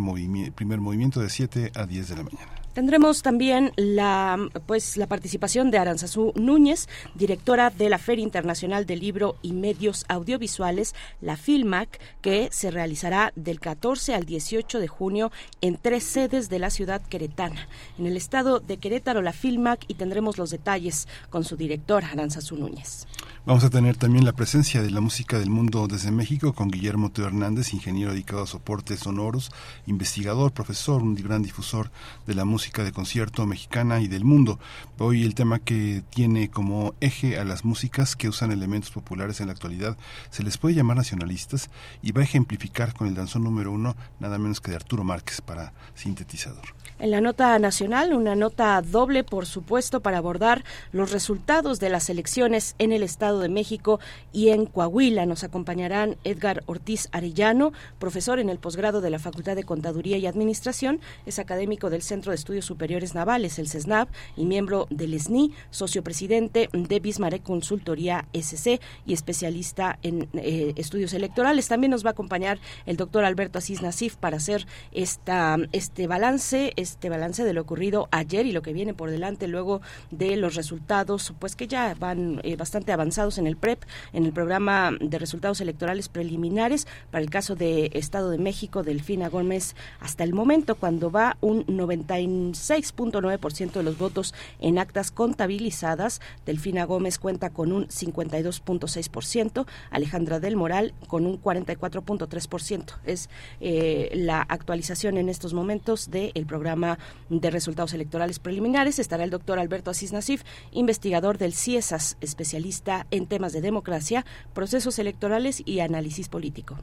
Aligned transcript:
primer 0.56 0.80
movimiento 0.80 1.20
de 1.20 1.30
7 1.30 1.72
a 1.75 1.86
10 1.86 2.09
de 2.09 2.16
la 2.16 2.23
mañana. 2.23 2.61
Tendremos 2.74 3.22
también 3.22 3.74
la, 3.76 4.38
pues, 4.66 4.96
la 4.96 5.08
participación 5.08 5.72
de 5.72 5.78
Aranzazú 5.78 6.32
Núñez, 6.36 6.88
directora 7.16 7.70
de 7.70 7.90
la 7.90 7.98
Feria 7.98 8.24
Internacional 8.24 8.86
del 8.86 9.02
Libro 9.02 9.36
y 9.42 9.52
Medios 9.52 10.06
Audiovisuales, 10.08 10.96
la 11.20 11.36
FILMAC, 11.36 12.00
que 12.22 12.48
se 12.52 12.72
realizará 12.72 13.34
del 13.36 13.60
14 13.60 14.16
al 14.16 14.26
18 14.26 14.80
de 14.80 14.88
junio 14.88 15.32
en 15.60 15.78
tres 15.78 16.04
sedes 16.04 16.50
de 16.50 16.60
la 16.60 16.70
ciudad 16.70 17.02
queretana. 17.02 17.68
En 18.00 18.06
el 18.06 18.16
estado 18.16 18.62
de 18.62 18.78
Querétaro, 18.78 19.22
la 19.22 19.34
FILMAC, 19.34 19.84
y 19.90 19.96
tendremos 19.96 20.38
los 20.38 20.50
detalles 20.50 21.10
con 21.30 21.44
su 21.44 21.58
director, 21.58 22.06
Aranzazú 22.06 22.56
Núñez. 22.56 23.06
Vamos 23.44 23.64
a 23.64 23.72
tener 23.72 23.97
también 23.97 24.23
la 24.23 24.34
presencia 24.34 24.84
de 24.84 24.92
la 24.92 25.02
música 25.02 25.39
del 25.39 25.50
mundo 25.50 25.88
desde 25.88 26.11
México 26.11 26.53
con 26.53 26.70
Guillermo 26.70 27.11
Teo 27.11 27.25
Hernández, 27.25 27.73
ingeniero 27.73 28.11
dedicado 28.11 28.44
a 28.44 28.47
soportes 28.47 29.00
sonoros, 29.00 29.52
investigador, 29.88 30.52
profesor, 30.52 31.02
un 31.02 31.16
gran 31.16 31.42
difusor 31.42 31.89
de 32.28 32.36
la 32.36 32.45
música 32.45 32.84
de 32.84 32.92
concierto 32.92 33.47
mexicana 33.47 34.00
y 34.00 34.08
del 34.08 34.25
mundo. 34.25 34.59
Hoy 35.00 35.23
el 35.23 35.34
tema 35.34 35.58
que 35.58 36.03
tiene 36.12 36.52
como 36.52 36.94
eje 37.02 37.39
a 37.39 37.44
las 37.44 37.66
músicas 37.66 38.16
que 38.16 38.30
usan 38.30 38.52
elementos 38.52 38.92
populares 38.92 39.42
en 39.42 39.47
la 39.47 39.53
actualidad 39.53 39.97
se 40.30 40.44
les 40.44 40.59
puede 40.59 40.75
llamar 40.75 40.97
nacionalistas 40.97 41.72
y 42.03 42.12
va 42.12 42.22
a 42.22 42.25
ejemplificar 42.25 42.94
con 42.94 43.08
el 43.08 43.16
danzón 43.16 43.44
número 43.44 43.72
uno 43.72 43.96
nada 44.19 44.38
menos 44.38 44.62
que 44.62 44.69
de 44.69 44.78
Arturo 44.78 45.03
Márquez 45.03 45.41
para 45.41 45.74
sintetizador. 45.96 46.81
En 47.01 47.09
la 47.09 47.19
nota 47.19 47.57
nacional, 47.57 48.13
una 48.13 48.35
nota 48.35 48.79
doble, 48.84 49.23
por 49.23 49.47
supuesto, 49.47 50.01
para 50.01 50.19
abordar 50.19 50.63
los 50.91 51.12
resultados 51.12 51.79
de 51.79 51.89
las 51.89 52.12
elecciones 52.12 52.75
en 52.78 52.91
el 52.91 53.01
Estado 53.01 53.39
de 53.39 53.50
México 53.50 54.00
y 54.31 54.50
en 54.50 54.67
Coahuila. 54.67 55.25
Nos 55.25 55.44
acompañarán 55.44 56.17
Edgar 56.23 56.62
Ortiz 56.67 57.09
Arellano, 57.12 57.73
profesor 57.97 58.38
en 58.38 58.50
el 58.50 58.59
posgrado 58.59 59.01
de 59.01 59.09
la 59.09 59.17
Facultad 59.17 59.56
de 59.56 59.63
Contaduría 59.63 60.19
y 60.19 60.28
Administración, 60.28 61.00
es 61.25 61.39
académico 61.39 61.89
del 61.89 62.03
Centro 62.03 62.34
de 62.34 62.35
Estudios 62.35 62.66
Superiores 62.66 63.16
Navales, 63.16 63.57
el 63.57 63.68
CESNAV, 63.68 64.07
y 64.38 64.45
miembro 64.45 64.85
del 64.91 65.19
SNI, 65.19 65.53
socio 65.72 66.03
presidente 66.03 66.69
de 66.72 67.00
Bismarck 67.00 67.41
Consultoría 67.41 68.28
SC 68.31 68.79
y 69.07 69.13
especialista 69.13 69.97
en 70.03 70.29
eh, 70.33 70.73
estudios 70.75 71.16
electorales. 71.16 71.68
También 71.68 71.89
nos 71.89 72.06
va 72.06 72.09
a 72.09 72.12
acompañar 72.12 72.59
el 72.85 72.95
doctor 72.95 73.23
Alberto 73.25 73.57
Asís 73.57 73.81
Nasif 73.81 74.18
para 74.18 74.38
hacer 74.38 74.68
esta, 74.91 75.57
este 75.72 76.06
balance, 76.06 76.73
balance 77.09 77.44
de 77.44 77.53
lo 77.53 77.62
ocurrido 77.62 78.07
ayer 78.12 78.46
y 78.46 78.52
lo 78.52 78.62
que 78.62 78.74
viene 78.74 78.94
por 78.94 79.09
delante 79.09 79.47
luego 79.47 79.81
de 80.09 80.35
los 80.38 80.56
resultados, 80.56 81.34
pues 81.40 81.56
que 81.56 81.68
ya 81.68 81.96
van 82.00 82.40
eh, 82.44 82.56
bastante 82.56 82.91
avanzados 82.91 83.38
en 83.38 83.47
el 83.47 83.57
PREP, 83.57 83.84
en 84.13 84.25
el 84.25 84.34
programa 84.34 84.91
de 85.00 85.19
resultados 85.19 85.62
electorales 85.62 86.09
preliminares 86.09 86.88
para 87.12 87.24
el 87.24 87.30
caso 87.30 87.56
de 87.56 87.91
Estado 87.94 88.30
de 88.30 88.38
México, 88.38 88.84
Delfina 88.84 89.30
Gómez, 89.30 89.75
hasta 90.00 90.24
el 90.24 90.34
momento 90.34 90.75
cuando 90.75 91.12
va 91.12 91.38
un 91.41 91.66
96.9% 91.66 93.72
de 93.72 93.84
los 93.84 93.97
votos 93.97 94.34
en 94.59 94.80
actas 94.80 95.12
contabilizadas, 95.12 96.22
Delfina 96.46 96.85
Gómez 96.85 97.19
cuenta 97.19 97.51
con 97.51 97.72
un 97.72 97.88
52.6%, 97.88 99.66
Alejandra 99.90 100.40
del 100.40 100.56
Moral 100.56 100.94
con 101.07 101.25
un 101.25 101.41
44.3%. 101.41 103.00
Es 103.06 103.30
eh, 103.59 104.12
la 104.13 104.41
actualización 104.41 105.18
en 105.18 105.30
estos 105.30 105.53
momentos 105.53 106.09
del 106.09 106.46
programa 106.46 106.81
de 107.30 107.50
resultados 107.50 107.94
electorales 107.94 108.40
preliminares. 108.40 109.00
Estará 109.00 109.24
el 109.24 109.30
doctor 109.30 109.59
Alberto 109.59 109.92
Asís 109.92 110.14
Nasif, 110.14 110.44
investigador 110.72 111.38
del 111.38 111.53
CIESAS, 111.53 112.18
especialista 112.22 113.08
en 113.12 113.28
temas 113.28 113.53
de 113.53 113.62
democracia, 113.62 114.25
procesos 114.53 115.00
electorales 115.00 115.62
y 115.66 115.80
análisis 115.80 116.30
político. 116.30 116.78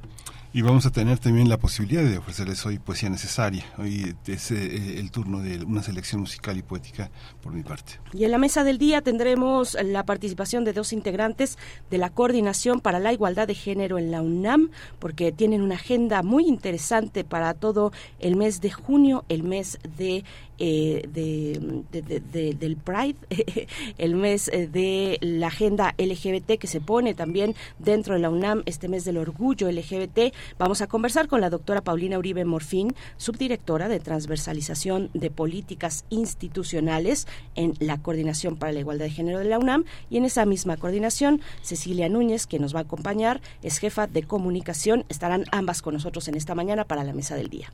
Y 0.58 0.62
vamos 0.62 0.86
a 0.86 0.90
tener 0.90 1.20
también 1.20 1.48
la 1.48 1.56
posibilidad 1.56 2.02
de 2.02 2.18
ofrecerles 2.18 2.66
hoy 2.66 2.80
poesía 2.80 3.08
necesaria. 3.08 3.64
Hoy 3.78 4.16
es 4.26 4.50
eh, 4.50 4.98
el 4.98 5.12
turno 5.12 5.38
de 5.38 5.64
una 5.64 5.84
selección 5.84 6.22
musical 6.22 6.56
y 6.58 6.62
poética 6.62 7.12
por 7.40 7.52
mi 7.52 7.62
parte. 7.62 8.00
Y 8.12 8.24
en 8.24 8.32
la 8.32 8.38
mesa 8.38 8.64
del 8.64 8.76
día 8.76 9.00
tendremos 9.00 9.76
la 9.80 10.04
participación 10.04 10.64
de 10.64 10.72
dos 10.72 10.92
integrantes 10.92 11.58
de 11.90 11.98
la 11.98 12.10
Coordinación 12.10 12.80
para 12.80 12.98
la 12.98 13.12
Igualdad 13.12 13.46
de 13.46 13.54
Género 13.54 13.98
en 13.98 14.10
la 14.10 14.20
UNAM, 14.20 14.72
porque 14.98 15.30
tienen 15.30 15.62
una 15.62 15.76
agenda 15.76 16.24
muy 16.24 16.48
interesante 16.48 17.22
para 17.22 17.54
todo 17.54 17.92
el 18.18 18.34
mes 18.34 18.60
de 18.60 18.72
junio, 18.72 19.24
el 19.28 19.44
mes 19.44 19.78
de 19.96 20.24
eh, 20.58 21.08
de, 21.12 22.54
del 22.58 22.76
Pride, 22.76 23.16
el 23.98 24.14
mes 24.14 24.48
eh, 24.48 24.66
de 24.66 25.18
la 25.20 25.48
agenda 25.48 25.94
LGBT 25.98 26.58
que 26.58 26.66
se 26.66 26.80
pone 26.80 27.14
también 27.14 27.54
dentro 27.78 28.14
de 28.14 28.20
la 28.20 28.30
UNAM, 28.30 28.62
este 28.66 28.88
mes 28.88 29.04
del 29.04 29.18
orgullo 29.18 29.70
LGBT. 29.70 30.34
Vamos 30.58 30.82
a 30.82 30.86
conversar 30.86 31.28
con 31.28 31.40
la 31.40 31.50
doctora 31.50 31.80
Paulina 31.80 32.18
Uribe 32.18 32.44
Morfín, 32.44 32.94
subdirectora 33.16 33.88
de 33.88 34.00
transversalización 34.00 35.10
de 35.14 35.30
políticas 35.30 36.04
institucionales 36.10 37.26
en 37.54 37.74
la 37.78 37.98
Coordinación 37.98 38.56
para 38.56 38.72
la 38.72 38.80
Igualdad 38.80 39.06
de 39.06 39.10
Género 39.10 39.38
de 39.38 39.44
la 39.44 39.58
UNAM. 39.58 39.84
Y 40.10 40.16
en 40.16 40.24
esa 40.24 40.44
misma 40.44 40.76
coordinación, 40.76 41.40
Cecilia 41.62 42.08
Núñez, 42.08 42.46
que 42.46 42.58
nos 42.58 42.74
va 42.74 42.80
a 42.80 42.82
acompañar, 42.82 43.40
es 43.62 43.78
jefa 43.78 44.06
de 44.06 44.22
comunicación. 44.22 45.04
Estarán 45.08 45.44
ambas 45.52 45.82
con 45.82 45.94
nosotros 45.94 46.28
en 46.28 46.34
esta 46.34 46.54
mañana 46.54 46.84
para 46.84 47.04
la 47.04 47.12
mesa 47.12 47.36
del 47.36 47.48
día. 47.48 47.72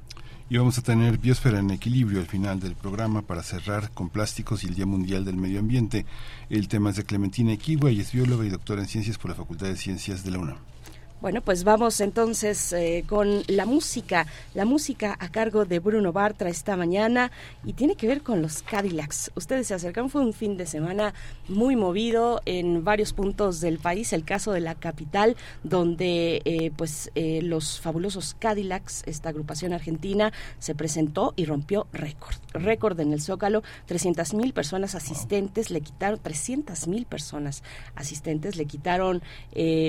Y 0.51 0.59
vamos 0.59 0.77
a 0.77 0.83
tener 0.83 1.17
Biosfera 1.17 1.59
en 1.59 1.71
Equilibrio 1.71 2.21
al 2.21 2.27
final 2.27 2.61
del 2.61 2.75
programa 2.75 3.23
para 3.23 3.43
cerrar 3.43 3.91
con 3.93 4.11
plásticos 4.11 4.63
y 4.63 4.67
el 4.67 4.75
Día 4.75 4.85
Mundial 4.85 5.25
del 5.25 5.37
Medio 5.37 5.59
Ambiente. 5.59 6.05
El 6.51 6.69
tema 6.69 6.91
es 6.91 6.97
de 6.97 7.05
Clementina 7.05 7.53
Equigua 7.55 7.91
y 7.91 8.01
es 8.01 8.13
bióloga 8.13 8.45
y 8.45 8.51
doctora 8.51 8.83
en 8.83 8.89
ciencias 8.89 9.17
por 9.17 9.31
la 9.31 9.37
Facultad 9.37 9.69
de 9.69 9.77
Ciencias 9.77 10.23
de 10.23 10.31
la 10.33 10.39
UNAM. 10.41 10.74
Bueno, 11.21 11.41
pues 11.41 11.65
vamos 11.65 12.01
entonces 12.01 12.75
eh, 12.75 13.03
con 13.07 13.45
la 13.47 13.65
música, 13.65 14.27
la 14.53 14.67
música 14.67 15.17
a 15.19 15.31
cargo 15.31 15.65
de 15.65 15.79
Bruno 15.79 16.13
Bartra 16.13 16.51
esta 16.51 16.77
mañana 16.77 17.31
y 17.65 17.73
tiene 17.73 17.95
que 17.95 18.07
ver 18.07 18.21
con 18.23 18.43
los 18.43 18.63
Cadillacs. 18.63 19.31
Ustedes 19.35 19.69
se 19.69 19.75
acercan, 19.75 20.11
fue 20.11 20.21
un 20.21 20.35
fin 20.35 20.59
de 20.59 20.67
semana 20.67 21.15
muy 21.49 21.77
movido 21.77 22.43
en 22.45 22.85
varios 22.85 23.15
puntos 23.15 23.63
del 23.63 23.79
país, 23.79 24.13
el 24.13 24.25
caso 24.27 24.53
de 24.53 24.61
la 24.61 24.75
capital, 24.75 25.35
donde 25.63 26.43
eh, 26.45 26.71
pues 26.77 27.11
eh, 27.15 27.41
los 27.41 27.81
fabulosos 27.81 28.37
Cadillacs, 28.39 29.05
esta 29.07 29.31
agrupación 29.31 29.73
argentina, 29.73 30.31
se 30.59 30.75
presentó 30.75 31.33
y 31.37 31.47
rompió 31.47 31.87
récord, 31.95 32.37
récord 32.53 33.01
en 33.01 33.15
el 33.15 33.23
Zócalo, 33.23 33.63
300 33.87 34.35
mil 34.35 34.53
personas 34.53 34.95
asistentes, 34.95 35.71
le 35.71 35.81
quitaron 35.81 36.21
300 36.23 36.87
mil 36.87 37.07
personas 37.07 37.63
asistentes, 37.95 38.57
le 38.57 38.67
quitaron 38.67 39.23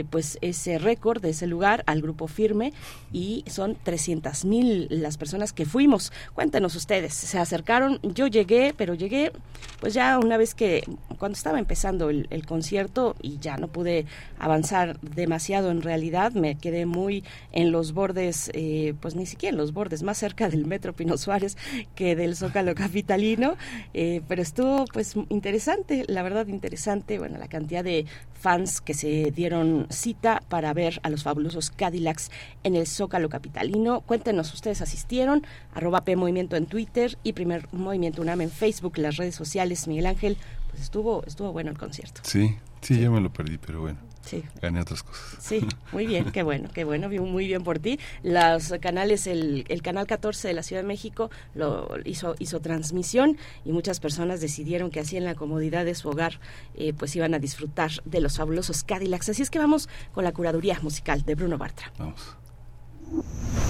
pues 0.10 0.38
ese 0.40 0.78
récord 0.78 1.25
de 1.26 1.32
ese 1.32 1.48
lugar 1.48 1.84
al 1.88 2.02
grupo 2.02 2.28
firme 2.28 2.74
y 3.12 3.44
son 3.48 3.76
300 3.82 4.46
mil 4.46 4.88
las 4.90 5.18
personas 5.18 5.54
que 5.54 5.66
fuimos. 5.66 6.14
Cuéntenos 6.34 6.76
ustedes, 6.76 7.14
se 7.14 7.38
acercaron, 7.38 8.00
yo 8.02 8.28
llegué, 8.28 8.74
pero 8.76 8.94
llegué 8.94 9.32
pues 9.80 9.94
ya 9.94 10.18
una 10.20 10.38
vez 10.38 10.56
que 10.56 10.84
cuando 11.18 11.36
estaba 11.36 11.60
empezando 11.60 12.10
el, 12.10 12.46
concierto 12.46 13.16
y 13.22 13.38
ya 13.40 13.58
no 13.58 13.68
pude 13.68 14.06
avanzar 14.40 15.00
demasiado 15.02 15.72
en 15.72 15.82
realidad, 15.82 16.34
me 16.34 16.56
quedé 16.56 16.86
muy 16.86 17.24
en 17.52 17.72
los 17.72 17.94
bordes, 17.94 18.52
eh, 18.54 18.94
pues 19.00 19.16
ni 19.16 19.26
siquiera 19.26 19.54
en 19.54 19.58
los 19.58 19.74
bordes, 19.74 20.04
más 20.04 20.18
cerca 20.18 20.50
del 20.50 20.66
Metro 20.66 20.94
Pino 20.94 21.18
Suárez 21.18 21.58
que 21.96 22.16
del 22.16 22.36
Zócalo 22.36 22.76
Capitalino, 22.76 23.56
eh, 23.94 24.22
pero 24.28 24.42
estuvo 24.42 24.86
pues 24.94 25.16
interesante, 25.30 26.06
la 26.08 26.24
verdad 26.24 26.48
interesante, 26.48 27.18
bueno, 27.20 27.38
la 27.38 27.48
cantidad 27.48 27.84
de 27.84 28.06
fans 28.34 28.82
que 28.82 28.94
se 28.94 29.32
dieron 29.32 29.88
cita 29.90 30.42
para 30.50 30.74
ver 30.74 31.00
a 31.06 31.10
los 31.10 31.22
fabulosos 31.24 31.70
Cadillacs 31.70 32.32
en 32.64 32.76
el 32.76 32.88
Zócalo 32.88 33.30
Capitalino. 33.30 34.02
Cuéntenos, 34.02 34.52
ustedes 34.54 34.82
asistieron, 34.82 35.46
arroba 35.76 36.02
P 36.02 36.16
Movimiento 36.16 36.56
en 36.56 36.66
Twitter 36.66 37.16
y 37.24 37.34
Primer 37.34 37.68
Movimiento 37.72 38.24
UNAM 38.24 38.42
en 38.42 38.50
Facebook, 38.50 38.98
las 38.98 39.18
redes 39.18 39.36
sociales, 39.36 39.88
Miguel 39.88 40.08
Ángel, 40.08 40.38
pues 40.72 40.82
estuvo, 40.82 41.24
estuvo 41.28 41.52
bueno 41.52 41.70
el 41.70 41.78
concierto. 41.78 42.22
Sí, 42.24 42.58
sí, 42.86 43.00
yo 43.00 43.12
me 43.12 43.22
lo 43.22 43.32
perdí, 43.32 43.58
pero 43.58 43.82
bueno. 43.82 44.00
Sí. 44.26 44.44
Gané 44.60 44.82
otras 44.82 45.04
cosas. 45.04 45.38
Sí, 45.40 45.66
muy 45.92 46.08
bien, 46.08 46.32
qué 46.32 46.42
bueno, 46.42 46.70
qué 46.74 46.84
bueno, 46.84 47.10
muy 47.10 47.46
bien 47.46 47.64
por 47.64 47.78
ti. 47.78 48.00
Los 48.24 48.74
canales, 48.82 49.28
el, 49.28 49.66
el 49.70 49.82
canal 49.84 50.08
14 50.08 50.48
de 50.48 50.54
la 50.56 50.64
Ciudad 50.64 50.82
de 50.82 50.88
México 50.88 51.30
lo 51.54 51.90
hizo, 52.06 52.36
hizo 52.40 52.60
transmisión 52.60 53.38
y 53.64 53.72
muchas 53.72 54.00
personas 54.00 54.42
decidieron 54.42 54.90
que 54.90 55.00
así 55.00 55.16
en 55.16 55.26
la 55.26 55.36
comodidad 55.36 55.86
de 55.86 55.94
su 55.94 56.10
hogar 56.10 56.40
eh, 56.74 56.94
pues 56.94 57.16
iban 57.16 57.36
a 57.36 57.40
disfrutar 57.40 57.92
de 58.04 58.20
los 58.20 58.38
fabulosos 58.38 58.84
Cadillacs. 58.84 59.30
Así 59.30 59.44
es 59.44 59.52
que 59.52 59.60
vamos 59.60 59.90
con 60.12 60.24
la 60.24 60.32
curaduría 60.32 60.80
musical 60.82 61.22
de 61.22 61.36
Bruno 61.36 61.60
Bartra. 61.60 61.92
Vamos. 62.00 62.36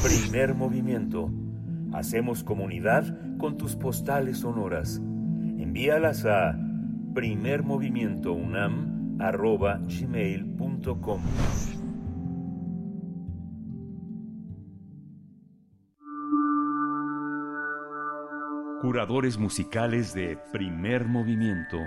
Primer 0.03 0.53
movimiento. 0.55 1.29
Hacemos 1.93 2.43
comunidad 2.43 3.37
con 3.37 3.57
tus 3.57 3.75
postales 3.75 4.39
sonoras. 4.39 4.97
Envíalas 4.97 6.25
a 6.25 6.57
primermovimientounam.gmail.com 9.17 11.21
Curadores 18.81 19.37
musicales 19.37 20.13
de 20.13 20.37
Primer 20.51 21.05
Movimiento. 21.05 21.79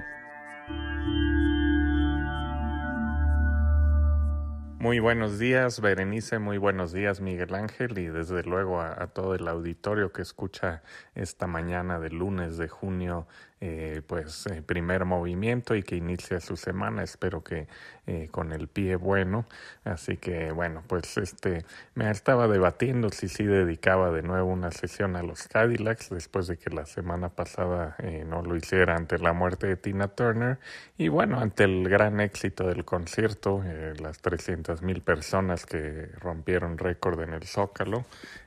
Muy 4.81 5.01
buenos 5.01 5.41
días, 5.41 5.81
Berenice, 5.81 6.39
muy 6.39 6.57
buenos 6.57 6.93
días, 6.93 7.21
Miguel 7.21 7.53
Ángel, 7.55 7.99
y 7.99 8.07
desde 8.07 8.45
luego 8.45 8.81
a, 8.81 9.09
todo 9.09 9.35
el 9.35 9.49
auditorio 9.49 10.13
que 10.13 10.23
escucha 10.23 10.83
esta 11.17 11.49
mañana 11.49 11.99
de 11.99 12.11
lunes 12.11 12.59
de 12.59 12.69
junio 12.69 13.27
eh, 13.61 14.03
pues 14.07 14.47
eh, 14.47 14.63
primer 14.63 15.05
movimiento 15.05 15.75
y 15.75 15.83
que 15.83 15.97
inicia 15.97 16.41
su 16.41 16.57
semana. 16.57 17.03
Espero 17.03 17.43
que 17.43 17.67
eh, 18.07 18.29
con 18.31 18.53
el 18.53 18.69
pie 18.69 18.95
bueno. 18.95 19.47
Así 19.85 20.17
que 20.17 20.53
bueno 20.53 20.85
pues 20.87 21.17
este 21.17 21.65
me 21.95 22.09
estaba 22.09 22.47
debatiendo 22.47 23.11
si 23.11 23.29
sí 23.29 23.45
dedicaba 23.45 24.13
de 24.13 24.23
nuevo 24.23 24.53
una 24.53 24.71
sesión 24.71 25.17
a 25.17 25.25
los 25.25 25.49
Cadillacs 25.49 26.11
después 26.11 26.47
de 26.47 26.57
que 26.57 26.71
la 26.71 26.87
semana 26.87 27.31
pasada 27.31 27.97
no 28.27 28.43
lo 28.43 28.57
hiciera 28.57 28.95
ante 28.95 29.19
la 29.19 29.33
muerte 29.33 29.67
de 29.67 29.77
Tina 29.77 30.07
Turner. 30.09 30.59
Y 30.97 31.09
bueno 31.09 31.41
ante 31.41 31.65
el 31.65 31.89
gran 31.89 32.21
éxito 32.21 32.69
del 32.69 32.85
concierto 32.85 33.63
las 34.01 34.19
300 34.19 34.83
mil 34.83 35.03
personas 35.03 35.67
que 35.67 36.11
rompieron 36.21 36.79
récord 36.79 37.21
en 37.23 37.35
el 37.35 37.43
Zócalo 37.43 38.05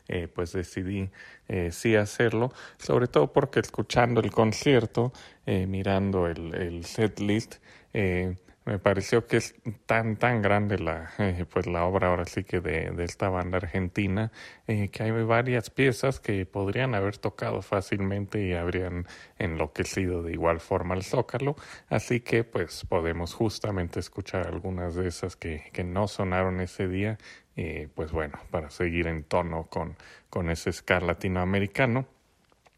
eh, 0.07 0.27
pues 0.27 0.53
decidí 0.53 1.09
eh, 1.47 1.71
sí 1.71 1.95
hacerlo, 1.95 2.51
sobre 2.77 3.07
todo 3.07 3.31
porque 3.31 3.59
escuchando 3.59 4.21
el 4.21 4.31
concierto, 4.31 5.13
eh, 5.45 5.67
mirando 5.67 6.27
el, 6.27 6.53
el 6.53 6.85
set 6.85 7.19
list, 7.19 7.55
me 8.63 8.77
pareció 8.77 9.25
que 9.25 9.37
es 9.37 9.55
tan 9.85 10.15
tan 10.17 10.41
grande 10.41 10.77
la 10.79 11.11
pues 11.51 11.65
la 11.67 11.83
obra 11.83 12.09
ahora 12.09 12.25
sí 12.25 12.43
que 12.43 12.61
de, 12.61 12.91
de 12.91 13.03
esta 13.03 13.27
banda 13.27 13.57
argentina 13.57 14.31
que 14.65 15.03
hay 15.03 15.11
varias 15.11 15.69
piezas 15.69 16.19
que 16.21 16.45
podrían 16.45 16.95
haber 16.95 17.17
tocado 17.17 17.61
fácilmente 17.61 18.45
y 18.45 18.53
habrían 18.53 19.07
enloquecido 19.39 20.23
de 20.23 20.31
igual 20.31 20.61
forma 20.61 20.93
al 20.95 21.03
zócalo. 21.03 21.55
Así 21.89 22.21
que 22.21 22.43
pues 22.45 22.85
podemos 22.87 23.33
justamente 23.33 23.99
escuchar 23.99 24.47
algunas 24.47 24.95
de 24.95 25.07
esas 25.07 25.35
que, 25.35 25.69
que 25.73 25.83
no 25.83 26.07
sonaron 26.07 26.61
ese 26.61 26.87
día 26.87 27.17
eh, 27.55 27.89
pues 27.93 28.11
bueno, 28.11 28.39
para 28.49 28.69
seguir 28.69 29.07
en 29.07 29.23
tono 29.23 29.67
con, 29.69 29.95
con 30.29 30.49
ese 30.49 30.71
ska 30.71 30.99
latinoamericano. 30.99 32.05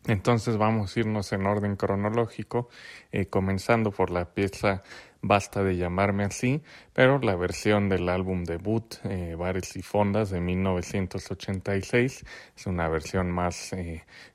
Entonces 0.06 0.58
vamos 0.58 0.96
a 0.96 1.00
irnos 1.00 1.32
en 1.32 1.46
orden 1.46 1.78
cronológico, 1.78 2.70
eh, 3.12 3.28
comenzando 3.28 3.92
por 3.92 4.10
la 4.10 4.34
pieza 4.34 4.84
Basta 5.26 5.64
de 5.64 5.78
llamarme 5.78 6.26
así, 6.26 6.62
pero 6.92 7.18
la 7.20 7.38
versión 7.38 7.88
del 7.88 8.10
álbum 8.10 8.44
debut 8.44 8.96
eh, 9.06 9.36
Bares 9.40 9.78
y 9.78 9.82
Fondas 9.82 10.32
de 10.32 10.42
1986 10.42 12.26
es 12.58 12.68
una 12.68 12.90
versión 12.90 13.32
más 13.32 13.72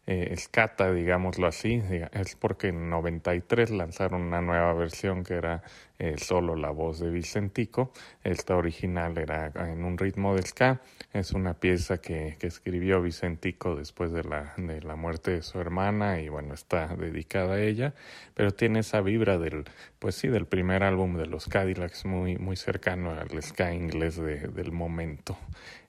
escata, 0.07 0.91
digámoslo 0.91 1.47
así, 1.47 1.83
es 2.13 2.35
porque 2.37 2.69
en 2.69 2.89
93 2.89 3.69
lanzaron 3.69 4.23
una 4.23 4.41
nueva 4.41 4.73
versión 4.73 5.25
que 5.25 5.35
era 5.35 5.63
eh, 5.99 6.17
solo 6.19 6.55
la 6.57 6.71
voz 6.71 7.01
de 7.01 7.11
Vicentico, 7.11 7.93
esta 8.23 8.57
original 8.57 9.19
era 9.19 9.53
en 9.57 9.85
un 9.85 9.99
ritmo 9.99 10.35
de 10.35 10.43
ska, 10.43 10.81
es 11.13 11.33
una 11.33 11.55
pieza 11.55 12.01
que, 12.01 12.37
que 12.39 12.47
escribió 12.47 13.03
Vicentico 13.03 13.75
después 13.75 14.13
de 14.13 14.25
la, 14.25 14.55
de 14.57 14.81
la 14.83 14.97
muerte 14.97 15.33
de 15.33 15.43
su 15.43 15.59
hermana 15.59 16.21
y 16.21 16.29
bueno, 16.29 16.55
está 16.55 16.87
dedicada 16.97 17.55
a 17.55 17.61
ella, 17.61 17.95
pero 18.35 18.53
tiene 18.53 18.81
esa 18.81 19.01
vibra 19.01 19.39
del, 19.39 19.65
pues 19.99 20.15
sí, 20.15 20.29
del 20.29 20.47
primer 20.47 20.83
álbum 20.83 21.17
de 21.17 21.27
los 21.27 21.47
Cadillacs 21.49 22.05
muy, 22.05 22.37
muy 22.39 22.57
cercano 22.57 23.11
al 23.11 23.43
ska 23.43 23.75
inglés 23.75 24.17
de, 24.17 24.49
del 24.49 24.73
momento. 24.73 25.37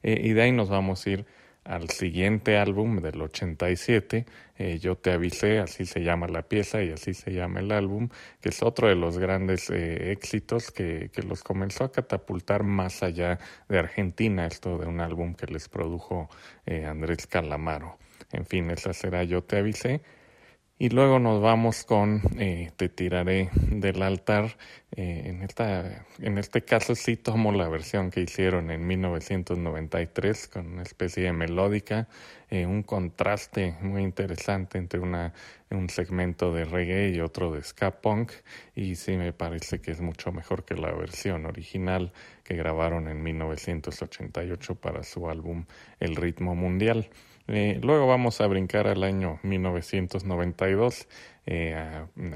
Eh, 0.01 0.19
y 0.23 0.33
de 0.33 0.41
ahí 0.41 0.51
nos 0.51 0.69
vamos 0.69 1.05
a 1.05 1.09
ir 1.09 1.25
al 1.63 1.89
siguiente 1.89 2.57
álbum 2.57 3.01
del 3.01 3.21
87, 3.21 4.25
eh, 4.57 4.79
Yo 4.79 4.97
te 4.97 5.11
avisé, 5.11 5.59
así 5.59 5.85
se 5.85 6.01
llama 6.03 6.27
la 6.27 6.43
pieza 6.43 6.83
y 6.83 6.91
así 6.91 7.13
se 7.13 7.31
llama 7.31 7.59
el 7.59 7.71
álbum, 7.71 8.09
que 8.41 8.49
es 8.49 8.63
otro 8.63 8.87
de 8.87 8.95
los 8.95 9.17
grandes 9.17 9.69
eh, 9.69 10.11
éxitos 10.11 10.71
que, 10.71 11.11
que, 11.13 11.21
los 11.23 11.43
comenzó 11.43 11.83
a 11.85 11.91
catapultar 11.91 12.63
más 12.63 13.03
allá 13.03 13.39
de 13.67 13.79
Argentina, 13.79 14.47
esto 14.47 14.77
de 14.77 14.87
un 14.87 14.99
álbum 14.99 15.35
que 15.35 15.45
les 15.47 15.69
produjo 15.69 16.29
eh, 16.65 16.85
Andrés 16.85 17.27
Calamaro. 17.27 17.97
En 18.31 18.45
fin, 18.45 18.69
esa 18.71 18.93
será 18.93 19.23
Yo 19.23 19.43
te 19.43 19.57
avisé. 19.57 20.01
Y 20.81 20.87
luego 20.87 21.19
nos 21.19 21.41
vamos 21.41 21.83
con 21.83 22.21
eh, 22.39 22.71
Te 22.77 22.87
tiraré 22.87 23.49
del 23.53 24.01
altar. 24.01 24.55
Eh, 24.95 25.23
en, 25.25 25.41
esta, 25.43 26.05
en 26.19 26.37
este 26.37 26.61
caso 26.63 26.95
sí 26.95 27.17
tomo 27.17 27.51
la 27.51 27.67
versión 27.67 28.11
que 28.11 28.21
hicieron 28.21 28.71
en 28.71 28.87
1993 28.87 30.47
con 30.47 30.67
una 30.67 30.83
especie 30.83 31.23
de 31.23 31.33
melódica, 31.33 32.07
eh, 32.49 32.65
un 32.65 32.83
contraste 32.83 33.75
muy 33.81 34.03
interesante 34.03 34.77
entre 34.77 35.01
una, 35.01 35.33
un 35.69 35.89
segmento 35.89 36.53
de 36.53 36.63
reggae 36.63 37.09
y 37.09 37.19
otro 37.19 37.51
de 37.51 37.61
ska 37.61 37.99
punk. 37.99 38.31
Y 38.73 38.95
sí 38.95 39.17
me 39.17 39.33
parece 39.33 39.81
que 39.81 39.91
es 39.91 39.99
mucho 39.99 40.31
mejor 40.31 40.63
que 40.63 40.75
la 40.75 40.93
versión 40.93 41.45
original 41.45 42.13
que 42.45 42.55
grabaron 42.55 43.09
en 43.09 43.21
1988 43.21 44.75
para 44.75 45.03
su 45.03 45.29
álbum 45.29 45.65
El 45.99 46.15
ritmo 46.15 46.55
mundial. 46.55 47.09
Eh, 47.51 47.79
luego 47.81 48.05
vamos 48.05 48.41
a 48.41 48.47
brincar 48.47 48.85
al 48.87 49.03
año 49.03 49.39
1992, 49.41 51.07
eh, 51.47 51.73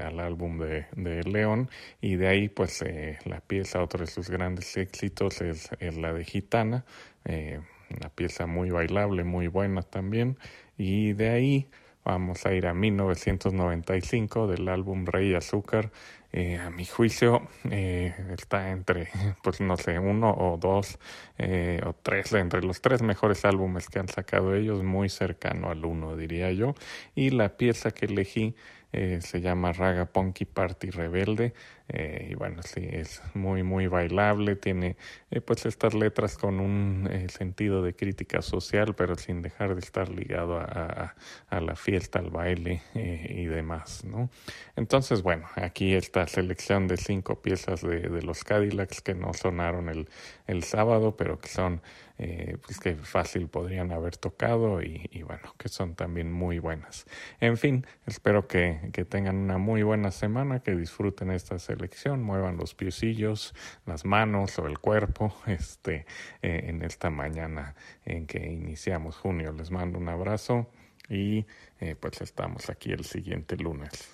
al 0.02 0.18
álbum 0.18 0.58
de, 0.58 0.86
de, 0.96 1.22
León, 1.22 1.70
y 2.00 2.16
de 2.16 2.26
ahí 2.26 2.48
pues 2.48 2.82
eh, 2.82 3.20
la 3.24 3.40
pieza, 3.40 3.80
otro 3.80 4.00
de 4.00 4.08
sus 4.08 4.28
grandes 4.28 4.76
éxitos 4.76 5.40
es, 5.40 5.70
la 5.78 6.12
de 6.12 6.24
Gitana, 6.24 6.84
una 7.24 8.08
pieza 8.08 8.46
muy 8.46 8.70
bailable, 8.70 9.22
muy 9.22 9.46
buena 9.46 9.82
también, 9.82 10.36
y 10.76 11.12
de 11.12 11.28
ahí 11.30 11.68
vamos 12.04 12.44
a 12.44 12.52
ir 12.52 12.66
a 12.66 12.74
1995 12.74 14.48
del 14.48 14.68
álbum 14.68 15.06
Rey 15.06 15.32
Azúcar, 15.34 15.92
eh, 16.36 16.58
a 16.58 16.68
mi 16.68 16.84
juicio 16.84 17.46
eh, 17.70 18.12
está 18.36 18.72
entre, 18.72 19.08
pues 19.44 19.60
no 19.60 19.76
sé, 19.76 20.00
uno 20.00 20.34
o 20.36 20.56
dos 20.56 20.98
eh, 21.38 21.80
o 21.86 21.92
tres, 21.92 22.32
entre 22.32 22.60
los 22.60 22.80
tres 22.80 23.02
mejores 23.02 23.44
álbumes 23.44 23.86
que 23.86 24.00
han 24.00 24.08
sacado 24.08 24.52
ellos, 24.52 24.82
muy 24.82 25.08
cercano 25.08 25.70
al 25.70 25.84
uno, 25.84 26.16
diría 26.16 26.50
yo. 26.50 26.74
Y 27.14 27.30
la 27.30 27.56
pieza 27.56 27.92
que 27.92 28.06
elegí 28.06 28.56
eh, 28.96 29.20
se 29.22 29.40
llama 29.40 29.72
Raga 29.72 30.06
Punky 30.06 30.44
Party 30.44 30.90
Rebelde 30.90 31.52
eh, 31.88 32.28
y 32.30 32.34
bueno, 32.36 32.62
sí, 32.62 32.86
es 32.88 33.20
muy 33.34 33.64
muy 33.64 33.88
bailable, 33.88 34.54
tiene 34.54 34.96
eh, 35.32 35.40
pues 35.40 35.66
estas 35.66 35.94
letras 35.94 36.38
con 36.38 36.60
un 36.60 37.10
sentido 37.28 37.82
de 37.82 37.96
crítica 37.96 38.40
social, 38.40 38.94
pero 38.94 39.16
sin 39.16 39.42
dejar 39.42 39.74
de 39.74 39.80
estar 39.80 40.08
ligado 40.08 40.60
a, 40.60 41.16
a, 41.48 41.60
la 41.60 41.74
fiesta, 41.74 42.20
al 42.20 42.30
baile 42.30 42.82
y 42.94 43.46
demás, 43.46 44.04
¿no? 44.04 44.30
Entonces, 44.76 45.22
bueno, 45.22 45.46
aquí 45.56 45.94
está 45.94 46.20
la 46.20 46.28
selección 46.28 46.86
de 46.86 46.96
cinco 46.96 47.42
piezas 47.42 47.82
de, 47.82 48.22
los 48.22 48.44
Cadillacs 48.44 49.00
que 49.00 49.14
no 49.14 49.34
sonaron 49.34 49.88
el, 49.88 50.08
el 50.46 50.62
sábado, 50.62 51.16
pero 51.16 51.40
que 51.40 51.48
son 51.48 51.82
eh, 52.18 52.58
pues 52.64 52.78
que 52.78 52.94
fácil 52.94 53.48
podrían 53.48 53.90
haber 53.90 54.16
tocado 54.16 54.82
y, 54.82 55.22
bueno, 55.26 55.54
que 55.58 55.68
son 55.68 55.94
también 55.94 56.32
muy 56.32 56.60
buenas. 56.60 57.06
En 57.40 57.56
fin, 57.56 57.86
espero 58.06 58.46
que, 58.46 58.90
que, 58.92 59.04
tengan 59.04 59.36
una 59.36 59.58
muy 59.58 59.82
buena 59.82 60.10
semana, 60.10 60.60
que 60.60 60.76
disfruten 60.76 61.30
esta 61.30 61.58
selección, 61.58 62.22
muevan 62.22 62.56
los 62.56 62.74
piecillos, 62.74 63.54
las 63.84 64.04
manos 64.04 64.58
o 64.58 64.66
el 64.66 64.78
cuerpo 64.78 65.34
este, 65.46 66.06
eh, 66.42 66.64
en 66.68 66.82
esta 66.82 67.10
mañana 67.10 67.74
en 68.04 68.26
que 68.26 68.46
iniciamos 68.46 69.16
junio. 69.16 69.52
Les 69.52 69.70
mando 69.70 69.98
un 69.98 70.08
abrazo 70.08 70.70
y 71.08 71.46
eh, 71.80 71.96
pues 71.98 72.20
estamos 72.20 72.70
aquí 72.70 72.92
el 72.92 73.04
siguiente 73.04 73.56
lunes. 73.56 74.13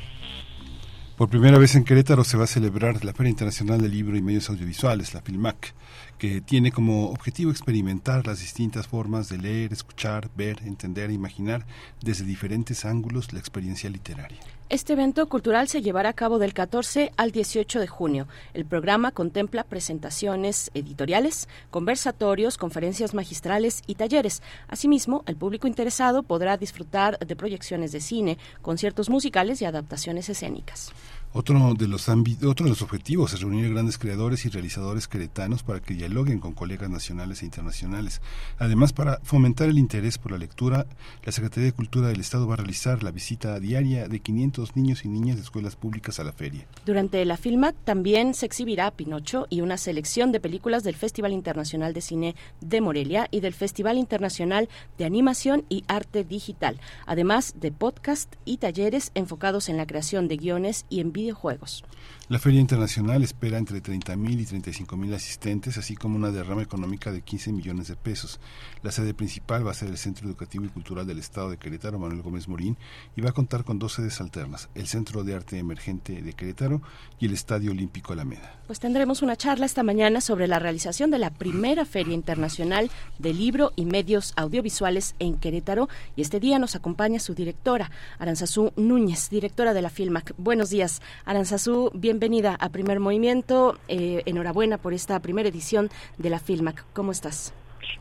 Por 1.21 1.29
primera 1.29 1.59
vez 1.59 1.75
en 1.75 1.83
Querétaro 1.83 2.23
se 2.23 2.35
va 2.35 2.45
a 2.45 2.47
celebrar 2.47 3.05
la 3.05 3.13
Feria 3.13 3.29
Internacional 3.29 3.79
del 3.79 3.91
Libro 3.91 4.17
y 4.17 4.23
Medios 4.23 4.49
Audiovisuales, 4.49 5.13
la 5.13 5.21
FILMAC, 5.21 5.75
que 6.17 6.41
tiene 6.41 6.71
como 6.71 7.11
objetivo 7.11 7.51
experimentar 7.51 8.25
las 8.25 8.39
distintas 8.39 8.87
formas 8.87 9.29
de 9.29 9.37
leer, 9.37 9.71
escuchar, 9.71 10.31
ver, 10.35 10.63
entender 10.65 11.11
e 11.11 11.13
imaginar 11.13 11.63
desde 12.01 12.25
diferentes 12.25 12.85
ángulos 12.85 13.33
la 13.33 13.39
experiencia 13.39 13.87
literaria. 13.87 14.39
Este 14.71 14.93
evento 14.93 15.27
cultural 15.27 15.67
se 15.67 15.81
llevará 15.81 16.09
a 16.09 16.13
cabo 16.13 16.39
del 16.39 16.53
14 16.53 17.11
al 17.17 17.31
18 17.31 17.81
de 17.81 17.87
junio. 17.87 18.27
El 18.53 18.65
programa 18.65 19.11
contempla 19.11 19.65
presentaciones 19.65 20.71
editoriales, 20.73 21.49
conversatorios, 21.69 22.57
conferencias 22.57 23.13
magistrales 23.13 23.83
y 23.85 23.95
talleres. 23.95 24.41
Asimismo, 24.69 25.23
el 25.27 25.35
público 25.35 25.67
interesado 25.67 26.23
podrá 26.23 26.55
disfrutar 26.55 27.19
de 27.19 27.35
proyecciones 27.35 27.91
de 27.91 27.99
cine, 27.99 28.37
conciertos 28.61 29.09
musicales 29.09 29.61
y 29.61 29.65
adaptaciones 29.65 30.29
escénicas. 30.29 30.93
Otro 31.33 31.73
de 31.75 31.87
los 31.87 32.09
otro 32.09 32.65
de 32.65 32.69
los 32.69 32.81
objetivos 32.81 33.33
es 33.33 33.39
reunir 33.39 33.71
grandes 33.71 33.97
creadores 33.97 34.45
y 34.45 34.49
realizadores 34.49 35.07
queretanos 35.07 35.63
para 35.63 35.79
que 35.79 35.93
dialoguen 35.93 36.39
con 36.39 36.51
colegas 36.53 36.89
nacionales 36.89 37.41
e 37.41 37.45
internacionales. 37.45 38.21
Además, 38.59 38.91
para 38.91 39.21
fomentar 39.23 39.69
el 39.69 39.79
interés 39.79 40.17
por 40.17 40.33
la 40.33 40.37
lectura, 40.37 40.87
la 41.23 41.31
Secretaría 41.31 41.67
de 41.67 41.71
Cultura 41.71 42.09
del 42.09 42.19
Estado 42.19 42.47
va 42.47 42.55
a 42.55 42.57
realizar 42.57 43.01
la 43.01 43.11
visita 43.11 43.57
diaria 43.61 44.09
de 44.09 44.19
500 44.19 44.75
niños 44.75 45.05
y 45.05 45.07
niñas 45.07 45.37
de 45.37 45.43
escuelas 45.43 45.77
públicas 45.77 46.19
a 46.19 46.25
la 46.25 46.33
feria. 46.33 46.65
Durante 46.85 47.23
la 47.23 47.37
FILMAC 47.37 47.75
también 47.85 48.33
se 48.33 48.45
exhibirá 48.45 48.91
Pinocho 48.91 49.47
y 49.49 49.61
una 49.61 49.77
selección 49.77 50.33
de 50.33 50.41
películas 50.41 50.83
del 50.83 50.95
Festival 50.95 51.31
Internacional 51.31 51.93
de 51.93 52.01
Cine 52.01 52.35
de 52.59 52.81
Morelia 52.81 53.29
y 53.31 53.39
del 53.39 53.53
Festival 53.53 53.97
Internacional 53.97 54.67
de 54.97 55.05
Animación 55.05 55.63
y 55.69 55.85
Arte 55.87 56.25
Digital, 56.25 56.81
además 57.05 57.53
de 57.57 57.71
podcast 57.71 58.35
y 58.43 58.57
talleres 58.57 59.11
enfocados 59.15 59.69
en 59.69 59.77
la 59.77 59.87
creación 59.87 60.27
de 60.27 60.35
guiones 60.35 60.85
y 60.89 60.99
en 60.99 61.13
videojuegos. 61.21 61.83
La 62.31 62.39
Feria 62.39 62.61
Internacional 62.61 63.23
espera 63.23 63.57
entre 63.57 63.83
30.000 63.83 64.39
y 64.39 64.45
35.000 64.45 65.13
asistentes, 65.13 65.77
así 65.77 65.97
como 65.97 66.15
una 66.15 66.31
derrama 66.31 66.61
económica 66.61 67.11
de 67.11 67.23
15 67.23 67.51
millones 67.51 67.89
de 67.89 67.97
pesos. 67.97 68.39
La 68.83 68.93
sede 68.93 69.13
principal 69.13 69.67
va 69.67 69.71
a 69.71 69.73
ser 69.73 69.89
el 69.89 69.97
Centro 69.97 70.29
Educativo 70.29 70.63
y 70.63 70.69
Cultural 70.69 71.05
del 71.05 71.19
Estado 71.19 71.49
de 71.49 71.57
Querétaro, 71.57 71.99
Manuel 71.99 72.21
Gómez 72.21 72.47
Morín, 72.47 72.77
y 73.17 73.21
va 73.21 73.31
a 73.31 73.33
contar 73.33 73.65
con 73.65 73.79
dos 73.79 73.95
sedes 73.95 74.21
alternas, 74.21 74.69
el 74.75 74.87
Centro 74.87 75.25
de 75.25 75.35
Arte 75.35 75.57
Emergente 75.57 76.21
de 76.21 76.31
Querétaro 76.31 76.81
y 77.19 77.25
el 77.25 77.33
Estadio 77.33 77.71
Olímpico 77.71 78.13
Alameda. 78.13 78.55
Pues 78.65 78.79
tendremos 78.79 79.21
una 79.21 79.35
charla 79.35 79.65
esta 79.65 79.83
mañana 79.83 80.21
sobre 80.21 80.47
la 80.47 80.57
realización 80.57 81.11
de 81.11 81.19
la 81.19 81.31
primera 81.31 81.83
Feria 81.83 82.13
Internacional 82.13 82.89
de 83.19 83.33
Libro 83.33 83.73
y 83.75 83.83
Medios 83.83 84.31
Audiovisuales 84.37 85.15
en 85.19 85.35
Querétaro, 85.35 85.89
y 86.15 86.21
este 86.21 86.39
día 86.39 86.59
nos 86.59 86.77
acompaña 86.77 87.19
su 87.19 87.33
directora, 87.33 87.91
Aranzazú 88.19 88.71
Núñez, 88.77 89.29
directora 89.29 89.73
de 89.73 89.81
la 89.81 89.89
FILMAC. 89.89 90.33
Buenos 90.37 90.69
días, 90.69 91.01
Aranzazú, 91.25 91.91
bienvenida 91.93 92.20
bienvenida 92.21 92.55
a 92.59 92.69
Primer 92.69 92.99
Movimiento. 92.99 93.79
Eh, 93.87 94.21
enhorabuena 94.27 94.77
por 94.77 94.93
esta 94.93 95.19
primera 95.21 95.49
edición 95.49 95.89
de 96.19 96.29
la 96.29 96.37
FILMAC. 96.37 96.85
¿Cómo 96.93 97.11
estás? 97.11 97.51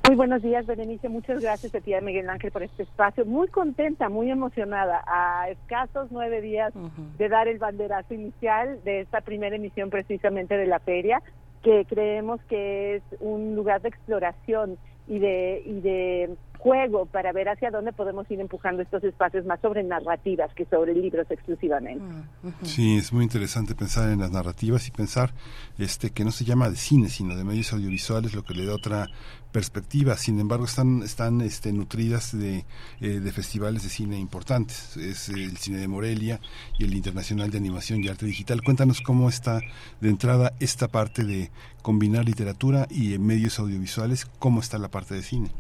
Muy 0.07 0.15
buenos 0.15 0.43
días, 0.43 0.67
Berenice. 0.67 1.09
Muchas 1.09 1.41
gracias 1.41 1.75
a 1.75 1.81
ti, 1.81 1.95
Miguel 2.03 2.29
Ángel, 2.29 2.51
por 2.51 2.63
este 2.63 2.83
espacio. 2.83 3.25
Muy 3.25 3.49
contenta, 3.49 4.11
muy 4.11 4.31
emocionada. 4.31 5.03
A 5.07 5.49
escasos 5.49 6.09
nueve 6.11 6.43
días 6.43 6.75
de 7.17 7.29
dar 7.31 7.49
el 7.49 7.57
banderazo 7.57 8.13
inicial 8.13 8.79
de 8.85 9.01
esta 9.01 9.23
primera 9.23 9.57
emisión 9.57 9.89
precisamente 9.89 10.59
de 10.59 10.67
la 10.67 10.81
feria, 10.81 11.23
que 11.63 11.87
creemos 11.87 12.43
que 12.43 12.97
es 12.97 13.03
un 13.21 13.57
lugar 13.57 13.81
de 13.81 13.89
exploración 13.89 14.77
y 15.11 15.19
de, 15.19 15.63
y 15.67 15.81
de 15.81 16.37
juego 16.61 17.07
para 17.07 17.33
ver 17.33 17.49
hacia 17.49 17.71
dónde 17.71 17.93
podemos 17.93 18.31
ir 18.31 18.39
empujando 18.39 18.83
estos 18.83 19.03
espacios 19.03 19.45
más 19.45 19.61
sobre 19.61 19.83
narrativas 19.83 20.55
que 20.55 20.67
sobre 20.67 20.95
libros 20.95 21.27
exclusivamente. 21.31 22.05
Mm, 22.43 22.51
sí, 22.63 22.97
es 22.97 23.13
muy 23.13 23.25
interesante 23.25 23.75
pensar 23.75 24.11
en 24.11 24.21
las 24.21 24.31
narrativas 24.31 24.87
y 24.87 24.93
pensar 24.93 25.33
este 25.79 26.11
que 26.11 26.25
no 26.25 26.31
se 26.31 26.45
llama 26.45 26.71
de 26.71 26.77
cine, 26.77 27.09
sino 27.09 27.35
de 27.35 27.43
medios 27.43 27.73
audiovisuales, 27.73 28.35
lo 28.35 28.45
que 28.45 28.55
le 28.55 28.67
da 28.67 28.75
otra 28.75 29.09
perspectiva. 29.51 30.17
Sin 30.17 30.39
embargo, 30.39 30.67
están 30.67 31.03
están 31.03 31.41
este, 31.41 31.73
nutridas 31.73 32.39
de, 32.39 32.65
eh, 33.01 33.21
de 33.21 33.33
festivales 33.33 33.83
de 33.83 33.89
cine 33.89 34.19
importantes. 34.19 34.97
Es 34.97 35.29
el 35.29 35.57
cine 35.57 35.79
de 35.79 35.89
Morelia 35.89 36.41
y 36.79 36.85
el 36.85 36.95
Internacional 36.95 37.51
de 37.51 37.59
Animación 37.59 38.05
y 38.05 38.09
Arte 38.09 38.27
Digital. 38.27 38.63
Cuéntanos 38.63 39.01
cómo 39.01 39.29
está 39.29 39.61
de 40.01 40.09
entrada 40.09 40.53
esta 40.61 40.87
parte 40.87 41.25
de 41.25 41.51
combinar 41.83 42.25
literatura 42.25 42.87
y 42.91 43.19
medios 43.19 43.59
audiovisuales, 43.59 44.25
cómo 44.25 44.61
está 44.61 44.79
la 44.79 44.89
parte 44.89 45.15
de 45.15 45.23
cine. 45.23 45.51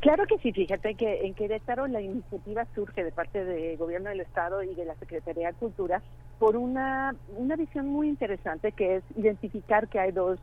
Claro 0.00 0.24
que 0.26 0.38
sí, 0.38 0.52
fíjate 0.52 0.94
que 0.94 1.26
en 1.26 1.34
Querétaro 1.34 1.88
la 1.88 2.00
iniciativa 2.00 2.64
surge 2.74 3.02
de 3.02 3.10
parte 3.10 3.44
del 3.44 3.76
Gobierno 3.76 4.08
del 4.08 4.20
Estado 4.20 4.62
y 4.62 4.74
de 4.74 4.84
la 4.84 4.94
Secretaría 4.94 5.48
de 5.48 5.54
Cultura 5.54 6.00
por 6.38 6.56
una, 6.56 7.14
una 7.36 7.56
visión 7.56 7.88
muy 7.88 8.08
interesante 8.08 8.72
que 8.72 8.96
es 8.96 9.04
identificar 9.16 9.88
que 9.88 9.98
hay 9.98 10.12
dos 10.12 10.38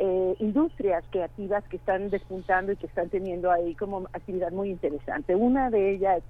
eh, 0.00 0.34
industrias 0.40 1.04
creativas 1.10 1.64
que 1.68 1.76
están 1.76 2.10
despuntando 2.10 2.72
y 2.72 2.76
que 2.76 2.86
están 2.86 3.08
teniendo 3.08 3.50
ahí 3.50 3.74
como 3.74 4.08
actividad 4.12 4.52
muy 4.52 4.70
interesante. 4.70 5.34
Una 5.34 5.70
de 5.70 5.94
ellas 5.94 6.22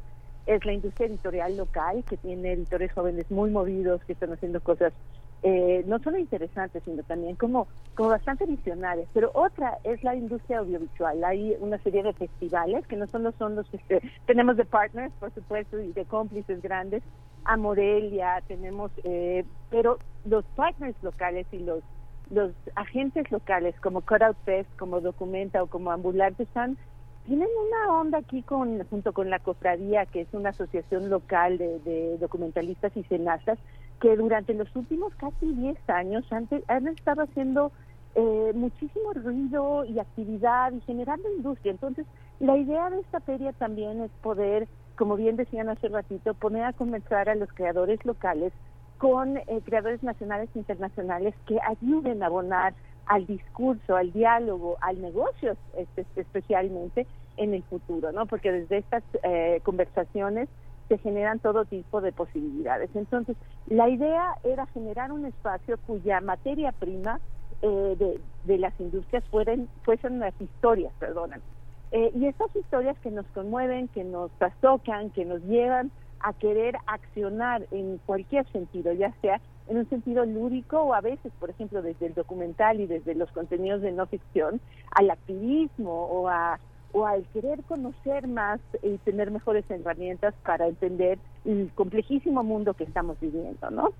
es 0.47 0.65
la 0.65 0.73
industria 0.73 1.09
editorial 1.09 1.57
local, 1.57 2.05
que 2.09 2.17
tiene 2.17 2.53
editores 2.53 2.93
jóvenes 2.93 3.31
muy 3.31 3.51
movidos, 3.51 4.03
que 4.05 4.15
están 4.15 4.33
haciendo 4.33 4.61
cosas 4.61 4.93
eh, 5.42 5.85
no 5.87 5.98
solo 6.01 6.18
interesantes, 6.18 6.83
sino 6.85 7.03
también 7.05 7.37
como, 7.37 7.68
como 7.94 8.11
bastante 8.11 8.46
visionarias. 8.46 9.09
Pero 9.14 9.31
otra 9.35 9.79
es 9.85 10.03
la 10.03 10.14
industria 10.14 10.59
audiovisual. 10.59 11.22
Hay 11.24 11.57
una 11.61 11.79
serie 11.79 12.03
de 12.03 12.12
festivales 12.12 12.87
que 12.87 12.96
no 12.96 13.07
solo 13.07 13.33
son 13.38 13.55
los 13.55 13.68
que 13.70 14.03
tenemos 14.27 14.57
de 14.57 14.64
partners, 14.64 15.12
por 15.20 15.33
supuesto, 15.33 15.81
y 15.81 15.92
de 15.92 16.05
cómplices 16.05 16.61
grandes, 16.62 17.03
a 17.44 17.57
Morelia, 17.57 18.42
tenemos, 18.46 18.90
eh, 19.05 19.44
pero 19.70 19.98
los 20.24 20.44
partners 20.57 20.96
locales 21.03 21.46
y 21.53 21.59
los 21.61 21.83
los 22.31 22.53
agentes 22.74 23.31
locales 23.31 23.74
como 23.81 24.03
Cutout 24.03 24.37
Fest, 24.44 24.68
como 24.77 25.01
Documenta 25.01 25.62
o 25.62 25.66
como 25.66 25.90
Ambulante 25.92 26.42
están 26.42 26.77
tienen 27.24 27.48
una 27.66 28.01
onda 28.01 28.18
aquí 28.18 28.42
con 28.42 28.85
junto 28.88 29.12
con 29.12 29.31
la 29.31 29.38
cofradía 29.38 30.07
que 30.07 30.22
es 30.22 30.29
una 30.33 30.51
asociación 30.51 31.11
local 31.11 31.59
de, 31.59 31.79
de 31.81 32.18
documentalistas 32.18 32.94
y 32.96 33.03
cenastas 33.05 33.59
que 34.01 34.17
durante 34.17 34.55
los 34.55 34.75
últimos 34.77 35.15
casi 35.17 35.53
10 35.55 35.77
años 35.91 36.25
han, 36.31 36.89
estado 36.89 37.23
haciendo 37.23 37.73
eh, 38.15 38.53
muchísimo 38.55 39.13
ruido 39.13 39.85
y 39.85 39.99
actividad 39.99 40.73
y 40.73 40.81
generando 40.83 41.33
industria. 41.33 41.73
Entonces, 41.73 42.07
la 42.41 42.57
idea 42.57 42.91
de 42.91 43.01
esta 43.01 43.21
feria 43.21 43.53
también 43.53 44.01
es 44.03 44.11
poder, 44.23 44.69
como 44.97 45.17
bien 45.17 45.37
decían 45.37 45.69
hace 45.69 45.89
ratito, 45.89 46.35
poner 46.35 46.65
a 46.65 46.73
comenzar 46.73 47.29
a 47.29 47.35
los 47.35 47.53
creadores 47.53 48.05
locales 48.05 48.53
con 48.99 49.37
eh, 49.37 49.45
creadores 49.65 50.03
nacionales 50.03 50.49
e 50.55 50.59
internacionales 50.59 51.35
que 51.47 51.59
ayuden 51.67 52.23
a 52.23 52.27
abonar 52.27 52.75
al 53.07 53.27
discurso, 53.27 53.97
al 53.97 54.13
diálogo, 54.13 54.77
al 54.81 55.01
negocio 55.01 55.57
este, 55.77 56.05
especialmente 56.17 57.07
en 57.37 57.55
el 57.55 57.63
futuro, 57.65 58.13
¿no? 58.13 58.27
Porque 58.27 58.53
desde 58.53 58.79
estas 58.79 59.03
eh, 59.23 59.61
conversaciones 59.65 60.49
se 60.88 60.98
generan 60.98 61.38
todo 61.38 61.64
tipo 61.64 62.01
de 62.01 62.12
posibilidades. 62.12 62.90
Entonces, 62.94 63.37
la 63.66 63.88
idea 63.88 64.35
era 64.42 64.66
generar 64.66 65.12
un 65.12 65.27
espacio 65.27 65.79
cuya 65.87 66.20
materia 66.20 66.72
prima 66.72 67.20
eh, 67.62 68.20
de, 68.44 68.59
las 68.59 68.79
industrias 68.81 69.24
fueran, 69.31 69.68
fuesen 69.83 70.18
las 70.18 70.35
historias, 70.40 70.92
perdonan. 70.98 71.42
Eh, 71.90 72.11
y 72.14 72.27
estas 72.27 72.55
historias 72.55 72.98
que 73.01 73.11
nos 73.11 73.27
conmueven, 73.29 73.88
que 73.88 74.05
nos 74.05 74.31
trastocan, 74.33 75.11
que 75.11 75.24
nos 75.24 75.42
llevan 75.44 75.90
a 76.20 76.33
querer 76.33 76.77
accionar 76.87 77.66
en 77.70 77.98
cualquier 78.07 78.51
sentido, 78.53 78.92
ya 78.92 79.12
sea 79.20 79.40
en 79.68 79.79
un 79.79 79.88
sentido 79.88 80.24
lúdico 80.24 80.81
o 80.81 80.94
a 80.94 81.01
veces, 81.01 81.33
por 81.38 81.51
ejemplo, 81.51 81.83
desde 81.83 82.07
el 82.07 82.14
documental 82.14 82.81
y 82.81 82.87
desde 82.87 83.14
los 83.14 83.31
contenidos 83.33 83.83
de 83.83 83.92
no 83.92 84.07
ficción, 84.07 84.61
al 84.92 85.11
activismo 85.11 86.07
o 86.07 86.29
a 86.29 86.59
o 86.92 87.07
al 87.07 87.24
querer 87.33 87.62
conocer 87.64 88.27
más 88.29 88.61
y 88.83 88.98
tener 88.98 89.31
mejores 89.31 89.64
herramientas 89.70 90.35
para 90.44 90.66
entender 90.66 91.18
el 91.44 91.70
complejísimo 91.74 92.42
mundo 92.42 92.74
que 92.74 92.85
estamos 92.85 93.18
viviendo, 93.20 93.70
¿no? 93.70 93.92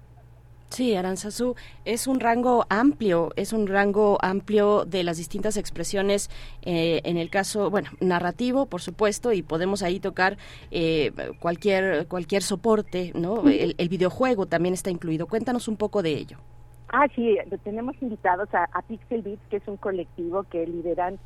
Sí, 0.71 0.95
Aranzazú, 0.95 1.55
es 1.87 2.07
un 2.07 2.21
rango 2.21 2.67
amplio, 2.69 3.31
es 3.37 3.55
un 3.55 3.67
rango 3.67 4.19
amplio 4.21 4.85
de 4.85 5.03
las 5.03 5.17
distintas 5.17 5.57
expresiones, 5.57 6.29
eh, 6.63 7.01
en 7.05 7.17
el 7.17 7.31
caso, 7.31 7.71
bueno, 7.71 7.89
narrativo, 8.01 8.67
por 8.67 8.83
supuesto, 8.83 9.33
y 9.33 9.43
podemos 9.43 9.83
ahí 9.83 9.99
tocar 9.99 10.37
eh, 10.71 11.13
cualquier, 11.41 12.07
cualquier 12.07 12.43
soporte, 12.43 13.13
¿no? 13.15 13.49
El, 13.49 13.89
videojuego 13.89 14.45
también 14.45 14.75
está 14.75 14.91
incluido. 14.91 15.27
Cuéntanos 15.27 15.67
un 15.67 15.79
poco 15.79 16.03
de 16.03 16.11
ello. 16.11 16.37
Ah, 16.91 17.07
sí, 17.15 17.39
tenemos 17.65 17.97
invitados 18.03 18.53
a, 18.55 18.65
a 18.65 18.83
Pixel 18.83 19.23
Beats, 19.23 19.43
que 19.49 19.57
es 19.57 19.67
un 19.67 19.79
colectivo 19.79 20.45
que 20.45 20.67
lideran 20.67 21.19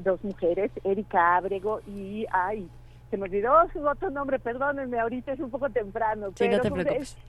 dos 0.00 0.22
mujeres, 0.24 0.70
Erika 0.84 1.36
Abrego 1.36 1.80
y, 1.86 2.26
ay, 2.30 2.68
se 3.10 3.16
me 3.16 3.24
olvidó 3.24 3.52
su 3.72 3.86
otro 3.86 4.10
nombre, 4.10 4.38
perdónenme, 4.38 4.98
ahorita 4.98 5.32
es 5.32 5.40
un 5.40 5.50
poco 5.50 5.70
temprano. 5.70 6.32
pero 6.36 6.62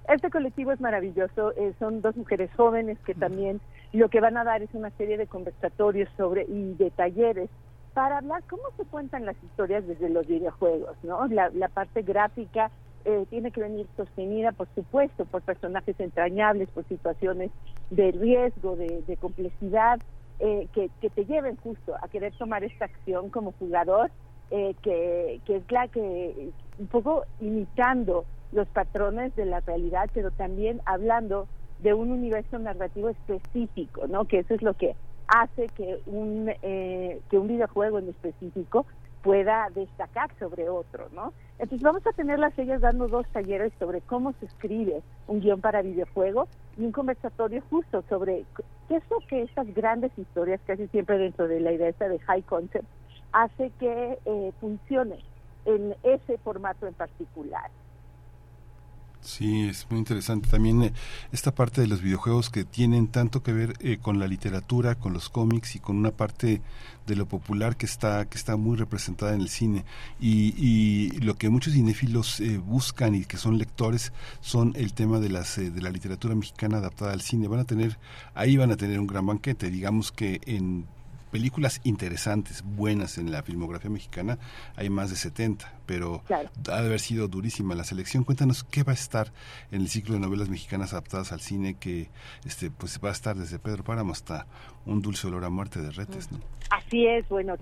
este 0.07 0.29
colectivo 0.29 0.71
es 0.71 0.81
maravilloso, 0.81 1.53
eh, 1.55 1.73
son 1.77 2.01
dos 2.01 2.15
mujeres 2.15 2.49
jóvenes 2.55 2.97
que 3.05 3.13
también 3.13 3.61
lo 3.93 4.09
que 4.09 4.19
van 4.19 4.37
a 4.37 4.43
dar 4.43 4.61
es 4.61 4.73
una 4.73 4.89
serie 4.91 5.17
de 5.17 5.27
conversatorios 5.27 6.09
sobre 6.17 6.43
y 6.43 6.73
de 6.73 6.89
talleres 6.91 7.49
para 7.93 8.19
hablar 8.19 8.43
cómo 8.49 8.63
se 8.75 8.85
cuentan 8.85 9.25
las 9.25 9.35
historias 9.43 9.87
desde 9.87 10.09
los 10.09 10.27
videojuegos, 10.27 10.95
¿no? 11.03 11.25
La, 11.27 11.69
parte 11.69 12.03
gráfica 12.03 12.69
eh, 13.05 13.25
tiene 13.29 13.51
que 13.51 13.61
venir 13.61 13.87
sostenida, 13.95 14.51
por 14.51 14.67
supuesto, 14.75 15.25
por 15.25 15.41
personajes 15.41 15.99
entrañables, 15.99 16.69
por 16.69 16.85
situaciones 16.87 17.49
de 17.89 18.11
riesgo, 18.11 18.75
de, 18.75 19.17
complejidad, 19.19 19.99
eh, 20.39 20.67
que, 20.73 20.89
te 21.09 21.25
lleven 21.25 21.57
justo 21.57 21.95
a 22.01 22.07
querer 22.07 22.33
tomar 22.37 22.63
esta 22.63 22.85
acción 22.85 23.29
como 23.29 23.53
jugador, 23.53 24.11
eh, 24.51 24.75
que, 24.81 25.41
que 25.45 25.57
es 25.57 25.71
la 25.71 25.87
que, 25.87 26.51
un 26.77 26.87
poco 26.87 27.25
imitando 27.39 28.25
los 28.51 28.67
patrones 28.69 29.35
de 29.35 29.45
la 29.45 29.59
realidad, 29.61 30.09
pero 30.13 30.31
también 30.31 30.81
hablando 30.85 31.47
de 31.79 31.93
un 31.93 32.11
universo 32.11 32.57
narrativo 32.59 33.09
específico, 33.09 34.07
¿no? 34.07 34.25
Que 34.25 34.39
eso 34.39 34.53
es 34.53 34.61
lo 34.61 34.73
que 34.73 34.95
hace 35.27 35.67
que 35.67 35.99
un 36.05 36.49
eh, 36.61 37.19
que 37.29 37.37
un 37.37 37.47
videojuego 37.47 37.99
en 37.99 38.09
específico 38.09 38.85
pueda 39.27 39.67
destacar 39.75 40.29
sobre 40.39 40.69
otro, 40.69 41.09
¿no? 41.11 41.33
Entonces 41.59 41.81
vamos 41.81 42.07
a 42.07 42.13
tener 42.13 42.39
las 42.39 42.57
ellas 42.57 42.79
dando 42.79 43.09
dos 43.09 43.27
talleres 43.33 43.73
sobre 43.77 43.99
cómo 43.99 44.31
se 44.39 44.45
escribe 44.45 45.01
un 45.27 45.41
guion 45.41 45.59
para 45.59 45.81
videojuego 45.81 46.47
y 46.77 46.85
un 46.85 46.93
conversatorio 46.93 47.61
justo 47.69 48.05
sobre 48.07 48.45
qué 48.87 48.95
es 48.95 49.03
lo 49.09 49.17
que 49.27 49.41
estas 49.41 49.67
grandes 49.73 50.17
historias, 50.17 50.61
casi 50.65 50.87
siempre 50.87 51.17
dentro 51.17 51.49
de 51.49 51.59
la 51.59 51.73
idea 51.73 51.91
de 51.91 52.19
high 52.19 52.41
concept, 52.43 52.87
hace 53.33 53.69
que 53.71 54.17
eh, 54.23 54.53
funcione 54.61 55.19
en 55.65 55.93
ese 56.03 56.37
formato 56.37 56.87
en 56.87 56.93
particular. 56.93 57.69
Sí, 59.27 59.67
es 59.67 59.85
muy 59.89 59.99
interesante 59.99 60.47
también 60.49 60.81
eh, 60.83 60.93
esta 61.33 61.53
parte 61.53 61.81
de 61.81 61.87
los 61.87 62.01
videojuegos 62.01 62.49
que 62.49 62.63
tienen 62.63 63.09
tanto 63.09 63.43
que 63.43 63.51
ver 63.51 63.73
eh, 63.81 63.97
con 63.97 64.19
la 64.19 64.27
literatura, 64.27 64.95
con 64.95 65.11
los 65.11 65.27
cómics 65.27 65.75
y 65.75 65.79
con 65.79 65.97
una 65.97 66.11
parte 66.11 66.61
de 67.05 67.15
lo 67.17 67.25
popular 67.27 67.75
que 67.75 67.85
está 67.85 68.23
que 68.29 68.37
está 68.37 68.55
muy 68.55 68.77
representada 68.77 69.33
en 69.33 69.41
el 69.41 69.49
cine 69.49 69.83
y, 70.21 70.55
y 70.57 71.09
lo 71.19 71.35
que 71.35 71.49
muchos 71.49 71.73
cinéfilos 71.73 72.39
eh, 72.39 72.57
buscan 72.57 73.15
y 73.15 73.25
que 73.25 73.35
son 73.35 73.57
lectores 73.57 74.13
son 74.39 74.71
el 74.77 74.93
tema 74.93 75.19
de 75.19 75.27
las 75.29 75.57
de 75.57 75.81
la 75.81 75.89
literatura 75.89 76.33
mexicana 76.33 76.77
adaptada 76.77 77.11
al 77.11 77.21
cine. 77.21 77.49
Van 77.49 77.59
a 77.59 77.65
tener 77.65 77.99
ahí 78.33 78.55
van 78.55 78.71
a 78.71 78.77
tener 78.77 78.97
un 78.97 79.07
gran 79.07 79.25
banquete. 79.25 79.69
Digamos 79.69 80.13
que 80.13 80.39
en 80.45 80.85
películas 81.31 81.81
interesantes, 81.83 82.63
buenas 82.63 83.17
en 83.17 83.31
la 83.31 83.43
filmografía 83.43 83.89
mexicana, 83.89 84.39
hay 84.75 84.89
más 84.89 85.09
de 85.09 85.15
70, 85.15 85.73
pero 85.85 86.23
ha 86.29 86.81
de 86.81 86.87
haber 86.87 86.99
sido 86.99 87.27
durísima 87.27 87.75
la 87.75 87.83
selección. 87.83 88.23
Cuéntanos 88.23 88.63
qué 88.63 88.83
va 88.83 88.91
a 88.91 88.95
estar 88.95 89.33
en 89.71 89.81
el 89.81 89.89
ciclo 89.89 90.15
de 90.15 90.19
novelas 90.19 90.49
mexicanas 90.49 90.93
adaptadas 90.93 91.31
al 91.31 91.41
cine 91.41 91.75
que 91.75 92.09
este 92.45 92.71
pues 92.71 92.99
va 93.03 93.09
a 93.09 93.13
estar 93.13 93.35
desde 93.35 93.59
Pedro 93.59 93.83
Páramo 93.83 94.13
hasta 94.13 94.47
Un 94.87 95.01
dulce 95.01 95.27
olor 95.27 95.43
a 95.45 95.49
muerte 95.49 95.81
de 95.81 95.91
Retes, 95.91 96.31
¿no? 96.31 96.39
Así 96.69 97.05
es, 97.05 97.27
bueno, 97.29 97.55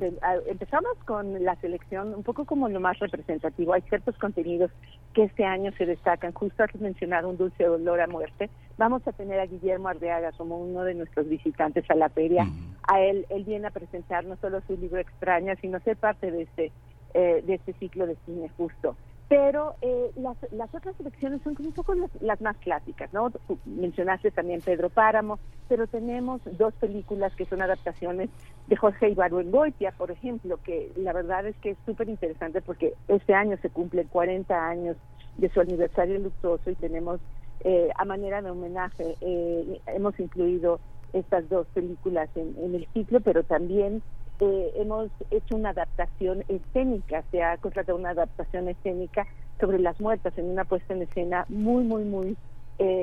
empezamos 0.48 0.98
con 1.06 1.44
la 1.44 1.56
selección 1.58 2.14
un 2.16 2.24
poco 2.24 2.46
como 2.46 2.70
lo 2.70 2.80
más 2.80 2.98
representativo. 3.00 3.74
Hay 3.74 3.82
ciertos 3.82 4.18
contenidos 4.18 4.72
que 5.14 5.24
este 5.24 5.44
año 5.44 5.72
se 5.78 5.86
destacan, 5.86 6.34
justo 6.34 6.64
has 6.64 6.76
mencionado 6.76 7.30
Un 7.30 7.38
dulce 7.38 7.68
olor 7.68 8.02
a 8.02 8.08
muerte, 8.08 8.50
Vamos 8.78 9.08
a 9.08 9.14
tener 9.14 9.40
a 9.40 9.46
Guillermo 9.46 9.88
Ardeaga 9.88 10.32
como 10.34 10.58
uno 10.58 10.84
de 10.84 10.96
nuestros 10.96 11.30
visitantes 11.30 11.90
a 11.90 11.96
la 11.96 12.10
feria. 12.10 12.46
A 12.88 13.00
él, 13.00 13.26
él 13.30 13.46
viene 13.46 13.68
a 13.68 13.72
presentar 13.72 14.26
no 14.26 14.36
solo 14.38 14.62
su 14.68 14.76
libro 14.76 15.00
Extraña, 15.00 15.56
sino 15.62 15.80
ser 15.80 15.96
parte 15.96 16.30
de 16.30 16.42
este, 16.42 16.72
eh, 17.14 17.42
de 17.46 17.54
este 17.54 17.72
ciclo 17.74 18.06
de 18.06 18.18
cine 18.26 18.50
justo. 18.58 18.98
Pero 19.28 19.76
eh, 19.82 20.12
las, 20.18 20.38
las 20.52 20.74
otras 20.76 20.96
selecciones 20.98 21.42
son 21.42 21.56
como 21.56 21.70
un 21.70 21.74
poco 21.74 21.96
las, 22.22 22.42
más 22.42 22.58
clásicas, 22.58 23.12
¿no? 23.12 23.32
mencionaste 23.66 24.30
también 24.30 24.62
Pedro 24.62 24.90
Páramo, 24.90 25.40
pero 25.68 25.88
tenemos 25.88 26.42
dos 26.58 26.74
películas 26.76 27.36
que 27.36 27.46
son 27.46 27.62
adaptaciones 27.62 28.30
de 28.68 28.76
Jorge 28.76 29.10
Ibargüengoitia, 29.10 29.94
por 29.94 30.12
ejemplo, 30.12 30.60
que 30.64 30.92
la 30.96 31.12
verdad 31.12 31.48
es 31.48 31.56
que 31.58 31.72
es 31.72 31.78
súper 31.88 32.08
interesante 32.10 32.62
porque 32.62 32.94
este 33.08 33.34
año 33.34 33.58
se 33.64 33.70
cumplen 33.72 34.08
40 34.08 34.68
años 34.68 34.96
de 35.38 35.50
su 35.50 35.60
aniversario 35.60 36.20
luctuoso 36.20 36.70
y 36.70 36.76
tenemos 36.76 37.20
eh, 37.62 37.90
a 37.96 38.06
manera 38.06 38.44
de 38.44 38.52
homenaje 38.52 39.16
eh, 39.22 39.82
hemos 39.88 40.20
incluido 40.20 40.80
estas 41.14 41.50
dos 41.50 41.66
películas 41.74 42.30
en, 42.36 42.76
el 42.76 42.88
ciclo, 42.94 43.22
pero 43.22 43.44
también 43.44 44.04
eh, 44.40 44.72
hemos 44.76 45.10
hecho 45.32 45.56
una 45.56 45.70
adaptación 45.70 46.44
escénica, 46.48 47.24
se 47.32 47.44
ha 47.44 47.58
contratado 47.58 47.98
una 47.98 48.10
adaptación 48.10 48.68
escénica 48.70 49.26
sobre 49.60 49.80
las 49.80 50.00
muertas 50.00 50.38
en 50.38 50.46
una 50.46 50.66
puesta 50.66 50.94
en 50.94 51.04
escena 51.04 51.46
muy, 51.50 51.84
muy, 51.84 52.04
muy 52.04 52.38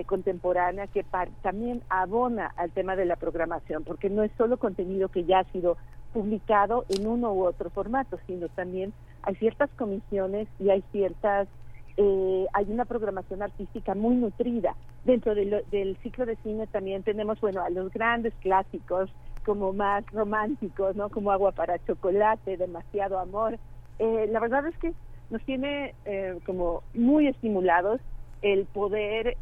contemporánea 0.05 0.87
que 0.87 1.03
también 1.41 1.81
abona 1.89 2.53
al 2.59 2.71
tema 2.73 2.95
de 2.95 3.07
la 3.07 3.17
programación, 3.17 3.85
porque 3.85 4.11
no 4.11 4.23
es 4.23 4.31
solo 4.37 4.59
contenido 4.59 5.09
que 5.09 5.25
ya 5.25 5.39
ha 5.39 5.45
sido 5.45 5.79
publicado 6.13 6.85
en 6.91 7.07
uno 7.07 7.33
u 7.33 7.47
otro 7.47 7.71
formato, 7.71 8.19
sino 8.27 8.49
también 8.51 8.93
hay 9.23 9.35
ciertas 9.37 9.71
comisiones 9.71 10.47
y 10.59 10.69
hay 10.69 10.85
ciertas 10.93 11.49
eh, 11.97 12.47
hay 12.55 12.67
una 12.71 12.85
programación 12.85 13.43
artística 13.43 13.95
muy 13.95 14.17
nutrida. 14.17 14.75
Dentro 15.05 15.35
del 15.35 15.97
ciclo 16.03 16.25
de 16.27 16.37
cine 16.37 16.67
también 16.67 17.03
tenemos, 17.03 17.41
bueno, 17.41 17.63
a 17.63 17.71
los 17.71 17.93
grandes 17.93 18.33
clásicos 18.41 19.11
como 19.45 19.73
más 19.73 20.05
románticos, 20.13 20.97
¿no? 20.97 21.09
Como 21.11 21.31
Agua 21.31 21.53
para 21.53 21.79
Chocolate, 21.85 22.57
Demasiado 22.57 23.19
Amor. 23.19 23.59
Eh, 23.99 24.27
la 24.31 24.41
verdad 24.41 24.67
es 24.67 24.77
que 24.79 24.93
nos 25.31 25.43
tiene 25.45 25.95
eh, 26.05 26.39
como 26.47 26.83
muy 26.95 27.27
estimulados 27.27 28.01
el 28.43 28.67
poder 28.67 29.37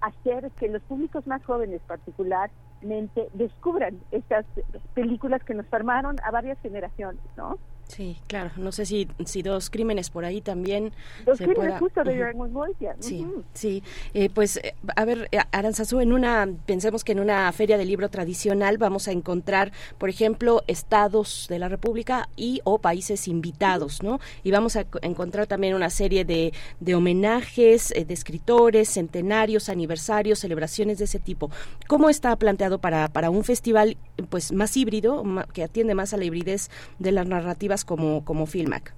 hacer 0.00 0.50
que 0.58 0.68
los 0.68 0.82
públicos 0.82 1.24
más 1.28 1.44
jóvenes 1.44 1.80
particularmente 1.86 3.28
descubran 3.34 4.00
estas 4.10 4.44
películas 4.94 5.44
que 5.44 5.54
nos 5.54 5.66
formaron 5.66 6.16
a 6.24 6.32
varias 6.32 6.58
generaciones, 6.60 7.22
¿no? 7.36 7.56
Sí, 7.94 8.16
claro. 8.26 8.50
No 8.56 8.72
sé 8.72 8.86
si, 8.86 9.06
si 9.26 9.42
dos 9.42 9.68
crímenes 9.68 10.08
por 10.08 10.24
ahí 10.24 10.40
también. 10.40 10.92
Dos 11.26 11.36
crímenes 11.36 11.78
justo 11.78 12.02
de 12.02 12.32
Sí, 13.00 13.26
sí. 13.52 13.82
Eh, 14.14 14.30
pues, 14.32 14.56
eh, 14.56 14.74
a 14.96 15.04
ver, 15.04 15.28
eh, 15.30 15.40
Aranzazú, 15.50 16.00
en 16.00 16.14
una, 16.14 16.48
pensemos 16.64 17.04
que 17.04 17.12
en 17.12 17.20
una 17.20 17.52
feria 17.52 17.76
de 17.76 17.84
libro 17.84 18.08
tradicional 18.08 18.78
vamos 18.78 19.08
a 19.08 19.12
encontrar, 19.12 19.72
por 19.98 20.08
ejemplo, 20.08 20.62
estados 20.68 21.46
de 21.50 21.58
la 21.58 21.68
República 21.68 22.30
y 22.34 22.62
o 22.64 22.78
países 22.78 23.28
invitados, 23.28 24.02
¿no? 24.02 24.20
Y 24.42 24.52
vamos 24.52 24.76
a 24.76 24.86
encontrar 25.02 25.46
también 25.46 25.74
una 25.74 25.90
serie 25.90 26.24
de, 26.24 26.54
de 26.80 26.94
homenajes 26.94 27.90
de 27.90 28.14
escritores, 28.14 28.88
centenarios, 28.88 29.68
aniversarios, 29.68 30.38
celebraciones 30.38 30.96
de 30.96 31.04
ese 31.04 31.18
tipo. 31.18 31.50
¿Cómo 31.88 32.08
está 32.08 32.34
planteado 32.36 32.78
para, 32.78 33.08
para 33.08 33.28
un 33.28 33.44
festival 33.44 33.98
pues 34.30 34.50
más 34.50 34.76
híbrido, 34.78 35.22
que 35.52 35.62
atiende 35.62 35.94
más 35.94 36.14
a 36.14 36.16
la 36.16 36.24
hibridez 36.24 36.70
de 36.98 37.12
las 37.12 37.26
narrativas 37.26 37.81
como, 37.84 38.24
como 38.24 38.46
Filmac? 38.46 38.94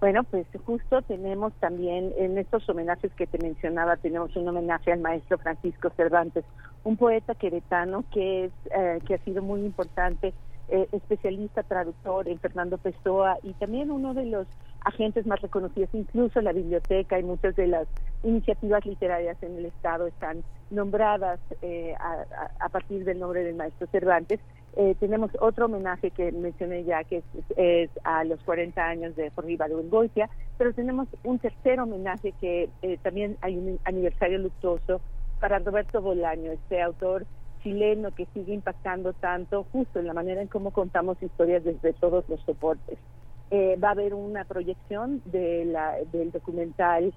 Bueno, 0.00 0.22
pues 0.22 0.46
justo 0.64 1.02
tenemos 1.02 1.52
también 1.54 2.12
en 2.16 2.38
estos 2.38 2.68
homenajes 2.68 3.12
que 3.14 3.26
te 3.26 3.38
mencionaba, 3.38 3.96
tenemos 3.96 4.34
un 4.36 4.46
homenaje 4.46 4.92
al 4.92 5.00
maestro 5.00 5.38
Francisco 5.38 5.90
Cervantes, 5.96 6.44
un 6.84 6.96
poeta 6.96 7.34
queretano 7.34 8.04
que, 8.12 8.44
es, 8.44 8.52
eh, 8.70 9.00
que 9.06 9.14
ha 9.14 9.24
sido 9.24 9.42
muy 9.42 9.60
importante, 9.62 10.34
eh, 10.68 10.88
especialista, 10.92 11.62
traductor 11.62 12.28
en 12.28 12.38
Fernando 12.38 12.78
Pessoa 12.78 13.38
y 13.42 13.52
también 13.54 13.90
uno 13.90 14.14
de 14.14 14.26
los 14.26 14.46
agentes 14.84 15.26
más 15.26 15.40
reconocidos, 15.40 15.90
incluso 15.92 16.40
la 16.40 16.52
biblioteca 16.52 17.18
y 17.18 17.22
muchas 17.22 17.56
de 17.56 17.66
las 17.66 17.88
iniciativas 18.22 18.84
literarias 18.84 19.36
en 19.42 19.56
el 19.56 19.66
Estado 19.66 20.06
están 20.06 20.42
nombradas 20.70 21.40
eh, 21.62 21.94
a, 21.98 22.68
partir 22.68 23.04
del 23.04 23.18
nombre 23.18 23.44
del 23.44 23.56
maestro 23.56 23.86
Cervantes. 23.88 24.40
Eh, 24.76 24.94
tenemos 25.00 25.30
otro 25.40 25.66
homenaje 25.66 26.10
que 26.10 26.30
mencioné 26.30 26.84
ya, 26.84 27.02
que 27.04 27.22
es, 27.56 27.90
a 28.04 28.24
los 28.24 28.40
40 28.44 28.80
años 28.80 29.16
de 29.16 29.30
Jorge 29.30 29.56
Goitia, 29.88 30.28
pero 30.56 30.72
tenemos 30.72 31.08
un 31.24 31.38
tercer 31.38 31.80
homenaje 31.80 32.32
que 32.40 32.68
eh, 32.82 32.98
también 33.02 33.36
hay 33.40 33.56
un 33.56 33.78
aniversario 33.84 34.38
luctuoso 34.38 35.00
para 35.40 35.58
Roberto 35.58 36.02
Bolaño, 36.02 36.52
este 36.52 36.82
autor 36.82 37.26
chileno 37.62 38.14
que 38.14 38.26
sigue 38.34 38.54
impactando 38.54 39.12
tanto 39.12 39.64
justo 39.72 39.98
en 39.98 40.06
la 40.06 40.14
manera 40.14 40.42
en 40.42 40.48
cómo 40.48 40.70
contamos 40.70 41.22
historias 41.22 41.64
desde 41.64 41.92
todos 41.94 42.28
los 42.28 42.40
soportes. 42.42 42.98
Eh, 43.50 43.76
va 43.82 43.88
a 43.88 43.92
haber 43.92 44.14
una 44.14 44.44
proyección 44.44 45.22
de 45.26 45.64
la, 45.64 45.96
del 46.12 46.30
documental 46.30 47.14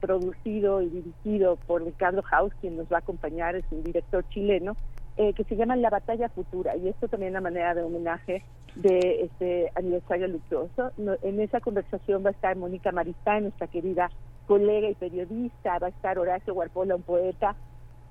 producido 0.00 0.80
y 0.80 0.88
dirigido 0.88 1.56
por 1.66 1.84
Ricardo 1.84 2.24
Haus, 2.30 2.50
quien 2.62 2.78
nos 2.78 2.90
va 2.90 2.96
a 2.96 3.00
acompañar, 3.00 3.56
es 3.56 3.64
un 3.70 3.84
director 3.84 4.26
chileno, 4.30 4.74
eh, 5.18 5.32
que 5.32 5.44
se 5.44 5.56
llama 5.56 5.76
La 5.76 5.88
Batalla 5.88 6.28
Futura, 6.28 6.76
y 6.76 6.88
esto 6.88 7.08
también 7.08 7.32
una 7.32 7.40
manera 7.40 7.74
de 7.74 7.82
homenaje 7.82 8.44
de 8.74 9.22
este 9.22 9.72
aniversario 9.74 10.28
luctuoso. 10.28 10.92
en 11.22 11.40
esa 11.40 11.60
conversación 11.60 12.22
va 12.22 12.28
a 12.28 12.32
estar 12.32 12.54
Mónica 12.54 12.92
Maristán, 12.92 13.44
nuestra 13.44 13.66
querida 13.66 14.10
colega 14.46 14.90
y 14.90 14.94
periodista, 14.94 15.78
va 15.78 15.86
a 15.86 15.90
estar 15.90 16.18
Horacio 16.18 16.52
Guarpola, 16.52 16.96
un 16.96 17.02
poeta 17.02 17.56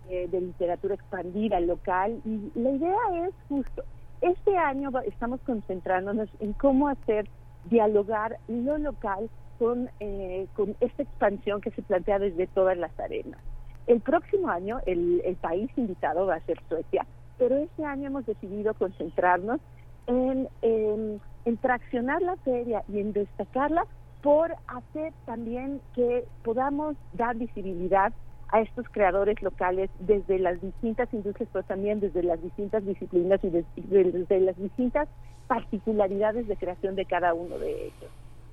eh, 0.09 0.27
de 0.29 0.41
literatura 0.41 0.95
expandida 0.95 1.59
local, 1.59 2.21
y 2.25 2.51
la 2.55 2.71
idea 2.71 3.27
es 3.27 3.33
justo, 3.49 3.83
este 4.21 4.57
año 4.57 4.91
estamos 5.05 5.39
concentrándonos 5.41 6.29
en 6.39 6.53
cómo 6.53 6.87
hacer 6.87 7.27
dialogar 7.69 8.37
lo 8.47 8.77
local 8.77 9.29
con, 9.59 9.89
eh, 9.99 10.47
con 10.55 10.75
esta 10.79 11.03
expansión 11.03 11.61
que 11.61 11.71
se 11.71 11.81
plantea 11.81 12.19
desde 12.19 12.47
todas 12.47 12.77
las 12.77 12.97
arenas. 12.99 13.39
El 13.87 14.01
próximo 14.01 14.49
año 14.49 14.79
el, 14.85 15.37
país 15.41 15.69
invitado 15.75 16.25
va 16.25 16.35
a 16.35 16.39
ser 16.41 16.59
Suecia, 16.67 17.05
pero 17.37 17.57
este 17.57 17.85
año 17.85 18.07
hemos 18.07 18.25
decidido 18.25 18.73
concentrarnos 18.73 19.59
en, 20.07 20.47
en 20.61 21.57
traccionar 21.57 22.21
la 22.21 22.35
feria 22.37 22.83
y 22.87 22.99
en 22.99 23.13
destacarla 23.13 23.85
por 24.21 24.51
hacer 24.67 25.13
también 25.25 25.81
que 25.93 26.25
podamos 26.43 26.95
dar 27.13 27.35
visibilidad 27.35 28.11
a 28.49 28.61
estos 28.61 28.87
creadores 28.89 29.41
locales 29.41 29.89
desde 29.99 30.39
las 30.39 30.61
distintas 30.61 31.13
industrias, 31.13 31.49
pero 31.51 31.63
también 31.63 31.99
desde 31.99 32.23
las 32.23 32.41
distintas 32.41 32.85
disciplinas 32.85 33.39
y 33.43 33.49
desde, 33.49 34.39
las 34.39 34.57
distintas 34.57 35.07
particularidades 35.47 36.47
de 36.47 36.55
creación 36.55 36.95
de 36.95 37.05
cada 37.05 37.33
uno 37.33 37.57
de 37.57 37.87
ellos. 37.87 38.11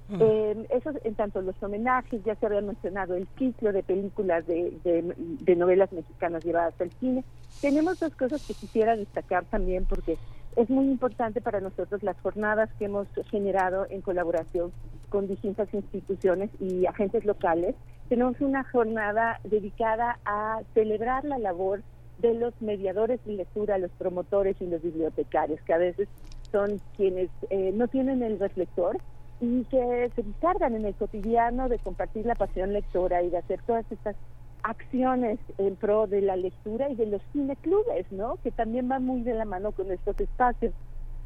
Mm. 0.09 0.19
Eh, 0.21 0.67
eso 0.71 0.91
en 1.05 1.15
tanto 1.15 1.41
los 1.43 1.61
homenajes, 1.63 2.23
ya 2.25 2.35
se 2.35 2.47
había 2.47 2.61
mencionado 2.61 3.15
el 3.15 3.29
ciclo 3.39 3.73
de 3.73 3.83
películas 3.83 4.47
de, 4.47 4.73
de, 4.83 5.57
novelas 5.57 5.93
mexicanas 5.93 6.45
llevadas 6.45 6.75
al 6.81 6.91
cine. 6.93 7.25
Tenemos 7.61 8.01
dos 8.01 8.15
cosas 8.17 8.45
que 8.47 8.55
quisiera 8.55 8.97
destacar 8.97 9.45
también 9.45 9.87
porque 9.87 10.19
es 10.57 10.69
muy 10.69 10.87
importante 10.87 11.41
para 11.41 11.61
nosotros 11.61 12.03
las 12.03 12.21
jornadas 12.21 12.69
que 12.79 12.87
hemos 12.87 13.07
generado 13.31 13.87
en 13.91 14.01
colaboración 14.03 14.73
con 15.09 15.27
distintas 15.27 15.73
instituciones 15.73 16.51
y 16.61 16.87
agentes 16.87 17.25
locales. 17.25 17.75
Tenemos 18.09 18.41
una 18.41 18.65
jornada 18.65 19.41
dedicada 19.45 20.19
a 20.25 20.61
celebrar 20.75 21.25
la 21.25 21.39
labor 21.39 21.83
de 22.19 22.35
los 22.35 22.55
mediadores 22.61 23.25
de 23.25 23.33
lectura, 23.33 23.79
los 23.79 23.91
promotores 23.93 24.57
y 24.61 24.67
los 24.67 24.83
bibliotecarios, 24.83 25.61
que 25.63 25.73
a 25.73 25.79
veces 25.79 26.09
son 26.51 26.81
quienes 26.97 27.31
eh, 27.51 27.73
no 27.75 27.89
tienen 27.89 28.23
el 28.23 28.39
reflector 28.39 28.99
y 29.41 29.65
que 29.65 30.11
se 30.15 30.21
encargan 30.21 30.77
en 30.77 30.85
el 30.85 30.95
cotidiano 30.95 31.69
de 31.69 31.79
compartir 31.79 32.27
la 32.27 32.35
pasión 32.35 32.73
lectora 32.73 33.23
y 33.23 33.31
de 33.31 33.39
hacer 33.39 33.61
todas 33.67 33.91
estas 33.91 34.15
acciones 34.63 35.39
en 35.59 35.77
pro 35.77 36.07
de 36.07 36.21
la 36.23 36.37
lectura 36.37 36.89
y 36.89 36.95
de 36.95 37.07
los 37.07 37.23
cineclubes, 37.33 38.11
¿no? 38.13 38.37
Que 38.43 38.51
también 38.51 38.89
van 38.89 39.05
muy 39.05 39.23
de 39.23 39.35
la 39.35 39.45
mano 39.45 39.73
con 39.73 39.91
estos 39.91 40.19
espacios. 40.21 40.73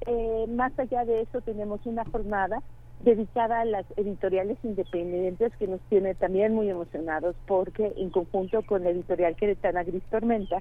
Eh, 0.07 0.47
más 0.49 0.79
allá 0.79 1.05
de 1.05 1.23
eso, 1.23 1.41
tenemos 1.41 1.85
una 1.85 2.05
jornada 2.05 2.63
dedicada 3.01 3.61
a 3.61 3.65
las 3.65 3.85
editoriales 3.97 4.59
independientes 4.63 5.53
que 5.59 5.67
nos 5.67 5.81
tiene 5.89 6.15
también 6.15 6.55
muy 6.55 6.71
emocionados 6.71 7.37
porque 7.47 7.93
en 7.97 8.11
conjunto 8.11 8.63
con 8.63 8.85
la 8.85 8.91
editorial 8.91 9.37
queretana 9.37 9.85
Gris 9.85 10.03
Tormenta 10.11 10.59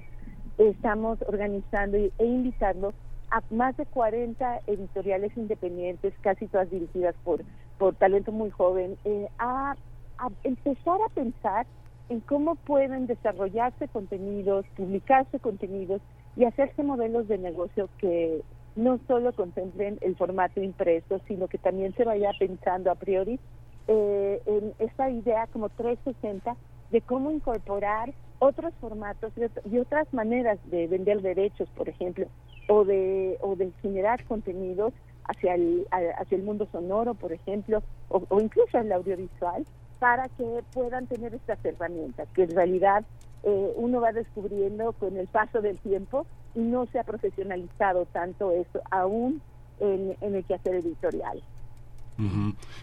estamos 0.58 1.18
organizando 1.26 1.96
e 1.96 2.12
invitando 2.18 2.92
a 3.30 3.42
más 3.50 3.76
de 3.76 3.86
40 3.86 4.60
editoriales 4.66 5.36
independientes, 5.36 6.14
casi 6.20 6.46
todas 6.46 6.70
dirigidas 6.70 7.14
por, 7.24 7.42
por 7.78 7.94
talento 7.96 8.32
muy 8.32 8.50
joven, 8.50 8.96
eh, 9.04 9.28
a, 9.38 9.74
a 10.18 10.28
empezar 10.44 11.00
a 11.04 11.12
pensar 11.14 11.66
en 12.08 12.20
cómo 12.20 12.54
pueden 12.54 13.06
desarrollarse 13.06 13.88
contenidos, 13.88 14.64
publicarse 14.76 15.40
contenidos 15.40 16.00
y 16.36 16.44
hacerse 16.44 16.82
modelos 16.82 17.28
de 17.28 17.38
negocio 17.38 17.88
que 17.98 18.42
no 18.76 19.00
solo 19.08 19.32
contemplen 19.32 19.98
el 20.02 20.16
formato 20.16 20.62
impreso, 20.62 21.20
sino 21.26 21.48
que 21.48 21.58
también 21.58 21.94
se 21.94 22.04
vaya 22.04 22.30
pensando 22.38 22.90
a 22.90 22.94
priori 22.94 23.40
eh, 23.88 24.42
en 24.46 24.74
esta 24.78 25.10
idea 25.10 25.46
como 25.52 25.68
360 25.70 26.56
de 26.90 27.00
cómo 27.00 27.30
incorporar 27.30 28.12
otros 28.38 28.74
formatos 28.80 29.32
y 29.64 29.78
otras 29.78 30.12
maneras 30.12 30.58
de 30.66 30.86
vender 30.88 31.22
derechos, 31.22 31.68
por 31.70 31.88
ejemplo, 31.88 32.26
o 32.68 32.84
de, 32.84 33.38
o 33.40 33.56
de 33.56 33.72
generar 33.80 34.24
contenidos 34.24 34.92
hacia 35.24 35.54
el, 35.54 35.86
hacia 35.90 36.36
el 36.36 36.44
mundo 36.44 36.68
sonoro, 36.70 37.14
por 37.14 37.32
ejemplo, 37.32 37.82
o, 38.08 38.22
o 38.28 38.40
incluso 38.40 38.78
el 38.78 38.92
audiovisual, 38.92 39.64
para 39.98 40.28
que 40.28 40.62
puedan 40.72 41.06
tener 41.06 41.34
estas 41.34 41.64
herramientas, 41.64 42.28
que 42.34 42.44
en 42.44 42.50
realidad 42.50 43.04
eh, 43.42 43.72
uno 43.76 44.00
va 44.00 44.12
descubriendo 44.12 44.92
con 44.92 45.16
el 45.16 45.28
paso 45.28 45.60
del 45.60 45.78
tiempo 45.78 46.26
y 46.54 46.60
no 46.60 46.86
se 46.86 46.98
ha 46.98 47.04
profesionalizado 47.04 48.06
tanto 48.06 48.52
eso 48.52 48.80
aún 48.90 49.40
en, 49.78 50.16
el 50.20 50.44
quehacer 50.44 50.76
editorial. 50.76 51.42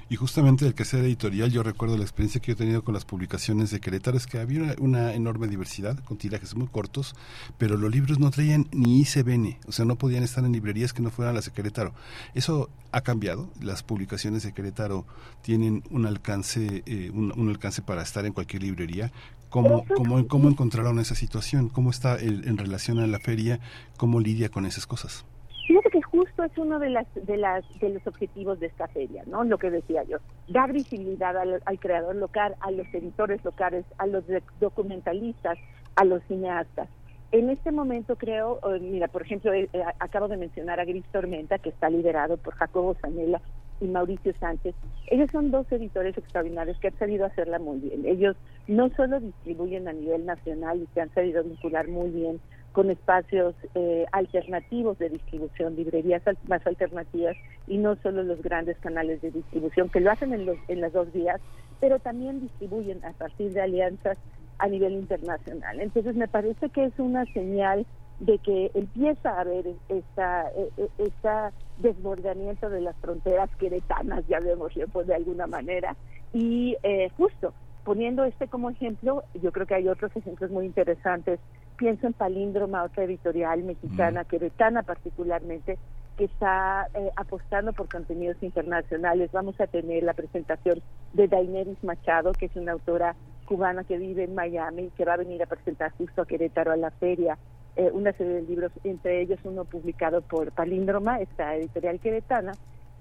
Y 0.09 0.15
justamente 0.15 0.65
el 0.65 0.75
quehacer 0.75 1.03
editorial, 1.03 1.51
yo 1.51 1.63
recuerdo 1.63 1.97
la 1.97 2.03
experiencia 2.03 2.39
que 2.39 2.47
yo 2.47 2.53
he 2.53 2.57
tenido 2.57 2.83
con 2.83 2.93
las 2.93 3.05
publicaciones 3.05 3.71
de 3.71 3.79
Querétaro, 3.79 4.17
es 4.17 4.27
que 4.27 4.39
había 4.39 4.75
una, 4.79 5.13
enorme 5.13 5.47
diversidad, 5.47 5.97
con 5.99 6.17
tirajes 6.17 6.55
muy 6.55 6.67
cortos, 6.67 7.15
pero 7.57 7.77
los 7.77 7.91
libros 7.91 8.19
no 8.19 8.29
traían 8.29 8.67
ni 8.71 9.01
ICBN, 9.01 9.57
o 9.67 9.71
sea, 9.71 9.85
no 9.85 9.95
podían 9.97 10.23
estar 10.23 10.43
en 10.45 10.51
librerías 10.51 10.93
que 10.93 11.01
no 11.01 11.09
fueran 11.09 11.35
las 11.35 11.45
de 11.45 11.51
Querétaro. 11.51 11.93
Eso 12.33 12.69
ha 12.91 13.01
cambiado, 13.01 13.49
las 13.61 13.81
publicaciones 13.83 14.43
de 14.43 14.53
Querétaro 14.53 15.05
tienen 15.41 15.83
un 15.89 16.05
alcance, 16.05 16.83
eh, 16.85 17.11
un, 17.11 17.49
alcance 17.49 17.81
para 17.81 18.03
estar 18.03 18.25
en 18.25 18.33
cualquier 18.33 18.63
librería. 18.63 19.11
¿Cómo, 19.49 19.85
cómo, 19.95 20.27
cómo 20.27 20.49
encontraron 20.49 20.99
esa 20.99 21.13
situación? 21.13 21.69
¿Cómo 21.69 21.91
está 21.91 22.19
en 22.19 22.57
relación 22.57 22.99
a 22.99 23.05
la 23.05 23.19
feria? 23.19 23.59
¿Cómo 23.97 24.19
lidia 24.19 24.49
con 24.49 24.65
esas 24.65 24.87
cosas? 24.87 25.25
Fíjate 25.67 25.89
que 25.91 26.01
justo 26.13 26.43
es 26.43 26.55
uno 26.59 26.77
de 26.77 26.91
las 26.91 27.07
de 27.15 27.37
las 27.37 27.65
de 27.79 27.89
los 27.89 28.05
objetivos 28.05 28.59
de 28.59 28.67
esta 28.67 28.87
feria, 28.87 29.23
¿no? 29.25 29.43
Lo 29.43 29.57
que 29.57 29.71
decía 29.71 30.03
yo, 30.03 30.17
dar 30.47 30.71
visibilidad 30.71 31.35
al, 31.35 31.79
creador 31.79 32.15
local, 32.15 32.55
a 32.59 32.69
los 32.69 32.85
editores 32.93 33.43
locales, 33.43 33.83
a 33.97 34.05
los 34.05 34.23
documentalistas, 34.59 35.57
a 35.95 36.05
los 36.05 36.21
cineastas. 36.25 36.87
En 37.31 37.49
este 37.49 37.71
momento 37.71 38.15
creo, 38.15 38.59
eh, 38.75 38.79
mira, 38.79 39.07
por 39.07 39.23
ejemplo, 39.23 39.51
eh, 39.53 39.67
eh, 39.73 39.83
acabo 39.99 40.27
de 40.27 40.37
mencionar 40.37 40.79
a 40.79 40.85
Gris 40.85 41.03
Tormenta, 41.11 41.57
que 41.57 41.69
está 41.69 41.89
liderado 41.89 42.37
por 42.37 42.53
Jacobo 42.53 42.93
Zanella 43.01 43.41
y 43.81 43.85
Mauricio 43.85 44.33
Sánchez. 44.39 44.75
Ellos 45.07 45.31
son 45.31 45.49
dos 45.49 45.65
editores 45.71 46.15
extraordinarios 46.15 46.77
que 46.77 46.89
han 46.89 46.99
sabido 46.99 47.25
hacerla 47.25 47.57
muy 47.57 47.79
bien. 47.79 48.05
Ellos 48.05 48.35
no 48.67 48.91
solo 48.91 49.19
distribuyen 49.19 49.87
a 49.87 49.93
nivel 49.93 50.27
nacional 50.27 50.79
y 50.79 50.87
se 50.93 51.01
han 51.01 51.11
sabido 51.15 51.43
vincular 51.43 51.87
muy 51.87 52.11
bien 52.11 52.39
con 52.73 52.89
espacios 52.89 53.55
eh, 53.75 54.05
alternativos 54.11 54.97
de 54.97 55.09
distribución, 55.09 55.75
librerías 55.75 56.23
más 56.47 56.65
alternativas 56.67 57.37
y 57.67 57.77
no 57.77 57.95
solo 57.97 58.23
los 58.23 58.41
grandes 58.41 58.77
canales 58.79 59.21
de 59.21 59.31
distribución 59.31 59.89
que 59.89 59.99
lo 59.99 60.11
hacen 60.11 60.33
en, 60.33 60.45
los, 60.45 60.57
en 60.67 60.81
las 60.81 60.91
dos 60.91 61.13
vías, 61.13 61.39
pero 61.79 61.99
también 61.99 62.41
distribuyen 62.41 63.03
a 63.05 63.13
partir 63.13 63.53
de 63.53 63.61
alianzas 63.61 64.17
a 64.57 64.67
nivel 64.67 64.93
internacional. 64.93 65.79
Entonces 65.79 66.15
me 66.15 66.27
parece 66.27 66.69
que 66.69 66.85
es 66.85 66.99
una 66.99 67.25
señal 67.33 67.85
de 68.19 68.37
que 68.39 68.71
empieza 68.73 69.31
a 69.31 69.41
haber 69.41 69.67
esta, 69.89 70.49
este 70.97 71.29
desbordamiento 71.77 72.69
de 72.69 72.81
las 72.81 72.95
fronteras 72.97 73.49
queretanas, 73.57 74.25
ya 74.27 74.39
vemos 74.39 74.71
pues, 74.91 75.07
de 75.07 75.15
alguna 75.15 75.47
manera, 75.47 75.95
y 76.33 76.75
eh, 76.83 77.09
justo 77.17 77.53
poniendo 77.83 78.23
este 78.23 78.47
como 78.47 78.69
ejemplo, 78.69 79.23
yo 79.41 79.51
creo 79.51 79.67
que 79.67 79.75
hay 79.75 79.87
otros 79.87 80.15
ejemplos 80.15 80.49
muy 80.51 80.65
interesantes. 80.65 81.39
Pienso 81.77 82.07
en 82.07 82.13
Palíndroma, 82.13 82.83
otra 82.83 83.03
editorial 83.03 83.63
mexicana, 83.63 84.25
queretana 84.25 84.83
particularmente, 84.83 85.77
que 86.17 86.25
está 86.25 86.87
eh, 86.93 87.09
apostando 87.15 87.73
por 87.73 87.89
contenidos 87.89 88.37
internacionales. 88.41 89.31
Vamos 89.31 89.59
a 89.59 89.67
tener 89.67 90.03
la 90.03 90.13
presentación 90.13 90.81
de 91.13 91.27
Daineris 91.27 91.83
Machado, 91.83 92.31
que 92.33 92.45
es 92.45 92.55
una 92.55 92.73
autora 92.73 93.15
cubana 93.45 93.83
que 93.83 93.97
vive 93.97 94.23
en 94.23 94.35
Miami, 94.35 94.91
que 94.95 95.05
va 95.05 95.13
a 95.13 95.17
venir 95.17 95.41
a 95.41 95.47
presentar 95.47 95.91
justo 95.97 96.21
a 96.21 96.27
Querétaro 96.27 96.71
a 96.71 96.77
la 96.77 96.91
feria 96.91 97.37
eh, 97.75 97.89
una 97.91 98.13
serie 98.13 98.33
de 98.33 98.41
libros, 98.43 98.71
entre 98.83 99.21
ellos 99.21 99.39
uno 99.43 99.65
publicado 99.65 100.21
por 100.21 100.51
Palíndroma, 100.51 101.19
esta 101.19 101.55
editorial 101.55 101.99
queretana, 101.99 102.51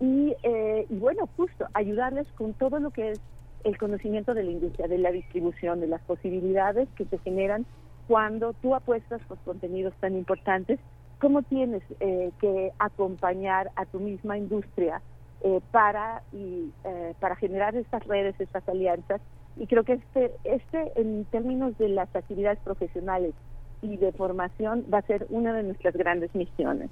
y, 0.01 0.35
eh, 0.43 0.87
y 0.89 0.99
bueno, 0.99 1.29
justo 1.37 1.67
ayudarles 1.75 2.27
con 2.33 2.55
todo 2.55 2.81
lo 2.81 2.91
que 2.91 3.11
es 3.11 3.21
el 3.65 3.77
conocimiento 3.77 4.33
de 4.33 4.45
la 4.45 4.51
industria, 4.51 4.89
de 4.89 4.99
la 4.99 5.13
distribución, 5.13 5.81
de 5.81 5.87
las 5.89 6.01
posibilidades 6.03 6.89
que 6.97 7.05
se 7.05 7.19
generan 7.19 7.67
cuando 8.07 8.53
tú 8.55 8.75
apuestas 8.75 9.21
por 9.29 9.39
contenidos 9.39 9.95
tan 10.01 10.17
importantes, 10.17 10.79
cómo 11.21 11.43
tienes 11.43 11.83
eh, 12.01 12.33
que 12.41 12.73
acompañar 12.79 13.71
a 13.77 13.87
tu 13.87 14.01
misma 14.01 14.37
industria 14.39 15.01
eh, 15.43 15.61
para 15.71 16.23
y, 16.33 16.73
eh, 16.85 17.15
para 17.21 17.37
generar 17.37 17.77
estas 17.77 18.05
redes, 18.07 18.35
estas 18.41 18.69
alianzas. 18.69 19.21
Y 19.57 19.67
creo 19.67 19.85
que 19.85 19.95
este, 19.95 20.33
este 20.45 20.93
en 21.01 21.25
términos 21.27 21.77
de 21.79 21.91
las 21.91 22.15
actividades 22.17 22.59
profesionales 22.61 23.35
y 23.83 23.97
de 23.97 24.13
formación 24.13 24.87
va 24.93 24.99
a 24.99 25.03
ser 25.03 25.27
una 25.29 25.53
de 25.53 25.65
nuestras 25.65 25.95
grandes 25.95 26.33
misiones. 26.35 26.89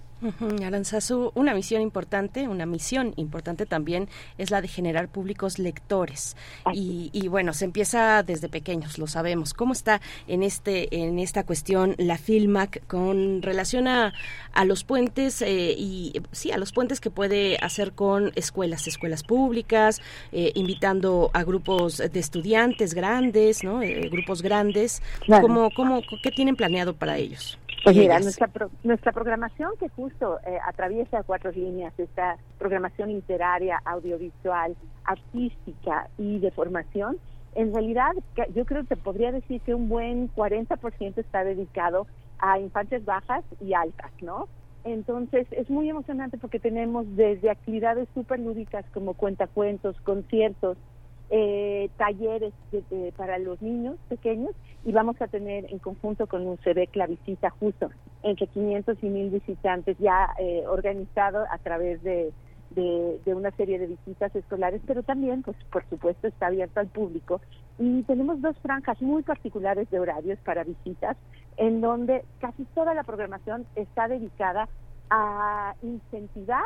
Aranzazu, 0.65 1.31
una 1.35 1.55
misión 1.55 1.81
importante, 1.81 2.49
una 2.49 2.67
misión 2.67 3.15
importante 3.17 3.65
también 3.65 4.09
es 4.39 4.51
la 4.51 4.61
de 4.61 4.69
generar 4.69 5.09
públicos 5.09 5.59
lectores. 5.59 6.37
Y, 6.73 7.29
bueno, 7.29 7.53
se 7.53 7.65
empieza 7.65 8.23
desde 8.25 8.49
pequeños, 8.49 8.99
lo 8.99 9.07
sabemos. 9.07 9.55
¿Cómo 9.55 9.73
está 9.73 10.01
en 10.27 10.43
este 10.43 11.03
en 11.05 11.19
esta 11.19 11.45
cuestión 11.45 11.95
la 11.97 12.19
Filmac 12.19 12.85
con 12.87 13.43
relación 13.43 13.87
a, 13.87 14.13
a 14.53 14.65
los 14.65 14.83
puentes 14.83 15.43
eh, 15.43 15.75
y 15.77 16.13
sí, 16.33 16.51
a 16.51 16.59
los 16.59 16.73
puentes 16.73 17.01
que 17.01 17.11
puede 17.11 17.57
hacer 17.59 17.93
con 17.93 18.33
escuelas, 18.35 18.89
escuelas 18.89 19.23
públicas, 19.23 20.01
eh, 20.33 20.51
invitando 20.55 21.31
a 21.35 21.45
grupos 21.45 21.99
de 21.99 22.21
estudiantes 22.21 22.95
grandes, 22.95 23.63
¿no? 23.63 23.83
Eh, 23.83 24.09
grupos 24.11 24.43
grandes. 24.43 25.03
¿Cómo, 25.41 25.71
cómo, 25.75 26.03
¿Qué 26.23 26.31
tienen 26.31 26.57
planeado 26.57 26.80
para 26.95 27.17
ellos? 27.17 27.59
Pues 27.83 27.97
mira, 27.97 28.21
nuestra, 28.21 28.51
nuestra 28.83 29.13
programación 29.13 29.73
que 29.79 29.89
justo 29.89 30.39
eh, 30.47 30.59
atraviesa 30.67 31.23
cuatro 31.23 31.51
líneas, 31.51 31.95
esta 31.99 32.37
programación 32.59 33.09
literaria, 33.09 33.81
audiovisual, 33.85 34.77
artística 35.05 36.09
y 36.19 36.39
de 36.41 36.51
formación, 36.51 37.19
en 37.55 37.73
realidad 37.73 38.13
yo 38.55 38.65
creo 38.65 38.85
que 38.85 38.97
podría 38.97 39.33
decir 39.33 39.61
que 39.63 39.75
un 39.75 39.89
buen 39.89 40.33
40% 40.35 41.19
está 41.19 41.43
dedicado 41.43 42.07
a 42.39 42.59
infantes 42.59 43.05
bajas 43.05 43.45
y 43.61 43.75
altas, 43.75 44.11
¿no? 44.21 44.49
Entonces 44.85 45.47
es 45.51 45.69
muy 45.69 45.91
emocionante 45.91 46.39
porque 46.39 46.59
tenemos 46.59 47.07
desde 47.17 47.51
actividades 47.51 48.09
súper 48.15 48.41
lúdicas 48.41 48.85
como 48.95 49.15
cuentacuentos, 49.15 50.01
conciertos, 50.03 50.79
eh, 51.31 51.89
talleres 51.97 52.53
para 53.17 53.39
los 53.39 53.63
niños 53.63 53.97
pequeños 54.09 54.53
y 54.85 54.93
vamos 54.93 55.21
a 55.21 55.29
tener 55.29 55.71
en 55.71 55.79
conjunto 55.79 56.27
con 56.27 56.43
un 56.43 56.55
UCEBEC 56.55 56.97
la 56.97 57.07
visita 57.07 57.51
justo 57.51 57.91
entre 58.23 58.47
500 58.49 58.99
y 59.03 59.07
1000 59.07 59.31
visitantes 59.31 59.97
ya 59.99 60.31
eh, 60.39 60.65
organizado 60.67 61.45
a 61.51 61.59
través 61.59 62.03
de, 62.03 62.33
de, 62.71 63.35
una 63.35 63.51
serie 63.53 63.79
de 63.79 63.87
visitas 63.87 64.35
escolares, 64.35 64.81
pero 64.87 65.03
también, 65.03 65.43
pues 65.43 65.57
por 65.73 65.85
supuesto, 65.89 66.29
está 66.29 66.47
abierto 66.47 66.81
al 66.81 66.89
público. 66.89 67.41
Y 67.79 68.03
tenemos 68.05 68.41
dos 68.41 68.57
franjas 68.59 69.01
muy 69.03 69.23
particulares 69.23 69.91
de 69.91 69.99
horarios 69.99 70.39
para 70.41 70.65
visitas, 70.65 71.17
en 71.57 71.81
donde 71.81 72.25
casi 72.41 72.65
toda 72.75 72.95
la 72.95 73.05
programación 73.05 73.67
está 73.75 74.09
dedicada 74.09 74.69
a 75.11 75.75
incentivar 75.83 76.65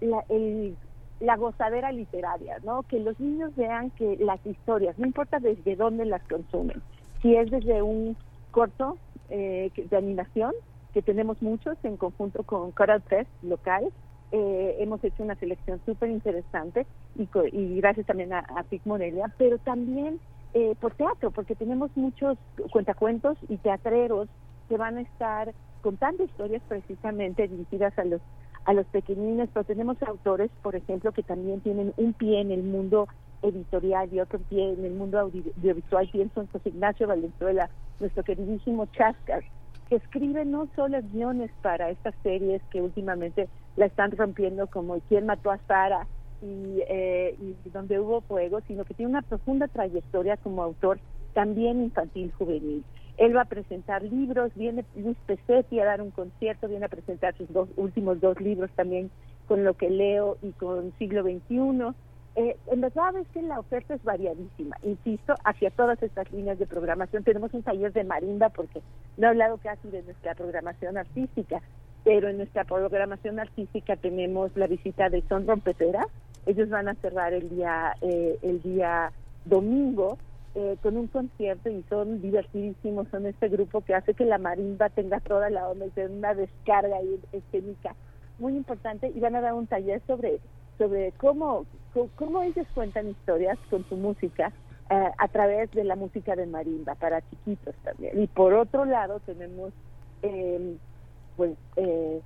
la, 0.00 0.24
el, 0.28 0.76
la 1.20 1.36
gozadera 1.36 1.92
literaria, 1.92 2.58
¿no? 2.64 2.82
Que 2.82 3.00
los 3.00 3.18
niños 3.18 3.54
vean 3.56 3.90
que 3.90 4.16
las 4.18 4.44
historias, 4.46 4.98
no 4.98 5.06
importa 5.06 5.38
desde 5.38 5.76
dónde 5.76 6.04
las 6.04 6.22
consumen, 6.24 6.82
si 7.22 7.34
es 7.34 7.50
desde 7.50 7.82
un 7.82 8.16
corto 8.50 8.98
eh, 9.30 9.70
de 9.76 9.96
animación, 9.96 10.52
que 10.92 11.02
tenemos 11.02 11.40
muchos 11.42 11.76
en 11.82 11.96
conjunto 11.96 12.42
con 12.42 12.70
Coral 12.72 13.02
Press 13.02 13.26
local, 13.42 13.92
eh, 14.32 14.76
hemos 14.80 15.02
hecho 15.04 15.22
una 15.22 15.36
selección 15.36 15.80
súper 15.86 16.10
interesante 16.10 16.86
y, 17.16 17.28
y, 17.52 17.76
gracias 17.76 18.06
también 18.06 18.32
a, 18.32 18.40
a 18.40 18.64
Pic 18.64 18.82
Morelia, 18.84 19.32
pero 19.38 19.58
también 19.58 20.18
eh, 20.54 20.74
por 20.80 20.94
teatro, 20.94 21.30
porque 21.30 21.54
tenemos 21.54 21.90
muchos 21.96 22.38
cuentacuentos 22.72 23.36
y 23.48 23.58
teatreros 23.58 24.28
que 24.68 24.76
van 24.76 24.96
a 24.96 25.02
estar 25.02 25.52
contando 25.82 26.24
historias 26.24 26.62
precisamente 26.66 27.46
dirigidas 27.46 27.96
a 27.98 28.04
los 28.04 28.20
a 28.66 28.74
los 28.74 28.86
pequeñines, 28.86 29.48
pero 29.52 29.64
tenemos 29.64 29.96
autores, 30.02 30.50
por 30.60 30.74
ejemplo, 30.74 31.12
que 31.12 31.22
también 31.22 31.60
tienen 31.60 31.94
un 31.96 32.12
pie 32.12 32.40
en 32.40 32.50
el 32.50 32.64
mundo 32.64 33.06
editorial 33.42 34.12
y 34.12 34.20
otro 34.20 34.40
pie 34.40 34.72
en 34.72 34.84
el 34.84 34.92
mundo 34.92 35.20
audiovisual. 35.20 36.08
Pienso 36.10 36.40
en 36.40 36.48
José 36.48 36.70
Ignacio 36.70 37.06
Valenzuela, 37.06 37.70
nuestro 38.00 38.24
queridísimo 38.24 38.86
Chascar, 38.86 39.44
que 39.88 39.96
escribe 39.96 40.44
no 40.44 40.68
solo 40.74 40.98
guiones 41.12 41.52
para 41.62 41.90
estas 41.90 42.14
series 42.24 42.60
que 42.72 42.82
últimamente 42.82 43.48
la 43.76 43.86
están 43.86 44.10
rompiendo 44.10 44.66
como 44.66 44.98
¿Quién 45.08 45.26
mató 45.26 45.52
a 45.52 45.58
Sara? 45.68 46.08
Y, 46.42 46.82
eh, 46.88 47.36
y 47.38 47.70
donde 47.70 48.00
hubo 48.00 48.20
fuego, 48.22 48.60
sino 48.66 48.84
que 48.84 48.94
tiene 48.94 49.10
una 49.10 49.22
profunda 49.22 49.68
trayectoria 49.68 50.36
como 50.36 50.62
autor 50.62 50.98
también 51.34 51.82
infantil 51.82 52.32
juvenil. 52.32 52.84
Él 53.16 53.34
va 53.34 53.42
a 53.42 53.46
presentar 53.46 54.02
libros, 54.02 54.52
viene 54.54 54.84
Luis 54.94 55.16
Pesetti 55.26 55.80
a 55.80 55.86
dar 55.86 56.02
un 56.02 56.10
concierto, 56.10 56.68
viene 56.68 56.84
a 56.86 56.90
presentar 56.90 57.34
sus 57.36 57.50
dos 57.52 57.68
últimos 57.76 58.20
dos 58.20 58.40
libros 58.40 58.70
también 58.76 59.10
con 59.46 59.64
lo 59.64 59.74
que 59.74 59.88
leo 59.88 60.36
y 60.42 60.52
con 60.52 60.92
siglo 60.98 61.22
XXI. 61.22 61.94
Eh, 62.36 62.56
en 62.66 62.80
verdad 62.82 63.16
es 63.16 63.26
que 63.28 63.40
la 63.40 63.58
oferta 63.58 63.94
es 63.94 64.04
variadísima, 64.04 64.76
insisto, 64.82 65.34
hacia 65.44 65.70
todas 65.70 66.02
estas 66.02 66.30
líneas 66.30 66.58
de 66.58 66.66
programación. 66.66 67.24
Tenemos 67.24 67.54
un 67.54 67.62
taller 67.62 67.94
de 67.94 68.04
marimba 68.04 68.50
porque 68.50 68.82
no 69.16 69.26
he 69.26 69.30
hablado 69.30 69.56
casi 69.56 69.88
de 69.88 70.02
nuestra 70.02 70.34
programación 70.34 70.98
artística, 70.98 71.62
pero 72.04 72.28
en 72.28 72.36
nuestra 72.36 72.64
programación 72.64 73.40
artística 73.40 73.96
tenemos 73.96 74.54
la 74.54 74.66
visita 74.66 75.08
de 75.08 75.22
Son 75.22 75.46
Rompetera. 75.46 76.06
Ellos 76.44 76.68
van 76.68 76.88
a 76.88 76.94
cerrar 76.96 77.32
el 77.32 77.48
día, 77.48 77.94
eh, 78.02 78.38
el 78.42 78.60
día 78.60 79.10
domingo 79.46 80.18
eh, 80.56 80.76
con 80.82 80.96
un 80.96 81.06
concierto 81.06 81.70
y 81.70 81.84
son 81.88 82.20
divertidísimos, 82.20 83.06
son 83.10 83.26
este 83.26 83.48
grupo 83.48 83.82
que 83.82 83.94
hace 83.94 84.14
que 84.14 84.24
la 84.24 84.38
marimba 84.38 84.88
tenga 84.88 85.20
toda 85.20 85.50
la 85.50 85.68
onda 85.68 85.86
y 85.86 85.90
tenga 85.90 86.10
una 86.10 86.34
descarga 86.34 86.96
escénica 87.32 87.94
muy 88.38 88.56
importante 88.56 89.12
y 89.14 89.20
van 89.20 89.36
a 89.36 89.40
dar 89.40 89.54
un 89.54 89.66
taller 89.66 90.02
sobre 90.06 90.40
sobre 90.78 91.12
cómo, 91.12 91.66
cómo 92.16 92.42
ellos 92.42 92.66
cuentan 92.74 93.08
historias 93.08 93.58
con 93.70 93.84
su 93.88 93.96
música 93.96 94.52
eh, 94.90 95.10
a 95.18 95.28
través 95.28 95.70
de 95.72 95.84
la 95.84 95.96
música 95.96 96.36
de 96.36 96.46
marimba 96.46 96.94
para 96.94 97.22
chiquitos 97.28 97.74
también. 97.82 98.20
Y 98.20 98.26
por 98.26 98.54
otro 98.54 98.84
lado 98.84 99.20
tenemos, 99.20 99.72
eh, 100.22 100.76
pues, 101.36 101.52
eh, 101.76 102.20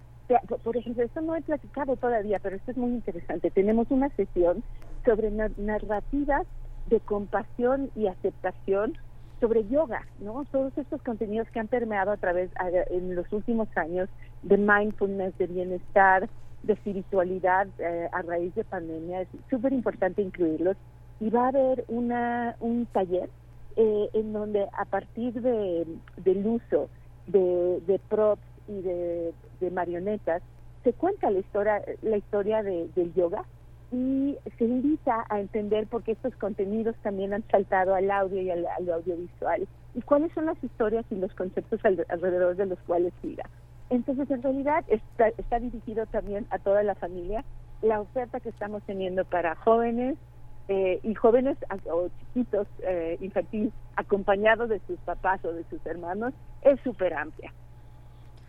por 0.63 0.77
ejemplo, 0.77 1.03
esto 1.03 1.21
no 1.21 1.35
he 1.35 1.43
platicado 1.43 1.97
todavía, 1.97 2.39
pero 2.39 2.57
esto 2.57 2.71
es 2.71 2.77
muy 2.77 2.91
interesante. 2.91 3.51
Tenemos 3.51 3.91
una 3.91 4.09
sesión 4.11 4.63
sobre 5.05 5.31
narrativas 5.31 6.47
de 6.91 7.01
compasión 7.01 7.91
y 7.97 8.09
aceptación 8.09 8.99
sobre 9.41 9.67
yoga, 9.69 10.07
¿no? 10.21 10.45
Todos 10.53 10.77
estos 10.77 11.01
contenidos 11.03 11.49
que 11.49 11.61
han 11.61 11.69
permeado 11.69 12.11
a 12.11 12.19
través 12.19 12.51
en 12.91 13.15
los 13.15 13.33
últimos 13.33 13.69
años 13.77 14.09
de 14.43 14.59
mindfulness, 14.59 15.37
de 15.39 15.47
bienestar, 15.47 16.29
de 16.63 16.75
espiritualidad 16.75 17.67
eh, 17.79 18.09
a 18.13 18.21
raíz 18.21 18.55
de 18.55 18.65
pandemia, 18.65 19.23
es 19.23 19.29
súper 19.49 19.73
importante 19.73 20.21
incluirlos. 20.21 20.77
Y 21.21 21.31
va 21.31 21.47
a 21.47 21.49
haber 21.49 21.85
una, 21.89 22.57
un 22.61 22.87
taller 22.87 23.31
eh, 23.77 24.11
en 24.13 24.33
donde 24.33 24.67
a 24.77 24.85
partir 24.85 25.41
de, 25.41 25.87
del 26.19 26.47
uso 26.47 26.89
de, 27.27 27.81
de 27.87 27.99
props 28.09 28.43
y 28.69 28.83
de, 28.83 29.33
marionetas, 29.73 30.43
se 30.85 30.93
cuenta 30.93 31.31
la 31.31 31.39
historia, 31.39 31.83
la 32.03 32.17
historia 32.17 32.63
de, 32.63 32.89
del 32.95 33.13
yoga 33.15 33.45
y 33.93 34.39
se 34.57 34.65
invita 34.65 35.25
a 35.29 35.41
entender 35.41 35.87
por 35.87 36.03
qué 36.05 36.13
estos 36.13 36.35
contenidos 36.37 36.95
también 37.03 37.35
han 37.35 37.43
saltado 37.49 37.95
al 37.95 38.11
audio 38.11 38.41
y 38.41 38.51
al, 38.51 38.67
audiovisual 38.67 39.67
y 39.95 40.03
cuáles 40.03 40.33
son 40.33 40.47
las 40.47 40.63
historias 40.63 41.05
y 41.11 41.17
los 41.17 41.35
conceptos 41.35 41.81
alrededor 41.85 42.57
de 42.57 42.67
los 42.67 42.79
cuales 42.81 43.13
gira. 43.21 43.49
Entonces, 43.89 44.31
en 44.31 44.43
realidad 44.43 44.85
está, 44.87 45.29
está 45.29 45.59
dirigido 45.59 46.07
también 46.07 46.47
a 46.51 46.59
toda 46.61 46.85
la 46.85 46.95
familia. 46.95 47.45
La 47.83 48.01
oferta 48.01 48.39
que 48.39 48.51
estamos 48.51 48.85
teniendo 48.85 49.25
para 49.25 49.57
jóvenes 49.57 50.17
eh, 50.69 51.01
y 51.03 51.15
jóvenes 51.15 51.57
o 51.91 52.09
chiquitos 52.21 52.69
eh, 52.85 53.19
infantiles 53.21 53.73
acompañados 53.97 54.69
de 54.69 54.81
sus 54.87 55.01
papás 55.01 55.45
o 55.45 55.53
de 55.53 55.65
sus 55.65 55.85
hermanos 55.85 56.33
es 56.63 56.79
súper 56.83 57.15
amplia 57.15 57.53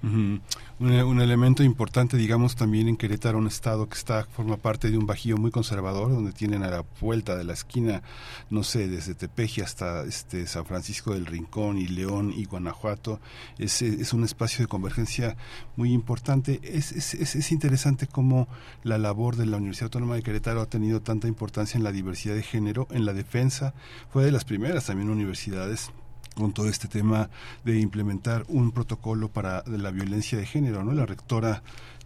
un, 0.03 1.21
elemento 1.21 1.63
importante, 1.63 2.17
digamos, 2.17 2.55
también 2.55 2.87
en 2.87 2.97
Querétaro, 2.97 3.37
un 3.37 3.47
estado 3.47 3.87
que 3.87 3.97
está 3.97 4.25
forma 4.25 4.57
parte 4.57 4.89
de 4.89 4.97
un 4.97 5.05
bajío 5.05 5.37
muy 5.37 5.51
conservador, 5.51 6.11
donde 6.11 6.31
tienen 6.31 6.63
a 6.63 6.69
la 6.69 6.85
vuelta 6.99 7.35
de 7.35 7.43
la 7.43 7.53
esquina, 7.53 8.01
no 8.49 8.63
sé, 8.63 8.87
desde 8.87 9.13
Tepeji 9.13 9.61
hasta 9.61 10.03
este 10.03 10.47
San 10.47 10.65
Francisco 10.65 11.13
del 11.13 11.25
Rincón 11.25 11.77
y 11.77 11.87
León 11.87 12.33
y 12.35 12.45
Guanajuato. 12.45 13.19
Es, 13.57 13.81
es 13.81 14.13
un 14.13 14.23
espacio 14.23 14.63
de 14.63 14.67
convergencia 14.67 15.37
muy 15.75 15.93
importante. 15.93 16.59
Es, 16.63 16.91
es, 16.91 17.13
es 17.13 17.51
interesante 17.51 18.07
cómo 18.07 18.47
la 18.83 18.97
labor 18.97 19.35
de 19.35 19.45
la 19.45 19.57
Universidad 19.57 19.85
Autónoma 19.85 20.15
de 20.15 20.23
Querétaro 20.23 20.61
ha 20.61 20.69
tenido 20.69 21.01
tanta 21.01 21.27
importancia 21.27 21.77
en 21.77 21.83
la 21.83 21.91
diversidad 21.91 22.35
de 22.35 22.43
género, 22.43 22.87
en 22.91 23.05
la 23.05 23.13
defensa. 23.13 23.73
Fue 24.09 24.23
de 24.23 24.31
las 24.31 24.45
primeras 24.45 24.85
también 24.85 25.09
universidades 25.09 25.91
con 26.35 26.53
todo 26.53 26.67
este 26.67 26.87
tema 26.87 27.29
de 27.63 27.79
implementar 27.79 28.45
un 28.47 28.71
protocolo 28.71 29.29
para 29.29 29.63
la 29.67 29.91
violencia 29.91 30.37
de 30.37 30.45
género, 30.45 30.83
¿no? 30.83 30.93
La 30.93 31.05
rectora 31.05 31.63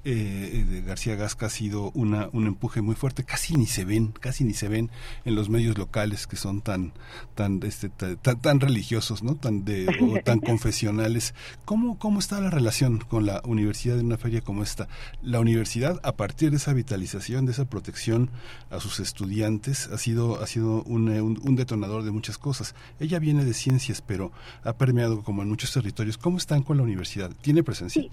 eh, 0.07 0.65
de 0.69 0.81
García 0.81 1.15
Gasca 1.15 1.47
ha 1.47 1.49
sido 1.49 1.89
una, 1.95 2.29
un 2.31 2.45
empuje 2.45 2.81
muy 2.81 2.93
fuerte. 2.93 3.23
Casi 3.23 3.55
ni 3.55 3.65
se 3.65 3.85
ven, 3.85 4.13
casi 4.19 4.43
ni 4.43 4.53
se 4.53 4.67
ven 4.67 4.91
en 5.25 5.33
los 5.33 5.49
medios 5.49 5.79
locales 5.79 6.27
que 6.27 6.35
son 6.35 6.61
tan, 6.61 6.93
tan, 7.33 7.59
este, 7.63 7.89
tan, 7.89 8.39
tan 8.39 8.59
religiosos, 8.59 9.23
¿no? 9.23 9.35
Tan 9.35 9.65
de, 9.65 9.87
o 9.99 10.19
tan 10.23 10.39
confesionales. 10.39 11.33
¿Cómo, 11.65 11.97
¿Cómo 11.97 12.19
está 12.19 12.39
la 12.39 12.51
relación 12.51 12.99
con 12.99 13.25
la 13.25 13.41
universidad 13.45 13.99
en 13.99 14.05
una 14.05 14.17
feria 14.17 14.41
como 14.41 14.61
esta? 14.61 14.87
La 15.23 15.39
universidad, 15.39 15.99
a 16.03 16.15
partir 16.15 16.51
de 16.51 16.57
esa 16.57 16.73
vitalización, 16.73 17.47
de 17.47 17.53
esa 17.53 17.65
protección 17.65 18.29
a 18.69 18.79
sus 18.79 18.99
estudiantes, 18.99 19.87
ha 19.87 19.97
sido, 19.97 20.39
ha 20.39 20.45
sido 20.45 20.83
un, 20.83 21.09
un, 21.09 21.55
detonador 21.55 22.03
de 22.03 22.11
muchas 22.11 22.37
cosas. 22.37 22.75
Ella 22.99 23.17
viene 23.17 23.43
de 23.43 23.55
ciencias, 23.55 24.03
pero 24.03 24.31
ha 24.63 24.73
permeado 24.73 25.23
como 25.23 25.41
en 25.41 25.49
muchos 25.49 25.73
territorios. 25.73 26.19
¿Cómo 26.19 26.37
están 26.37 26.61
con 26.61 26.77
la 26.77 26.83
universidad? 26.83 27.31
¿Tiene 27.41 27.63
presencia? 27.63 28.03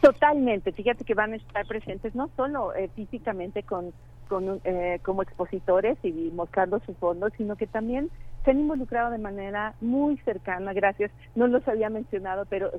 Totalmente, 0.00 0.72
fíjate 0.72 1.04
que 1.04 1.14
van 1.14 1.32
a 1.32 1.36
estar 1.36 1.66
presentes 1.66 2.14
no 2.14 2.30
solo 2.36 2.74
eh, 2.74 2.88
físicamente 2.94 3.62
con, 3.62 3.92
con 4.28 4.60
eh, 4.64 5.00
como 5.02 5.22
expositores 5.22 5.98
y 6.02 6.30
mostrando 6.34 6.78
su 6.80 6.94
fondo, 6.94 7.28
sino 7.36 7.56
que 7.56 7.66
también 7.66 8.10
se 8.44 8.50
han 8.50 8.60
involucrado 8.60 9.10
de 9.10 9.18
manera 9.18 9.74
muy 9.80 10.18
cercana, 10.18 10.72
gracias, 10.72 11.10
no 11.34 11.46
los 11.46 11.66
había 11.66 11.90
mencionado, 11.90 12.44
pero 12.46 12.70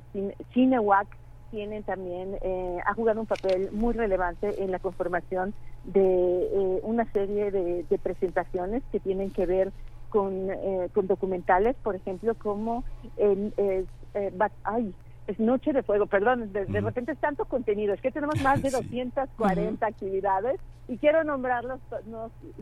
Cinewac 0.53 1.07
tiene 1.51 1.81
también, 1.81 2.37
eh, 2.41 2.77
ha 2.85 2.93
jugado 2.93 3.21
un 3.21 3.27
papel 3.27 3.69
muy 3.71 3.95
relevante 3.95 4.63
en 4.63 4.71
la 4.71 4.79
conformación 4.79 5.53
de 5.83 6.79
una 6.83 7.05
serie 7.11 7.49
de, 7.51 7.99
presentaciones 8.01 8.83
que 8.91 8.99
tienen 8.99 9.31
que 9.31 9.47
ver 9.47 9.71
con, 10.09 10.49
con 10.93 11.07
documentales, 11.07 11.75
por 11.81 11.95
ejemplo, 11.95 12.35
como 12.35 12.83
el, 13.17 13.53
ay, 14.63 14.93
es 15.29 15.39
Noche 15.39 15.73
de 15.73 15.83
Fuego, 15.83 16.07
perdón, 16.07 16.51
de, 16.51 16.65
repente 16.81 17.11
es 17.11 17.19
tanto 17.19 17.45
contenido, 17.45 17.93
es 17.93 18.01
que 18.01 18.09
tenemos 18.09 18.41
más 18.41 18.63
de 18.63 18.71
240 18.71 19.85
actividades 19.85 20.59
y 20.87 20.97
quiero 20.97 21.23
nombrarlas, 21.23 21.79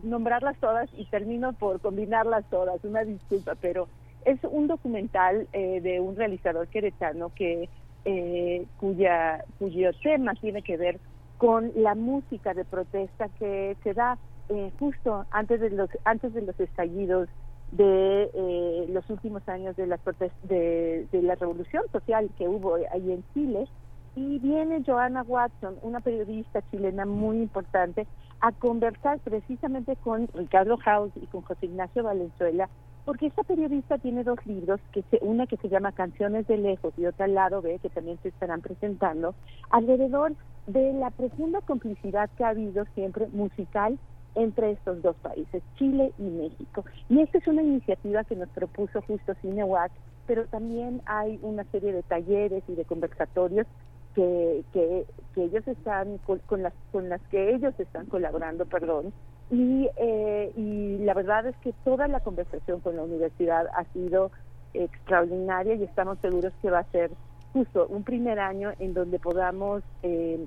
nombrarlas 0.04 0.58
todas 0.58 0.90
y 0.98 1.06
termino 1.06 1.54
por 1.54 1.80
combinarlas 1.80 2.44
todas, 2.50 2.84
una 2.84 3.06
disculpa, 3.06 3.56
pero 3.62 3.88
es 4.26 4.38
un 4.44 4.68
documental 4.68 5.48
eh, 5.54 5.80
de 5.80 6.02
un 6.02 6.18
realizador 6.18 6.68
queretano 6.68 7.32
que 7.34 7.70
eh, 8.04 8.66
cuya, 8.82 9.46
cuyo 9.60 9.92
tema 10.04 10.34
tiene 10.36 10.62
que 10.62 10.76
ver 10.76 11.00
con 11.38 11.72
la 11.74 11.96
música 11.96 12.54
de 12.54 12.66
protesta 12.66 13.30
que 13.40 13.78
se 13.82 13.94
da 13.94 14.18
eh, 14.50 14.72
justo 14.78 15.26
antes 15.32 15.62
de 15.62 15.70
los 15.70 15.90
antes 16.04 16.34
de 16.34 16.42
los 16.42 16.60
estallidos 16.60 17.30
de 17.72 18.30
eh, 18.34 18.86
los 18.90 19.10
últimos 19.10 19.48
años 19.50 19.76
de 19.76 19.88
la 19.88 20.00
de, 20.44 21.08
de 21.12 21.22
la 21.22 21.36
revolución 21.36 21.84
social 21.92 22.30
que 22.38 22.48
hubo 22.48 22.76
ahí 22.76 23.12
en 23.12 23.24
Chile. 23.34 23.68
Y 24.16 24.40
viene 24.40 24.84
Joanna 24.84 25.22
Watson, 25.22 25.76
una 25.84 26.00
periodista 26.00 26.64
chilena 26.72 27.06
muy 27.06 27.38
importante, 27.38 28.08
a 28.40 28.52
conversar 28.52 29.20
precisamente 29.20 29.96
con 29.98 30.28
Ricardo 30.34 30.78
House 30.78 31.12
y 31.16 31.28
con 31.28 31.42
José 31.42 31.68
Ignacio 31.68 32.04
Valenzuela, 32.04 32.68
porque 33.06 33.28
esta 33.28 33.44
periodista 33.44 33.98
tiene 34.00 34.24
dos 34.24 34.44
libros, 34.46 34.80
que 34.92 35.04
se, 35.12 35.20
una 35.22 35.46
que 35.48 35.58
se 35.58 35.70
llama 35.70 35.92
Canciones 35.92 36.48
de 36.48 36.58
Lejos 36.58 36.94
y 36.98 37.06
otra 37.06 37.28
lado 37.28 37.62
B, 37.62 37.80
que 37.80 37.90
también 37.90 38.20
se 38.22 38.30
estarán 38.30 38.62
presentando, 38.62 39.36
alrededor 39.70 40.34
de 40.66 40.94
la 40.94 41.12
profunda 41.12 41.62
complicidad 41.62 42.30
que 42.38 42.44
ha 42.44 42.50
habido 42.50 42.86
siempre 42.96 43.28
musical 43.28 43.98
entre 44.38 44.72
estos 44.72 45.02
dos 45.02 45.16
países, 45.18 45.64
Chile 45.78 46.14
y 46.18 46.24
México. 46.24 46.86
Y 47.10 47.22
esta 47.22 47.40
es 47.40 47.48
una 47.48 47.64
iniciativa 47.64 48.24
que 48.24 48.36
nos 48.36 48.50
propuso 48.50 49.02
justo 49.02 49.34
CineWatch, 49.42 49.92
pero 50.28 50.46
también 50.46 51.02
hay 51.06 51.40
una 51.42 51.64
serie 51.66 51.92
de 51.92 52.04
talleres 52.04 52.64
y 52.68 52.76
de 52.76 52.86
conversatorios 52.86 53.66
que, 54.14 54.64
que, 54.74 55.06
ellos 55.36 55.68
están 55.68 56.18
con, 56.20 56.64
las 56.64 56.74
con 56.92 57.08
las 57.08 57.22
que 57.30 57.54
ellos 57.54 57.74
están 57.78 58.08
colaborando, 58.08 58.66
perdón, 58.66 59.14
y, 59.52 59.88
eh, 59.96 60.52
y 60.56 60.98
la 61.00 61.14
verdad 61.14 61.46
es 61.46 61.56
que 61.58 61.74
toda 61.86 62.08
la 62.08 62.20
conversación 62.22 62.80
con 62.82 62.96
la 62.96 63.04
universidad 63.04 63.68
ha 63.76 63.86
sido 63.94 64.32
extraordinaria 64.74 65.76
y 65.76 65.84
estamos 65.84 66.18
seguros 66.20 66.54
que 66.62 66.72
va 66.72 66.80
a 66.80 66.92
ser 66.92 67.12
justo 67.54 67.88
un 67.88 68.04
primer 68.04 68.40
año 68.40 68.72
en 68.80 68.94
donde 68.94 69.20
podamos 69.20 69.84
eh, 70.04 70.44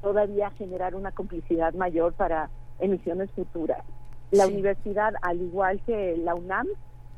todavía 0.00 0.50
generar 0.52 0.94
una 0.94 1.12
complicidad 1.12 1.74
mayor 1.74 2.12
para 2.14 2.50
emisiones 2.82 3.30
futuras. 3.30 3.82
La 4.30 4.46
universidad, 4.46 5.14
al 5.22 5.40
igual 5.40 5.80
que 5.86 6.16
la 6.16 6.34
UNAM, 6.34 6.66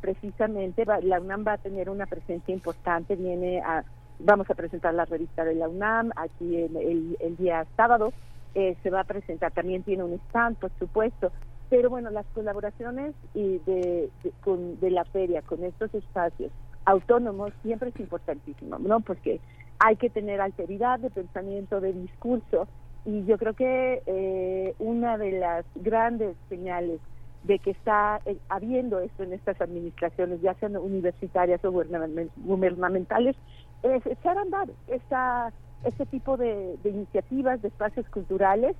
precisamente 0.00 0.84
la 0.84 1.20
UNAM 1.20 1.44
va 1.46 1.52
a 1.54 1.58
tener 1.58 1.88
una 1.90 2.06
presencia 2.06 2.52
importante, 2.52 3.16
viene 3.16 3.60
a 3.60 3.84
Vamos 4.20 4.48
a 4.48 4.54
presentar 4.54 4.94
la 4.94 5.04
revista 5.04 5.44
de 5.44 5.54
la 5.54 5.68
UNAM 5.68 6.10
aquí 6.16 6.56
el, 6.56 7.16
el, 7.18 7.36
día 7.36 7.66
sábado. 7.76 8.12
Eh, 8.54 8.76
se 8.82 8.90
va 8.90 9.00
a 9.00 9.04
presentar, 9.04 9.52
también 9.52 9.82
tiene 9.82 10.04
un 10.04 10.12
stand, 10.28 10.56
por 10.58 10.70
supuesto. 10.78 11.32
Pero 11.68 11.90
bueno, 11.90 12.10
las 12.10 12.26
colaboraciones 12.26 13.14
y 13.34 13.58
de, 13.66 14.10
con, 14.42 14.78
de 14.78 14.90
la 14.90 15.04
feria 15.04 15.42
con 15.42 15.64
estos 15.64 15.92
espacios 15.94 16.52
autónomos 16.84 17.52
siempre 17.62 17.88
es 17.88 17.98
importantísimo, 17.98 18.78
¿no? 18.78 19.00
Porque 19.00 19.40
hay 19.80 19.96
que 19.96 20.10
tener 20.10 20.40
alteridad 20.40 21.00
de 21.00 21.10
pensamiento, 21.10 21.80
de 21.80 21.92
discurso. 21.92 22.68
Y 23.06 23.24
yo 23.24 23.36
creo 23.38 23.54
que 23.54 24.02
eh, 24.06 24.74
una 24.78 25.18
de 25.18 25.32
las 25.32 25.64
grandes 25.74 26.36
señales 26.48 27.00
de 27.44 27.58
que 27.58 27.70
está 27.70 28.20
eh, 28.24 28.38
habiendo 28.48 28.98
esto 29.00 29.22
en 29.22 29.34
estas 29.34 29.60
administraciones, 29.60 30.40
ya 30.40 30.54
sean 30.54 30.76
universitarias 30.76 31.62
o 31.64 31.70
gubernamentales, 31.70 33.36
es 33.82 34.06
echar 34.06 34.38
a 34.38 34.42
andar 34.42 34.68
esta, 34.88 35.52
este 35.84 36.06
tipo 36.06 36.38
de, 36.38 36.78
iniciativas, 36.84 37.60
de 37.60 37.68
espacios 37.68 38.08
culturales, 38.08 38.74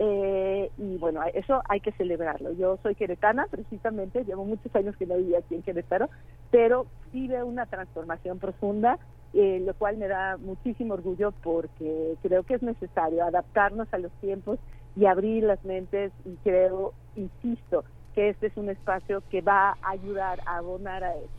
eh, 0.00 0.70
y 0.76 0.96
bueno, 0.98 1.20
eso 1.32 1.62
hay 1.68 1.80
que 1.80 1.92
celebrarlo. 1.92 2.52
Yo 2.52 2.78
soy 2.82 2.96
queretana, 2.96 3.46
precisamente, 3.50 4.24
llevo 4.24 4.44
muchos 4.44 4.74
años 4.74 4.96
que 4.96 5.06
no 5.06 5.16
vivía 5.16 5.38
aquí 5.38 5.54
en 5.54 5.62
Querétaro, 5.62 6.08
pero 6.50 6.86
sí 7.12 7.28
veo 7.28 7.46
una 7.46 7.66
transformación 7.66 8.38
profunda, 8.38 8.98
eh, 9.32 9.60
lo 9.64 9.74
cual 9.74 9.96
me 9.96 10.08
da 10.08 10.36
muchísimo 10.38 10.94
orgullo 10.94 11.32
porque 11.42 12.16
creo 12.22 12.44
que 12.44 12.54
es 12.54 12.62
necesario 12.62 13.24
adaptarnos 13.24 13.88
a 13.92 13.98
los 13.98 14.12
tiempos 14.20 14.58
y 14.96 15.06
abrir 15.06 15.44
las 15.44 15.62
mentes 15.64 16.12
y 16.24 16.36
creo, 16.38 16.94
insisto, 17.14 17.84
que 18.14 18.30
este 18.30 18.48
es 18.48 18.56
un 18.56 18.70
espacio 18.70 19.22
que 19.30 19.42
va 19.42 19.76
a 19.82 19.90
ayudar 19.90 20.40
a 20.46 20.58
abonar 20.58 21.04
a 21.04 21.14
eso. 21.16 21.37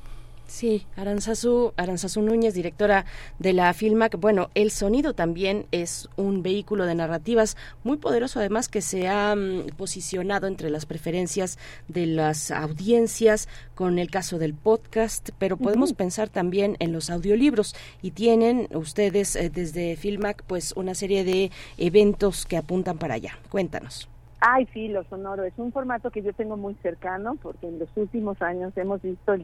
Sí, 0.50 0.88
Aranzazu, 0.96 1.74
Aranzazu 1.78 2.24
Núñez, 2.24 2.56
directora 2.56 3.06
de 3.38 3.54
la 3.54 3.72
Filmac. 3.72 4.20
Bueno, 4.20 4.50
el 4.56 4.72
sonido 4.72 5.14
también 5.14 5.68
es 5.72 6.10
un 6.16 6.42
vehículo 6.42 6.88
de 6.88 6.96
narrativas 6.96 7.56
muy 7.84 7.98
poderoso, 7.98 8.40
además 8.40 8.68
que 8.68 8.82
se 8.82 9.08
ha 9.08 9.36
mm, 9.36 9.68
posicionado 9.78 10.48
entre 10.48 10.72
las 10.72 10.88
preferencias 10.88 11.60
de 11.88 12.08
las 12.08 12.50
audiencias 12.50 13.48
con 13.76 14.00
el 14.00 14.10
caso 14.10 14.40
del 14.40 14.56
podcast, 14.56 15.30
pero 15.38 15.56
podemos 15.56 15.94
pensar 15.94 16.30
también 16.30 16.78
en 16.80 16.94
los 16.94 17.12
audiolibros 17.12 17.76
y 18.02 18.12
tienen 18.12 18.68
ustedes 18.74 19.36
eh, 19.36 19.52
desde 19.52 19.98
Filmac 19.98 20.44
pues 20.46 20.74
una 20.76 20.96
serie 20.96 21.24
de 21.24 21.52
eventos 21.78 22.48
que 22.48 22.58
apuntan 22.58 22.98
para 22.98 23.14
allá. 23.14 23.38
Cuéntanos. 23.50 24.10
Ay, 24.42 24.68
sí, 24.74 24.88
lo 24.88 25.04
sonoro 25.04 25.44
es 25.44 25.54
un 25.58 25.72
formato 25.72 26.12
que 26.12 26.24
yo 26.24 26.34
tengo 26.34 26.56
muy 26.56 26.74
cercano 26.82 27.36
porque 27.42 27.68
en 27.68 27.78
los 27.78 27.90
últimos 27.96 28.42
años 28.42 28.76
hemos 28.78 29.02
visto 29.02 29.34
el 29.34 29.44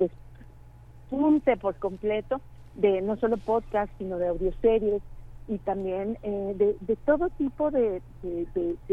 punte 1.10 1.58
por 1.58 1.76
completo 1.76 2.42
de 2.76 3.02
no 3.02 3.16
solo 3.18 3.38
podcast, 3.38 3.92
sino 3.98 4.18
de 4.18 4.28
audioseries 4.28 5.02
y 5.48 5.58
también 5.60 6.18
eh, 6.24 6.76
de, 6.82 6.96
todo 7.06 7.30
tipo 7.30 7.72
de, 7.72 8.02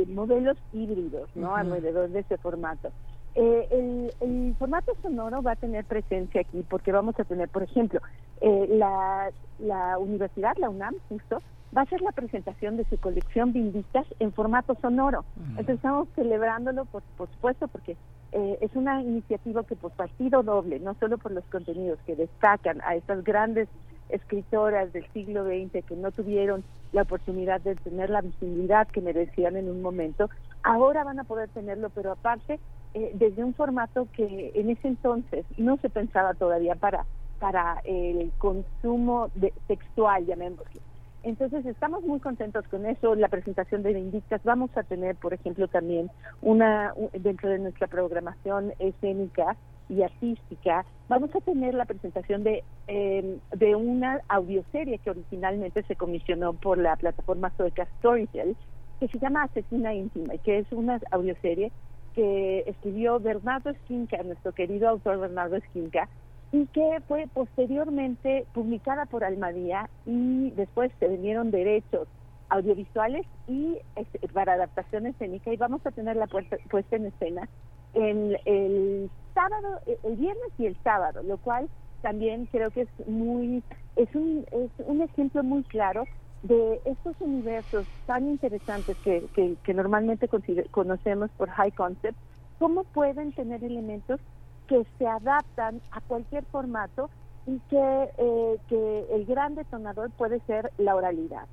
modelos 0.08 0.58
híbridos 0.72 1.30
¿no? 1.34 1.56
alrededor 1.56 2.10
de 2.10 2.20
ese 2.20 2.36
formato. 2.36 2.90
Eh, 3.34 4.10
el, 4.20 4.54
formato 4.58 4.92
sonoro 5.00 5.42
va 5.42 5.52
a 5.52 5.56
tener 5.56 5.86
presencia 5.86 6.42
aquí 6.42 6.64
porque 6.68 6.92
vamos 6.92 7.18
a 7.18 7.24
tener, 7.24 7.48
por 7.48 7.62
ejemplo, 7.62 8.00
eh, 8.40 8.66
la, 8.68 9.30
la 9.58 9.98
universidad, 9.98 10.54
la 10.58 10.68
UNAM, 10.68 10.94
justo, 11.08 11.38
va 11.76 11.82
a 11.82 11.86
ser 11.86 12.00
la 12.02 12.12
presentación 12.12 12.76
de 12.76 12.84
su 12.84 12.98
colección 12.98 13.52
Bindistas 13.52 14.06
en 14.20 14.32
formato 14.32 14.76
sonoro. 14.80 15.24
Entonces 15.50 15.76
estamos 15.76 16.08
celebrándolo, 16.14 16.84
por, 16.84 17.02
por 17.16 17.28
supuesto, 17.30 17.68
porque 17.68 17.96
eh, 18.32 18.58
es 18.60 18.74
una 18.74 19.00
iniciativa 19.02 19.64
que 19.64 19.76
por 19.76 19.92
partido 19.92 20.42
doble, 20.42 20.80
no 20.80 20.94
solo 20.94 21.18
por 21.18 21.32
los 21.32 21.44
contenidos 21.44 21.98
que 22.06 22.16
destacan 22.16 22.80
a 22.82 22.94
estas 22.94 23.24
grandes 23.24 23.68
escritoras 24.08 24.92
del 24.92 25.06
siglo 25.12 25.44
XX 25.44 25.84
que 25.86 25.96
no 25.96 26.10
tuvieron 26.12 26.62
la 26.92 27.02
oportunidad 27.02 27.62
de 27.62 27.76
tener 27.76 28.10
la 28.10 28.20
visibilidad 28.20 28.86
que 28.88 29.00
merecían 29.00 29.56
en 29.56 29.70
un 29.70 29.80
momento, 29.80 30.28
ahora 30.62 31.04
van 31.04 31.18
a 31.18 31.24
poder 31.24 31.48
tenerlo, 31.48 31.88
pero 31.90 32.12
aparte 32.12 32.60
eh, 32.92 33.12
desde 33.14 33.42
un 33.42 33.54
formato 33.54 34.06
que 34.12 34.52
en 34.54 34.68
ese 34.68 34.88
entonces 34.88 35.46
no 35.56 35.78
se 35.78 35.88
pensaba 35.88 36.34
todavía 36.34 36.74
para 36.74 37.06
para 37.42 37.80
el 37.84 38.30
consumo 38.38 39.28
de, 39.34 39.52
textual, 39.66 40.24
llamémoslo. 40.24 40.80
Entonces 41.22 41.64
estamos 41.66 42.02
muy 42.02 42.18
contentos 42.18 42.66
con 42.68 42.84
eso, 42.86 43.14
la 43.14 43.28
presentación 43.28 43.82
de 43.82 43.94
Vindictas. 43.94 44.42
Vamos 44.44 44.70
a 44.76 44.82
tener, 44.82 45.16
por 45.16 45.32
ejemplo, 45.32 45.68
también 45.68 46.10
una 46.40 46.92
dentro 47.12 47.48
de 47.48 47.60
nuestra 47.60 47.86
programación 47.86 48.72
escénica 48.78 49.56
y 49.88 50.02
artística, 50.02 50.86
vamos 51.08 51.30
a 51.34 51.40
tener 51.40 51.74
la 51.74 51.84
presentación 51.84 52.42
de, 52.44 52.64
em, 52.86 53.38
de 53.52 53.76
una 53.76 54.20
audioserie 54.28 54.98
que 54.98 55.10
originalmente 55.10 55.82
se 55.82 55.96
comisionó 55.96 56.54
por 56.54 56.78
la 56.78 56.96
plataforma 56.96 57.52
sueca 57.56 57.86
Storytel, 57.98 58.56
que 58.98 59.08
se 59.08 59.18
llama 59.18 59.42
Asesina 59.42 59.92
Íntima, 59.92 60.34
y 60.34 60.38
que 60.38 60.58
es 60.58 60.72
una 60.72 60.98
audioserie 61.10 61.72
que 62.14 62.64
escribió 62.66 63.20
Bernardo 63.20 63.70
Esquinca, 63.70 64.22
nuestro 64.22 64.52
querido 64.52 64.88
autor 64.88 65.18
Bernardo 65.18 65.56
Esquinca, 65.56 66.08
y 66.53 66.66
que 66.66 67.00
fue 67.09 67.26
posteriormente 67.32 68.46
publicada 68.53 69.07
por 69.07 69.24
Almadía 69.24 69.88
y 70.05 70.50
después 70.50 70.92
se 71.00 71.09
vendieron 71.09 71.50
derechos 71.50 72.07
audiovisuales 72.50 73.26
y 73.48 73.78
este, 73.96 74.28
para 74.28 74.53
adaptación 74.53 75.07
escénica 75.07 75.53
y 75.53 75.57
vamos 75.57 75.80
a 75.86 75.90
tener 75.90 76.16
la 76.16 76.26
puesta 76.26 76.96
en 76.96 77.07
escena 77.07 77.48
el, 77.94 78.38
el 78.44 79.11
sábado, 79.34 79.80
el 80.05 80.16
viernes 80.16 80.53
y 80.59 80.66
el 80.66 80.76
sábado, 80.82 81.22
lo 81.22 81.38
cual 81.38 81.68
también 82.03 82.46
creo 82.46 82.70
que 82.70 82.82
es 82.82 83.09
muy 83.09 83.62
es 83.96 84.14
un 84.14 84.44
es 84.53 84.70
un 84.86 85.03
ejemplo 85.03 85.42
muy 85.42 85.62
claro 85.64 86.05
de 86.42 86.80
estos 86.84 87.14
universos 87.20 87.86
tan 88.05 88.28
interesantes 88.28 88.96
que, 89.05 89.28
que, 89.32 89.57
que 89.62 89.74
normalmente 89.74 90.28
conocemos 90.70 91.30
por 91.36 91.48
high 91.50 91.70
concept, 91.70 92.18
cómo 92.59 92.84
pueden 92.84 93.32
tener 93.32 93.62
elementos 93.62 94.20
que 94.68 94.84
se 94.98 95.06
adaptan 95.06 95.80
a 95.90 96.00
cualquier 96.00 96.44
formato 96.46 97.10
y 97.46 97.58
que, 97.68 98.10
eh, 98.18 98.58
que 98.68 99.06
el 99.10 99.26
gran 99.26 99.54
detonador 99.54 100.10
puede 100.10 100.40
ser 100.40 100.72
la 100.78 100.94
oralidad. 100.94 101.46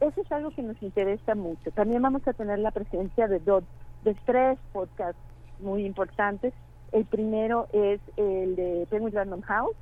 Eso 0.00 0.20
es 0.20 0.32
algo 0.32 0.50
que 0.50 0.62
nos 0.62 0.80
interesa 0.82 1.34
mucho. 1.34 1.70
También 1.72 2.02
vamos 2.02 2.26
a 2.26 2.32
tener 2.32 2.58
la 2.58 2.70
presencia 2.70 3.28
de 3.28 3.38
dos, 3.40 3.64
de 4.04 4.16
tres 4.24 4.58
podcasts 4.72 5.20
muy 5.60 5.84
importantes. 5.84 6.52
El 6.92 7.04
primero 7.04 7.68
es 7.72 8.00
el 8.16 8.56
de 8.56 8.86
Penguin 8.90 9.14
Random 9.14 9.40
House 9.42 9.76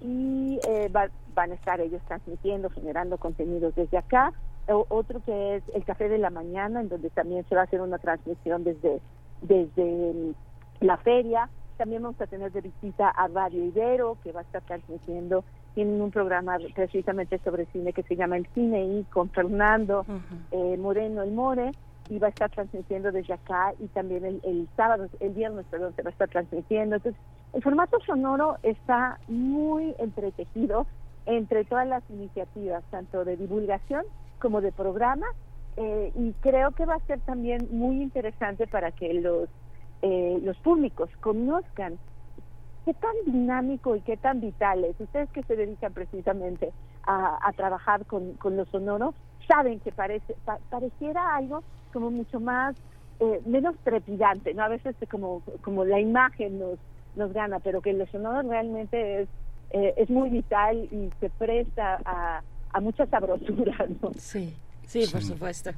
y 0.00 0.58
eh, 0.68 0.90
van 0.90 1.50
a 1.50 1.54
estar 1.54 1.80
ellos 1.80 2.02
transmitiendo, 2.06 2.70
generando 2.70 3.18
contenidos 3.18 3.74
desde 3.74 3.98
acá. 3.98 4.32
otro 4.66 5.20
que 5.20 5.56
es 5.56 5.62
el 5.74 5.84
Café 5.84 6.08
de 6.08 6.18
la 6.18 6.30
Mañana, 6.30 6.80
en 6.80 6.88
donde 6.88 7.10
también 7.10 7.44
se 7.48 7.54
va 7.54 7.62
a 7.62 7.64
hacer 7.64 7.80
una 7.80 7.98
transmisión 7.98 8.64
desde, 8.64 9.00
desde 9.42 10.34
la 10.80 10.96
feria 10.98 11.48
también 11.76 12.02
vamos 12.02 12.20
a 12.20 12.26
tener 12.26 12.52
de 12.52 12.60
visita 12.60 13.08
a 13.08 13.28
Radio 13.28 13.64
Ibero, 13.64 14.18
que 14.22 14.32
va 14.32 14.40
a 14.40 14.44
estar 14.44 14.62
transmitiendo 14.62 15.44
tienen 15.76 16.00
un 16.00 16.10
programa 16.10 16.56
precisamente 16.74 17.38
sobre 17.44 17.66
cine 17.66 17.92
que 17.92 18.02
se 18.02 18.16
llama 18.16 18.38
El 18.38 18.46
Cine 18.54 18.82
y 18.82 19.04
con 19.04 19.28
Fernando 19.28 20.06
eh, 20.50 20.76
Moreno 20.78 21.22
El 21.22 21.32
More 21.32 21.70
y 22.08 22.18
va 22.18 22.28
a 22.28 22.30
estar 22.30 22.50
transmitiendo 22.50 23.12
desde 23.12 23.34
acá 23.34 23.74
y 23.78 23.86
también 23.88 24.24
el, 24.24 24.68
sábado, 24.74 25.06
el 25.20 25.34
viernes, 25.34 25.66
perdón, 25.70 25.92
se 25.94 26.02
va 26.02 26.08
a 26.08 26.12
estar 26.12 26.30
transmitiendo. 26.30 26.96
Entonces, 26.96 27.20
el 27.52 27.62
formato 27.62 27.98
sonoro 28.06 28.56
está 28.62 29.18
muy 29.28 29.94
entretejido 29.98 30.86
entre 31.26 31.66
todas 31.66 31.86
las 31.86 32.02
iniciativas, 32.08 32.82
tanto 32.90 33.26
de 33.26 33.36
divulgación 33.36 34.04
como 34.38 34.62
de 34.62 34.72
programa, 34.72 35.26
eh, 35.76 36.10
y 36.14 36.32
creo 36.40 36.70
que 36.70 36.86
va 36.86 36.94
a 36.94 37.06
ser 37.06 37.20
también 37.20 37.68
muy 37.70 38.00
interesante 38.00 38.66
para 38.66 38.92
que 38.92 39.12
los, 39.12 39.50
eh, 40.02 40.38
los 40.42 40.56
públicos 40.58 41.10
conozcan 41.20 41.98
qué 42.84 42.94
tan 42.94 43.14
dinámico 43.26 43.96
y 43.96 44.00
qué 44.02 44.16
tan 44.16 44.40
vital 44.40 44.84
es. 44.84 44.98
Ustedes 45.00 45.30
que 45.30 45.42
se 45.42 45.56
dedican 45.56 45.92
precisamente 45.92 46.72
a, 47.06 47.52
trabajar 47.56 48.04
con, 48.06 48.34
con 48.34 48.56
los 48.56 48.68
sonoros, 48.68 49.14
saben 49.46 49.78
que 49.80 49.92
parece 49.92 50.34
pareciera 50.70 51.36
algo 51.36 51.62
como 51.92 52.10
mucho 52.10 52.40
más, 52.40 52.74
eh, 53.20 53.40
menos 53.46 53.76
trepidante, 53.84 54.52
¿no? 54.54 54.64
A 54.64 54.68
veces 54.68 54.94
como, 55.10 55.42
como 55.62 55.84
la 55.84 56.00
imagen 56.00 56.58
nos, 56.58 56.78
nos 57.14 57.32
gana, 57.32 57.60
pero 57.60 57.80
que 57.80 57.92
lo 57.92 58.06
sonoro 58.06 58.48
realmente 58.48 59.22
es, 59.22 59.28
eh, 59.70 59.94
es 59.96 60.10
muy 60.10 60.30
vital 60.30 60.76
y 60.90 61.10
se 61.20 61.30
presta 61.30 62.00
a, 62.04 62.42
a 62.72 62.80
mucha 62.80 63.06
sabrosura, 63.06 63.86
¿no? 64.02 64.10
Sí. 64.18 64.54
Sí, 64.86 65.04
por 65.10 65.22
supuesto. 65.22 65.70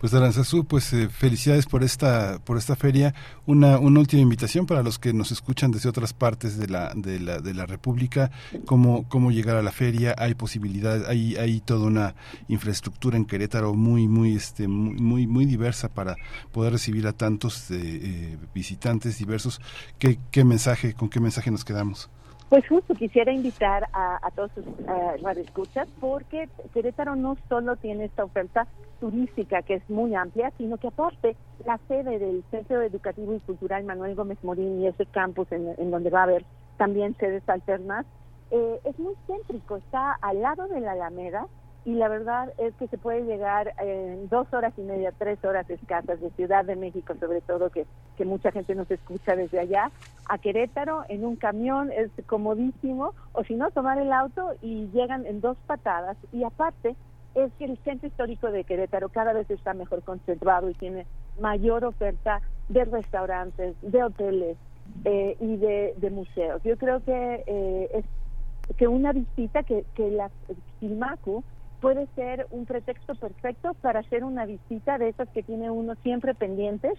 Pues 0.00 0.14
Aranzazú, 0.14 0.64
pues 0.64 0.92
eh, 0.92 1.08
felicidades 1.08 1.66
por 1.66 1.82
esta 1.82 2.38
por 2.44 2.56
esta 2.56 2.76
feria. 2.76 3.12
Una, 3.44 3.78
una 3.78 4.00
última 4.00 4.22
invitación 4.22 4.66
para 4.66 4.82
los 4.82 4.98
que 4.98 5.12
nos 5.12 5.32
escuchan 5.32 5.72
desde 5.72 5.88
otras 5.88 6.12
partes 6.12 6.56
de 6.56 6.68
la 6.68 6.92
de 6.94 7.18
la, 7.18 7.40
de 7.40 7.54
la 7.54 7.66
República, 7.66 8.30
cómo 8.64 9.08
cómo 9.08 9.32
llegar 9.32 9.56
a 9.56 9.62
la 9.62 9.72
feria. 9.72 10.14
Hay 10.16 10.34
posibilidad, 10.34 11.06
hay 11.06 11.36
hay 11.36 11.60
toda 11.60 11.86
una 11.86 12.14
infraestructura 12.48 13.16
en 13.16 13.24
Querétaro 13.24 13.74
muy 13.74 14.06
muy 14.06 14.36
este 14.36 14.68
muy 14.68 15.26
muy 15.26 15.44
diversa 15.44 15.88
para 15.88 16.16
poder 16.52 16.72
recibir 16.72 17.06
a 17.08 17.12
tantos 17.12 17.70
eh, 17.70 18.38
visitantes 18.54 19.18
diversos. 19.18 19.60
¿Qué 19.98 20.20
qué 20.30 20.44
mensaje 20.44 20.94
con 20.94 21.08
qué 21.08 21.18
mensaje 21.18 21.50
nos 21.50 21.64
quedamos? 21.64 22.08
Pues 22.48 22.66
justo 22.68 22.94
quisiera 22.94 23.32
invitar 23.32 23.88
a, 23.92 24.30
todos 24.36 24.52
sus 24.52 24.64
uh, 24.66 25.28
escuchas 25.36 25.88
porque 26.00 26.48
Querétaro 26.72 27.16
no 27.16 27.36
solo 27.48 27.74
tiene 27.74 28.04
esta 28.04 28.22
oferta 28.22 28.68
turística 29.00 29.62
que 29.62 29.74
es 29.74 29.90
muy 29.90 30.14
amplia, 30.14 30.52
sino 30.56 30.76
que 30.76 30.88
aparte 30.88 31.36
la 31.64 31.78
sede 31.88 32.20
del 32.20 32.44
Centro 32.52 32.80
Educativo 32.82 33.34
y 33.34 33.40
Cultural 33.40 33.82
Manuel 33.82 34.14
Gómez 34.14 34.38
Morín 34.44 34.80
y 34.80 34.86
ese 34.86 35.06
campus 35.06 35.50
en, 35.50 35.90
donde 35.90 36.10
va 36.10 36.20
a 36.20 36.24
haber 36.24 36.44
también 36.76 37.16
sedes 37.16 37.42
alternas, 37.48 38.06
eh, 38.52 38.80
es 38.84 38.96
muy 39.00 39.14
céntrico, 39.26 39.78
está 39.78 40.12
al 40.12 40.40
lado 40.40 40.68
de 40.68 40.80
la 40.80 40.92
Alameda 40.92 41.48
y 41.86 41.94
la 41.94 42.08
verdad 42.08 42.52
es 42.58 42.74
que 42.74 42.88
se 42.88 42.98
puede 42.98 43.22
llegar 43.22 43.72
en 43.78 44.28
dos 44.28 44.52
horas 44.52 44.74
y 44.76 44.80
media, 44.80 45.12
tres 45.16 45.42
horas 45.44 45.70
escasas 45.70 46.20
de 46.20 46.30
Ciudad 46.30 46.64
de 46.64 46.74
México, 46.74 47.14
sobre 47.20 47.40
todo 47.42 47.70
que, 47.70 47.86
que 48.16 48.24
mucha 48.24 48.50
gente 48.50 48.74
nos 48.74 48.90
escucha 48.90 49.36
desde 49.36 49.60
allá, 49.60 49.92
a 50.28 50.38
Querétaro 50.38 51.04
en 51.08 51.24
un 51.24 51.36
camión, 51.36 51.92
es 51.92 52.10
comodísimo, 52.26 53.14
o 53.32 53.44
si 53.44 53.54
no, 53.54 53.70
tomar 53.70 53.98
el 53.98 54.12
auto 54.12 54.56
y 54.62 54.88
llegan 54.88 55.26
en 55.26 55.40
dos 55.40 55.56
patadas. 55.68 56.16
Y 56.32 56.42
aparte, 56.42 56.96
es 57.36 57.52
que 57.52 57.66
el 57.66 57.78
centro 57.84 58.08
histórico 58.08 58.50
de 58.50 58.64
Querétaro 58.64 59.08
cada 59.08 59.32
vez 59.32 59.48
está 59.48 59.72
mejor 59.72 60.02
conservado 60.02 60.68
y 60.68 60.74
tiene 60.74 61.06
mayor 61.38 61.84
oferta 61.84 62.40
de 62.68 62.84
restaurantes, 62.84 63.76
de 63.82 64.02
hoteles 64.02 64.56
eh, 65.04 65.36
y 65.38 65.56
de, 65.56 66.10
museos. 66.10 66.60
Yo 66.64 66.76
creo 66.78 67.04
que 67.04 67.44
eh, 67.46 67.90
es 67.94 68.76
que 68.76 68.88
una 68.88 69.12
visita 69.12 69.62
que, 69.62 69.84
que 69.94 70.10
la 70.10 70.32
Filmacu 70.80 71.44
puede 71.80 72.06
ser 72.14 72.46
un 72.50 72.66
pretexto 72.66 73.14
perfecto 73.14 73.74
para 73.74 74.00
hacer 74.00 74.24
una 74.24 74.46
visita 74.46 74.98
de 74.98 75.08
esas 75.08 75.28
que 75.30 75.42
tiene 75.42 75.70
uno 75.70 75.94
siempre 76.02 76.34
pendientes 76.34 76.98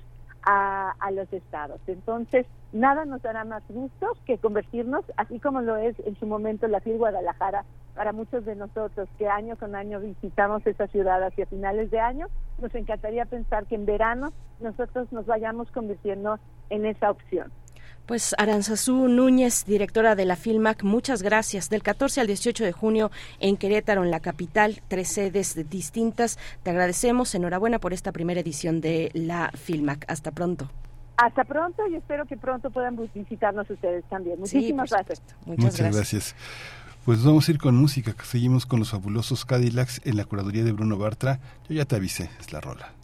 a, 0.50 1.12
los 1.12 1.32
estados. 1.34 1.82
Entonces, 1.88 2.46
nada 2.72 3.06
nos 3.06 3.22
dará 3.22 3.44
más 3.44 3.64
gusto 3.68 4.08
que 4.26 4.38
convertirnos, 4.38 5.04
así 5.18 5.40
como 5.40 5.62
lo 5.62 5.76
es 5.76 5.96
en 6.06 6.18
su 6.20 6.26
momento 6.26 6.68
la 6.68 6.80
FIL 6.80 6.98
Guadalajara, 6.98 7.66
para 7.96 8.14
muchos 8.14 8.46
de 8.46 8.56
nosotros 8.56 9.10
que 9.18 9.28
año 9.28 9.58
con 9.58 9.76
año 9.76 10.00
visitamos 10.00 10.66
esa 10.66 10.88
ciudad 10.88 11.24
hacia 11.24 11.48
finales 11.48 11.90
de 11.92 12.00
año, 12.00 12.28
nos 12.60 12.74
encantaría 12.76 13.26
pensar 13.26 13.66
que 13.66 13.76
en 13.76 13.86
verano 13.86 14.32
nosotros 14.60 15.12
nos 15.12 15.26
vayamos 15.26 15.70
convirtiendo 15.72 16.38
en 16.70 16.86
esa 16.86 17.12
opción. 17.12 17.52
Pues 18.08 18.34
Aranzazú 18.38 19.10
Núñez, 19.10 19.66
directora 19.66 20.16
de 20.16 20.24
la 20.24 20.38
Filmac, 20.38 20.82
muchas 20.84 21.22
gracias. 21.22 21.70
Del 21.70 21.84
14 21.84 22.22
al 22.22 22.28
18 22.28 22.64
de 22.64 22.72
junio 22.72 23.12
en 23.42 23.58
Querétaro, 23.58 24.06
en 24.06 24.12
la 24.12 24.22
capital, 24.22 24.82
tres 24.88 25.10
sedes 25.10 25.70
distintas. 25.70 26.40
Te 26.64 26.70
agradecemos. 26.70 27.36
Enhorabuena 27.36 27.80
por 27.80 27.92
esta 27.92 28.14
primera 28.14 28.40
edición 28.40 28.80
de 28.80 29.12
la 29.14 29.52
Filmac. 29.54 30.06
Hasta 30.08 30.32
pronto. 30.32 30.70
Hasta 31.18 31.44
pronto 31.44 31.86
y 31.90 31.96
espero 31.96 32.26
que 32.26 32.38
pronto 32.38 32.72
puedan 32.72 32.98
visitarnos 33.14 33.70
ustedes 33.70 34.06
también. 34.06 34.40
Muchísimas 34.40 34.90
gracias. 34.90 35.22
Muchas, 35.46 35.78
gracias. 35.78 36.36
Pues 37.04 37.26
vamos 37.26 37.50
a 37.50 37.52
ir 37.52 37.58
con 37.58 37.76
música. 37.76 38.16
Seguimos 38.24 38.66
con 38.66 38.80
los 38.80 38.92
fabulosos 38.92 39.44
Cadillacs 39.44 40.00
en 40.06 40.16
la 40.16 40.24
curaduría 40.24 40.64
de 40.64 40.72
Bruno 40.72 40.98
Bartra. 40.98 41.40
Yo 41.68 41.76
ya 41.76 41.84
te 41.84 41.98
avisé, 41.98 42.30
es 42.40 42.54
la 42.54 42.62
rola. 42.62 42.97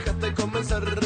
dejaste 0.00 0.32
comenzar 0.34 0.99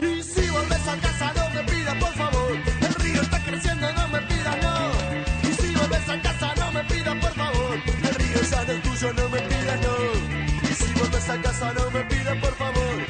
Y 0.00 0.22
si 0.22 0.48
volvés 0.48 0.88
a 0.88 0.96
casa 0.96 1.32
no 1.36 1.50
me 1.50 1.62
pidas 1.64 1.94
por 1.96 2.12
favor, 2.14 2.52
el 2.80 2.94
río 2.94 3.22
está 3.22 3.38
creciendo, 3.44 3.92
no 3.92 4.08
me 4.08 4.20
pidas 4.22 4.56
no. 4.62 5.48
Y 5.48 5.52
si 5.52 5.74
volvés 5.74 6.08
a 6.08 6.22
casa 6.22 6.54
no 6.56 6.72
me 6.72 6.84
pidas 6.84 7.16
por 7.16 7.34
favor, 7.34 7.74
el 8.02 8.14
río 8.14 8.40
ya 8.50 8.64
no 8.64 8.72
es 8.72 8.82
tuyo, 8.82 9.12
no 9.12 9.28
me 9.28 9.40
pidas 9.40 9.80
no. 9.82 10.68
Y 10.68 10.74
si 10.74 10.92
volvés 10.94 11.28
a 11.28 11.42
casa 11.42 11.72
no 11.74 11.90
me 11.90 12.04
pidas 12.04 12.36
por 12.38 12.54
favor. 12.56 13.09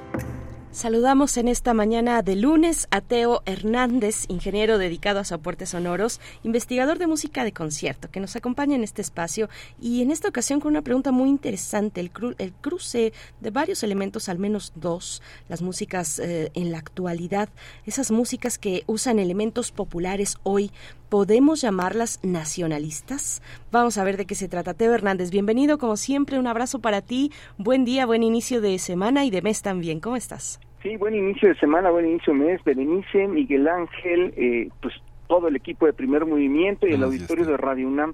Saludamos 0.71 1.35
en 1.35 1.49
esta 1.49 1.73
mañana 1.73 2.21
de 2.21 2.37
lunes 2.37 2.87
a 2.91 3.01
Teo 3.01 3.43
Hernández, 3.45 4.23
ingeniero 4.29 4.77
dedicado 4.77 5.19
a 5.19 5.25
soportes 5.25 5.71
sonoros, 5.71 6.21
investigador 6.43 6.97
de 6.97 7.07
música 7.07 7.43
de 7.43 7.51
concierto, 7.51 8.09
que 8.09 8.21
nos 8.21 8.37
acompaña 8.37 8.75
en 8.75 8.85
este 8.85 9.01
espacio 9.01 9.49
y 9.81 10.01
en 10.01 10.11
esta 10.11 10.29
ocasión 10.29 10.61
con 10.61 10.71
una 10.71 10.81
pregunta 10.81 11.11
muy 11.11 11.27
interesante, 11.27 11.99
el, 11.99 12.09
el 12.37 12.53
cruce 12.53 13.11
de 13.41 13.49
varios 13.49 13.83
elementos, 13.83 14.29
al 14.29 14.39
menos 14.39 14.71
dos, 14.73 15.21
las 15.49 15.61
músicas 15.61 16.19
eh, 16.19 16.51
en 16.53 16.71
la 16.71 16.77
actualidad, 16.77 17.49
esas 17.85 18.09
músicas 18.09 18.57
que 18.57 18.85
usan 18.87 19.19
elementos 19.19 19.73
populares 19.73 20.37
hoy, 20.43 20.71
¿podemos 21.09 21.59
llamarlas 21.59 22.19
nacionalistas? 22.23 23.41
Vamos 23.71 23.97
a 23.97 24.03
ver 24.03 24.17
de 24.17 24.25
qué 24.25 24.35
se 24.35 24.49
trata. 24.49 24.73
Teo 24.73 24.93
Hernández, 24.93 25.31
bienvenido, 25.31 25.77
como 25.77 25.95
siempre, 25.95 26.37
un 26.37 26.45
abrazo 26.45 26.79
para 26.79 27.01
ti, 27.01 27.31
buen 27.57 27.85
día, 27.85 28.05
buen 28.05 28.21
inicio 28.21 28.59
de 28.59 28.77
semana 28.79 29.23
y 29.23 29.31
de 29.31 29.41
mes 29.41 29.61
también, 29.61 30.01
¿cómo 30.01 30.17
estás? 30.17 30.59
Sí, 30.83 30.97
buen 30.97 31.15
inicio 31.15 31.47
de 31.47 31.55
semana, 31.55 31.89
buen 31.89 32.05
inicio 32.05 32.33
de 32.33 32.39
mes. 32.39 32.63
Berenice, 32.65 33.29
Miguel 33.29 33.69
Ángel, 33.69 34.33
eh, 34.35 34.67
pues 34.81 34.95
todo 35.27 35.47
el 35.47 35.55
equipo 35.55 35.85
de 35.85 35.93
Primer 35.93 36.25
Movimiento 36.25 36.85
y 36.85 36.91
el 36.91 37.03
auditorio 37.03 37.45
de 37.45 37.55
Radio 37.55 37.87
UNAM. 37.87 38.13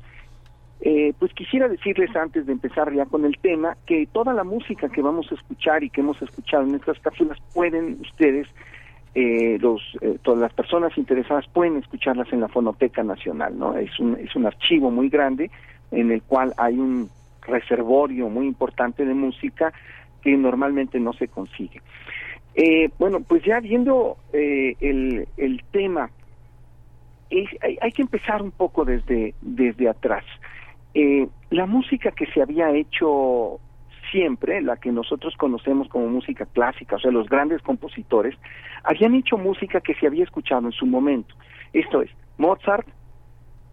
Eh, 0.81 1.13
pues 1.17 1.33
quisiera 1.33 1.67
decirles 1.67 2.15
antes 2.15 2.45
de 2.45 2.51
empezar 2.51 2.93
ya 2.93 3.07
con 3.07 3.25
el 3.25 3.35
tema 3.39 3.77
que 3.87 4.07
toda 4.13 4.33
la 4.33 4.43
música 4.43 4.89
que 4.89 5.01
vamos 5.01 5.25
a 5.31 5.35
escuchar 5.35 5.83
y 5.83 5.89
que 5.89 6.01
hemos 6.01 6.21
escuchado 6.21 6.65
en 6.65 6.75
estas 6.75 6.99
cápsulas 6.99 7.39
pueden 7.55 7.99
ustedes, 8.01 8.47
eh, 9.19 9.57
los, 9.59 9.81
todas 10.21 10.39
las 10.39 10.53
personas 10.53 10.95
interesadas 10.95 11.47
pueden 11.51 11.77
escucharlas 11.77 12.31
en 12.31 12.41
la 12.41 12.47
Fonoteca 12.47 13.01
Nacional, 13.03 13.57
¿no? 13.57 13.75
Es 13.75 13.99
un, 13.99 14.15
es 14.15 14.35
un 14.35 14.45
archivo 14.45 14.91
muy 14.91 15.09
grande 15.09 15.49
en 15.89 16.11
el 16.11 16.21
cual 16.21 16.53
hay 16.55 16.77
un 16.77 17.09
reservorio 17.41 18.29
muy 18.29 18.45
importante 18.45 19.03
de 19.05 19.15
música 19.15 19.73
que 20.21 20.37
normalmente 20.37 20.99
no 20.99 21.13
se 21.13 21.29
consigue. 21.29 21.81
Eh, 22.53 22.89
bueno, 22.99 23.21
pues 23.21 23.43
ya 23.43 23.59
viendo 23.59 24.17
eh, 24.33 24.75
el, 24.81 25.27
el, 25.37 25.63
tema, 25.71 26.11
hay, 27.81 27.91
que 27.91 28.03
empezar 28.03 28.43
un 28.43 28.51
poco 28.51 28.85
desde, 28.85 29.33
desde 29.41 29.89
atrás. 29.89 30.25
Eh, 30.93 31.27
la 31.49 31.65
música 31.65 32.11
que 32.11 32.27
se 32.27 32.41
había 32.41 32.69
hecho 32.69 33.59
siempre, 34.11 34.61
la 34.61 34.77
que 34.77 34.91
nosotros 34.91 35.35
conocemos 35.37 35.87
como 35.89 36.07
música 36.07 36.45
clásica, 36.45 36.95
o 36.95 36.99
sea, 36.99 37.11
los 37.11 37.27
grandes 37.29 37.61
compositores, 37.61 38.35
habían 38.83 39.15
hecho 39.15 39.37
música 39.37 39.81
que 39.81 39.95
se 39.95 40.07
había 40.07 40.23
escuchado 40.23 40.65
en 40.67 40.71
su 40.71 40.85
momento. 40.85 41.35
Esto 41.73 42.01
es, 42.01 42.09
Mozart 42.37 42.87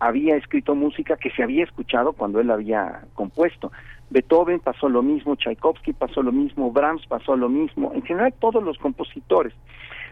había 0.01 0.37
escrito 0.37 0.75
música 0.75 1.17
que 1.17 1.31
se 1.31 1.43
había 1.43 1.65
escuchado 1.65 2.13
cuando 2.13 2.41
él 2.41 2.51
había 2.51 3.05
compuesto. 3.15 3.73
Beethoven 4.11 4.61
pasó 4.61 4.89
lo 4.89 5.03
mismo, 5.03 5.37
Tchaikovsky 5.37 5.93
pasó 5.93 6.23
lo 6.23 6.33
mismo, 6.33 6.71
Brahms 6.71 7.07
pasó 7.07 7.37
lo 7.37 7.49
mismo, 7.49 7.93
en 7.95 8.03
general 8.03 8.35
todos 8.39 8.63
los 8.63 8.77
compositores. 8.79 9.55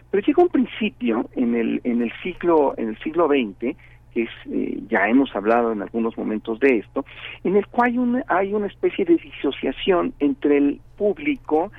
Pero 0.09 0.25
llega 0.25 0.43
un 0.43 0.49
principio 0.49 1.29
en 1.35 1.55
el 1.55 1.81
en 1.83 2.01
el 2.01 2.11
siglo 2.21 2.73
en 2.77 2.89
el 2.89 2.99
siglo 2.99 3.27
XX 3.27 3.75
que 4.13 4.23
es, 4.23 4.29
eh, 4.51 4.79
ya 4.89 5.07
hemos 5.07 5.35
hablado 5.35 5.71
en 5.71 5.81
algunos 5.81 6.17
momentos 6.17 6.59
de 6.59 6.77
esto, 6.77 7.05
en 7.43 7.55
el 7.55 7.67
cual 7.67 7.91
hay 7.91 7.97
una, 7.97 8.23
hay 8.27 8.53
una 8.53 8.67
especie 8.67 9.05
de 9.05 9.15
disociación 9.15 10.13
entre 10.19 10.57
el 10.57 10.81
público 10.97 11.71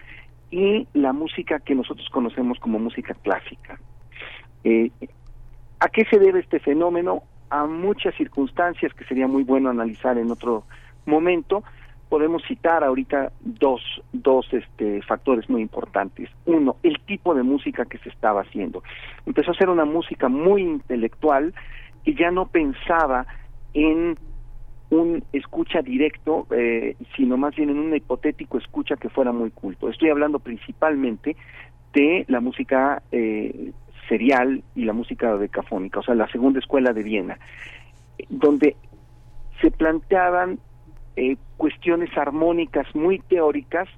y 0.50 0.86
la 0.94 1.12
música 1.12 1.60
que 1.60 1.74
nosotros 1.74 2.08
conocemos 2.10 2.58
como 2.58 2.78
música 2.78 3.14
clásica. 3.14 3.78
Eh, 4.64 4.90
¿A 5.80 5.88
qué 5.88 6.04
se 6.06 6.18
debe 6.18 6.40
este 6.40 6.60
fenómeno? 6.60 7.22
A 7.50 7.66
muchas 7.66 8.14
circunstancias 8.16 8.92
que 8.94 9.04
sería 9.04 9.28
muy 9.28 9.42
bueno 9.42 9.70
analizar 9.70 10.16
en 10.18 10.30
otro 10.30 10.64
momento, 11.06 11.62
podemos 12.08 12.42
citar 12.46 12.84
ahorita 12.84 13.32
dos, 13.40 13.82
dos 14.12 14.46
este, 14.52 15.02
factores 15.02 15.50
muy 15.50 15.62
importantes. 15.62 16.30
Uno, 16.46 16.76
el 16.82 17.00
tipo 17.00 17.34
de 17.34 17.42
música 17.42 17.84
que 17.84 17.98
se 17.98 18.08
estaba 18.08 18.42
haciendo. 18.42 18.82
Empezó 19.26 19.50
a 19.50 19.54
ser 19.54 19.68
una 19.68 19.84
música 19.84 20.28
muy 20.28 20.62
intelectual 20.62 21.52
y 22.04 22.14
ya 22.14 22.30
no 22.30 22.46
pensaba 22.46 23.26
en 23.72 24.16
un 24.90 25.24
escucha 25.32 25.82
directo, 25.82 26.46
eh, 26.50 26.96
sino 27.16 27.36
más 27.36 27.56
bien 27.56 27.70
en 27.70 27.78
un 27.78 27.96
hipotético 27.96 28.58
escucha 28.58 28.96
que 28.96 29.08
fuera 29.08 29.32
muy 29.32 29.50
culto. 29.50 29.88
Estoy 29.88 30.10
hablando 30.10 30.38
principalmente 30.38 31.36
de 31.92 32.24
la 32.28 32.40
música 32.40 33.02
eh, 33.10 33.72
serial 34.08 34.62
y 34.74 34.84
la 34.84 34.92
música 34.92 35.36
decafónica, 35.36 36.00
o 36.00 36.02
sea, 36.02 36.14
la 36.14 36.28
segunda 36.28 36.58
escuela 36.58 36.92
de 36.92 37.02
Viena, 37.02 37.38
donde 38.28 38.76
se 39.60 39.70
planteaban 39.70 40.58
eh, 41.16 41.36
cuestiones 41.56 42.16
armónicas 42.16 42.86
muy 42.94 43.20
teóricas 43.20 43.88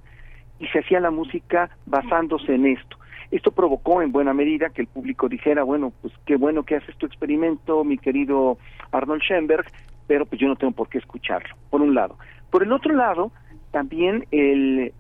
y 0.59 0.67
se 0.69 0.79
hacía 0.81 1.01
la 1.01 1.11
música 1.11 1.71
basándose 1.87 2.55
en 2.55 2.67
esto. 2.67 2.97
Esto 3.31 3.51
provocó 3.51 4.03
en 4.03 4.13
buena 4.13 4.33
medida 4.33 4.71
que 4.71 4.83
el 4.83 4.89
público 4.89 5.29
dijera, 5.29 5.63
bueno, 5.63 5.93
pues 6.03 6.13
qué 6.25 6.37
bueno 6.37 6.65
que 6.65 6.77
haces 6.77 6.97
tu 6.97 7.07
experimento, 7.07 7.85
mi 7.85 7.99
querido 7.99 8.59
Arnold 8.93 9.23
Schoenberg, 9.23 9.67
pero 10.07 10.27
pues 10.27 10.41
yo 10.41 10.49
no 10.49 10.57
tengo 10.57 10.73
por 10.73 10.89
qué 10.89 10.99
escucharlo, 10.99 11.55
por 11.71 11.81
un 11.83 11.95
lado. 11.95 12.17
Por 12.51 12.63
el 12.63 12.73
otro 12.73 12.95
lado, 12.95 13.33
también 13.73 14.27
el, 14.31 14.93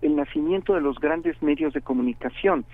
el 0.00 0.16
nacimiento 0.16 0.74
de 0.74 0.80
los 0.80 0.98
grandes 0.98 1.40
medios 1.42 1.74
de 1.74 1.80
comunicación 1.82 2.64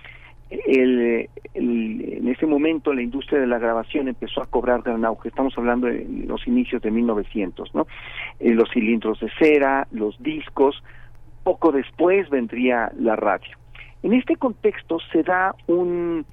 el, 0.49 1.29
en 1.53 2.27
ese 2.27 2.45
momento 2.45 2.93
la 2.93 3.01
industria 3.01 3.39
de 3.39 3.47
la 3.47 3.57
grabación 3.57 4.07
empezó 4.07 4.41
a 4.41 4.45
cobrar 4.45 4.81
gran 4.83 5.03
auge. 5.05 5.29
Estamos 5.29 5.57
hablando 5.57 5.87
de 5.87 6.05
los 6.27 6.47
inicios 6.47 6.81
de 6.81 6.91
1900, 6.91 7.73
¿no? 7.73 7.87
Eh, 8.39 8.51
los 8.51 8.69
cilindros 8.71 9.19
de 9.19 9.29
cera, 9.39 9.87
los 9.91 10.21
discos. 10.21 10.83
Poco 11.43 11.71
después 11.71 12.29
vendría 12.29 12.91
la 12.97 13.15
radio. 13.15 13.57
En 14.03 14.13
este 14.13 14.35
contexto 14.35 14.99
se 15.11 15.23
da 15.23 15.55
un 15.67 16.25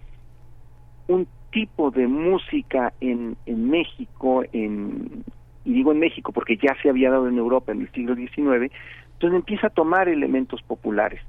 un 1.08 1.26
tipo 1.50 1.90
de 1.90 2.06
música 2.06 2.92
en, 3.00 3.36
en 3.44 3.68
México, 3.68 4.44
en, 4.52 5.24
y 5.64 5.72
digo 5.72 5.92
en 5.92 5.98
México 5.98 6.32
porque 6.32 6.56
ya 6.56 6.74
se 6.80 6.88
había 6.88 7.10
dado 7.10 7.28
en 7.28 7.36
Europa 7.36 7.72
en 7.72 7.82
el 7.82 7.92
siglo 7.92 8.14
XIX, 8.14 8.72
donde 9.20 9.36
empieza 9.36 9.66
a 9.66 9.70
tomar 9.70 10.08
elementos 10.08 10.62
populares 10.62 11.20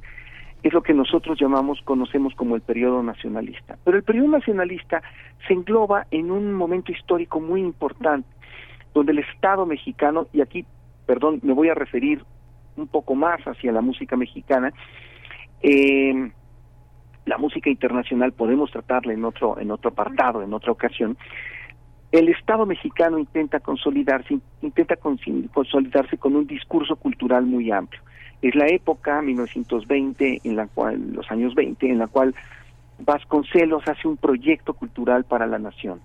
es 0.64 0.72
lo 0.72 0.82
que 0.82 0.94
nosotros 0.94 1.38
llamamos, 1.40 1.82
conocemos 1.84 2.34
como 2.36 2.56
el 2.56 2.62
periodo 2.62 3.04
nacionalista. 3.04 3.78
Pero 3.84 3.98
el 3.98 4.04
periodo 4.04 4.30
nacionalista 4.30 5.04
se 5.46 5.54
engloba 5.54 6.08
en 6.10 6.32
un 6.32 6.54
momento 6.54 6.94
histórico 6.94 7.42
muy 7.42 7.60
importante, 7.60 8.30
donde 8.94 9.12
el 9.12 9.20
Estado 9.20 9.66
mexicano, 9.66 10.28
y 10.32 10.40
aquí, 10.40 10.66
perdón, 11.06 11.42
me 11.44 11.52
voy 11.52 11.68
a 11.68 11.74
referir 11.74 12.24
un 12.78 12.88
poco 12.88 13.14
más 13.14 13.42
hacia 13.42 13.74
la 13.74 13.82
música 13.82 14.16
mexicana, 14.16 14.72
eh, 15.64 16.32
la 17.26 17.38
música 17.38 17.70
internacional 17.70 18.34
podemos 18.34 18.70
tratarla 18.72 19.14
en 19.14 19.26
otro, 19.26 19.59
en 19.59 19.72
otro 19.72 19.89
apartado, 19.89 20.43
en 20.43 20.53
otra 20.53 20.72
ocasión, 20.72 21.18
el 22.11 22.30
Estado 22.30 22.68
mexicano 22.68 23.18
intenta 23.18 23.59
consolidarse, 23.59 24.38
intenta 24.61 24.95
consolidarse 24.97 26.18
con 26.18 26.36
un 26.36 26.45
discurso 26.45 26.95
cultural 26.95 27.45
muy 27.45 27.72
amplio 27.72 28.01
es 28.43 28.55
la 28.55 28.68
época 28.68 29.22
1920 29.22 30.41
en 30.43 30.55
la 30.57 30.68
cual 30.68 31.14
los 31.14 31.32
años 31.32 31.55
20 31.55 31.89
en 31.89 31.97
la 31.97 32.07
cual 32.07 32.36
Vasconcelos 32.99 33.88
hace 33.88 34.07
un 34.07 34.18
proyecto 34.18 34.74
cultural 34.74 35.24
para 35.24 35.47
la 35.47 35.59
nación. 35.59 35.99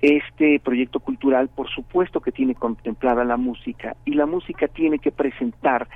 Este 0.00 0.60
proyecto 0.60 1.00
cultural, 1.00 1.48
por 1.48 1.68
supuesto 1.68 2.20
que 2.20 2.32
tiene 2.32 2.54
contemplada 2.54 3.24
la 3.24 3.36
música 3.36 3.96
y 4.04 4.12
la 4.12 4.26
música 4.26 4.68
tiene 4.68 4.98
que 4.98 5.10
presentar 5.10 5.88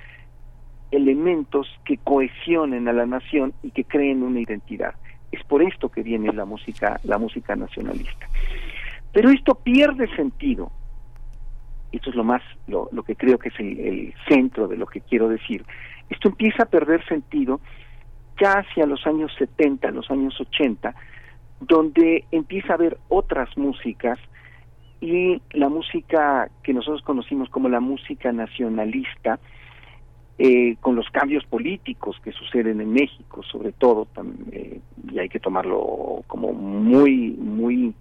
elementos 0.90 1.68
que 1.84 1.98
cohesionen 1.98 2.88
a 2.88 2.92
la 2.92 3.06
nación 3.06 3.52
y 3.62 3.70
que 3.70 3.84
creen 3.84 4.22
una 4.22 4.40
identidad. 4.40 4.94
Es 5.30 5.44
por 5.44 5.62
esto 5.62 5.88
que 5.90 6.02
viene 6.02 6.32
la 6.32 6.44
música, 6.44 6.98
la 7.04 7.18
música 7.18 7.54
nacionalista. 7.54 8.26
Pero 9.12 9.30
esto 9.30 9.54
pierde 9.54 10.08
sentido 10.16 10.70
esto 11.92 12.10
es 12.10 12.16
lo 12.16 12.24
más, 12.24 12.42
lo, 12.66 12.88
que 13.02 13.16
creo 13.16 13.38
que 13.38 13.48
es 13.48 13.58
el, 13.58 14.14
centro 14.28 14.68
de 14.68 14.76
lo 14.76 14.86
que 14.86 15.00
quiero 15.00 15.28
decir, 15.28 15.64
esto 16.10 16.28
empieza 16.28 16.64
a 16.64 16.66
perder 16.66 17.04
sentido 17.06 17.60
ya 18.40 18.58
hacia 18.58 18.86
los 18.86 19.06
años 19.06 19.32
70, 19.38 19.90
los 19.90 20.10
años 20.10 20.38
80, 20.40 20.94
donde 21.60 22.24
empieza 22.30 22.72
a 22.72 22.76
haber 22.76 22.98
otras 23.08 23.56
músicas 23.56 24.18
y 25.00 25.40
la 25.52 25.68
música 25.68 26.50
que 26.62 26.72
nosotros 26.72 27.02
conocimos 27.02 27.48
como 27.50 27.68
la 27.68 27.80
música 27.80 28.32
nacionalista, 28.32 29.38
eh, 30.38 30.76
con 30.80 30.94
los 30.94 31.08
cambios 31.10 31.44
políticos 31.46 32.16
que 32.22 32.32
suceden 32.32 32.80
en 32.80 32.92
México, 32.92 33.42
sobre 33.42 33.72
todo, 33.72 34.06
eh, 34.52 34.80
y 35.10 35.18
hay 35.18 35.28
que 35.28 35.40
tomarlo 35.40 36.22
como 36.26 36.52
muy, 36.52 37.30
muy 37.30 37.94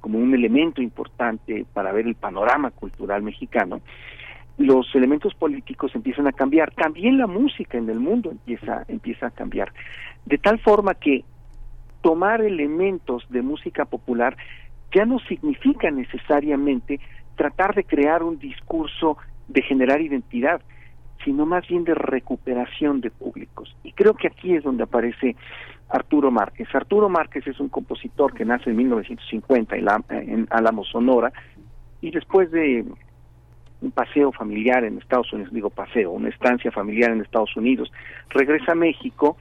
como 0.00 0.18
un 0.18 0.34
elemento 0.34 0.82
importante 0.82 1.64
para 1.72 1.92
ver 1.92 2.06
el 2.06 2.16
panorama 2.16 2.72
cultural 2.72 3.22
mexicano, 3.22 3.80
los 4.58 4.92
elementos 4.94 5.34
políticos 5.34 5.92
empiezan 5.94 6.26
a 6.26 6.32
cambiar, 6.32 6.72
también 6.72 7.18
la 7.18 7.26
música 7.26 7.78
en 7.78 7.88
el 7.88 8.00
mundo 8.00 8.30
empieza, 8.30 8.84
empieza 8.88 9.26
a 9.28 9.30
cambiar, 9.30 9.72
de 10.26 10.38
tal 10.38 10.58
forma 10.58 10.94
que 10.94 11.24
tomar 12.00 12.42
elementos 12.42 13.24
de 13.30 13.42
música 13.42 13.84
popular 13.84 14.36
ya 14.92 15.04
no 15.04 15.20
significa 15.20 15.90
necesariamente 15.90 17.00
tratar 17.36 17.74
de 17.74 17.84
crear 17.84 18.22
un 18.22 18.38
discurso 18.38 19.16
de 19.48 19.62
generar 19.62 20.00
identidad, 20.00 20.60
sino 21.24 21.46
más 21.46 21.66
bien 21.68 21.84
de 21.84 21.94
recuperación 21.94 23.00
de 23.00 23.10
públicos. 23.10 23.74
Y 23.82 23.92
creo 23.92 24.14
que 24.14 24.28
aquí 24.28 24.54
es 24.54 24.64
donde 24.64 24.84
aparece 24.84 25.36
Arturo 25.88 26.30
Márquez. 26.30 26.68
Arturo 26.74 27.08
Márquez 27.08 27.46
es 27.46 27.60
un 27.60 27.68
compositor 27.68 28.32
que 28.34 28.44
nace 28.44 28.70
en 28.70 28.76
1950 28.76 29.76
en, 29.76 29.84
la, 29.84 30.02
en 30.08 30.46
Álamo, 30.50 30.84
Sonora, 30.84 31.32
y 32.00 32.10
después 32.10 32.50
de 32.50 32.84
un 33.80 33.90
paseo 33.90 34.32
familiar 34.32 34.84
en 34.84 34.98
Estados 34.98 35.32
Unidos, 35.32 35.52
digo 35.52 35.70
paseo, 35.70 36.12
una 36.12 36.28
estancia 36.28 36.70
familiar 36.70 37.10
en 37.10 37.20
Estados 37.20 37.56
Unidos, 37.56 37.92
regresa 38.30 38.72
a 38.72 38.74
México, 38.74 39.36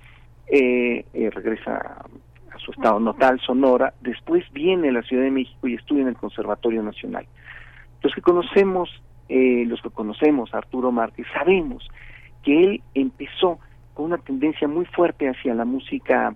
eh, 0.48 1.06
eh, 1.14 1.30
regresa 1.30 2.06
a 2.52 2.58
su 2.58 2.72
estado 2.72 3.00
natal, 3.00 3.40
Sonora, 3.40 3.94
después 4.02 4.44
viene 4.52 4.90
a 4.90 4.94
la 4.94 5.04
Ciudad 5.04 5.24
de 5.24 5.32
México 5.32 5.68
y 5.68 5.76
estudia 5.76 6.02
en 6.02 6.10
el 6.10 6.16
Conservatorio 6.16 6.84
Nacional. 6.84 7.26
Los 8.02 8.14
que 8.14 8.22
conocemos, 8.22 8.90
eh, 9.34 9.64
los 9.66 9.82
que 9.82 9.90
conocemos 9.90 10.54
Arturo 10.54 10.92
Márquez, 10.92 11.26
sabemos 11.34 11.88
que 12.44 12.64
él 12.64 12.82
empezó 12.94 13.60
con 13.94 14.08
una 14.08 14.18
tendencia 14.18 14.68
muy 14.68 14.84
fuerte 14.86 15.30
hacia 15.30 15.56
la 15.56 15.64
música 15.64 16.36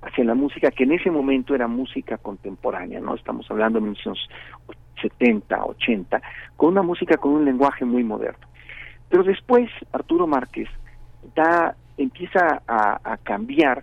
hacia 0.00 0.22
la 0.22 0.36
música 0.36 0.70
que 0.70 0.84
en 0.84 0.92
ese 0.92 1.10
momento 1.10 1.56
era 1.56 1.66
música 1.66 2.18
contemporánea, 2.18 3.00
¿no? 3.00 3.16
Estamos 3.16 3.50
hablando 3.50 3.80
de 3.80 3.92
70, 5.02 5.64
80, 5.64 6.22
con 6.56 6.68
una 6.70 6.82
música 6.82 7.16
con 7.16 7.32
un 7.32 7.44
lenguaje 7.44 7.84
muy 7.84 8.04
moderno. 8.04 8.46
Pero 9.08 9.24
después 9.24 9.68
Arturo 9.92 10.28
Márquez 10.28 10.68
da, 11.34 11.74
empieza 11.96 12.62
a, 12.68 13.00
a 13.02 13.16
cambiar 13.16 13.82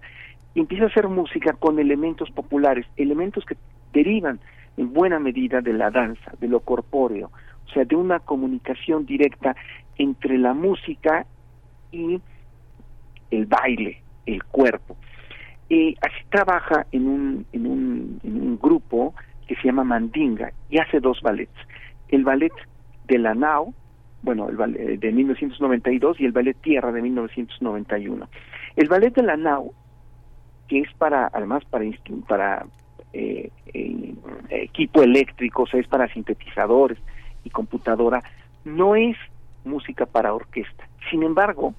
empieza 0.55 0.85
a 0.85 0.87
hacer 0.87 1.09
música 1.09 1.51
con 1.51 1.79
elementos 1.79 2.31
populares, 2.31 2.85
elementos 2.95 3.43
que 3.43 3.57
derivan 3.91 4.39
en 4.77 4.93
buena 4.93 5.19
medida 5.19 5.59
de 5.59 5.73
la 5.73 5.91
danza, 5.91 6.31
de 6.39 6.47
lo 6.47 6.61
corpóreo, 6.61 7.29
o 7.73 7.75
sea, 7.75 7.85
de 7.85 7.95
una 7.95 8.19
comunicación 8.19 9.07
directa 9.07 9.55
entre 9.97 10.37
la 10.37 10.53
música 10.53 11.25
y 11.91 12.21
el 13.31 13.47
baile, 13.47 14.03
el 14.27 14.43
cuerpo. 14.43 14.95
Y 15.69 15.95
así 16.01 16.23
trabaja 16.29 16.85
en 16.91 17.07
un, 17.07 17.45
en 17.51 17.65
un, 17.65 18.19
en 18.23 18.41
un 18.41 18.59
grupo 18.59 19.15
que 19.47 19.55
se 19.55 19.63
llama 19.63 19.83
Mandinga 19.83 20.53
y 20.69 20.77
hace 20.77 20.99
dos 20.99 21.19
ballets. 21.23 21.57
El 22.09 22.23
ballet 22.23 22.53
de 23.07 23.17
la 23.17 23.33
Nao, 23.33 23.73
bueno, 24.21 24.49
el 24.49 24.55
ballet 24.55 24.99
de 24.99 25.11
1992 25.11 26.19
y 26.19 26.25
el 26.25 26.31
ballet 26.31 26.55
Tierra 26.61 26.91
de 26.91 27.01
1991. 27.01 28.29
El 28.75 28.87
ballet 28.87 29.15
de 29.15 29.23
la 29.23 29.35
Nao, 29.35 29.73
que 30.67 30.81
es 30.81 30.93
para, 30.99 31.31
además 31.33 31.63
para, 31.65 31.85
para 32.27 32.67
eh, 33.13 33.49
eh, 33.73 34.13
equipo 34.51 35.01
eléctrico, 35.01 35.63
o 35.63 35.67
sea, 35.67 35.79
es 35.79 35.87
para 35.87 36.07
sintetizadores 36.13 36.99
y 37.43 37.49
computadora, 37.49 38.23
no 38.65 38.95
es 38.95 39.17
música 39.65 40.05
para 40.05 40.33
orquesta. 40.33 40.87
Sin 41.09 41.23
embargo, 41.23 41.73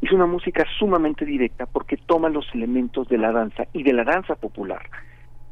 es 0.00 0.12
una 0.12 0.26
música 0.26 0.64
sumamente 0.78 1.24
directa 1.24 1.66
porque 1.66 1.96
toma 1.96 2.28
los 2.28 2.46
elementos 2.54 3.08
de 3.08 3.18
la 3.18 3.32
danza 3.32 3.64
y 3.72 3.82
de 3.82 3.92
la 3.92 4.04
danza 4.04 4.34
popular. 4.34 4.82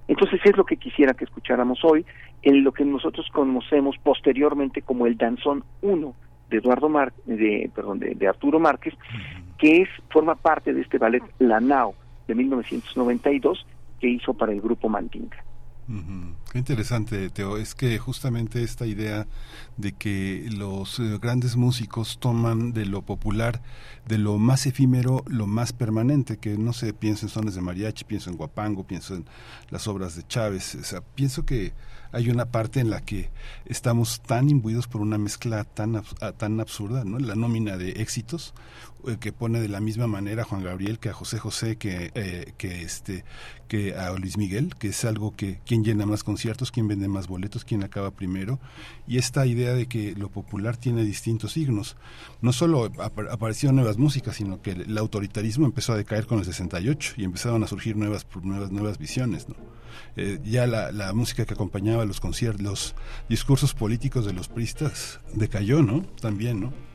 Entonces 0.08 0.40
es 0.44 0.56
lo 0.56 0.64
que 0.64 0.76
quisiera 0.76 1.14
que 1.14 1.24
escucháramos 1.24 1.84
hoy, 1.84 2.04
en 2.42 2.64
lo 2.64 2.72
que 2.72 2.84
nosotros 2.84 3.26
conocemos 3.32 3.96
posteriormente 4.02 4.82
como 4.82 5.06
el 5.06 5.16
danzón 5.16 5.64
1 5.80 6.14
de 6.50 6.58
Eduardo 6.58 6.88
Mar 6.88 7.12
de 7.24 7.70
perdón 7.74 7.98
de, 8.00 8.14
de, 8.14 8.28
Arturo 8.28 8.58
Márquez, 8.58 8.94
que 9.58 9.82
es 9.82 9.88
forma 10.10 10.34
parte 10.34 10.74
de 10.74 10.82
este 10.82 10.98
ballet 10.98 11.22
La 11.38 11.60
Nao 11.60 11.94
de 12.26 12.34
1992 12.34 13.66
que 14.00 14.08
hizo 14.08 14.34
para 14.34 14.52
el 14.52 14.60
grupo 14.60 14.88
Mandinga. 14.88 15.42
Qué 16.50 16.58
interesante, 16.58 17.28
Teo. 17.28 17.58
Es 17.58 17.74
que 17.74 17.98
justamente 17.98 18.62
esta 18.62 18.86
idea 18.86 19.26
de 19.76 19.92
que 19.92 20.48
los 20.50 20.98
eh, 20.98 21.18
grandes 21.20 21.56
músicos 21.56 22.18
toman 22.18 22.72
de 22.72 22.86
lo 22.86 23.02
popular, 23.02 23.60
de 24.06 24.16
lo 24.16 24.38
más 24.38 24.66
efímero, 24.66 25.22
lo 25.26 25.46
más 25.46 25.74
permanente, 25.74 26.38
que 26.38 26.56
no 26.56 26.72
sé, 26.72 26.94
pienso 26.94 27.26
en 27.26 27.30
sones 27.30 27.54
de 27.54 27.60
mariachi, 27.60 28.04
pienso 28.04 28.30
en 28.30 28.36
guapango, 28.36 28.86
pienso 28.86 29.14
en 29.14 29.26
las 29.70 29.86
obras 29.86 30.16
de 30.16 30.26
Chávez. 30.26 30.74
O 30.94 31.02
pienso 31.14 31.44
que 31.44 31.74
hay 32.12 32.30
una 32.30 32.46
parte 32.46 32.80
en 32.80 32.90
la 32.90 33.00
que 33.00 33.30
estamos 33.66 34.20
tan 34.22 34.48
imbuidos 34.48 34.86
por 34.86 35.00
una 35.00 35.18
mezcla 35.18 35.64
tan, 35.64 36.02
tan 36.36 36.60
absurda, 36.60 37.04
¿no? 37.04 37.18
La 37.18 37.34
nómina 37.34 37.76
de 37.76 37.90
éxitos, 37.92 38.54
que 39.20 39.32
pone 39.32 39.60
de 39.60 39.68
la 39.68 39.80
misma 39.80 40.06
manera 40.06 40.42
a 40.42 40.44
Juan 40.44 40.62
Gabriel 40.62 40.98
que 40.98 41.08
a 41.08 41.12
José 41.12 41.38
José 41.38 41.76
que, 41.76 42.12
eh, 42.14 42.52
que 42.56 42.82
este 42.82 43.24
que 43.68 43.94
a 43.94 44.12
Luis 44.12 44.36
Miguel 44.36 44.74
que 44.76 44.88
es 44.88 45.04
algo 45.04 45.34
que 45.34 45.60
quién 45.66 45.84
llena 45.84 46.06
más 46.06 46.24
conciertos 46.24 46.70
quién 46.70 46.88
vende 46.88 47.08
más 47.08 47.26
boletos 47.26 47.64
quién 47.64 47.82
acaba 47.82 48.10
primero. 48.12 48.60
Y 49.06 49.18
esta 49.18 49.46
idea 49.46 49.74
de 49.74 49.86
que 49.86 50.14
lo 50.14 50.30
popular 50.30 50.76
tiene 50.76 51.02
distintos 51.02 51.52
signos. 51.52 51.96
No 52.40 52.52
solo 52.52 52.90
aparecieron 53.30 53.76
nuevas 53.76 53.98
músicas 53.98 54.36
sino 54.36 54.62
que 54.62 54.72
el 54.72 54.98
autoritarismo 54.98 55.66
empezó 55.66 55.92
a 55.92 55.96
decaer 55.96 56.26
con 56.26 56.38
el 56.38 56.44
68 56.44 57.14
y 57.16 57.24
empezaron 57.24 57.62
a 57.64 57.66
surgir 57.66 57.96
nuevas 57.96 58.26
nuevas 58.42 58.70
nuevas 58.70 58.98
visiones 58.98 59.48
¿no? 59.48 59.56
eh, 60.16 60.38
ya 60.44 60.66
la, 60.66 60.92
la 60.92 61.12
música 61.12 61.44
que 61.44 61.54
acompañaba 61.54 62.04
los 62.04 62.20
conciertos 62.20 62.62
los 62.62 62.94
discursos 63.28 63.74
políticos 63.74 64.24
de 64.26 64.32
los 64.32 64.48
pristas 64.48 65.20
decayó 65.34 65.82
no 65.82 66.02
también 66.20 66.60
no 66.60 66.91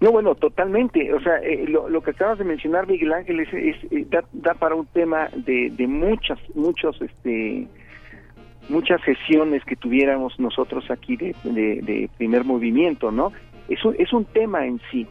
no, 0.00 0.12
bueno, 0.12 0.34
totalmente. 0.34 1.12
O 1.12 1.20
sea, 1.20 1.38
eh, 1.38 1.66
lo, 1.66 2.00
que 2.02 2.10
acabas 2.10 2.38
de 2.38 2.44
mencionar, 2.44 2.86
Miguel 2.86 3.12
Ángel, 3.12 3.40
es, 3.40 3.48
eh, 3.52 4.06
da, 4.10 4.24
da, 4.32 4.54
para 4.54 4.74
un 4.74 4.86
tema 4.86 5.28
de, 5.34 5.70
de 5.70 5.86
muchas, 5.86 6.38
muchos, 6.54 7.00
este, 7.00 7.66
muchas 8.68 9.00
sesiones 9.02 9.64
que 9.64 9.76
tuviéramos 9.76 10.38
nosotros 10.38 10.90
aquí 10.90 11.16
de 11.16 12.10
primer 12.18 12.44
movimiento, 12.44 13.10
¿no? 13.10 13.32
Es 13.68 13.84
un, 13.84 13.94
es 13.98 14.12
un 14.12 14.24
tema 14.24 14.66
en 14.66 14.80
sí. 14.90 15.06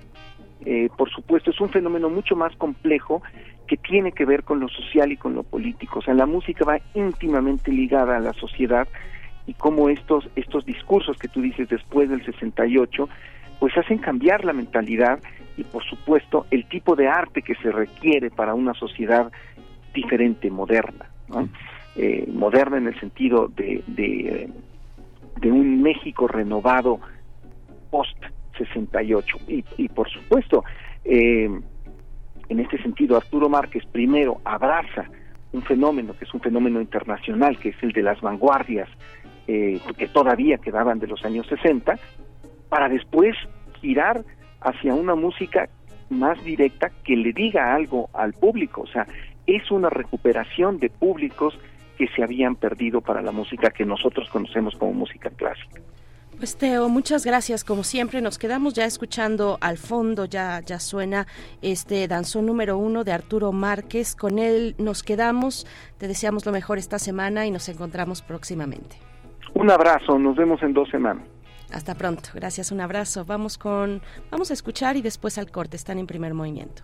Eh, 0.66 0.90
por 0.96 1.10
supuesto, 1.10 1.52
es 1.52 1.60
un 1.60 1.70
fenómeno 1.70 2.10
mucho 2.10 2.36
más 2.36 2.56
complejo 2.56 3.22
que 3.68 3.78
tiene 3.78 4.12
que 4.12 4.26
ver 4.26 4.44
con 4.44 4.60
lo 4.60 4.70
social 4.70 5.12
y 5.12 5.18
con 5.18 5.34
lo 5.34 5.44
político. 5.44 6.00
O 6.00 6.02
sea, 6.02 6.14
la 6.14 6.26
música 6.26 6.64
va 6.66 6.80
íntimamente 6.94 7.72
ligada 7.72 8.18
a 8.18 8.20
la 8.20 8.34
sociedad 8.34 8.88
y 9.46 9.54
cómo 9.54 9.90
estos, 9.90 10.30
estos 10.36 10.66
discursos 10.66 11.18
que 11.18 11.28
tú 11.28 11.42
dices 11.42 11.68
después 11.68 12.10
del 12.10 12.24
68 12.24 13.10
pues 13.60 13.78
hacen 13.78 13.98
cambiar 13.98 14.46
la 14.46 14.54
mentalidad 14.54 15.20
y 15.58 15.64
por 15.64 15.84
supuesto 15.84 16.46
el 16.52 16.66
tipo 16.66 16.96
de 16.96 17.08
arte 17.08 17.42
que 17.42 17.56
se 17.56 17.72
requiere 17.72 18.30
para 18.32 18.54
una 18.54 18.74
sociedad 18.74 19.32
diferente, 19.94 20.50
moderna, 20.50 21.10
eh, 21.96 22.28
moderna 22.32 22.78
en 22.78 22.88
el 22.88 23.00
sentido 23.00 23.48
de, 23.50 23.84
de, 23.88 24.50
de 25.40 25.52
un 25.52 25.82
México 25.82 26.28
renovado 26.28 27.00
post 27.92 28.18
68 28.58 29.38
y, 29.48 29.64
y 29.78 29.90
por 29.90 30.10
supuesto 30.10 30.64
eh, 31.06 31.50
en 32.50 32.60
este 32.60 32.82
sentido 32.82 33.18
Arturo 33.18 33.50
Márquez 33.50 33.84
primero 33.92 34.42
abraza 34.44 35.06
un 35.52 35.62
fenómeno 35.62 36.16
que 36.18 36.26
es 36.26 36.34
un 36.34 36.40
fenómeno 36.40 36.82
internacional 36.82 37.58
que 37.60 37.70
es 37.70 37.84
el 37.84 37.92
de 37.92 38.02
las 38.02 38.20
vanguardias 38.22 38.90
eh, 39.48 39.80
que 39.98 40.08
todavía 40.08 40.58
quedaban 40.58 41.00
de 41.00 41.08
los 41.08 41.24
años 41.26 41.46
60 41.48 42.00
para 42.74 42.90
después 42.90 43.36
girar 43.82 44.26
hacia 44.62 44.96
una 44.96 45.14
música 45.14 45.70
más 46.10 46.44
directa 46.44 46.90
que 47.04 47.16
le 47.16 47.32
diga 47.32 47.76
algo 47.76 48.10
al 48.14 48.34
público. 48.34 48.82
O 48.82 48.88
sea, 48.88 49.06
es 49.46 49.70
una 49.70 49.92
recuperación 49.92 50.80
de 50.80 50.90
públicos 50.90 51.54
que 52.00 52.08
se 52.08 52.24
habían 52.24 52.56
perdido 52.56 53.00
para 53.00 53.22
la 53.22 53.32
música 53.32 53.70
que 53.70 53.86
nosotros 53.86 54.28
conocemos 54.32 54.76
como 54.76 54.92
música 54.92 55.30
clásica. 55.30 55.82
Pues 56.40 56.58
Teo, 56.58 56.90
muchas 56.90 57.28
gracias. 57.28 57.64
Como 57.64 57.84
siempre, 57.84 58.22
nos 58.22 58.40
quedamos 58.40 58.74
ya 58.74 58.86
escuchando 58.86 59.60
al 59.62 59.78
fondo, 59.78 60.26
ya, 60.26 60.60
ya 60.62 60.80
suena 60.80 61.28
este 61.62 62.08
danzón 62.08 62.48
número 62.48 62.80
uno 62.80 63.04
de 63.04 63.12
Arturo 63.12 63.52
Márquez. 63.52 64.16
Con 64.16 64.40
él 64.40 64.74
nos 64.80 65.04
quedamos. 65.04 65.68
Te 66.00 66.08
deseamos 66.08 66.44
lo 66.48 66.52
mejor 66.52 66.80
esta 66.80 66.98
semana 66.98 67.46
y 67.46 67.52
nos 67.52 67.70
encontramos 67.70 68.24
próximamente. 68.24 68.96
Un 69.54 69.70
abrazo, 69.70 70.18
nos 70.18 70.36
vemos 70.36 70.64
en 70.64 70.74
dos 70.74 70.90
semanas. 70.90 71.33
Hasta 71.74 71.96
pronto. 71.96 72.30
Gracias, 72.34 72.72
un 72.72 72.80
abrazo. 72.82 73.26
Vamos 73.26 73.58
con 73.58 74.02
vamos 74.30 74.52
a 74.52 74.54
escuchar 74.54 74.96
y 74.96 75.02
después 75.02 75.38
al 75.38 75.52
corte. 75.52 75.76
Están 75.76 75.98
en 75.98 76.08
primer 76.08 76.34
movimiento. 76.34 76.84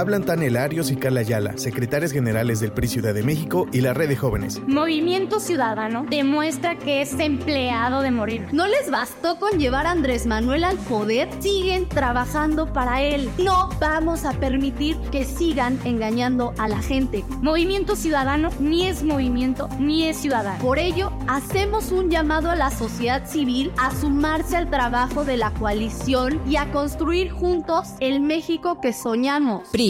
Hablan 0.00 0.24
Tania 0.24 0.64
Arios 0.64 0.90
y 0.90 0.96
Carla 0.96 1.20
Ayala, 1.20 1.58
secretarias 1.58 2.10
generales 2.10 2.58
del 2.60 2.72
PRI 2.72 2.88
Ciudad 2.88 3.12
de 3.12 3.22
México 3.22 3.66
y 3.70 3.82
la 3.82 3.92
Red 3.92 4.08
de 4.08 4.16
Jóvenes. 4.16 4.58
Movimiento 4.66 5.40
Ciudadano 5.40 6.06
demuestra 6.08 6.78
que 6.78 7.02
es 7.02 7.12
empleado 7.20 8.00
de 8.00 8.10
morir. 8.10 8.46
No 8.50 8.66
les 8.66 8.90
bastó 8.90 9.38
con 9.38 9.58
llevar 9.58 9.86
a 9.86 9.90
Andrés 9.90 10.24
Manuel 10.24 10.64
al 10.64 10.78
poder, 10.78 11.28
siguen 11.40 11.86
trabajando 11.86 12.72
para 12.72 13.02
él. 13.02 13.28
No 13.36 13.68
vamos 13.78 14.24
a 14.24 14.32
permitir 14.32 14.96
que 15.12 15.26
sigan 15.26 15.78
engañando 15.84 16.54
a 16.56 16.66
la 16.66 16.80
gente. 16.80 17.22
Movimiento 17.42 17.94
Ciudadano 17.94 18.48
ni 18.58 18.86
es 18.86 19.02
movimiento 19.02 19.68
ni 19.78 20.08
es 20.08 20.16
ciudadano. 20.16 20.64
Por 20.64 20.78
ello, 20.78 21.12
hacemos 21.28 21.92
un 21.92 22.08
llamado 22.08 22.50
a 22.50 22.56
la 22.56 22.70
sociedad 22.70 23.28
civil 23.28 23.70
a 23.76 23.94
sumarse 23.94 24.56
al 24.56 24.70
trabajo 24.70 25.26
de 25.26 25.36
la 25.36 25.50
coalición 25.50 26.40
y 26.48 26.56
a 26.56 26.72
construir 26.72 27.30
juntos 27.30 27.88
el 28.00 28.22
México 28.22 28.80
que 28.80 28.94
soñamos. 28.94 29.68
PRI 29.68 29.89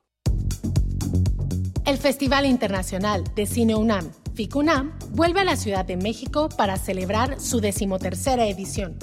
El 1.91 1.97
Festival 1.97 2.45
Internacional 2.45 3.21
de 3.35 3.45
Cine 3.45 3.75
UNAM, 3.75 4.13
FICUNAM, 4.33 4.97
vuelve 5.09 5.41
a 5.41 5.43
la 5.43 5.57
Ciudad 5.57 5.83
de 5.83 5.97
México 5.97 6.47
para 6.47 6.77
celebrar 6.77 7.37
su 7.41 7.59
decimotercera 7.59 8.47
edición. 8.47 8.97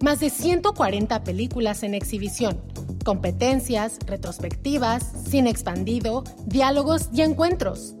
Más 0.00 0.20
de 0.20 0.30
140 0.30 1.24
películas 1.24 1.82
en 1.82 1.94
exhibición, 1.94 2.60
competencias, 3.04 3.98
retrospectivas, 4.06 5.12
cine 5.28 5.50
expandido, 5.50 6.22
diálogos 6.44 7.08
y 7.12 7.22
encuentros. 7.22 7.96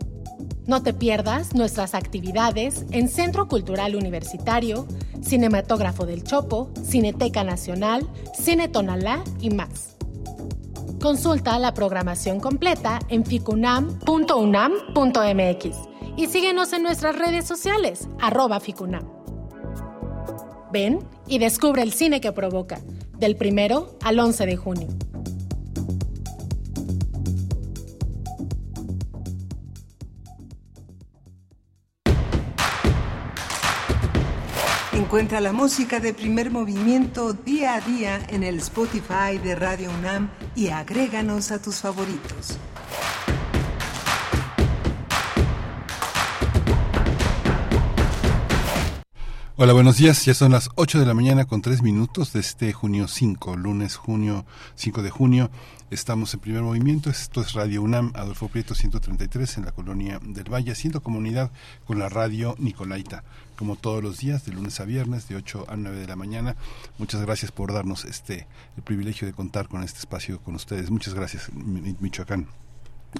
No 0.68 0.84
te 0.84 0.94
pierdas 0.94 1.52
nuestras 1.56 1.96
actividades 1.96 2.86
en 2.92 3.08
Centro 3.08 3.48
Cultural 3.48 3.96
Universitario, 3.96 4.86
Cinematógrafo 5.24 6.06
del 6.06 6.22
Chopo, 6.22 6.70
Cineteca 6.84 7.42
Nacional, 7.42 8.08
Cine 8.32 8.68
Tonalá 8.68 9.24
y 9.40 9.50
más. 9.50 9.96
Consulta 11.00 11.58
la 11.58 11.74
programación 11.74 12.40
completa 12.40 12.98
en 13.08 13.24
ficunam.unam.mx 13.24 15.76
y 16.16 16.26
síguenos 16.26 16.72
en 16.72 16.82
nuestras 16.82 17.18
redes 17.18 17.46
sociales, 17.46 18.08
arroba 18.20 18.60
ficunam. 18.60 19.04
Ven 20.72 21.00
y 21.28 21.38
descubre 21.38 21.82
el 21.82 21.92
cine 21.92 22.20
que 22.20 22.32
provoca, 22.32 22.80
del 23.18 23.36
primero 23.36 23.96
al 24.02 24.18
11 24.18 24.46
de 24.46 24.56
junio. 24.56 24.88
Encuentra 34.96 35.42
la 35.42 35.52
música 35.52 36.00
de 36.00 36.14
primer 36.14 36.50
movimiento 36.50 37.34
día 37.34 37.74
a 37.74 37.80
día 37.82 38.18
en 38.30 38.42
el 38.42 38.56
Spotify 38.60 39.36
de 39.44 39.54
Radio 39.54 39.90
UNAM 39.90 40.30
y 40.54 40.68
agréganos 40.68 41.50
a 41.50 41.60
tus 41.60 41.76
favoritos. 41.82 42.58
Hola, 49.58 49.74
buenos 49.74 49.98
días. 49.98 50.24
Ya 50.24 50.32
son 50.32 50.52
las 50.52 50.70
8 50.76 51.00
de 51.00 51.06
la 51.06 51.12
mañana 51.12 51.44
con 51.44 51.60
3 51.60 51.82
minutos 51.82 52.32
de 52.32 52.40
este 52.40 52.72
junio 52.72 53.06
5, 53.06 53.56
lunes, 53.56 53.96
junio 53.96 54.46
5 54.76 55.02
de 55.02 55.10
junio. 55.10 55.50
Estamos 55.90 56.34
en 56.34 56.40
primer 56.40 56.62
movimiento. 56.62 57.10
Esto 57.10 57.40
es 57.42 57.52
Radio 57.52 57.82
UNAM, 57.82 58.12
Adolfo 58.14 58.48
Prieto 58.48 58.74
133 58.74 59.58
en 59.58 59.64
la 59.66 59.72
colonia 59.72 60.20
del 60.22 60.52
Valle, 60.52 60.72
haciendo 60.72 61.02
comunidad 61.02 61.50
con 61.86 61.98
la 61.98 62.08
radio 62.08 62.54
Nicolaita, 62.58 63.24
como 63.56 63.76
todos 63.76 64.02
los 64.02 64.18
días, 64.18 64.44
de 64.44 64.52
lunes 64.52 64.80
a 64.80 64.84
viernes, 64.84 65.28
de 65.28 65.36
8 65.36 65.66
a 65.68 65.76
9 65.76 65.98
de 65.98 66.06
la 66.06 66.16
mañana. 66.16 66.56
Muchas 66.98 67.20
gracias 67.22 67.52
por 67.52 67.72
darnos 67.72 68.04
este 68.04 68.46
el 68.76 68.82
privilegio 68.82 69.26
de 69.26 69.32
contar 69.32 69.68
con 69.68 69.82
este 69.82 69.98
espacio 69.98 70.40
con 70.40 70.54
ustedes. 70.54 70.90
Muchas 70.90 71.14
gracias, 71.14 71.50
Michoacán. 71.52 72.46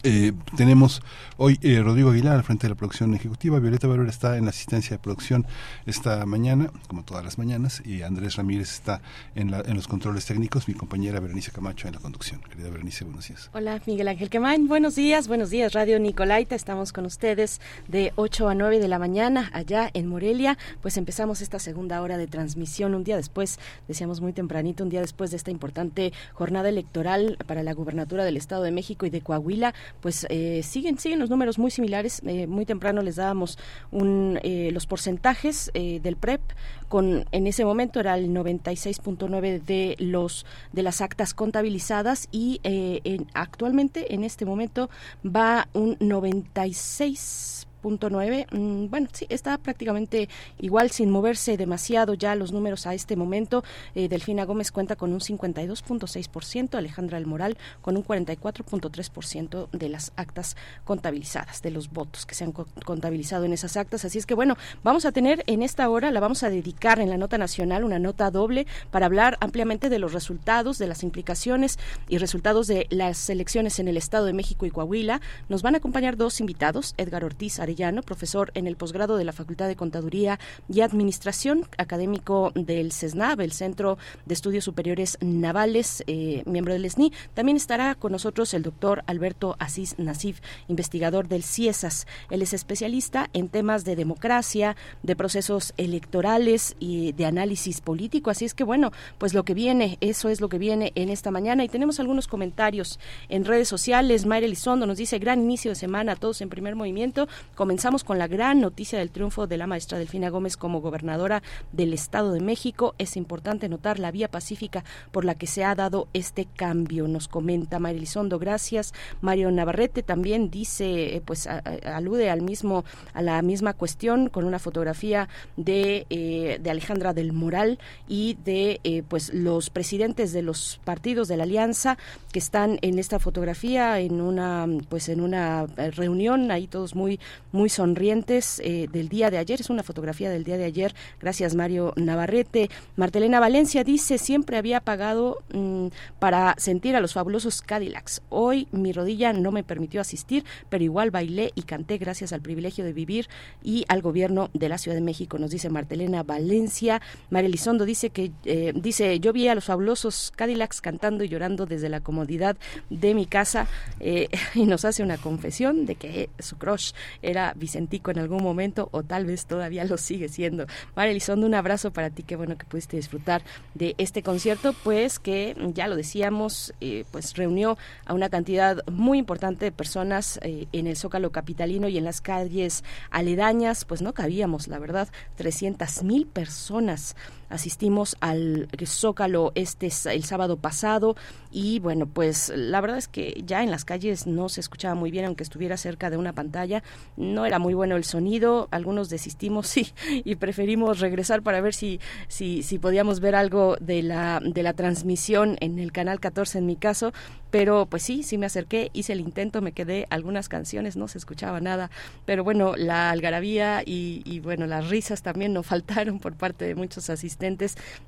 Eh, 0.03 0.33
tenemos 0.57 1.03
hoy 1.37 1.59
eh, 1.63 1.81
Rodrigo 1.83 2.11
Aguilar 2.11 2.37
al 2.37 2.45
frente 2.45 2.67
de 2.67 2.71
la 2.71 2.75
producción 2.75 3.15
ejecutiva, 3.15 3.59
Violeta 3.59 3.87
Barber 3.87 4.09
está 4.09 4.37
en 4.37 4.45
la 4.45 4.51
asistencia 4.51 4.97
de 4.97 5.03
producción 5.03 5.47
esta 5.87 6.25
mañana, 6.27 6.71
como 6.89 7.05
todas 7.05 7.25
las 7.25 7.39
mañanas, 7.39 7.83
y 7.85 8.03
Andrés 8.03 8.37
Ramírez 8.37 8.73
está 8.73 9.01
en, 9.35 9.51
la, 9.51 9.61
en 9.61 9.75
los 9.75 9.89
controles 9.89 10.27
técnicos, 10.27 10.69
mi 10.69 10.75
compañera 10.75 11.21
Berenice 11.21 11.51
Camacho 11.51 11.89
en 11.89 11.95
la 11.95 12.01
conducción. 12.01 12.41
Querida 12.41 12.71
Berenice, 12.71 13.05
buenos 13.05 13.29
días. 13.29 13.51
Hola, 13.53 13.81
Miguel 13.87 14.09
Ángel 14.09 14.31
Quemain, 14.31 14.69
buenos 14.69 14.95
días, 14.95 15.29
buenos 15.29 15.51
días, 15.51 15.73
Radio 15.73 15.99
Nicolaita, 15.99 16.55
estamos 16.55 16.93
con 16.93 17.07
ustedes 17.07 17.61
de 17.89 18.13
8 18.17 18.49
a 18.49 18.55
9 18.55 18.79
de 18.79 18.89
la 18.89 18.99
mañana 18.99 19.51
allá 19.53 19.91
en 19.95 20.07
Morelia, 20.07 20.59
pues 20.83 20.97
empezamos 20.97 21.41
esta 21.41 21.59
segunda 21.59 22.03
hora 22.03 22.19
de 22.19 22.27
transmisión 22.27 22.95
un 22.95 23.05
día 23.05 23.17
después, 23.17 23.59
decíamos 23.89 24.21
muy 24.21 24.33
tempranito, 24.33 24.85
un 24.85 24.91
día 24.91 25.01
después 25.01 25.31
de 25.31 25.37
esta 25.37 25.51
importante 25.51 26.13
jornada 26.33 26.69
electoral 26.69 27.39
para 27.47 27.63
la 27.63 27.73
gubernatura 27.73 28.25
del 28.25 28.37
Estado 28.37 28.63
de 28.63 28.73
México 28.73 29.07
y 29.07 29.11
de 29.11 29.21
Coahuila, 29.21 29.75
pues 30.01 30.27
eh, 30.31 30.63
siguen 30.63 30.99
siguen 30.99 31.19
los 31.19 31.31
números 31.31 31.59
muy 31.59 31.71
similares. 31.71 32.23
Eh, 32.27 32.47
muy 32.47 32.67
temprano 32.67 33.03
les 33.03 33.17
dábamos 33.17 33.59
un, 33.91 34.39
eh, 34.43 34.71
los 34.73 34.87
porcentajes 34.87 35.71
del 35.75 36.17
PREP 36.17 36.41
con 36.89 37.27
en 37.33 37.47
ese 37.47 37.65
momento 37.65 38.01
era 38.01 38.17
el 38.17 38.31
96.9 38.31 39.63
de 39.63 39.97
los 39.99 40.47
de 40.73 40.83
las 40.83 41.01
actas 41.01 41.35
contabilizadas 41.35 42.29
y 42.31 42.61
en, 42.63 43.27
actualmente 43.35 44.15
en 44.15 44.25
este 44.25 44.45
momento 44.45 44.89
va 45.25 45.69
un 45.73 45.97
96 46.01 47.66
Mm, 47.87 48.89
bueno, 48.89 49.09
sí, 49.13 49.27
está 49.29 49.59
prácticamente 49.59 50.29
igual 50.59 50.91
sin 50.91 51.11
moverse 51.11 51.57
demasiado 51.57 52.15
ya 52.15 52.35
los 52.35 52.53
números 52.53 52.87
a 52.87 52.95
este 52.95 53.17
momento. 53.17 53.63
Eh, 53.95 54.09
Delfina 54.09 54.45
Gómez 54.45 54.73
cuenta 54.73 54.97
con 54.97 55.13
un 55.13 55.21
52.6%, 55.21 56.75
Alejandra 56.77 57.19
El 57.19 57.27
Moral 57.27 57.57
con 57.83 57.97
un 57.97 58.05
44.3% 58.05 59.69
de 59.71 59.89
las 59.89 60.13
actas 60.17 60.57
contabilizadas, 60.85 61.63
de 61.63 61.71
los 61.71 61.91
votos 61.91 62.27
que 62.27 62.35
se 62.35 62.45
han 62.45 62.53
contabilizado 62.53 63.45
en 63.45 63.53
esas 63.53 63.77
actas. 63.77 64.05
Así 64.05 64.19
es 64.19 64.27
que 64.27 64.35
bueno, 64.35 64.57
vamos 64.83 65.05
a 65.05 65.13
tener 65.13 65.45
en 65.47 65.63
esta 65.63 65.89
hora, 65.89 66.11
la 66.11 66.21
vamos 66.21 66.43
a 66.43 66.51
dedicar 66.51 66.99
en 66.99 67.11
la 67.11 67.17
nota 67.17 67.39
nacional, 67.39 67.85
una 67.85 67.99
nota 67.99 68.31
doble 68.31 68.67
para 68.91 69.07
hablar 69.07 69.37
ampliamente 69.41 69.89
de 69.89 69.99
los 69.99 70.13
resultados, 70.13 70.79
de 70.79 70.89
las 70.89 71.03
implicaciones 71.03 71.79
y 72.09 72.19
resultados 72.19 72.67
de 72.67 72.87
las 72.91 73.31
elecciones 73.31 73.79
en 73.79 73.89
el 73.89 73.97
Estado 73.97 74.27
de 74.27 74.33
México 74.33 74.67
y 74.67 74.71
Coahuila. 74.71 75.21
Nos 75.49 75.63
van 75.63 75.75
a 75.75 75.79
acompañar 75.79 76.17
dos 76.17 76.41
invitados, 76.41 76.95
Edgar 76.97 77.25
Ortiz 77.25 77.61
profesor 78.05 78.51
en 78.55 78.67
el 78.67 78.77
posgrado 78.77 79.17
de 79.17 79.25
la 79.25 79.33
Facultad 79.33 79.69
de 79.69 79.77
Contaduría 79.77 80.39
y 80.69 80.81
Administración, 80.81 81.69
académico 81.77 82.53
del 82.55 82.91
CESNAV, 82.91 83.43
el 83.43 83.53
Centro 83.53 83.99
de 84.25 84.35
Estudios 84.35 84.65
Superiores 84.65 85.19
Navales, 85.21 86.03
eh, 86.07 86.43
miembro 86.47 86.73
del 86.73 86.89
SNI. 86.91 87.13
También 87.35 87.57
estará 87.57 87.95
con 87.95 88.13
nosotros 88.13 88.55
el 88.55 88.63
doctor 88.63 89.03
Alberto 89.07 89.57
Asís 89.59 89.95
Nasif, 89.99 90.41
investigador 90.69 91.29
del 91.29 91.43
CIESAS. 91.43 92.07
Él 92.31 92.43
es 92.43 92.55
especialista 92.55 93.29
en 93.35 93.49
temas 93.49 93.85
de 93.85 93.95
democracia, 93.95 94.75
de 95.03 95.15
procesos 95.15 95.75
electorales 95.77 96.77
y 96.81 97.13
de 97.13 97.27
análisis 97.27 97.81
político. 97.83 98.31
Así 98.31 98.47
es 98.47 98.55
que, 98.55 98.65
bueno, 98.65 98.91
pues 99.19 99.35
lo 99.35 99.45
que 99.45 99.55
viene, 99.55 99.99
eso 100.01 100.31
es 100.31 100.41
lo 100.41 100.49
que 100.49 100.59
viene 100.59 100.93
en 100.95 101.11
esta 101.11 101.31
mañana. 101.31 101.63
Y 101.63 101.69
tenemos 101.69 102.01
algunos 102.01 102.27
comentarios 102.27 102.99
en 103.29 103.45
redes 103.45 103.69
sociales. 103.69 104.25
Mayra 104.25 104.47
Elizondo 104.47 104.87
nos 104.87 104.97
dice, 104.97 105.19
gran 105.19 105.43
inicio 105.43 105.73
de 105.73 105.75
semana 105.75 106.13
a 106.13 106.17
todos 106.17 106.41
en 106.41 106.49
primer 106.49 106.75
movimiento 106.75 107.29
Comenzamos 107.57 108.05
con 108.05 108.19
la 108.19 108.29
gran 108.29 108.61
noticia 108.61 108.99
del 108.99 109.11
triunfo 109.11 109.47
de 109.47 109.57
la 109.57 109.67
maestra 109.67 109.97
Delfina 109.97 110.29
Gómez 110.29 110.59
como 110.59 110.83
gobernadora 110.83 111.43
del 111.73 111.95
Estado 111.95 112.33
de 112.33 112.43
México. 112.43 112.95
Es 112.99 113.17
importante 113.17 113.71
notar 113.71 113.99
la 113.99 114.11
vía 114.11 114.31
pacífica 114.31 114.85
por 115.11 115.25
la 115.25 115.37
que 115.37 115.47
se 115.47 115.65
ha 115.65 115.75
dado 115.75 116.07
este 116.13 116.45
cambio, 116.45 117.09
nos 117.09 117.29
comenta 117.29 117.79
Marilizondo. 117.79 118.39
Gracias. 118.39 118.93
Mario 119.23 119.51
Navarrete 119.51 120.03
también 120.03 120.51
dice, 120.51 121.17
eh, 121.17 121.23
pues 121.25 121.47
alude 121.47 122.29
al 122.29 122.43
mismo, 122.43 122.85
a 123.15 123.23
la 123.23 123.41
misma 123.41 123.73
cuestión 123.73 124.29
con 124.29 124.45
una 124.45 124.59
fotografía 124.59 125.31
de, 125.57 126.07
eh, 126.11 126.59
de 126.61 126.71
Alejandra 126.71 127.15
del 127.15 127.33
Moral 127.33 127.79
y 128.07 128.37
de 128.45 128.81
eh, 128.85 129.03
pues 129.09 129.33
los 129.33 129.71
presidentes 129.71 130.35
de 130.35 130.43
los 130.43 130.79
partidos 130.85 131.27
de 131.27 131.39
la 131.39 131.45
alianza 131.45 131.97
que 132.33 132.39
están 132.39 132.79
en 132.83 132.99
esta 132.99 133.19
fotografía 133.19 133.99
en 133.99 134.21
una 134.21 134.67
pues 134.91 135.09
en 135.09 135.23
una 135.23 135.65
reunión 135.67 136.51
ahí 136.51 136.67
todos 136.67 136.95
muy 136.95 137.19
muy 137.57 137.69
sonrientes 137.69 138.63
del 138.63 139.09
día 139.09 139.31
de 139.31 139.39
ayer 139.39 139.61
es 139.61 139.71
una 139.71 139.83
fotografía 139.83 140.31
del 140.31 140.45
día 140.45 140.57
de 140.57 140.65
ayer. 140.65 140.95
Gracias 141.21 141.55
Mario 141.55 141.93
Navarrete. 141.97 142.71
Martelena 142.97 143.41
Valencia 143.41 143.85
dice 143.85 144.19
siempre 144.19 144.57
había 144.57 144.81
pagado 144.81 145.39
mm, 145.53 145.89
para 146.19 146.55
sentir 146.59 146.97
a 146.97 147.01
los 147.01 147.15
fabulosos 147.15 147.63
Cadillacs. 147.63 148.23
Hoy 148.29 148.69
mi 148.73 148.93
rodilla 148.93 149.33
no 149.33 149.53
me 149.53 149.65
permitió 149.65 150.01
asistir 150.01 150.45
pero 150.69 150.85
igual 150.85 151.11
bailé 151.11 151.53
y 151.55 151.63
canté 151.63 151.99
gracias 151.99 152.33
al 152.33 152.41
privilegio 152.41 152.85
de 152.85 152.93
vivir 152.93 153.29
y 153.63 153.85
al 153.89 154.03
gobierno 154.03 154.51
de 154.55 154.69
la 154.69 154.79
Ciudad 154.79 154.97
de 154.97 155.03
México, 155.03 155.39
nos 155.39 155.51
dice 155.51 155.71
Martelena 155.71 156.23
Valencia. 156.23 157.01
María 157.31 157.49
Elizondo 157.49 157.85
dice 157.85 158.11
que 158.11 158.33
eh, 158.45 158.73
dice 158.75 159.19
yo 159.21 159.33
vi 159.33 159.49
a 159.49 159.55
los 159.55 159.65
fabulosos 159.65 160.33
Cadillacs 160.37 160.81
cantando 160.81 161.25
y 161.25 161.29
llorando 161.29 161.67
desde 161.67 161.89
la 161.89 162.01
comodidad 162.01 162.57
de 162.91 163.15
mi 163.15 163.27
casa 163.27 163.67
eh, 164.01 164.29
y 164.55 164.65
nos 164.65 164.85
hace 164.85 165.03
una 165.03 165.19
confesión 165.19 165.87
de 165.87 165.95
que 165.95 166.31
su 166.39 166.57
crush 166.57 166.93
era 167.23 167.46
Vicentico 167.55 168.11
en 168.11 168.19
algún 168.19 168.43
momento 168.43 168.89
o 168.93 169.03
tal 169.03 169.27
vez 169.27 169.47
todavía 169.47 169.85
lo 169.85 169.97
sigue 169.97 170.29
siendo. 170.29 170.67
María 170.95 171.13
Elizondo, 171.13 171.47
un 171.47 171.55
abrazo 171.55 171.93
para 171.93 172.11
ti, 172.11 172.23
qué 172.23 172.37
bueno 172.37 172.57
que 172.57 172.67
pudiste 172.67 172.97
disfrutar 172.97 173.43
de 173.75 173.95
este 173.99 174.23
concierto, 174.23 174.75
pues 174.85 175.19
que 175.19 175.57
ya 175.75 175.89
lo 175.89 175.97
decíamos, 175.97 176.75
eh, 176.81 177.05
pues 177.11 177.35
reunió 177.35 177.79
a 178.05 178.15
una 178.15 178.29
cantidad 178.29 178.85
muy 178.87 179.19
importante 179.19 179.67
de 179.67 179.73
personas 179.73 180.39
en 180.43 180.87
el 180.87 180.97
Zócalo 180.97 181.31
Capitalino 181.33 181.89
y 181.89 181.99
en 181.99 182.05
las 182.05 182.21
calles 182.21 182.85
aledañas, 183.11 183.85
pues 183.85 184.03
no 184.03 184.13
cabíamos, 184.13 184.69
la 184.69 184.79
verdad, 184.79 185.09
300 185.37 186.03
mil 186.03 186.27
personas 186.27 187.17
asistimos 187.49 188.17
al 188.21 188.69
Zócalo 188.85 189.53
este 189.55 189.91
el 190.13 190.25
sábado 190.25 190.57
pasado 190.57 191.17
y 191.51 191.79
bueno, 191.79 192.07
pues 192.07 192.53
la 192.55 192.81
verdad 192.81 192.99
es 192.99 193.09
que 193.09 193.43
ya 193.45 193.63
en 193.63 193.71
las 193.71 193.85
calles 193.85 194.27
no 194.27 194.49
se 194.49 194.61
escuchaba 194.61 194.95
muy 194.95 195.11
bien 195.11 195.25
aunque 195.25 195.43
estuviera 195.43 195.77
cerca 195.77 196.11
de 196.11 196.17
una 196.17 196.33
pantalla, 196.33 196.83
no 197.17 197.47
era 197.47 197.59
muy 197.59 197.75
bueno 197.75 197.97
el 197.97 198.05
sonido, 198.05 198.69
algunos 198.71 199.09
desistimos 199.09 199.67
sí, 199.69 199.93
y 200.25 200.37
preferimos 200.37 201.01
regresar 201.01 201.43
para 201.43 201.61
ver 201.61 201.75
si 201.75 202.01
si 202.29 202.63
si 202.63 202.79
podíamos 202.79 203.21
ver 203.21 203.35
algo 203.35 203.77
de 203.81 204.03
la 204.03 204.41
de 204.43 204.63
la 204.63 204.73
transmisión 204.73 205.57
en 205.61 205.79
el 205.79 205.93
canal 205.93 206.21
14 206.21 206.59
en 206.59 206.67
mi 206.67 206.77
caso, 206.77 207.13
pero 207.51 207.87
pues 207.87 208.03
sí, 208.03 208.23
sí 208.23 208.39
me 208.39 208.47
acerqué, 208.47 208.91
hice 208.93 209.13
el 209.13 209.21
intento, 209.21 209.63
me 209.63 209.73
quedé 209.73 210.07
algunas 210.11 210.49
canciones, 210.49 210.97
no 210.97 211.09
se 211.09 211.19
escuchaba 211.19 211.61
nada, 211.61 211.91
pero 212.25 212.45
bueno, 212.45 212.75
la 212.77 213.11
algarabía 213.11 213.83
y, 213.85 214.23
y 214.25 214.41
bueno, 214.41 214.67
las 214.67 214.89
risas 214.89 215.23
también 215.23 215.53
no 215.53 215.63
faltaron 215.77 216.19
por 216.19 216.35
parte 216.35 216.65
de 216.65 216.75
muchos 216.75 217.09
asistentes 217.09 217.36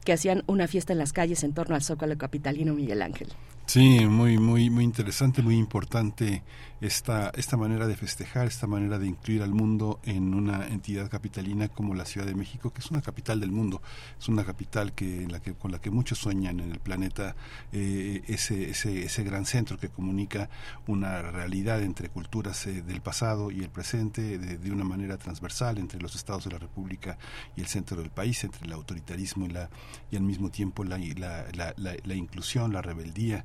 que 0.04 0.12
hacían 0.12 0.42
una 0.46 0.68
fiesta 0.68 0.92
en 0.92 0.98
las 0.98 1.12
calles 1.12 1.44
en 1.44 1.52
torno 1.52 1.74
al 1.74 1.82
Zócalo 1.82 2.16
Capitalino 2.18 2.74
Miguel 2.74 3.02
Ángel. 3.02 3.28
Sí, 3.66 4.06
muy, 4.06 4.38
muy, 4.38 4.70
muy 4.70 4.84
interesante, 4.84 5.42
muy 5.42 5.56
importante 5.56 6.42
esta, 6.80 7.30
esta 7.30 7.56
manera 7.56 7.86
de 7.86 7.96
festejar, 7.96 8.46
esta 8.46 8.66
manera 8.66 8.98
de 8.98 9.06
incluir 9.06 9.42
al 9.42 9.52
mundo 9.52 10.00
en 10.04 10.34
una 10.34 10.68
entidad 10.68 11.10
capitalina 11.10 11.68
como 11.68 11.94
la 11.94 12.04
Ciudad 12.04 12.26
de 12.26 12.34
México, 12.34 12.72
que 12.72 12.80
es 12.80 12.90
una 12.90 13.02
capital 13.02 13.40
del 13.40 13.50
mundo, 13.50 13.82
es 14.18 14.28
una 14.28 14.44
capital 14.44 14.92
que, 14.92 15.26
la 15.28 15.40
que 15.40 15.54
con 15.54 15.72
la 15.72 15.80
que 15.80 15.90
muchos 15.90 16.18
sueñan 16.18 16.60
en 16.60 16.70
el 16.70 16.78
planeta, 16.78 17.34
eh, 17.72 18.22
ese, 18.28 18.70
ese, 18.70 19.04
ese 19.04 19.24
gran 19.24 19.44
centro 19.44 19.78
que 19.78 19.88
comunica 19.88 20.48
una 20.86 21.22
realidad 21.22 21.82
entre 21.82 22.08
culturas 22.08 22.66
eh, 22.66 22.82
del 22.82 23.00
pasado 23.00 23.50
y 23.50 23.60
el 23.60 23.70
presente 23.70 24.38
de, 24.38 24.58
de, 24.58 24.72
una 24.72 24.84
manera 24.84 25.16
transversal 25.16 25.78
entre 25.78 26.00
los 26.00 26.14
estados 26.14 26.44
de 26.44 26.52
la 26.52 26.58
República 26.58 27.18
y 27.56 27.60
el 27.60 27.66
centro 27.66 27.96
del 28.00 28.10
país, 28.10 28.44
entre 28.44 28.66
el 28.66 28.72
autoritarismo 28.72 29.46
y, 29.46 29.50
la, 29.50 29.70
y 30.10 30.16
al 30.16 30.22
mismo 30.22 30.50
tiempo 30.50 30.84
la, 30.84 30.98
la, 30.98 31.46
la, 31.52 31.74
la 31.76 32.14
inclusión, 32.14 32.72
la 32.72 32.82
rebeldía, 32.82 33.44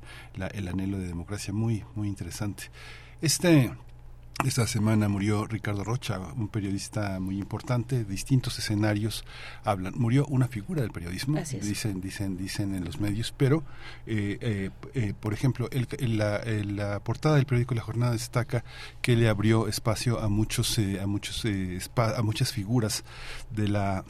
el 0.52 0.68
anhelo 0.68 0.98
de 0.98 1.06
democracia, 1.06 1.52
muy, 1.52 1.84
muy 1.94 2.08
interesante. 2.08 2.70
Este, 3.24 3.72
esta 4.44 4.66
semana 4.66 5.08
murió 5.08 5.46
Ricardo 5.46 5.82
Rocha, 5.82 6.18
un 6.18 6.48
periodista 6.48 7.18
muy 7.20 7.38
importante, 7.38 7.96
de 7.96 8.04
distintos 8.04 8.58
escenarios 8.58 9.24
hablan. 9.64 9.94
Murió 9.96 10.26
una 10.26 10.46
figura 10.46 10.82
del 10.82 10.90
periodismo, 10.90 11.38
dicen, 11.38 12.02
dicen, 12.02 12.36
dicen 12.36 12.74
en 12.74 12.84
los 12.84 13.00
medios, 13.00 13.32
pero, 13.34 13.64
eh, 14.06 14.36
eh, 14.42 14.70
eh, 14.92 15.14
por 15.18 15.32
ejemplo, 15.32 15.70
el, 15.70 16.18
la, 16.18 16.42
la, 16.44 17.00
portada 17.00 17.36
del 17.36 17.46
periódico 17.46 17.74
La 17.74 17.80
Jornada 17.80 18.12
destaca 18.12 18.62
que 19.00 19.16
le 19.16 19.30
abrió 19.30 19.68
espacio 19.68 20.20
a 20.20 20.28
muchos, 20.28 20.78
a 20.78 21.06
muchos, 21.06 21.46
a 21.96 22.20
muchas 22.22 22.52
figuras 22.52 23.04
de 23.50 23.68
la 23.68 24.04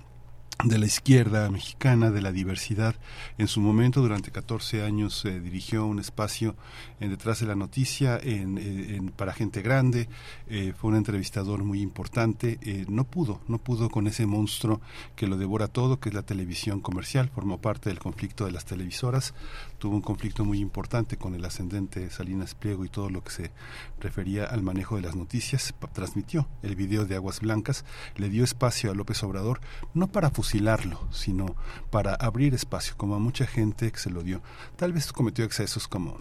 de 0.63 0.79
la 0.79 0.87
izquierda 0.87 1.51
mexicana, 1.51 2.11
de 2.11 2.23
la 2.23 2.33
diversidad. 2.33 2.95
En 3.39 3.49
su 3.49 3.61
momento, 3.61 4.01
durante 4.01 4.31
14 4.31 4.83
años, 4.83 5.19
se 5.19 5.41
dirigió 5.41 5.85
un 5.87 5.99
espacio 5.99 6.55
en 7.01 7.11
Detrás 7.11 7.41
de 7.41 7.47
la 7.47 7.55
Noticia 7.55 8.19
en, 8.23 8.59
eh, 8.59 9.01
para 9.17 9.33
gente 9.33 9.63
grande. 9.63 10.09
Eh, 10.49 10.73
fue 10.77 10.91
un 10.91 10.97
entrevistador 10.97 11.65
muy 11.65 11.81
importante. 11.81 12.59
Eh, 12.63 12.85
no 12.89 13.05
pudo, 13.05 13.41
no 13.49 13.59
pudo 13.59 13.89
con 13.91 14.07
ese 14.07 14.27
monstruo 14.27 14.81
que 15.17 15.27
lo 15.27 15.37
devora 15.37 15.69
todo, 15.69 16.01
que 16.01 16.09
es 16.09 16.15
la 16.15 16.23
televisión 16.23 16.81
comercial. 16.81 17.31
Formó 17.35 17.61
parte 17.61 17.91
del 17.91 17.99
conflicto 17.99 18.45
de 18.45 18.53
las 18.53 18.65
televisoras. 18.65 19.35
Tuvo 19.79 19.97
un 19.97 20.03
conflicto 20.03 20.45
muy 20.45 20.61
importante 20.61 21.17
con 21.17 21.35
el 21.35 21.45
ascendente 21.45 22.11
Salinas 22.11 22.55
Pliego 22.55 22.85
y 22.85 22.89
todo 22.89 23.11
lo 23.11 23.23
que 23.23 23.31
se 23.31 23.51
refería 24.01 24.45
al 24.45 24.63
manejo 24.63 24.97
de 24.97 25.03
las 25.03 25.17
noticias. 25.17 25.75
Transmitió 25.93 26.49
el 26.63 26.75
video 26.75 27.05
de 27.05 27.15
Aguas 27.15 27.41
Blancas, 27.41 27.85
le 28.17 28.29
dio 28.29 28.43
espacio 28.43 28.91
a 28.91 28.95
López 28.95 29.23
Obrador, 29.23 29.61
no 29.93 30.09
para 30.09 30.31
fusilarlo, 30.31 31.01
sino 31.13 31.55
para 31.91 32.15
abrir 32.15 32.55
espacio, 32.55 32.95
como 32.97 33.15
a 33.15 33.19
mucha 33.19 33.47
gente 33.47 33.93
que 33.93 33.99
se 33.99 34.11
lo 34.11 34.23
dio. 34.23 34.43
Tal 34.77 34.93
vez 34.93 35.13
cometió 35.13 35.45
excesos 35.45 35.87
como 35.87 36.19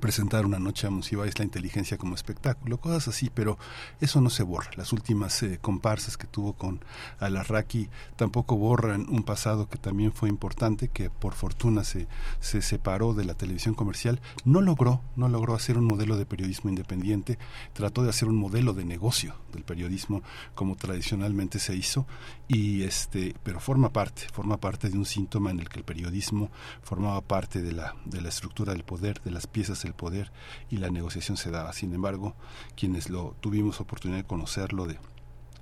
presentar 0.00 0.46
una 0.46 0.58
noche 0.58 0.86
a 0.86 0.90
es 1.24 1.38
la 1.38 1.44
inteligencia 1.44 1.98
como 1.98 2.14
espectáculo, 2.14 2.78
cosas 2.78 3.08
así, 3.08 3.30
pero 3.32 3.58
eso 4.00 4.20
no 4.20 4.30
se 4.30 4.42
borra. 4.42 4.70
Las 4.76 4.92
últimas 4.92 5.42
eh, 5.42 5.58
comparsas 5.60 6.16
que 6.16 6.26
tuvo 6.26 6.52
con 6.52 6.80
Alarraqui 7.18 7.88
tampoco 8.16 8.56
borran 8.56 9.06
un 9.08 9.22
pasado 9.22 9.68
que 9.68 9.78
también 9.78 10.12
fue 10.12 10.28
importante, 10.28 10.88
que 10.88 11.10
por 11.10 11.34
fortuna 11.34 11.84
se, 11.84 12.06
se 12.40 12.62
separó 12.62 13.14
de 13.14 13.24
la 13.24 13.34
televisión 13.34 13.74
comercial. 13.74 14.20
No 14.44 14.60
logró, 14.60 15.00
no 15.16 15.28
logró 15.28 15.54
hacer 15.54 15.78
un 15.78 15.86
modelo 15.86 16.16
de 16.16 16.26
periodismo 16.26 16.70
independiente, 16.70 17.38
trató 17.72 18.02
de 18.02 18.10
hacer 18.10 18.28
un 18.28 18.36
modelo 18.36 18.72
de 18.72 18.84
negocio 18.84 19.34
del 19.52 19.64
periodismo 19.64 20.22
como 20.54 20.76
tradicionalmente 20.76 21.58
se 21.58 21.74
hizo, 21.74 22.06
y 22.46 22.82
este, 22.82 23.34
pero 23.42 23.60
forma 23.60 23.92
parte, 23.92 24.26
forma 24.32 24.58
parte 24.58 24.88
de 24.88 24.98
un 24.98 25.06
síntoma 25.06 25.50
en 25.50 25.60
el 25.60 25.68
que 25.68 25.78
el 25.78 25.84
periodismo 25.84 26.50
formaba 26.82 27.20
parte 27.20 27.62
de 27.62 27.72
la, 27.72 27.96
de 28.04 28.20
la 28.20 28.28
estructura 28.28 28.72
del 28.72 28.84
poder, 28.84 29.20
de 29.22 29.30
las 29.30 29.46
piezas 29.46 29.77
el 29.84 29.94
poder 29.94 30.30
y 30.70 30.78
la 30.78 30.90
negociación 30.90 31.36
se 31.36 31.50
daba. 31.50 31.72
Sin 31.72 31.94
embargo, 31.94 32.34
quienes 32.76 33.10
lo 33.10 33.34
tuvimos 33.40 33.80
oportunidad 33.80 34.18
de 34.18 34.26
conocerlo, 34.26 34.86
de 34.86 34.98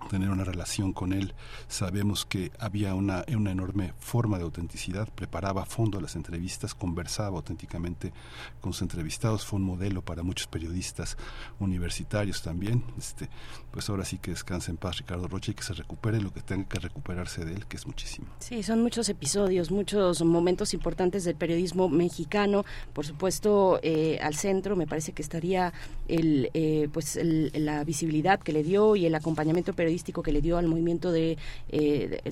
tener 0.09 0.31
una 0.31 0.45
relación 0.45 0.93
con 0.93 1.13
él. 1.13 1.35
Sabemos 1.69 2.25
que 2.25 2.53
había 2.59 2.95
una, 2.95 3.25
una 3.35 3.51
enorme 3.51 3.93
forma 3.99 4.39
de 4.39 4.45
autenticidad, 4.45 5.09
preparaba 5.15 5.63
a 5.63 5.67
fondo 5.67 6.01
las 6.01 6.17
entrevistas, 6.17 6.75
conversaba 6.75 7.37
auténticamente 7.37 8.13
con 8.61 8.73
sus 8.73 8.83
entrevistados, 8.83 9.45
fue 9.45 9.59
un 9.59 9.65
modelo 9.65 10.03
para 10.03 10.23
muchos 10.23 10.47
periodistas 10.47 11.17
universitarios 11.61 12.43
también. 12.43 12.85
Este, 12.99 13.29
pues 13.71 13.89
ahora 13.91 14.05
sí 14.05 14.19
que 14.19 14.31
descanse 14.31 14.71
en 14.71 14.77
paz 14.77 14.99
Ricardo 14.99 15.29
Rocha 15.29 15.53
y 15.53 15.55
que 15.55 15.63
se 15.63 15.75
recupere 15.75 16.21
lo 16.21 16.33
que 16.33 16.41
tenga 16.41 16.69
que 16.69 16.79
recuperarse 16.79 17.45
de 17.45 17.55
él, 17.55 17.67
que 17.67 17.77
es 17.77 17.87
muchísimo. 17.87 18.29
Sí, 18.39 18.63
son 18.63 18.83
muchos 18.83 19.09
episodios, 19.09 19.71
muchos 19.71 20.23
momentos 20.23 20.75
importantes 20.75 21.25
del 21.25 21.37
periodismo 21.37 21.89
mexicano. 21.89 22.65
Por 22.93 23.07
supuesto, 23.07 23.81
eh, 23.83 24.19
al 24.23 24.35
centro 24.35 24.77
me 24.77 24.87
parece 24.87 25.13
que 25.13 25.23
estaría 25.23 25.73
el, 26.09 26.51
eh, 26.55 26.89
pues 26.93 27.19
la 27.23 27.85
visibilidad 27.85 28.41
que 28.41 28.53
le 28.53 28.63
dio 28.63 28.97
y 28.97 29.07
el 29.07 29.15
acompañamiento 29.15 29.73
periodístico 29.73 29.96
que 30.05 30.33
le 30.33 30.41
dio 30.41 30.59
al 30.59 30.67
movimiento 30.67 31.13
de, 31.13 31.39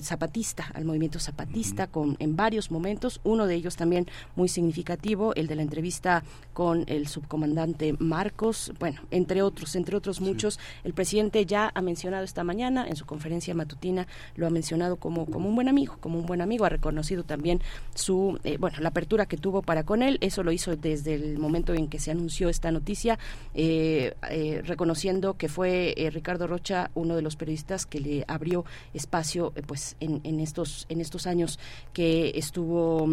zapatista, 0.01 0.71
al 0.73 0.85
movimiento 0.85 1.19
zapatista, 1.19 1.87
con 1.87 2.15
en 2.19 2.35
varios 2.35 2.71
momentos, 2.71 3.19
uno 3.23 3.47
de 3.47 3.55
ellos 3.55 3.75
también 3.75 4.07
muy 4.35 4.47
significativo, 4.47 5.33
el 5.35 5.47
de 5.47 5.55
la 5.55 5.61
entrevista 5.61 6.23
con 6.53 6.85
el 6.87 7.07
subcomandante 7.07 7.95
Marcos, 7.99 8.71
bueno, 8.79 9.01
entre 9.11 9.41
otros, 9.41 9.75
entre 9.75 9.95
otros 9.95 10.21
muchos. 10.21 10.59
El 10.83 10.93
presidente 10.93 11.45
ya 11.45 11.71
ha 11.73 11.81
mencionado 11.81 12.23
esta 12.23 12.43
mañana 12.43 12.85
en 12.87 12.95
su 12.95 13.05
conferencia 13.05 13.53
matutina, 13.53 14.07
lo 14.35 14.47
ha 14.47 14.49
mencionado 14.49 14.97
como, 14.97 15.25
como 15.25 15.49
un 15.49 15.55
buen 15.55 15.67
amigo, 15.67 15.97
como 15.99 16.19
un 16.19 16.25
buen 16.25 16.41
amigo, 16.41 16.65
ha 16.65 16.69
reconocido 16.69 17.23
también 17.23 17.61
su, 17.93 18.39
eh, 18.43 18.57
bueno, 18.57 18.77
la 18.79 18.89
apertura 18.89 19.25
que 19.25 19.37
tuvo 19.37 19.61
para 19.61 19.83
con 19.83 20.01
él, 20.01 20.17
eso 20.21 20.43
lo 20.43 20.51
hizo 20.51 20.75
desde 20.75 21.15
el 21.15 21.37
momento 21.37 21.73
en 21.73 21.87
que 21.87 21.99
se 21.99 22.11
anunció 22.11 22.49
esta 22.49 22.71
noticia, 22.71 23.19
eh, 23.53 24.13
eh, 24.29 24.61
reconociendo 24.65 25.35
que 25.35 25.49
fue 25.49 25.95
Ricardo 26.11 26.47
Rocha 26.47 26.91
uno 26.93 27.15
de 27.15 27.21
los 27.21 27.35
periodistas 27.35 27.54
que 27.89 27.99
le 27.99 28.25
abrió 28.27 28.65
espacio, 28.93 29.53
pues, 29.67 29.95
en, 29.99 30.21
en, 30.23 30.39
estos, 30.39 30.85
en 30.89 31.01
estos 31.01 31.27
años 31.27 31.59
que 31.93 32.31
estuvo, 32.35 33.07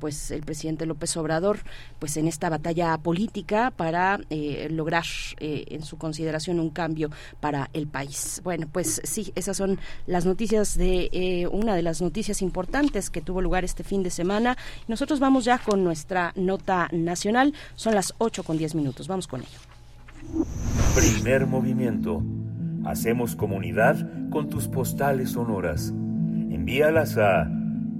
pues, 0.00 0.30
el 0.30 0.42
presidente 0.42 0.86
López 0.86 1.16
Obrador, 1.16 1.60
pues, 1.98 2.16
en 2.16 2.26
esta 2.26 2.48
batalla 2.48 2.96
política 2.98 3.70
para 3.70 4.20
lograr 4.70 5.04
en 5.38 5.82
su 5.82 5.98
consideración 5.98 6.60
un 6.60 6.70
cambio 6.70 7.10
para 7.40 7.70
el 7.72 7.86
país. 7.86 8.40
Bueno, 8.44 8.68
pues 8.70 9.00
sí, 9.04 9.32
esas 9.34 9.56
son 9.56 9.78
las 10.06 10.24
noticias 10.26 10.76
de 10.76 11.48
una 11.50 11.74
de 11.74 11.82
las 11.82 12.00
noticias 12.00 12.42
importantes 12.42 13.10
que 13.10 13.20
tuvo 13.20 13.40
lugar 13.40 13.64
este 13.64 13.84
fin 13.84 14.02
de 14.02 14.10
semana. 14.10 14.56
Nosotros 14.88 15.20
vamos 15.20 15.44
ya 15.44 15.58
con 15.58 15.84
nuestra 15.84 16.32
nota 16.36 16.88
nacional. 16.92 17.54
Son 17.74 17.94
las 17.94 18.14
8 18.18 18.42
con 18.42 18.58
10 18.58 18.74
minutos. 18.74 19.08
Vamos 19.08 19.26
con 19.26 19.40
ello. 19.40 19.58
Primer 20.94 21.46
movimiento. 21.46 22.22
Hacemos 22.86 23.36
comunidad 23.36 23.96
con 24.30 24.48
tus 24.48 24.68
postales 24.68 25.30
sonoras. 25.30 25.88
Envíalas 25.88 27.18
a 27.18 27.50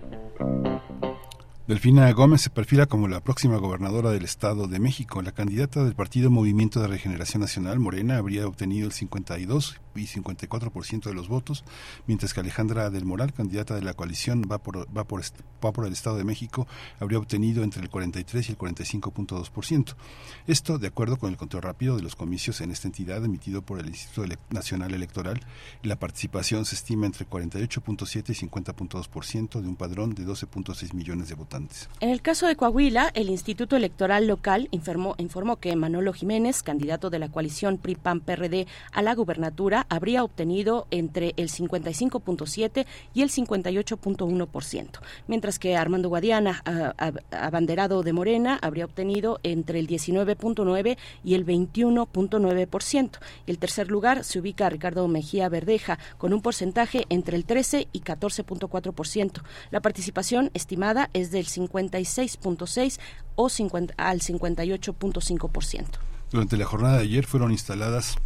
Delfina 1.67 2.11
Gómez 2.13 2.41
se 2.41 2.49
perfila 2.49 2.87
como 2.87 3.07
la 3.07 3.19
próxima 3.19 3.57
gobernadora 3.57 4.09
del 4.09 4.23
Estado 4.23 4.67
de 4.67 4.79
México. 4.79 5.21
La 5.21 5.33
candidata 5.33 5.83
del 5.83 5.93
partido 5.93 6.31
Movimiento 6.31 6.81
de 6.81 6.87
Regeneración 6.87 7.41
Nacional, 7.41 7.77
Morena, 7.77 8.17
habría 8.17 8.47
obtenido 8.47 8.87
el 8.87 8.93
52 8.93 9.79
y 9.95 10.01
54% 10.01 11.03
de 11.03 11.13
los 11.13 11.27
votos, 11.27 11.63
mientras 12.07 12.33
que 12.33 12.39
Alejandra 12.39 12.89
del 12.89 13.05
Moral, 13.05 13.33
candidata 13.33 13.75
de 13.75 13.81
la 13.81 13.93
coalición 13.93 14.43
Va 14.49 14.57
por, 14.57 14.85
va 14.95 15.03
por, 15.05 15.21
va 15.21 15.71
por 15.71 15.85
el 15.85 15.93
Estado 15.93 16.17
de 16.17 16.23
México, 16.23 16.67
habría 16.99 17.19
obtenido 17.19 17.63
entre 17.63 17.81
el 17.81 17.89
43 17.89 18.49
y 18.49 18.51
el 18.51 18.57
45.2%. 18.57 19.95
Esto 20.47 20.77
de 20.77 20.87
acuerdo 20.87 21.17
con 21.17 21.29
el 21.29 21.37
conteo 21.37 21.61
rápido 21.61 21.95
de 21.95 22.01
los 22.01 22.15
comicios 22.15 22.61
en 22.61 22.71
esta 22.71 22.87
entidad 22.87 23.23
emitido 23.23 23.61
por 23.61 23.79
el 23.79 23.87
Instituto 23.87 24.27
Nacional 24.49 24.93
Electoral. 24.93 25.41
La 25.83 25.97
participación 25.97 26.65
se 26.65 26.75
estima 26.75 27.05
entre 27.05 27.27
48.7 27.27 28.29
y 28.29 28.47
50.2% 28.47 29.61
de 29.61 29.67
un 29.67 29.75
padrón 29.75 30.15
de 30.15 30.25
12.6 30.25 30.93
millones 30.93 31.29
de 31.29 31.35
votantes. 31.35 31.89
En 31.99 32.09
el 32.09 32.21
caso 32.21 32.47
de 32.47 32.55
Coahuila, 32.55 33.11
el 33.13 33.29
Instituto 33.29 33.75
Electoral 33.75 34.27
Local 34.27 34.67
informó, 34.71 35.15
informó 35.17 35.57
que 35.57 35.75
Manolo 35.75 36.13
Jiménez, 36.13 36.63
candidato 36.63 37.09
de 37.09 37.19
la 37.19 37.29
coalición 37.29 37.77
PRI-PAN-PRD 37.77 38.67
a 38.91 39.01
la 39.01 39.15
gubernatura, 39.15 39.78
habría 39.89 40.23
obtenido 40.23 40.87
entre 40.91 41.33
el 41.37 41.49
55.7 41.49 42.85
y 43.13 43.21
el 43.21 43.29
58.1%, 43.29 44.99
mientras 45.27 45.59
que 45.59 45.75
Armando 45.75 46.09
Guadiana, 46.09 46.63
abanderado 47.31 48.03
de 48.03 48.13
Morena, 48.13 48.59
habría 48.61 48.85
obtenido 48.85 49.39
entre 49.43 49.79
el 49.79 49.87
19.9 49.87 50.97
y 51.23 51.33
el 51.35 51.45
21.9%. 51.45 53.19
Y 53.45 53.51
el 53.51 53.59
tercer 53.59 53.89
lugar 53.89 54.23
se 54.23 54.39
ubica 54.39 54.69
Ricardo 54.69 55.07
Mejía 55.07 55.49
Verdeja, 55.49 55.99
con 56.17 56.33
un 56.33 56.41
porcentaje 56.41 57.05
entre 57.09 57.37
el 57.37 57.45
13 57.45 57.87
y 57.91 58.01
14.4%. 58.01 59.41
La 59.71 59.81
participación 59.81 60.51
estimada 60.53 61.09
es 61.13 61.31
del 61.31 61.45
56.6 61.47 62.99
o 63.35 63.49
50, 63.49 63.93
al 63.97 64.19
58.5%. 64.19 65.85
Durante 66.31 66.57
la 66.57 66.65
jornada 66.65 66.97
de 66.97 67.03
ayer 67.03 67.25
fueron 67.25 67.51
instaladas 67.51 68.17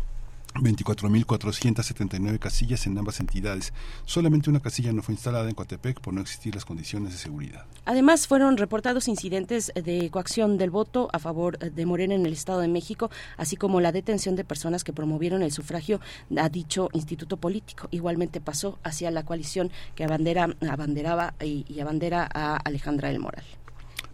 24.479 0.55 2.39
casillas 2.39 2.85
en 2.87 2.97
ambas 2.97 3.19
entidades. 3.19 3.73
Solamente 4.05 4.49
una 4.49 4.59
casilla 4.59 4.93
no 4.93 5.01
fue 5.01 5.15
instalada 5.15 5.49
en 5.49 5.55
Coatepec 5.55 5.99
por 5.99 6.13
no 6.13 6.21
existir 6.21 6.53
las 6.55 6.65
condiciones 6.65 7.11
de 7.11 7.17
seguridad. 7.17 7.65
Además, 7.85 8.27
fueron 8.27 8.57
reportados 8.57 9.07
incidentes 9.07 9.71
de 9.75 10.09
coacción 10.09 10.57
del 10.57 10.69
voto 10.69 11.09
a 11.11 11.19
favor 11.19 11.57
de 11.57 11.85
Morena 11.85 12.15
en 12.15 12.25
el 12.25 12.33
Estado 12.33 12.59
de 12.59 12.67
México, 12.67 13.09
así 13.37 13.55
como 13.55 13.81
la 13.81 13.91
detención 13.91 14.35
de 14.35 14.43
personas 14.43 14.83
que 14.83 14.93
promovieron 14.93 15.43
el 15.43 15.51
sufragio 15.51 15.99
a 16.37 16.49
dicho 16.49 16.89
instituto 16.93 17.37
político. 17.37 17.87
Igualmente 17.91 18.41
pasó 18.41 18.79
hacia 18.83 19.11
la 19.11 19.23
coalición 19.23 19.71
que 19.95 20.03
abandera, 20.03 20.55
abanderaba 20.69 21.33
y, 21.41 21.79
abandera 21.79 22.29
a 22.33 22.57
Alejandra 22.57 23.09
del 23.09 23.19
Moral. 23.19 23.43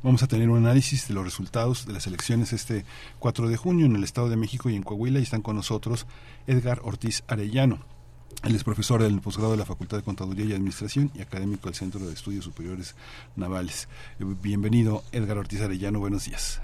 Vamos 0.01 0.23
a 0.23 0.27
tener 0.27 0.49
un 0.49 0.57
análisis 0.59 1.09
de 1.09 1.13
los 1.13 1.25
resultados 1.25 1.85
de 1.85 1.91
las 1.91 2.07
elecciones 2.07 2.53
este 2.53 2.85
4 3.19 3.49
de 3.49 3.57
junio 3.57 3.85
en 3.85 3.97
el 3.97 4.05
Estado 4.05 4.29
de 4.29 4.37
México 4.37 4.69
y 4.69 4.77
en 4.77 4.83
Coahuila 4.83 5.19
y 5.19 5.23
están 5.23 5.41
con 5.41 5.57
nosotros 5.57 6.07
Edgar 6.47 6.79
Ortiz 6.83 7.23
Arellano. 7.27 7.79
Él 8.45 8.55
es 8.55 8.63
profesor 8.63 9.03
del 9.03 9.19
posgrado 9.19 9.51
de 9.51 9.57
la 9.57 9.65
Facultad 9.65 9.97
de 9.97 10.03
Contaduría 10.03 10.45
y 10.45 10.53
Administración 10.53 11.11
y 11.15 11.21
académico 11.21 11.67
del 11.67 11.75
Centro 11.75 11.99
de 11.99 12.13
Estudios 12.13 12.45
Superiores 12.45 12.95
Navales. 13.35 13.89
Eh, 14.21 14.23
bienvenido, 14.41 15.03
Edgar 15.11 15.37
Ortiz 15.37 15.59
Arellano. 15.61 15.99
Buenos 15.99 16.23
días. 16.23 16.61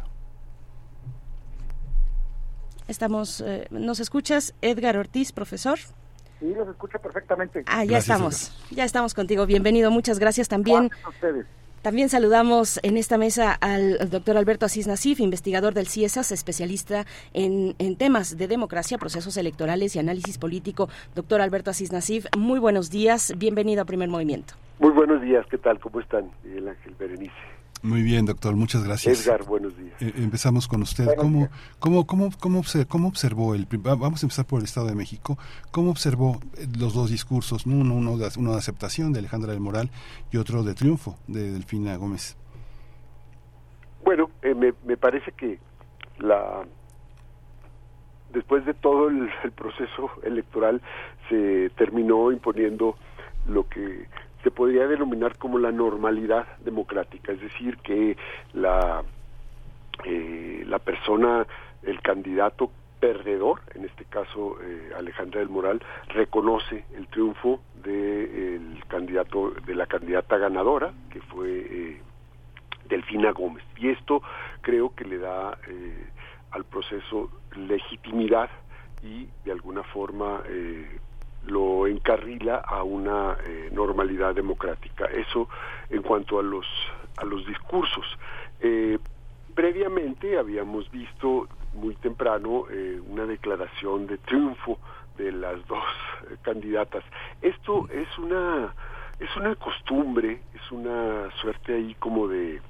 Estamos, 2.88 3.41
eh, 3.41 3.68
¿nos 3.70 3.99
escuchas, 3.99 4.53
Edgar 4.62 4.95
Ortiz, 4.95 5.34
profesor? 5.34 5.78
Sí, 6.40 6.53
los 6.56 6.70
escucho 6.70 6.99
perfectamente. 6.99 7.66
Ah, 7.66 7.84
ya 7.84 7.98
estamos, 7.98 8.53
ya 8.72 8.86
estamos 8.86 9.14
contigo. 9.14 9.45
Bienvenido, 9.45 9.91
muchas 9.91 10.20
gracias 10.20 10.48
también. 10.48 10.90
a 11.03 11.10
ustedes. 11.10 11.45
También 11.86 12.10
saludamos 12.10 12.80
en 12.82 12.98
esta 12.98 13.20
mesa 13.20 13.53
al 13.62 14.10
doctor 14.10 14.38
Alberto 14.38 14.66
Asís 14.66 14.88
Nasif, 14.88 15.20
investigador 15.20 15.76
del 15.76 15.86
CIESAS, 15.86 16.32
especialista 16.32 17.06
en, 17.32 17.76
temas 17.98 18.40
de 18.40 18.48
democracia, 18.48 18.98
procesos 18.98 19.38
electorales 19.38 19.95
y 19.95 19.99
análisis 19.99 20.40
político. 20.40 20.90
Doctor 21.14 21.41
Alberto 21.41 21.70
Asís 21.70 21.91
Nasif, 21.91 22.26
muy 22.36 22.57
buenos 22.57 22.90
días, 22.90 23.36
bienvenido 23.38 23.84
a 23.84 23.86
Primer 23.86 24.10
Movimiento. 24.10 24.56
Muy 24.80 24.94
buenos 24.94 25.22
días, 25.22 25.45
¿qué 25.52 25.60
tal? 25.60 25.80
¿Cómo 25.80 25.99
están? 25.99 26.32
Miguel 26.44 26.70
Ángel 26.70 26.95
Berenice. 26.98 27.55
Muy 27.86 28.02
bien, 28.02 28.26
doctor, 28.26 28.56
muchas 28.56 28.84
gracias. 28.84 29.28
Edgar, 29.28 29.44
buenos 29.44 29.78
días. 29.78 30.02
Eh, 30.02 30.12
empezamos 30.18 30.68
con 30.68 30.82
usted. 30.82 31.06
¿Cómo, 31.18 31.49
cómo, 31.78 32.07
cómo, 32.07 32.32
cómo, 32.88 33.07
observó, 33.07 33.53
el... 33.53 33.68
Vamos 33.80 34.24
a 34.24 34.26
empezar 34.26 34.45
por 34.45 34.57
el 34.57 34.66
Estado 34.66 34.88
de 34.88 34.95
México. 34.95 35.38
¿Cómo 35.70 35.91
observó 35.91 36.40
eh, 36.57 36.66
los 36.80 36.95
dos 36.95 37.12
discursos? 37.12 37.68
Uno, 37.68 37.94
uno, 37.94 38.18
de, 38.18 38.28
uno 38.40 38.53
de 38.53 38.57
aceptación 38.57 39.14
de 39.14 39.20
Alejandra 39.20 39.52
del 39.52 39.62
Moral 39.62 39.91
y 40.32 40.38
otro 40.38 40.64
de 40.64 40.74
triunfo 40.74 41.16
de 41.28 41.52
Delfina 41.52 41.95
Gómez. 41.98 42.36
Bueno, 44.03 44.32
eh, 44.41 44.56
me, 44.56 44.74
me 44.84 44.98
parece 44.98 45.32
que 45.34 45.60
la 46.18 46.66
después 48.34 48.66
de 48.66 48.74
todo 48.74 49.10
el 49.10 49.30
proceso 49.56 50.10
electoral 50.24 50.82
se 51.30 51.70
terminó 51.78 52.32
imponiendo 52.32 52.95
lo 53.48 53.70
que 53.70 54.07
se 54.45 54.51
podría 54.51 54.85
denominar 54.88 55.39
como 55.39 55.57
la 55.57 55.72
normalidad 55.72 56.45
democrática, 56.59 57.31
es 57.31 57.41
decir, 57.41 57.77
que 57.77 58.15
la, 58.53 59.03
eh, 60.03 60.63
la 60.67 60.77
persona, 60.77 61.47
el 61.81 61.99
candidato 62.01 62.69
perdedor, 62.99 63.61
en 63.73 63.85
este 63.85 64.05
caso 64.05 64.57
eh, 64.61 64.91
Alejandra 64.95 65.39
del 65.39 65.49
Moral, 65.49 65.81
reconoce 66.09 66.85
el 66.95 67.07
triunfo 67.07 67.59
del 67.84 68.84
candidato, 68.88 69.49
de 69.65 69.73
la 69.73 69.88
candidata 69.88 70.38
ganadora, 70.38 70.93
que 71.09 71.22
fue 71.22 71.49
eh, 71.49 72.01
Delfina 72.88 73.31
Gómez. 73.31 73.63
Y 73.77 73.89
esto 73.89 74.22
creo 74.61 74.93
que 74.93 75.05
le 75.05 75.17
da 75.17 75.57
al 76.51 76.65
proceso 76.65 77.31
legitimidad 77.57 78.51
y 79.01 79.27
de 79.43 79.51
alguna 79.51 79.81
forma 79.81 80.43
lo 81.47 81.88
encarrila 81.88 82.57
a 82.57 82.84
una 82.84 83.38
eh, 83.45 83.69
normalidad 83.72 84.34
democrática. 84.34 85.05
Eso 85.05 85.47
en 85.89 86.01
cuanto 86.01 86.39
a 86.39 86.43
los 86.43 86.65
a 87.17 87.26
los 87.26 87.45
discursos. 87.45 88.05
Eh, 88.59 88.97
previamente 89.53 90.38
habíamos 90.38 90.89
visto 90.91 91.47
muy 91.73 91.95
temprano 91.95 92.65
eh, 92.69 92.99
una 93.07 93.26
declaración 93.26 94.07
de 94.07 94.17
triunfo 94.17 94.77
de 95.17 95.31
las 95.31 95.65
dos 95.67 95.84
candidatas. 96.41 97.03
Esto 97.41 97.88
es 97.89 98.07
una 98.17 98.73
es 99.19 99.35
una 99.38 99.55
costumbre, 99.55 100.41
es 100.53 100.72
una 100.72 101.31
suerte 101.41 101.76
ahí 101.76 101.95
como 101.99 102.27
de 102.27 102.61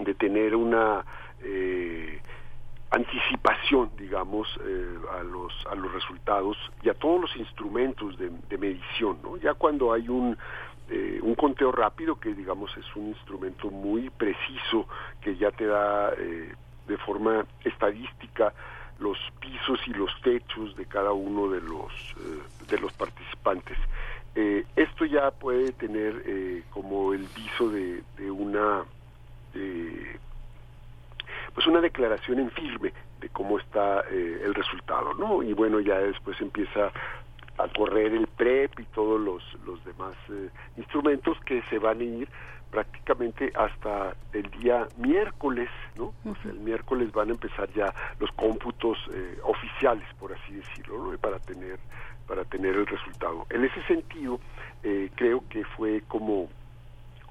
de 0.00 0.14
tener 0.14 0.56
una 0.56 1.04
anticipación, 2.94 3.90
digamos, 3.98 4.48
eh, 4.64 4.98
a 5.18 5.22
los 5.24 5.52
a 5.70 5.74
los 5.74 5.92
resultados 5.92 6.56
y 6.82 6.88
a 6.88 6.94
todos 6.94 7.22
los 7.22 7.36
instrumentos 7.36 8.16
de, 8.18 8.58
medición, 8.58 9.18
¿no? 9.22 9.36
Ya 9.36 9.54
cuando 9.54 9.92
hay 9.92 10.08
un 10.08 10.38
eh, 10.88 11.18
un 11.22 11.34
conteo 11.34 11.72
rápido 11.72 12.20
que 12.20 12.34
digamos 12.34 12.70
es 12.76 12.86
un 12.94 13.08
instrumento 13.08 13.68
muy 13.70 14.10
preciso 14.10 14.86
que 15.20 15.36
ya 15.36 15.50
te 15.50 15.66
da 15.66 16.12
de 16.12 16.98
forma 16.98 17.44
estadística 17.64 18.52
los 19.00 19.18
pisos 19.40 19.80
y 19.88 19.90
los 19.94 20.10
techos 20.22 20.76
de 20.76 20.86
cada 20.86 21.12
uno 21.12 21.48
de 21.48 21.60
los 21.62 21.92
de 22.68 22.78
los 22.78 22.92
participantes. 22.92 23.78
esto 24.76 25.04
ya 25.04 25.30
puede 25.32 25.72
tener 25.72 26.62
como 26.70 27.12
el 27.12 27.26
viso 27.34 27.70
de, 27.70 28.02
de 28.18 28.30
una 28.30 28.84
pues 31.54 31.66
una 31.66 31.80
declaración 31.80 32.40
en 32.40 32.50
firme 32.50 32.92
de 33.20 33.28
cómo 33.28 33.58
está 33.58 34.00
eh, 34.10 34.42
el 34.44 34.54
resultado, 34.54 35.14
¿no? 35.14 35.42
Y 35.42 35.52
bueno, 35.52 35.80
ya 35.80 35.98
después 35.98 36.40
empieza 36.40 36.90
a 37.56 37.68
correr 37.68 38.12
el 38.12 38.26
PREP 38.26 38.80
y 38.80 38.84
todos 38.86 39.20
los, 39.20 39.42
los 39.64 39.82
demás 39.84 40.14
eh, 40.30 40.50
instrumentos 40.76 41.38
que 41.46 41.62
se 41.70 41.78
van 41.78 42.00
a 42.00 42.04
ir 42.04 42.28
prácticamente 42.72 43.52
hasta 43.54 44.16
el 44.32 44.50
día 44.50 44.88
miércoles, 44.98 45.70
¿no? 45.96 46.12
O 46.28 46.34
sea, 46.42 46.50
el 46.50 46.58
miércoles 46.58 47.12
van 47.12 47.28
a 47.28 47.32
empezar 47.32 47.72
ya 47.72 47.94
los 48.18 48.32
cómputos 48.32 48.98
eh, 49.14 49.38
oficiales, 49.44 50.06
por 50.18 50.32
así 50.32 50.54
decirlo, 50.54 51.12
¿no? 51.12 51.18
Para 51.18 51.38
tener 51.38 51.78
para 52.26 52.42
tener 52.46 52.74
el 52.74 52.86
resultado. 52.86 53.46
En 53.50 53.66
ese 53.66 53.82
sentido, 53.82 54.40
creo 55.14 55.44
que 55.50 55.62
fue 55.76 56.02
como 56.08 56.48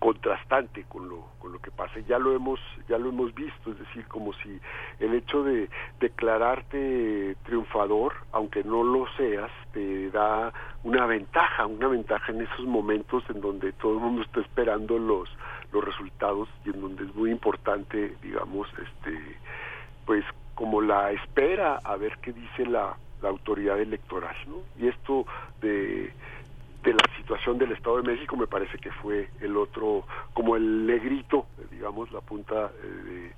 contrastante 0.03 0.84
con 0.89 1.07
lo 1.07 1.30
con 1.39 1.53
lo 1.53 1.59
que 1.59 1.71
pasa 1.71 1.97
ya 2.01 2.19
lo 2.19 2.35
hemos 2.35 2.59
ya 2.89 2.97
lo 2.97 3.07
hemos 3.07 3.34
visto 3.34 3.71
es 3.71 3.80
decir 3.80 4.05
como 4.09 4.34
si 4.34 4.59
el 4.99 5.13
hecho 5.13 5.43
de 5.43 5.69
declararte 6.01 7.38
triunfador 7.45 8.11
aunque 8.34 8.65
no 8.65 8.84
lo 8.84 9.05
seas 9.15 9.49
te 9.71 10.11
da 10.11 10.51
una 10.84 11.05
ventaja 11.05 11.65
una 11.67 11.88
ventaja 11.88 12.34
en 12.34 12.41
esos 12.41 12.65
momentos 12.65 13.23
en 13.30 13.39
donde 13.39 13.71
todo 13.71 13.93
el 13.93 13.99
mundo 13.99 14.23
está 14.23 14.41
esperando 14.41 14.99
los 14.99 15.30
los 15.71 15.81
resultados 15.81 16.49
y 16.65 16.71
en 16.71 16.81
donde 16.81 17.05
es 17.05 17.15
muy 17.15 17.31
importante 17.31 18.17
digamos 18.21 18.67
este 18.73 19.38
pues 20.05 20.25
como 20.53 20.81
la 20.81 21.13
espera 21.13 21.80
a 21.81 21.95
ver 21.95 22.17
qué 22.21 22.34
dice 22.34 22.65
la, 22.65 22.97
la 23.21 23.30
autoridad 23.30 23.80
electoral 23.80 24.35
¿no? 24.47 24.57
y 24.77 24.89
esto 24.89 25.25
de 25.61 26.11
de 26.84 26.93
la 26.93 27.15
situación 27.18 27.57
del 27.57 27.72
Estado 27.72 28.01
de 28.01 28.11
México 28.11 28.35
me 28.35 28.47
parece 28.47 28.77
que 28.77 28.91
fue 28.91 29.30
el 29.39 29.55
otro, 29.55 30.05
como 30.34 30.55
el 30.55 30.85
negrito, 30.85 31.47
digamos, 31.72 32.11
la 32.11 32.19
punta 32.22 32.72
eh, 32.84 33.31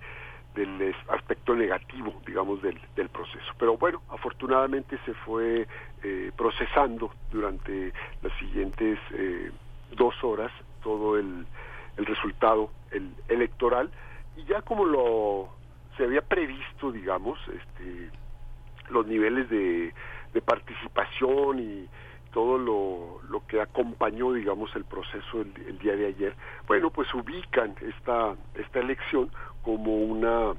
del 0.56 0.96
aspecto 1.10 1.54
negativo, 1.54 2.22
digamos, 2.26 2.62
del, 2.62 2.80
del, 2.96 3.10
proceso. 3.10 3.54
Pero 3.60 3.78
bueno, 3.78 4.02
afortunadamente 4.10 4.98
se 5.06 5.14
fue 5.14 5.68
eh, 6.04 6.32
procesando 6.36 7.12
durante 7.32 7.94
las 8.22 8.34
siguientes 8.40 8.98
eh, 9.12 9.52
dos 9.96 10.16
horas 10.24 10.52
todo 10.82 11.18
el, 11.18 11.46
el 11.98 12.06
resultado 12.06 12.72
el 12.92 13.14
electoral 13.28 13.92
y 14.38 14.46
ya 14.46 14.62
como 14.62 14.86
lo 14.86 15.50
se 15.98 16.04
había 16.04 16.22
previsto, 16.22 16.92
digamos, 16.92 17.40
este, 17.48 18.10
los 18.90 19.06
niveles 19.08 19.50
de, 19.50 19.94
de 20.34 20.42
participación 20.42 21.60
y 21.60 21.88
todo 22.36 22.58
lo, 22.58 23.22
lo 23.30 23.48
que 23.48 23.62
acompañó, 23.62 24.34
digamos, 24.34 24.76
el 24.76 24.84
proceso 24.84 25.40
el, 25.40 25.80
día 25.80 25.96
de 25.96 26.08
ayer, 26.08 26.36
bueno, 26.68 26.90
pues 26.90 27.08
ubican 27.14 27.74
esta, 27.80 28.36
esta 28.56 28.80
elección 28.80 29.30
como 29.64 29.96
una, 29.96 30.52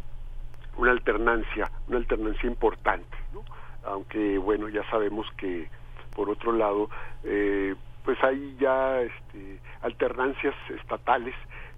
una 0.78 0.90
alternancia, 0.90 1.70
una 1.86 1.98
alternancia 1.98 2.48
importante, 2.48 3.18
¿no? 3.34 3.44
Aunque, 3.84 4.38
bueno, 4.38 4.70
ya 4.70 4.88
sabemos 4.88 5.26
que, 5.36 5.68
por 6.14 6.30
otro 6.30 6.52
lado, 6.52 6.88
eh, 7.24 7.74
pues 8.06 8.24
hay 8.24 8.56
ya 8.58 9.02
este, 9.02 9.60
alternancias 9.82 10.54
estatales 10.70 11.34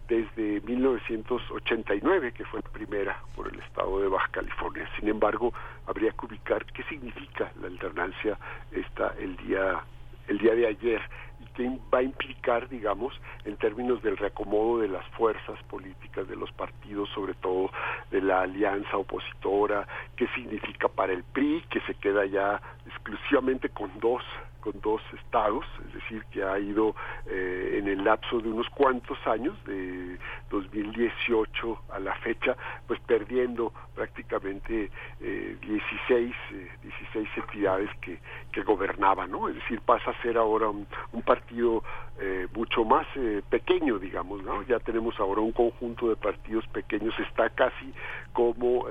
desde 0.09 0.63
1989, 0.63 2.33
que 2.33 2.45
fue 2.47 2.61
la 2.65 2.71
primera 2.71 3.23
por 3.37 3.49
el 3.53 3.61
estado 3.61 4.01
de 4.01 4.09
Baja 4.09 4.29
California. 4.33 4.89
Sin 4.99 5.09
embargo, 5.09 5.53
habría 5.87 6.13
que 6.13 6.27
ubicar 6.27 6.65
qué 6.67 6.83
significa 6.85 7.53
la 7.61 7.69
alternancia 7.69 8.39
esta 8.73 9.15
el 9.19 9.37
día 9.37 9.83
el 10.29 10.39
día 10.39 10.55
de 10.55 10.67
ayer 10.67 11.01
y 11.41 11.47
qué 11.55 11.79
va 11.93 11.99
a 11.99 12.03
implicar, 12.03 12.69
digamos, 12.69 13.19
en 13.45 13.57
términos 13.57 14.03
del 14.03 14.17
reacomodo 14.17 14.81
de 14.81 14.89
las 14.89 15.07
fuerzas 15.09 15.63
políticas 15.65 16.29
de 16.29 16.37
los 16.37 16.53
partidos, 16.53 17.09
sobre 17.11 17.35
todo 17.35 17.71
de 18.11 18.21
la 18.21 18.43
alianza 18.43 18.97
opositora, 18.97 19.87
qué 20.17 20.27
significa 20.35 20.89
para 20.89 21.13
el 21.13 21.25
PRI, 21.25 21.65
que 21.71 21.81
se 21.83 21.95
queda 21.95 22.27
ya 22.27 22.61
exclusivamente 22.87 23.71
con 23.71 23.91
dos 24.01 24.23
con 24.61 24.81
dos 24.81 25.01
estados, 25.15 25.65
es 25.87 25.95
decir, 25.95 26.25
que 26.31 26.43
ha 26.43 26.59
ido 26.59 26.95
eh, 27.27 27.77
en 27.79 27.89
el 27.89 28.05
lapso 28.05 28.41
de 28.41 28.49
unos 28.49 28.69
cuantos 28.71 29.19
años, 29.27 29.57
de 29.65 30.19
2018 30.51 31.83
a 31.91 31.99
la 31.99 32.15
fecha, 32.17 32.57
pues 32.87 33.01
perdiendo 33.01 33.73
prácticamente 33.95 34.91
eh, 35.21 35.57
16, 35.61 36.35
16 36.83 37.29
eh, 37.29 37.31
entidades 37.37 37.91
que, 38.01 38.19
que 38.53 38.63
gobernaban, 38.63 39.31
¿no? 39.31 39.49
Es 39.49 39.55
decir, 39.57 39.81
pasa 39.81 40.11
a 40.11 40.23
ser 40.23 40.37
ahora 40.37 40.69
un, 40.69 40.87
un 41.13 41.23
partido 41.23 41.83
eh, 42.21 42.47
mucho 42.55 42.85
más 42.85 43.07
pequeño, 43.49 43.99
digamos, 43.99 44.43
¿no? 44.43 44.63
Ya 44.63 44.79
tenemos 44.81 45.19
ahora 45.19 45.41
un 45.41 45.53
conjunto 45.53 46.09
de 46.09 46.17
partidos 46.17 46.67
pequeños, 46.69 47.15
está 47.19 47.51
casi 47.51 47.93
como 48.33 48.87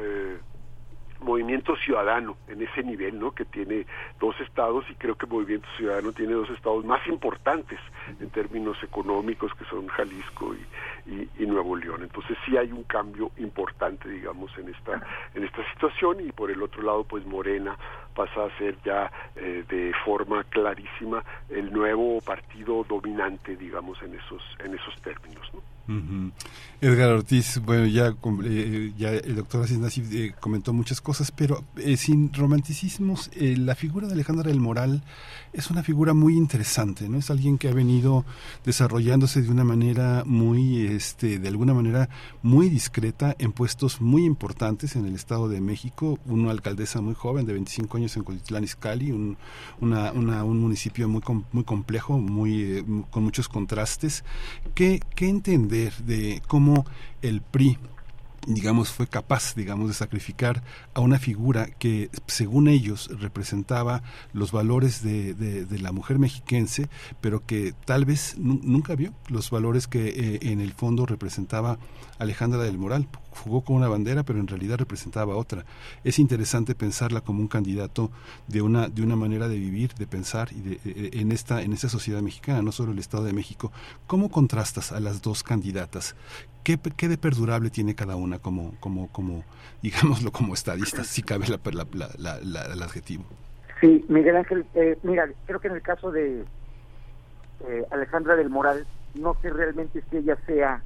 Movimiento 1.19 1.75
Ciudadano 1.77 2.37
en 2.47 2.61
ese 2.61 2.83
nivel, 2.83 3.19
¿no? 3.19 3.31
Que 3.31 3.45
tiene 3.45 3.85
dos 4.19 4.39
estados 4.41 4.85
y 4.89 4.95
creo 4.95 5.15
que 5.15 5.25
Movimiento 5.25 5.67
Ciudadano 5.77 6.11
tiene 6.11 6.33
dos 6.33 6.49
estados 6.49 6.85
más 6.85 7.05
importantes 7.07 7.79
en 8.19 8.29
términos 8.29 8.77
económicos 8.83 9.53
que 9.55 9.65
son 9.65 9.87
Jalisco 9.87 10.55
y, 11.05 11.29
y, 11.39 11.45
Nuevo 11.45 11.75
León. 11.75 12.03
Entonces 12.03 12.37
sí 12.45 12.57
hay 12.57 12.71
un 12.71 12.83
cambio 12.83 13.31
importante, 13.37 14.09
digamos, 14.09 14.55
en 14.57 14.69
esta 14.69 15.01
en 15.33 15.43
esta 15.43 15.67
situación 15.73 16.19
y 16.21 16.31
por 16.31 16.51
el 16.51 16.61
otro 16.61 16.81
lado, 16.83 17.03
pues 17.03 17.25
Morena 17.25 17.77
pasa 18.15 18.45
a 18.45 18.57
ser 18.57 18.75
ya 18.83 19.11
eh, 19.35 19.63
de 19.67 19.93
forma 20.05 20.43
clarísima 20.45 21.23
el 21.49 21.71
nuevo 21.71 22.19
partido 22.21 22.83
dominante, 22.83 23.55
digamos, 23.55 24.01
en 24.01 24.15
esos 24.15 24.43
en 24.63 24.73
esos 24.73 24.95
términos, 25.01 25.49
¿no? 25.53 25.76
Edgar 26.79 27.09
Ortiz, 27.09 27.59
bueno, 27.65 27.85
ya, 27.87 28.13
eh, 28.43 28.93
ya 28.97 29.09
el 29.11 29.35
doctor 29.35 29.63
Asís 29.63 30.09
eh, 30.11 30.33
comentó 30.39 30.73
muchas 30.73 31.01
cosas, 31.01 31.31
pero 31.31 31.63
eh, 31.77 31.97
sin 31.97 32.31
romanticismos, 32.33 33.31
la 33.35 33.73
figura 33.73 34.07
de 34.07 34.13
Alejandra 34.13 34.49
del 34.49 34.59
Moral 34.59 35.01
es 35.53 35.71
una 35.71 35.81
figura 35.81 36.13
muy 36.13 36.35
interesante, 36.35 37.09
¿no? 37.09 37.17
Es 37.17 37.31
alguien 37.31 37.57
que 37.57 37.69
ha 37.69 37.73
venido 37.73 38.25
desarrollándose 38.63 39.41
de 39.41 39.49
una 39.49 39.63
manera 39.63 40.23
muy, 40.25 40.85
este, 40.85 41.39
de 41.39 41.47
alguna 41.47 41.73
manera 41.73 42.09
muy 42.43 42.69
discreta 42.69 43.35
en 43.39 43.53
puestos 43.53 44.01
muy 44.01 44.25
importantes 44.25 44.95
en 44.95 45.05
el 45.05 45.15
Estado 45.15 45.49
de 45.49 45.61
México, 45.61 46.19
una 46.25 46.51
alcaldesa 46.51 47.01
muy 47.01 47.15
joven 47.15 47.45
de 47.45 47.53
25 47.53 47.97
años 47.97 48.15
en 48.17 48.23
Cotitlán 48.23 48.63
Izcalli, 48.63 49.11
un, 49.11 49.37
un 49.79 50.59
municipio 50.59 51.07
muy, 51.07 51.23
muy 51.51 51.63
complejo, 51.63 52.19
muy, 52.19 52.85
con 53.09 53.23
muchos 53.23 53.49
contrastes. 53.49 54.23
¿Qué, 54.75 54.99
qué 55.15 55.29
entender 55.29 55.76
de 56.05 56.41
cómo 56.47 56.85
el 57.21 57.41
PRI 57.41 57.77
digamos, 58.47 58.91
fue 58.91 59.07
capaz, 59.07 59.55
digamos, 59.55 59.89
de 59.89 59.93
sacrificar 59.93 60.63
a 60.93 61.01
una 61.01 61.19
figura 61.19 61.65
que, 61.65 62.09
según 62.27 62.69
ellos, 62.69 63.09
representaba 63.19 64.03
los 64.31 64.53
valores 64.53 65.03
de, 65.03 65.33
de, 65.33 65.79
la 65.79 65.91
mujer 65.91 66.17
mexiquense, 66.17 66.89
pero 67.19 67.45
que 67.45 67.73
tal 67.85 68.05
vez 68.05 68.35
nunca 68.37 68.95
vio 68.95 69.13
los 69.27 69.49
valores 69.51 69.87
que 69.87 70.07
eh, 70.07 70.39
en 70.43 70.61
el 70.61 70.71
fondo 70.71 71.05
representaba 71.05 71.77
Alejandra 72.19 72.63
del 72.63 72.77
Moral. 72.77 73.07
Jugó 73.31 73.61
con 73.61 73.75
una 73.75 73.89
bandera, 73.89 74.23
pero 74.23 74.39
en 74.39 74.47
realidad 74.47 74.77
representaba 74.77 75.35
otra. 75.35 75.65
Es 76.03 76.17
interesante 76.17 76.73
pensarla 76.73 77.21
como 77.21 77.41
un 77.41 77.47
candidato 77.47 78.11
de 78.47 78.61
una, 78.61 78.87
de 78.87 79.03
una 79.03 79.15
manera 79.15 79.47
de 79.49 79.59
vivir, 79.59 79.93
de 79.93 80.07
pensar 80.07 80.49
y 80.53 80.61
de, 80.61 80.71
eh, 80.73 80.79
eh, 80.85 81.09
en, 81.13 81.31
esta, 81.33 81.61
en 81.61 81.73
esta 81.73 81.89
sociedad 81.89 82.21
mexicana, 82.21 82.61
no 82.61 82.71
solo 82.71 82.93
el 82.93 82.99
Estado 82.99 83.25
de 83.25 83.33
México. 83.33 83.73
¿Cómo 84.07 84.29
contrastas 84.29 84.93
a 84.93 85.01
las 85.01 85.21
dos 85.21 85.43
candidatas? 85.43 86.15
¿Qué, 86.67 86.77
¿Qué, 86.97 87.07
de 87.07 87.17
perdurable 87.17 87.69
tiene 87.69 87.95
cada 87.95 88.17
una 88.17 88.39
como, 88.39 88.73
como, 88.81 89.07
como 89.13 89.45
digámoslo, 89.81 90.33
como 90.33 90.53
estadista, 90.53 91.05
si 91.05 91.23
cabe 91.23 91.45
la, 91.47 91.61
la, 92.17 92.39
la, 92.43 92.65
el 92.65 92.83
adjetivo? 92.83 93.23
Sí, 93.79 94.03
Miguel 94.09 94.35
Ángel, 94.35 94.65
eh, 94.73 94.97
mira, 95.01 95.29
creo 95.45 95.61
que 95.61 95.69
en 95.69 95.75
el 95.75 95.81
caso 95.81 96.11
de 96.11 96.43
eh, 97.61 97.85
Alejandra 97.89 98.35
del 98.35 98.49
Moral, 98.49 98.85
no 99.13 99.37
sé 99.41 99.49
realmente 99.49 100.03
si 100.09 100.17
ella 100.17 100.37
sea 100.45 100.83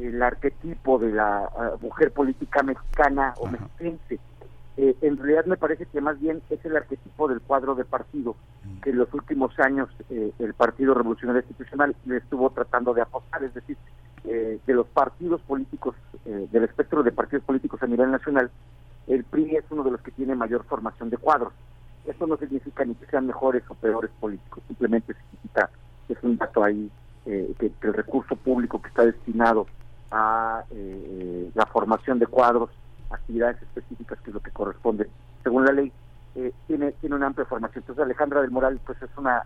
el 0.00 0.20
arquetipo 0.20 0.98
de 0.98 1.12
la 1.12 1.48
ah, 1.56 1.76
mujer 1.80 2.10
política 2.10 2.64
mexicana 2.64 3.32
o 3.36 3.46
mexicense. 3.46 4.18
Eh, 4.82 4.96
en 5.02 5.18
realidad 5.18 5.44
me 5.44 5.58
parece 5.58 5.84
que 5.84 6.00
más 6.00 6.18
bien 6.18 6.40
es 6.48 6.64
el 6.64 6.74
arquetipo 6.74 7.28
del 7.28 7.42
cuadro 7.42 7.74
de 7.74 7.84
partido 7.84 8.34
mm. 8.64 8.80
que 8.80 8.90
en 8.90 8.96
los 8.96 9.12
últimos 9.12 9.58
años 9.58 9.90
el 10.08 10.54
Partido 10.54 10.94
Revolucionario 10.94 11.42
Institucional 11.42 11.94
le 12.06 12.16
estuvo 12.16 12.48
tratando 12.48 12.94
de 12.94 13.02
apostar, 13.02 13.44
es 13.44 13.52
decir, 13.52 13.76
eh, 14.24 14.58
de 14.66 14.74
los 14.74 14.86
partidos 14.86 15.40
políticos, 15.42 15.96
eh, 16.26 16.46
del 16.52 16.64
espectro 16.64 17.02
de 17.02 17.10
partidos 17.10 17.44
políticos 17.44 17.82
a 17.82 17.86
nivel 17.86 18.10
nacional, 18.10 18.50
el 19.06 19.24
PRI 19.24 19.56
es 19.56 19.64
uno 19.70 19.82
de 19.82 19.92
los 19.92 20.00
que 20.02 20.10
tiene 20.10 20.34
mayor 20.34 20.64
formación 20.64 21.08
de 21.08 21.16
cuadros. 21.16 21.52
Esto 22.04 22.26
no 22.26 22.36
significa 22.36 22.84
ni 22.84 22.94
que 22.94 23.06
sean 23.06 23.26
mejores 23.26 23.62
o 23.68 23.74
peores 23.74 24.10
políticos, 24.20 24.62
simplemente 24.66 25.14
significa 25.14 25.70
que 26.06 26.12
es 26.12 26.18
un 26.22 26.36
dato 26.36 26.62
ahí, 26.62 26.90
eh, 27.24 27.54
que, 27.58 27.72
el 27.80 27.94
recurso 27.94 28.36
público 28.36 28.80
que 28.80 28.88
está 28.88 29.06
destinado 29.06 29.66
a 30.10 30.64
eh, 30.70 31.50
la 31.54 31.66
formación 31.66 32.18
de 32.18 32.26
cuadros, 32.26 32.70
actividades 33.10 33.60
específicas, 33.62 34.20
que 34.20 34.30
es 34.30 34.34
lo 34.34 34.40
que 34.40 34.50
corresponde 34.50 35.08
según 35.42 35.64
la 35.64 35.72
ley, 35.72 35.92
eh, 36.36 36.52
tiene, 36.66 36.92
tiene 36.92 37.16
una 37.16 37.26
amplia 37.26 37.46
formación. 37.46 37.82
Entonces 37.82 38.04
Alejandra 38.04 38.40
del 38.40 38.50
Moral 38.50 38.80
pues 38.84 39.00
es 39.02 39.10
una 39.16 39.42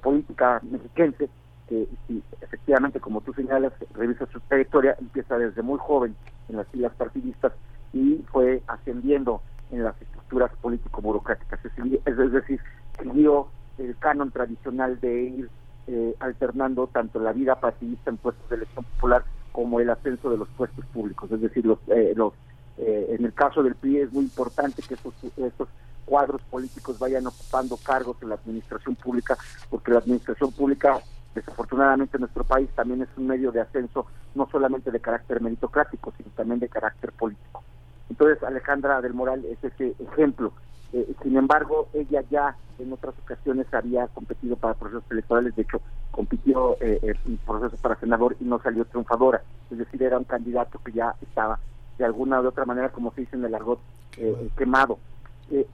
política 0.00 0.60
mexiquense 0.62 1.28
que 1.68 1.88
si 2.06 2.22
efectivamente, 2.40 3.00
como 3.00 3.20
tú 3.20 3.32
señalas, 3.32 3.72
revisa 3.94 4.26
su 4.26 4.40
trayectoria, 4.40 4.96
empieza 5.00 5.38
desde 5.38 5.62
muy 5.62 5.78
joven 5.78 6.14
en 6.48 6.56
las 6.56 6.68
filas 6.68 6.92
partidistas 6.94 7.52
y 7.92 8.24
fue 8.30 8.62
ascendiendo 8.66 9.42
en 9.70 9.84
las 9.84 10.00
estructuras 10.00 10.50
político-burocráticas. 10.60 11.60
Es 11.64 12.32
decir, 12.32 12.60
siguió 13.00 13.48
el 13.78 13.96
canon 13.98 14.30
tradicional 14.30 15.00
de 15.00 15.22
ir 15.22 15.50
eh, 15.86 16.14
alternando 16.20 16.86
tanto 16.86 17.18
la 17.18 17.32
vida 17.32 17.58
partidista 17.58 18.10
en 18.10 18.18
puestos 18.18 18.48
de 18.48 18.56
elección 18.56 18.84
popular 18.84 19.24
como 19.50 19.80
el 19.80 19.90
ascenso 19.90 20.30
de 20.30 20.38
los 20.38 20.48
puestos 20.50 20.84
públicos. 20.86 21.30
Es 21.32 21.40
decir, 21.40 21.66
los, 21.66 21.78
eh, 21.88 22.12
los 22.14 22.34
eh, 22.78 23.16
en 23.18 23.24
el 23.24 23.32
caso 23.32 23.62
del 23.62 23.74
PRI 23.74 23.98
es 23.98 24.12
muy 24.12 24.24
importante 24.24 24.82
que 24.82 24.94
estos, 24.94 25.14
estos 25.36 25.68
cuadros 26.04 26.42
políticos 26.42 26.98
vayan 26.98 27.26
ocupando 27.26 27.76
cargos 27.76 28.16
en 28.22 28.30
la 28.30 28.34
administración 28.36 28.94
pública, 28.96 29.36
porque 29.70 29.92
la 29.92 29.98
administración 29.98 30.52
pública, 30.52 31.00
desafortunadamente 31.34 32.16
en 32.16 32.22
nuestro 32.22 32.44
país, 32.44 32.68
también 32.74 33.02
es 33.02 33.08
un 33.16 33.26
medio 33.26 33.52
de 33.52 33.60
ascenso 33.60 34.06
no 34.34 34.48
solamente 34.50 34.90
de 34.90 35.00
carácter 35.00 35.40
meritocrático, 35.40 36.12
sino 36.16 36.30
también 36.30 36.60
de 36.60 36.68
carácter 36.68 37.12
político. 37.12 37.62
Entonces 38.10 38.42
Alejandra 38.42 39.00
del 39.00 39.14
Moral 39.14 39.44
es 39.44 39.62
ese 39.62 39.94
ejemplo. 39.98 40.52
Eh, 40.92 41.14
sin 41.22 41.36
embargo, 41.36 41.88
ella 41.94 42.22
ya 42.30 42.56
en 42.78 42.92
otras 42.92 43.14
ocasiones 43.22 43.66
había 43.72 44.06
competido 44.08 44.56
para 44.56 44.74
procesos 44.74 45.04
electorales, 45.10 45.54
de 45.56 45.62
hecho 45.62 45.80
compitió 46.10 46.76
eh, 46.80 47.00
en 47.24 47.36
procesos 47.38 47.80
para 47.80 47.96
senador 47.96 48.36
y 48.40 48.44
no 48.44 48.60
salió 48.60 48.84
triunfadora, 48.84 49.42
es 49.70 49.78
decir, 49.78 50.02
era 50.02 50.18
un 50.18 50.24
candidato 50.24 50.78
que 50.84 50.92
ya 50.92 51.14
estaba 51.22 51.58
de 51.98 52.04
alguna 52.04 52.40
u 52.40 52.46
otra 52.46 52.64
manera, 52.64 52.90
como 52.90 53.12
se 53.12 53.22
dice 53.22 53.36
en 53.36 53.44
el 53.44 53.54
argot, 53.54 53.80
eh, 54.16 54.50
quemado. 54.56 54.98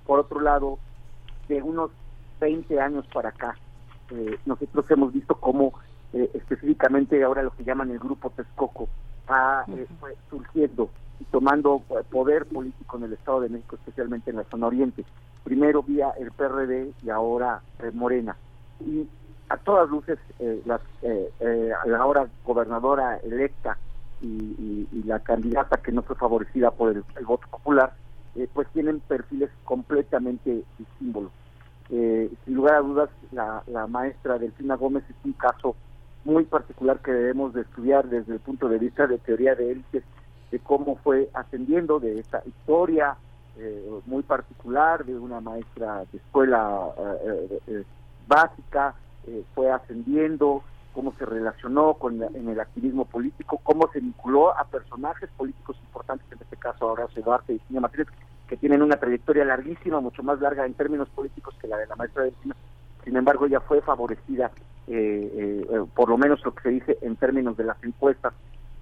por 0.07 0.21
otro 0.21 0.41
lado, 0.41 0.79
de 1.49 1.63
unos 1.63 1.91
20 2.41 2.81
años 2.81 3.07
para 3.13 3.31
acá, 3.31 3.57
nosotros 4.47 4.91
hemos 4.91 5.13
visto 5.13 5.35
cómo 5.35 5.75
específicamente 6.13 7.23
ahora 7.23 7.43
lo 7.43 7.51
que 7.51 7.65
llaman 7.65 7.91
el 7.91 7.99
grupo 7.99 8.31
Texcoco 8.31 8.89
ha 9.29 9.65
surgiendo 10.31 10.91
y 11.21 11.25
tomando 11.25 11.83
eh, 11.91 12.03
poder 12.11 12.47
político 12.47 12.97
en 12.97 13.05
el 13.05 13.13
Estado 13.13 13.41
de 13.41 13.49
México, 13.49 13.77
especialmente 13.77 14.31
en 14.31 14.37
la 14.37 14.45
zona 14.45 14.67
oriente. 14.67 15.05
Primero 15.45 15.83
vía 15.83 16.13
el 16.19 16.31
PRD 16.31 16.93
y 17.03 17.11
ahora 17.11 17.61
eh, 17.81 17.91
Morena. 17.93 18.37
Y 18.81 19.09
a 19.49 19.57
todas 19.57 19.89
luces, 19.89 20.19
eh, 20.39 20.63
las, 20.67 20.81
la 21.01 21.99
ahora 21.99 22.29
gobernadora 22.45 23.17
electa 23.19 23.79
y, 24.21 24.87
la 25.05 25.21
candidata 25.21 25.79
que 25.79 25.91
no 25.91 26.03
fue 26.03 26.17
favorecida 26.17 26.71
por 26.71 26.91
el, 26.91 27.03
voto 27.25 27.47
popular, 27.49 27.95
pues 28.53 28.69
tienen 28.75 29.01
perfiles 29.01 29.49
completamente 29.65 30.65
disímbolos. 30.79 31.31
sin 31.89 32.55
lugar 32.55 32.75
a 32.75 32.81
dudas, 32.81 33.11
la, 33.33 33.63
la 33.67 33.87
maestra 33.87 34.39
Delfina 34.39 34.77
Gómez 34.77 35.05
es 35.09 35.17
un 35.25 35.33
caso 35.33 35.77
muy 36.25 36.45
particular 36.45 37.01
que 37.01 37.11
debemos 37.11 37.55
de 37.55 37.63
estudiar 37.63 38.07
desde 38.09 38.35
el 38.35 38.41
punto 38.41 38.69
de 38.69 38.79
vista 38.79 39.07
de 39.07 39.17
teoría 39.19 39.55
de 39.55 39.73
élites 39.73 40.05
de 40.51 40.59
cómo 40.59 40.97
fue 40.97 41.31
ascendiendo 41.33 41.99
de 42.01 42.21
esta 42.21 42.43
historia 42.47 43.17
eh, 43.61 44.01
muy 44.07 44.23
particular 44.23 45.05
de 45.05 45.19
una 45.19 45.41
maestra 45.41 46.05
de 46.13 46.19
escuela 46.19 46.91
eh, 47.25 47.61
eh, 47.67 47.85
básica, 48.27 48.95
fue 49.55 49.71
ascendiendo, 49.71 50.63
cómo 50.99 51.13
se 51.13 51.25
relacionó 51.25 51.95
con 51.95 52.21
el 52.21 52.59
activismo 52.59 53.05
político, 53.05 53.61
cómo 53.63 53.89
se 53.93 54.01
vinculó 54.01 54.59
a 54.59 54.65
personajes 54.65 55.31
políticos 55.37 55.77
importantes, 55.85 56.27
en 56.33 56.39
este 56.43 56.57
caso 56.57 56.89
ahora 56.89 57.07
Duarte 57.15 57.53
y 57.53 57.61
Cine 57.69 57.79
Martínez, 57.79 58.09
que 58.49 58.57
tienen 58.57 58.83
una 58.83 58.97
trayectoria 58.97 59.45
larguísima, 59.45 60.01
mucho 60.01 60.25
más 60.25 60.41
larga 60.41 60.67
en 60.67 60.75
términos 60.75 61.09
políticos 61.11 61.55
que 61.61 61.69
la 61.69 61.77
de 61.77 61.87
la 61.87 61.95
maestra 61.95 62.25
de 62.25 62.33
cine. 62.43 62.53
Sin 63.05 63.17
embargo, 63.17 63.47
ella 63.47 63.61
fue 63.61 63.81
favorecida, 63.81 64.51
por 65.95 66.09
lo 66.09 66.19
menos 66.19 66.45
lo 66.45 66.53
que 66.53 66.63
se 66.63 66.71
dice 66.71 66.99
en 67.01 67.15
términos 67.15 67.57
de 67.57 67.63
las 67.63 67.81
encuestas, 67.85 68.35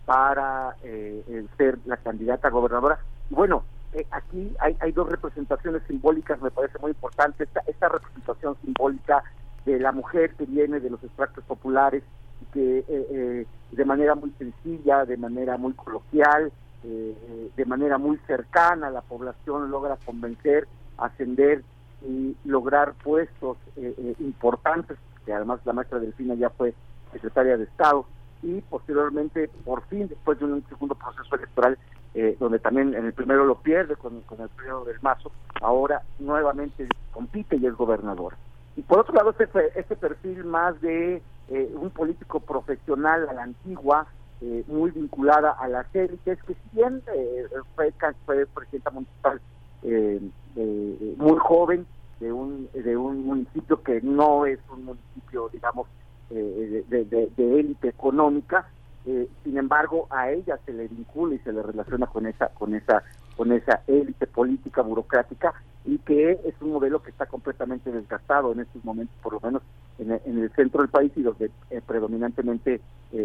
para 0.07 0.75
eh, 0.85 1.45
ser 1.59 1.77
la 1.85 1.99
candidata 1.99 2.49
a 2.49 2.51
gobernadora. 2.51 2.99
Y 3.29 3.35
bueno, 3.35 3.63
eh, 3.93 4.07
aquí 4.11 4.57
hay, 4.59 4.93
dos 4.93 5.11
representaciones 5.11 5.83
simbólicas, 5.87 6.41
me 6.41 6.51
parece 6.51 6.79
muy 6.79 6.93
importante, 6.93 7.47
esta 7.67 7.89
representación 7.91 8.57
simbólica 8.65 9.23
de 9.67 9.79
la 9.79 9.93
mujer 9.93 10.35
que 10.37 10.47
viene 10.47 10.81
de 10.81 10.89
los 10.89 11.03
extractos 11.05 11.45
populares 11.45 12.03
que 12.53 12.85
eh, 12.89 13.47
de 13.73 13.85
manera 13.85 14.15
muy 14.15 14.31
sencilla, 14.39 15.05
de 15.05 15.17
manera 15.19 15.59
muy 15.59 15.75
coloquial, 15.75 16.53
de 16.83 17.65
manera 17.65 17.99
muy 17.99 18.17
cercana 18.29 18.87
a 18.87 18.91
la 18.91 19.01
población 19.01 19.73
logra 19.73 19.99
convencer, 20.07 20.69
ascender 20.99 21.65
y 22.07 22.37
lograr 22.45 22.93
puestos 23.03 23.57
importantes, 24.21 24.97
que 25.25 25.33
además 25.33 25.59
la 25.65 25.73
maestra 25.73 25.99
Delfina 25.99 26.35
ya 26.35 26.51
fue 26.51 26.75
secretaria 27.11 27.57
de 27.57 27.65
Estado, 27.65 28.07
y 28.43 28.61
posteriormente, 28.63 29.49
por 29.65 29.83
fin, 29.87 30.09
después 30.09 30.39
de 30.39 30.45
un 30.45 30.65
segundo 30.69 30.95
proceso 30.95 31.35
electoral, 31.35 31.79
eh, 32.15 32.37
donde 32.39 32.59
también 32.59 32.95
en 32.95 33.07
el 33.07 33.13
primero 33.13 33.45
lo 33.45 33.57
pierde 33.57 33.97
con, 33.97 34.17
el 34.17 34.49
periodo 34.51 34.85
del 34.85 35.01
Mazo, 35.03 35.31
ahora 35.61 36.03
nuevamente 36.19 36.89
compite 37.13 37.57
y 37.57 37.67
es 37.67 37.75
gobernador. 37.75 38.35
Y 38.77 38.83
por 38.83 39.01
otro 39.01 39.15
lado, 39.15 39.35
este, 39.39 39.79
este 39.79 39.97
perfil 39.97 40.45
más 40.45 40.81
de 40.81 41.23
eh, 41.49 41.75
un 41.75 41.91
político 41.91 42.41
profesional 42.41 43.29
a 43.29 43.33
la 43.33 43.43
antigua, 43.45 44.07
eh, 44.43 44.65
muy 44.67 44.91
vinculada 44.91 45.53
a 45.53 45.67
las 45.69 45.87
élites, 45.95 46.43
que 46.43 46.55
si 46.55 46.61
bien 46.73 47.03
fue, 47.75 47.93
fue 48.27 48.47
presidenta 48.47 48.91
municipal 48.91 49.41
muy 51.17 51.39
joven, 51.39 51.87
de 52.21 52.33
un, 52.33 52.69
de 52.73 52.97
un 52.97 53.25
municipio 53.25 53.83
que 53.83 54.01
no 54.01 54.47
es 54.47 54.59
un 54.71 54.85
municipio, 54.85 55.49
digamos, 55.53 55.87
eh, 56.31 56.85
de, 56.89 57.59
élite 57.61 57.89
económica, 57.89 58.69
eh, 59.07 59.29
sin 59.45 59.59
embargo 59.59 60.07
a 60.11 60.31
ella 60.31 60.59
se 60.65 60.73
le 60.73 60.89
vincula 60.89 61.35
y 61.35 61.39
se 61.41 61.53
le 61.53 61.63
relaciona 61.63 62.07
con 62.07 62.27
esa 62.27 62.49
con 62.49 62.75
esa 62.75 63.05
con 63.37 63.53
esa 63.53 63.83
élite 63.87 64.27
política 64.27 64.83
burocrática 64.83 65.55
y 65.85 65.99
que 65.99 66.33
es 66.33 66.55
un 66.61 66.73
modelo 66.73 67.03
que 67.03 67.11
está 67.11 67.27
completamente 67.27 67.93
desgastado 67.93 68.53
en 68.53 68.61
estos 68.61 68.85
momentos, 68.85 69.15
por 69.23 69.35
lo 69.35 69.41
menos 69.41 69.63
en 69.99 70.11
el, 70.11 70.51
centro 70.53 70.83
del 70.83 70.91
país 70.91 71.13
y 71.17 71.23
donde 71.23 71.51
eh, 71.71 71.81
predominantemente 71.87 72.81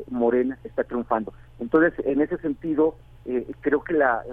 Morena 0.10 0.58
está 0.64 0.84
triunfando. 0.84 1.34
Entonces, 1.60 1.94
en 2.06 2.22
ese 2.22 2.38
sentido, 2.38 2.96
creo 3.62 3.84
que 3.84 3.94
la, 3.94 4.24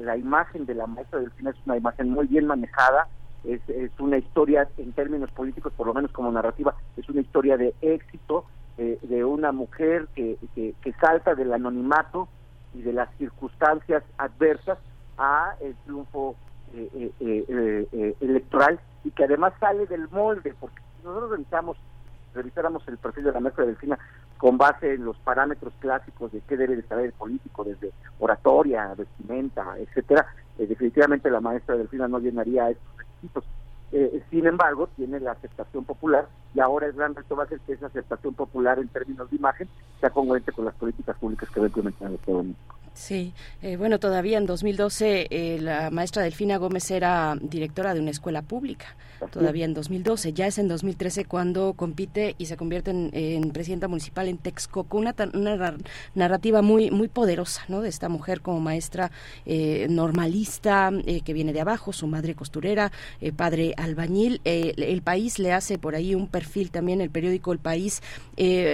la, 0.00 0.16
imagen 0.16 0.64
de 0.66 0.74
la 0.74 0.86
maestra 0.86 1.20
del 1.20 1.32
cine 1.32 1.50
es 1.50 1.56
una 1.66 1.76
imagen 1.76 2.10
muy 2.10 2.26
bien 2.26 2.46
manejada, 2.46 3.08
es, 3.44 3.60
una 3.98 4.18
historia 4.18 4.68
en 4.78 4.92
términos 4.92 5.30
políticos, 5.30 5.72
por 5.76 5.86
lo 5.86 5.94
menos 5.94 6.10
como 6.12 6.30
narrativa, 6.32 6.74
es 6.96 7.08
una 7.08 7.20
historia 7.20 7.56
de 7.56 7.74
éxito 7.80 8.44
eh, 8.78 8.98
de 9.02 9.24
una 9.24 9.52
mujer 9.52 10.08
que, 10.14 10.36
que, 10.54 10.92
salta 11.00 11.34
del 11.34 11.52
anonimato 11.52 12.28
y 12.74 12.82
de 12.82 12.92
las 12.92 13.08
circunstancias 13.18 14.02
adversas 14.18 14.78
a 15.18 15.54
el 15.60 15.74
triunfo 15.84 16.36
eh, 16.72 17.10
eh, 17.20 18.16
electoral 18.20 18.80
y 19.04 19.10
que 19.10 19.24
además 19.24 19.52
sale 19.60 19.86
del 19.86 20.08
molde, 20.10 20.54
porque 20.58 20.80
si 20.98 21.06
nosotros 21.06 21.30
revisamos, 21.32 21.76
revisáramos 22.34 22.86
el 22.88 22.98
perfil 22.98 23.24
de 23.24 23.32
la 23.32 23.40
maestra 23.40 23.66
Delfina 23.66 23.98
con 24.38 24.58
base 24.58 24.94
en 24.94 25.04
los 25.04 25.16
parámetros 25.18 25.72
clásicos 25.78 26.32
de 26.32 26.40
qué 26.40 26.56
debe 26.56 26.76
de 26.76 26.82
saber 26.82 27.06
el 27.06 27.12
político, 27.12 27.64
desde 27.64 27.92
oratoria, 28.18 28.94
vestimenta, 28.96 29.76
etcétera, 29.78 30.26
definitivamente 30.58 31.30
la 31.30 31.40
maestra 31.40 31.76
Delfina 31.76 32.08
no 32.08 32.18
llenaría 32.18 32.70
estos 32.70 33.44
eh, 33.96 34.24
sin 34.28 34.44
embargo, 34.44 34.88
tiene 34.96 35.20
la 35.20 35.30
aceptación 35.30 35.84
popular 35.84 36.26
y 36.52 36.58
ahora 36.58 36.86
el 36.86 36.94
gran 36.94 37.14
reto 37.14 37.36
va 37.36 37.44
a 37.44 37.46
ser 37.46 37.60
que 37.60 37.74
esa 37.74 37.86
aceptación 37.86 38.34
popular 38.34 38.80
en 38.80 38.88
términos 38.88 39.30
de 39.30 39.36
imagen 39.36 39.68
sea 40.00 40.10
congruente 40.10 40.50
con 40.50 40.64
las 40.64 40.74
políticas 40.74 41.16
públicas 41.16 41.48
que 41.48 41.60
va 41.60 41.66
a 41.66 41.68
implementar 41.68 42.08
el 42.08 42.16
Estado 42.16 42.44
Sí, 42.94 43.32
eh, 43.60 43.76
bueno, 43.76 43.98
todavía 43.98 44.38
en 44.38 44.46
2012 44.46 45.26
eh, 45.28 45.58
la 45.60 45.90
maestra 45.90 46.22
Delfina 46.22 46.58
Gómez 46.58 46.92
era 46.92 47.36
directora 47.40 47.92
de 47.92 47.98
una 47.98 48.12
escuela 48.12 48.40
pública, 48.40 48.86
todavía 49.32 49.64
en 49.64 49.74
2012, 49.74 50.32
ya 50.32 50.46
es 50.46 50.58
en 50.58 50.68
2013 50.68 51.24
cuando 51.24 51.72
compite 51.72 52.36
y 52.38 52.46
se 52.46 52.56
convierte 52.56 52.92
en, 52.92 53.50
presidenta 53.50 53.88
municipal 53.88 54.28
en 54.28 54.38
Texcoco, 54.38 54.96
una, 54.96 55.12
una, 55.34 55.74
narrativa 56.14 56.62
muy 56.62 56.92
muy 56.92 57.08
poderosa, 57.08 57.62
¿no? 57.66 57.80
De 57.80 57.88
esta 57.88 58.08
mujer 58.08 58.42
como 58.42 58.60
maestra 58.60 59.10
eh, 59.44 59.88
normalista 59.90 60.92
que 61.24 61.32
viene 61.32 61.52
de 61.52 61.60
abajo, 61.60 61.92
su 61.92 62.06
madre 62.06 62.34
costurera, 62.34 62.92
padre 63.36 63.74
albañil, 63.76 64.40
el 64.44 65.02
país 65.02 65.38
le 65.40 65.52
hace 65.52 65.78
por 65.78 65.96
ahí 65.96 66.14
un 66.14 66.28
perfil 66.28 66.70
también, 66.70 67.00
el 67.00 67.10
periódico 67.10 67.52
El 67.52 67.58
País. 67.58 68.02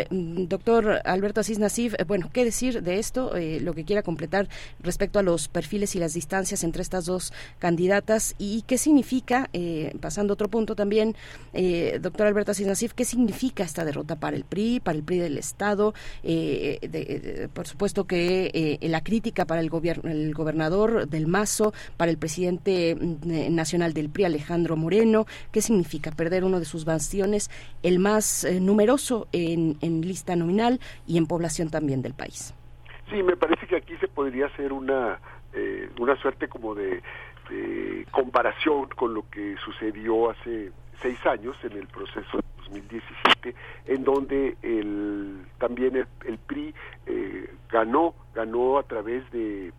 doctor 0.02 1.00
Alberto 1.04 1.40
Asís 1.40 1.58
Nasif, 1.58 1.94
bueno, 2.06 2.28
¿qué 2.32 2.44
decir 2.44 2.82
de 2.82 2.98
esto? 2.98 3.32
lo 3.60 3.74
que 3.74 3.84
quiera 3.84 4.02
completar 4.10 4.48
respecto 4.80 5.20
a 5.20 5.22
los 5.22 5.46
perfiles 5.46 5.94
y 5.94 6.00
las 6.00 6.14
distancias 6.14 6.64
entre 6.64 6.82
estas 6.82 7.04
dos 7.04 7.32
candidatas 7.60 8.34
y 8.38 8.62
qué 8.62 8.76
significa, 8.76 9.48
eh, 9.52 9.94
pasando 10.00 10.32
a 10.32 10.34
otro 10.34 10.48
punto 10.48 10.74
también, 10.74 11.14
eh, 11.52 12.00
doctor 12.02 12.26
Alberto 12.26 12.50
Asís 12.50 12.92
qué 12.92 13.04
significa 13.04 13.62
esta 13.62 13.84
derrota 13.84 14.16
para 14.16 14.36
el 14.36 14.44
PRI, 14.44 14.80
para 14.80 14.98
el 14.98 15.04
PRI 15.04 15.18
del 15.18 15.38
Estado, 15.38 15.94
eh, 16.24 17.48
por 17.54 17.68
supuesto 17.68 18.04
que 18.04 18.78
la 18.82 19.00
crítica 19.02 19.44
para 19.44 19.60
el, 19.60 19.70
gobierno, 19.70 20.10
el 20.10 20.34
gobernador 20.34 21.08
del 21.08 21.28
Mazo, 21.28 21.72
para 21.96 22.10
el 22.10 22.18
presidente 22.18 22.96
mm, 22.96 23.54
nacional 23.54 23.92
del 23.92 24.08
PRI, 24.10 24.24
Alejandro 24.24 24.76
Moreno, 24.76 25.26
qué 25.52 25.62
significa 25.62 26.10
perder 26.10 26.42
uno 26.42 26.58
de 26.58 26.66
sus 26.66 26.84
bastiones, 26.84 27.48
el 27.84 28.00
más 28.00 28.44
numeroso 28.60 29.28
en, 29.30 29.76
en 29.80 30.00
lista 30.00 30.34
nominal 30.34 30.80
y 31.06 31.16
en 31.16 31.26
población 31.26 31.70
también 31.70 32.02
del 32.02 32.14
país. 32.14 32.54
Sí, 33.10 33.22
me 33.24 33.36
parece 33.36 33.66
que 33.66 33.76
aquí 33.76 33.96
se 33.96 34.06
podría 34.06 34.46
hacer 34.46 34.72
una, 34.72 35.18
eh, 35.52 35.90
una 35.98 36.16
suerte 36.16 36.48
como 36.48 36.74
de, 36.74 37.02
comparación 38.12 38.88
con 38.90 39.12
lo 39.12 39.28
que 39.28 39.56
sucedió 39.64 40.30
hace 40.30 40.70
seis 41.02 41.18
años 41.26 41.56
en 41.64 41.72
el 41.72 41.88
proceso 41.88 42.36
de 42.36 42.44
2017, 42.58 43.54
en 43.86 44.04
donde 44.04 44.56
el, 44.62 45.44
también 45.58 45.96
el, 45.96 46.38
PRI 46.38 46.72
eh, 47.06 47.52
ganó, 47.68 48.14
ganó 48.34 48.78
a 48.78 48.84
través 48.84 49.28
de 49.32 49.72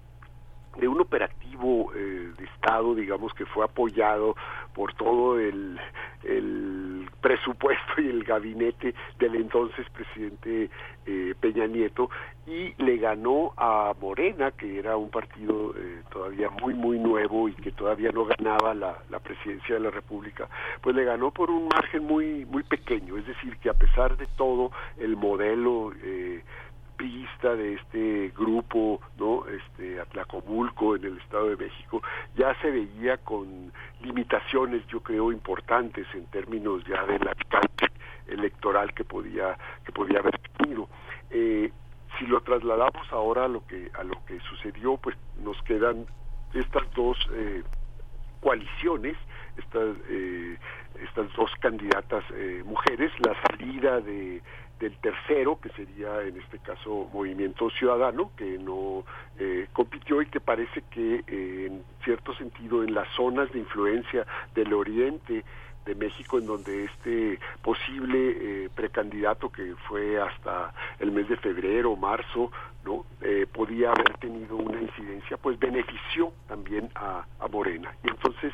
de 0.78 0.88
un 0.88 1.02
operativo 1.02 1.92
eh, 1.94 2.32
de 2.38 2.46
Estado, 2.46 2.96
digamos, 2.96 3.34
que 3.34 3.46
fue 3.46 3.66
apoyado 3.66 4.36
por 4.74 4.94
todo 4.94 5.40
el, 5.40 5.78
el, 6.24 7.10
presupuesto 7.20 8.02
y 8.02 8.08
el 8.08 8.24
gabinete 8.24 8.96
del 9.20 9.36
entonces 9.36 9.86
presidente 9.90 10.70
eh, 11.06 11.36
Peña 11.40 11.68
Nieto, 11.68 12.10
y 12.48 12.74
le 12.82 12.98
ganó 12.98 13.54
a 13.58 13.94
Morena, 14.00 14.52
que 14.52 14.80
era 14.80 14.98
un 14.98 15.10
partido 15.10 15.74
eh, 15.78 16.02
todavía 16.10 16.50
muy, 16.50 16.74
muy 16.74 16.98
nuevo 17.00 17.48
y 17.48 17.54
que 17.54 17.72
todavía 17.72 18.12
no 18.12 18.26
ganaba 18.26 18.74
la, 18.74 18.98
la 19.10 19.20
presidencia 19.20 19.76
de 19.76 19.82
la 19.82 19.92
República, 19.92 20.48
pues 20.82 20.96
le 20.96 21.04
ganó 21.04 21.32
por 21.32 21.52
un 21.52 21.68
margen 21.68 22.04
muy, 22.06 22.46
muy 22.46 22.64
pequeño, 22.64 23.18
es 23.18 23.28
decir, 23.28 23.58
que 23.58 23.70
a 23.70 23.74
pesar 23.74 24.18
de 24.18 24.28
todo, 24.38 24.72
el 24.98 25.16
modelo 25.16 25.92
eh, 26.04 26.44
de 27.02 27.74
este 27.74 28.32
grupo, 28.38 29.02
¿no? 29.18 29.46
Este 29.48 30.00
Atlacomulco 30.00 30.96
en 30.96 31.06
el 31.06 31.18
Estado 31.18 31.50
de 31.50 31.58
México 31.58 32.02
ya 32.36 32.54
se 32.62 32.70
veía 32.70 33.18
con 33.18 33.74
limitaciones, 34.02 34.86
yo 34.88 35.02
creo, 35.02 35.32
importantes 35.32 36.06
en 36.14 36.28
términos 36.28 36.84
ya 36.86 37.04
del 37.06 37.28
alcance 37.28 37.88
electoral 38.28 38.94
que 38.94 39.04
podía 39.04 39.58
que 39.84 39.92
podía 39.92 40.20
haber 40.20 40.38
tenido. 40.58 40.88
Eh, 41.32 41.72
si 42.20 42.28
lo 42.28 42.42
trasladamos 42.42 43.12
ahora 43.12 43.46
a 43.46 43.48
lo 43.48 43.66
que 43.66 43.90
a 43.98 44.04
lo 44.04 44.24
que 44.26 44.40
sucedió, 44.42 44.98
pues 44.98 45.18
nos 45.44 45.60
quedan 45.64 46.06
estas 46.54 46.84
dos 46.94 47.18
eh, 47.34 47.64
coaliciones, 48.40 49.18
estas 49.58 49.98
eh, 50.10 50.58
estas 51.04 51.34
dos 51.34 51.50
candidatas 51.60 52.24
mujeres, 52.64 53.12
la 53.26 53.34
salida 53.42 54.00
de 54.02 54.44
del 54.82 54.98
tercero, 54.98 55.60
que 55.62 55.70
sería 55.70 56.24
en 56.24 56.38
este 56.38 56.58
caso 56.58 57.08
Movimiento 57.14 57.70
Ciudadano, 57.70 58.32
que 58.36 58.58
no 58.58 59.06
eh, 59.38 59.68
compitió 59.72 60.22
y 60.24 60.26
que 60.26 60.40
parece 60.40 60.82
que 60.90 61.24
eh, 61.28 61.68
en 61.68 61.84
cierto 62.04 62.34
sentido 62.34 62.84
en 62.84 62.96
las 62.96 63.08
zonas 63.16 63.52
de 63.52 63.60
influencia 63.60 64.26
del 64.56 64.74
oriente 64.74 65.46
de 65.86 65.96
México 65.96 66.40
en 66.40 66.48
donde 66.48 66.86
este 66.86 67.40
posible 67.62 68.18
eh, 68.66 68.70
precandidato 68.74 69.52
que 69.52 69.76
fue 69.88 70.20
hasta 70.20 70.74
el 71.00 71.12
mes 71.12 71.30
de 71.30 71.38
febrero 71.38 71.96
marzo 71.96 72.52
no 72.84 73.06
podía 73.54 73.92
haber 73.92 74.18
tenido 74.18 74.56
una 74.56 74.82
incidencia 74.82 75.38
pues 75.38 75.60
benefició 75.60 76.34
también 76.48 76.90
a, 76.96 77.24
a 77.40 77.48
Morena. 77.48 77.94
Y 78.04 78.10
entonces 78.10 78.52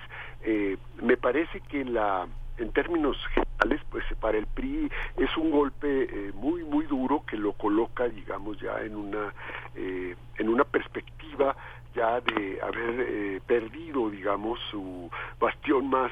me 1.01 1.15
parece 1.15 1.61
que 1.61 1.85
la 1.85 2.27
en 2.57 2.71
términos 2.71 3.17
generales, 3.33 3.81
pues 3.89 4.03
para 4.19 4.37
el 4.37 4.47
PRI 4.47 4.89
es 5.17 5.37
un 5.37 5.51
golpe 5.51 6.03
eh, 6.03 6.31
muy 6.33 6.63
muy 6.63 6.85
duro 6.85 7.23
que 7.25 7.37
lo 7.37 7.53
coloca, 7.53 8.07
digamos, 8.07 8.59
ya 8.59 8.79
en 8.81 8.95
una 8.95 9.33
eh, 9.75 10.15
en 10.37 10.49
una 10.49 10.63
perspectiva 10.63 11.55
ya 11.95 12.21
de 12.21 12.59
haber 12.61 12.99
eh, 12.99 13.41
perdido, 13.47 14.09
digamos, 14.11 14.59
su 14.69 15.09
bastión 15.39 15.89
más 15.89 16.11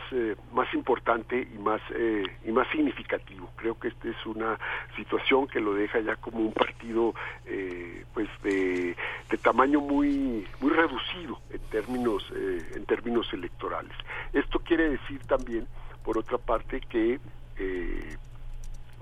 más 0.52 0.74
importante 0.74 1.48
y 1.54 1.58
más 1.60 1.82
y 2.44 2.52
más 2.52 2.68
significativo. 2.70 3.50
Creo 3.56 3.78
que 3.78 3.90
esta 3.90 4.10
es 4.10 4.26
una 4.26 4.58
situación 4.96 5.48
que 5.48 5.60
lo 5.60 5.74
deja 5.74 6.00
ya 6.00 6.16
como 6.16 6.40
un 6.40 6.54
partido, 6.54 7.14
pues 8.14 8.30
de, 8.44 8.96
de, 9.30 9.38
tamaño 9.38 9.80
muy 9.80 10.48
muy 10.60 10.72
reducido 10.72 11.40
en 11.52 11.62
términos 11.70 12.32
en 12.34 12.86
términos 12.86 13.32
electorales. 13.34 13.96
Esto 14.34 14.60
quiere 14.60 14.90
decir 14.90 15.20
también 15.28 15.68
por 16.06 16.18
otra 16.20 16.38
parte 16.38 16.80
que 16.80 17.20
eh, 17.58 18.18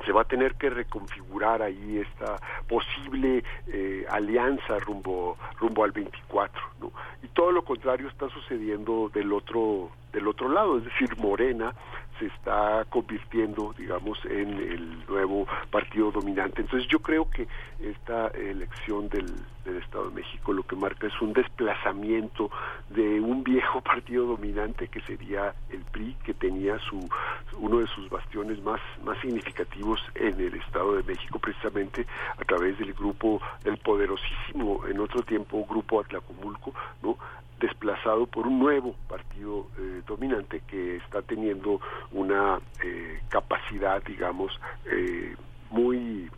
se 0.05 0.11
va 0.11 0.21
a 0.21 0.25
tener 0.25 0.55
que 0.55 0.69
reconfigurar 0.69 1.61
ahí 1.61 1.99
esta 1.99 2.37
posible 2.67 3.43
eh, 3.67 4.05
alianza 4.09 4.79
rumbo 4.79 5.37
rumbo 5.59 5.83
al 5.83 5.91
24 5.91 6.61
¿no? 6.79 6.91
y 7.21 7.27
todo 7.27 7.51
lo 7.51 7.63
contrario 7.63 8.07
está 8.07 8.29
sucediendo 8.29 9.09
del 9.13 9.31
otro 9.33 9.91
del 10.11 10.27
otro 10.27 10.49
lado 10.49 10.77
es 10.77 10.85
decir 10.85 11.15
Morena 11.17 11.73
se 12.19 12.27
está 12.27 12.85
convirtiendo, 12.89 13.73
digamos, 13.77 14.19
en 14.25 14.49
el 14.57 15.05
nuevo 15.07 15.47
partido 15.71 16.11
dominante. 16.11 16.61
Entonces 16.61 16.87
yo 16.89 16.99
creo 16.99 17.29
que 17.29 17.47
esta 17.79 18.27
elección 18.29 19.09
del, 19.09 19.33
Estado 19.81 20.09
de 20.09 20.15
México 20.15 20.51
lo 20.51 20.63
que 20.63 20.75
marca 20.75 21.07
es 21.07 21.21
un 21.21 21.31
desplazamiento 21.31 22.51
de 22.89 23.21
un 23.21 23.43
viejo 23.45 23.79
partido 23.93 24.25
dominante 24.25 24.89
que 24.89 24.99
sería 25.01 25.53
el 25.69 25.79
PRI, 25.85 26.15
que 26.25 26.33
tenía 26.33 26.77
su 26.79 27.09
uno 27.57 27.79
de 27.79 27.87
sus 27.87 28.09
bastiones 28.09 28.61
más, 28.61 28.81
más 29.05 29.17
significativos 29.19 30.01
en 30.15 30.39
el 30.39 30.55
Estado 30.55 30.95
de 30.95 31.03
México, 31.03 31.39
precisamente 31.39 32.05
a 32.37 32.43
través 32.43 32.77
del 32.77 32.93
grupo, 32.93 33.41
del 33.63 33.77
poderosísimo, 33.77 34.85
en 34.85 34.99
otro 34.99 35.21
tiempo, 35.23 35.65
grupo 35.65 36.01
Atlacomulco, 36.01 36.73
¿no? 37.01 37.17
Desplazado 37.63 38.25
por 38.27 38.45
un 38.45 38.59
nuevo 38.59 38.93
partido 39.07 39.67
eh, 39.79 40.01
dominante 40.05 40.61
que 40.67 40.97
está 40.97 41.21
teniendo 41.21 41.79
una 42.11 42.59
eh, 42.83 43.21
capacidad, 43.29 44.03
digamos, 44.03 44.59
eh, 44.85 45.33
muy 45.71 46.29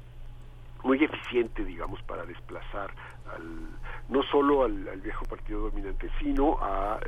muy 0.83 1.03
eficiente, 1.03 1.65
digamos, 1.65 1.99
para 2.03 2.23
desplazar 2.27 2.91
al, 3.33 3.41
no 4.07 4.21
solo 4.21 4.65
al, 4.65 5.01
viejo 5.01 5.25
partido 5.25 5.61
dominante, 5.61 6.11
sino 6.19 6.59
a, 6.61 6.99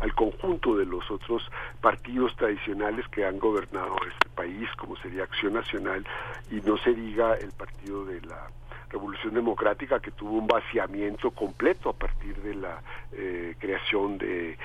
al 0.00 0.14
conjunto 0.16 0.76
de 0.76 0.84
los 0.84 1.08
otros 1.08 1.48
partidos 1.80 2.34
tradicionales 2.34 3.06
que 3.06 3.24
han 3.24 3.38
gobernado 3.38 3.94
este 4.04 4.28
país, 4.34 4.68
como 4.76 4.96
sería 4.96 5.22
Acción 5.22 5.52
Nacional, 5.52 6.04
y 6.50 6.56
no 6.62 6.76
se 6.78 6.92
diga 6.92 7.34
el 7.34 7.52
partido 7.52 8.04
de 8.04 8.20
la 8.22 8.50
Revolución 8.90 9.34
Democrática 9.34 10.00
que 10.00 10.10
tuvo 10.10 10.32
un 10.38 10.46
vaciamiento 10.46 11.30
completo 11.30 11.90
a 11.90 11.92
partir 11.92 12.36
de 12.36 12.54
la 12.54 12.82
eh, 13.12 13.54
creación 13.58 14.18
de, 14.18 14.56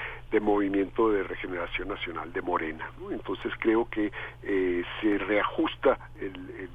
Movimiento 0.41 1.11
de 1.11 1.21
Regeneración 1.23 1.89
Nacional 1.89 2.33
de 2.33 2.41
Morena. 2.41 2.89
Entonces 3.11 3.53
creo 3.59 3.87
que 3.87 4.11
eh, 4.41 4.83
se 4.99 5.17
reajusta 5.19 5.99
el, 6.19 6.69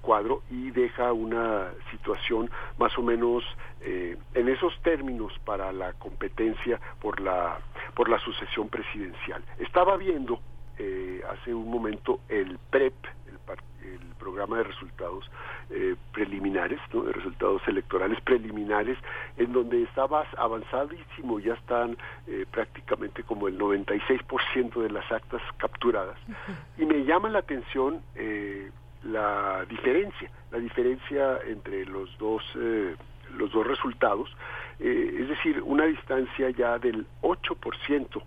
cuadro 0.00 0.42
y 0.50 0.70
deja 0.70 1.12
una 1.12 1.72
situación 1.90 2.48
más 2.78 2.96
o 2.96 3.02
menos 3.02 3.44
eh, 3.80 4.16
en 4.34 4.48
esos 4.48 4.72
términos 4.82 5.32
para 5.44 5.72
la 5.72 5.92
competencia 5.94 6.80
por 7.00 7.20
la, 7.20 7.58
por 7.94 8.08
la 8.08 8.18
sucesión 8.20 8.68
presidencial. 8.68 9.42
Estaba 9.58 9.96
viendo 9.96 10.40
hace 11.28 11.52
un 11.52 11.70
momento 11.70 12.20
el 12.28 12.58
PREP, 12.70 12.94
el 13.82 14.14
programa 14.18 14.58
de 14.58 14.64
resultados 14.64 15.30
eh, 15.70 15.94
preliminares, 16.12 16.80
¿no? 16.92 17.02
de 17.02 17.12
resultados 17.12 17.62
electorales 17.66 18.20
preliminares, 18.22 18.98
en 19.36 19.52
donde 19.52 19.82
estaba 19.82 20.26
avanzadísimo, 20.36 21.40
ya 21.40 21.54
están 21.54 21.96
eh, 22.26 22.46
prácticamente 22.50 23.22
como 23.22 23.48
el 23.48 23.58
96% 23.58 24.82
de 24.82 24.90
las 24.90 25.10
actas 25.10 25.42
capturadas. 25.58 26.18
Y 26.76 26.84
me 26.84 27.04
llama 27.04 27.28
la 27.28 27.40
atención 27.40 28.02
eh, 28.14 28.70
la 29.02 29.64
diferencia, 29.68 30.30
la 30.50 30.58
diferencia 30.58 31.38
entre 31.46 31.84
los 31.86 32.16
dos, 32.18 32.42
los 33.36 33.52
dos 33.52 33.66
resultados, 33.66 34.28
es 34.80 35.28
decir, 35.28 35.62
una 35.62 35.84
distancia 35.84 36.50
ya 36.50 36.78
del 36.78 37.06
8% 37.22 38.22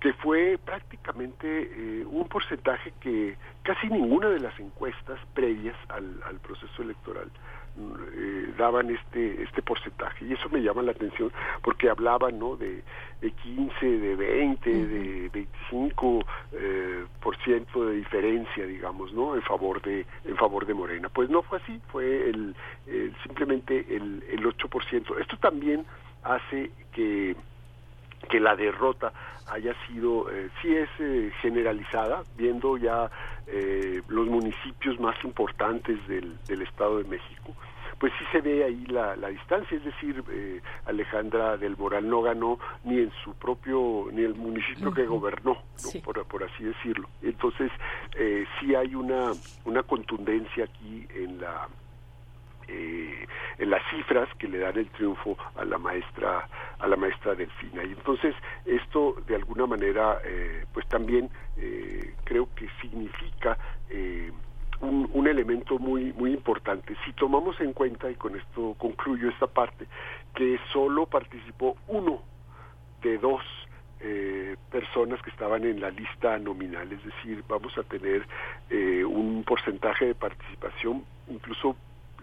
que 0.00 0.14
fue 0.14 0.58
prácticamente 0.64 1.46
eh, 1.46 2.06
un 2.06 2.26
porcentaje 2.26 2.92
que 3.00 3.36
casi 3.62 3.86
ninguna 3.88 4.30
de 4.30 4.40
las 4.40 4.58
encuestas 4.58 5.20
previas 5.34 5.76
al, 5.88 6.40
proceso 6.42 6.82
electoral 6.82 7.30
eh, 7.78 8.54
daban 8.58 8.90
este 8.90 9.42
este 9.42 9.62
porcentaje 9.62 10.24
y 10.24 10.32
eso 10.32 10.48
me 10.48 10.60
llama 10.60 10.82
la 10.82 10.92
atención 10.92 11.30
porque 11.62 11.90
hablaban 11.90 12.38
no 12.38 12.56
de, 12.56 12.82
de 13.20 13.30
15 13.30 13.86
de 13.86 14.16
20 14.16 14.70
de 14.70 15.28
25 15.28 16.24
eh, 16.52 17.04
por 17.22 17.36
8% 17.36 17.86
de 17.86 17.94
diferencia, 17.96 18.66
digamos, 18.66 19.12
¿no? 19.12 19.34
En 19.34 19.42
favor 19.42 19.82
de 19.82 20.06
en 20.24 20.36
favor 20.36 20.66
de 20.66 20.74
Morena. 20.74 21.08
Pues 21.10 21.28
no 21.28 21.42
fue 21.42 21.58
así, 21.58 21.80
fue 21.92 22.30
el, 22.30 22.56
simplemente 23.22 23.86
el, 23.94 24.24
el 24.30 24.42
8%. 24.44 25.20
Esto 25.20 25.36
también 25.36 25.84
hace 26.22 26.70
que 26.92 27.36
que 28.28 28.40
la 28.40 28.56
derrota 28.56 29.12
haya 29.46 29.74
sido, 29.86 30.30
eh, 30.30 30.50
sí 30.60 30.74
es 30.74 30.88
eh, 31.00 31.32
generalizada, 31.40 32.22
viendo 32.36 32.76
ya 32.76 33.10
eh, 33.46 34.02
los 34.08 34.26
municipios 34.28 34.98
más 35.00 35.16
importantes 35.24 36.06
del, 36.06 36.36
del 36.46 36.62
Estado 36.62 36.98
de 36.98 37.04
México, 37.04 37.54
pues 38.00 38.14
sí 38.18 38.24
se 38.32 38.40
ve 38.40 38.64
ahí 38.64 38.86
la, 38.86 39.14
la 39.16 39.28
distancia, 39.28 39.76
es 39.76 39.84
decir, 39.84 40.24
eh, 40.30 40.62
Alejandra 40.86 41.58
del 41.58 41.76
Moral 41.76 42.08
no 42.08 42.22
ganó 42.22 42.58
ni 42.82 42.98
en 42.98 43.12
su 43.22 43.34
propio, 43.34 44.06
ni 44.10 44.22
el 44.22 44.34
municipio 44.34 44.90
que 44.92 45.04
gobernó, 45.04 45.58
por, 46.02 46.24
por, 46.24 46.42
así 46.42 46.64
decirlo. 46.64 47.10
Entonces, 47.20 47.70
eh, 48.16 48.46
sí 48.58 48.74
hay 48.74 48.94
una, 48.94 49.32
una 49.66 49.82
contundencia 49.82 50.64
aquí 50.64 51.06
en 51.14 51.42
la 51.42 51.68
eh, 52.70 53.26
las 53.58 53.82
cifras 53.90 54.28
que 54.38 54.48
le 54.48 54.58
dan 54.58 54.78
el 54.78 54.88
triunfo 54.90 55.36
a 55.56 55.64
la 55.64 55.78
maestra 55.78 56.48
a 56.78 56.86
la 56.86 56.96
maestra 56.96 57.34
Delfina 57.34 57.84
y 57.84 57.92
entonces 57.92 58.34
esto 58.64 59.16
de 59.26 59.36
alguna 59.36 59.66
manera 59.66 60.18
eh, 60.24 60.64
pues 60.72 60.86
también 60.88 61.28
eh, 61.56 62.14
creo 62.24 62.48
que 62.54 62.68
significa 62.80 63.58
eh, 63.90 64.32
un, 64.80 65.10
un, 65.12 65.26
elemento 65.26 65.78
muy 65.78 66.12
muy 66.14 66.32
importante. 66.32 66.96
Si 67.04 67.12
tomamos 67.12 67.60
en 67.60 67.74
cuenta, 67.74 68.10
y 68.10 68.14
con 68.14 68.34
esto 68.34 68.74
concluyo 68.78 69.28
esta 69.28 69.46
parte, 69.46 69.86
que 70.34 70.58
solo 70.72 71.04
participó 71.04 71.76
uno 71.88 72.22
de 73.02 73.18
dos 73.18 73.42
eh, 74.00 74.56
personas 74.70 75.20
que 75.20 75.28
estaban 75.30 75.64
en 75.64 75.80
la 75.80 75.90
lista 75.90 76.38
nominal, 76.38 76.90
es 76.90 77.04
decir, 77.04 77.44
vamos 77.46 77.76
a 77.76 77.82
tener 77.82 78.26
eh, 78.70 79.04
un 79.04 79.44
porcentaje 79.44 80.06
de 80.06 80.14
participación 80.14 81.04
incluso 81.28 81.76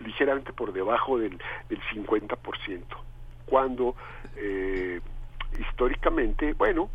ligeramente 0.03 0.53
por 0.53 0.73
debajo 0.73 1.17
del, 1.17 1.37
del 1.69 1.81
50%, 1.93 2.83
cuando 3.45 3.95
eh, 4.35 5.01
históricamente, 5.59 6.53
bueno, 6.53 6.89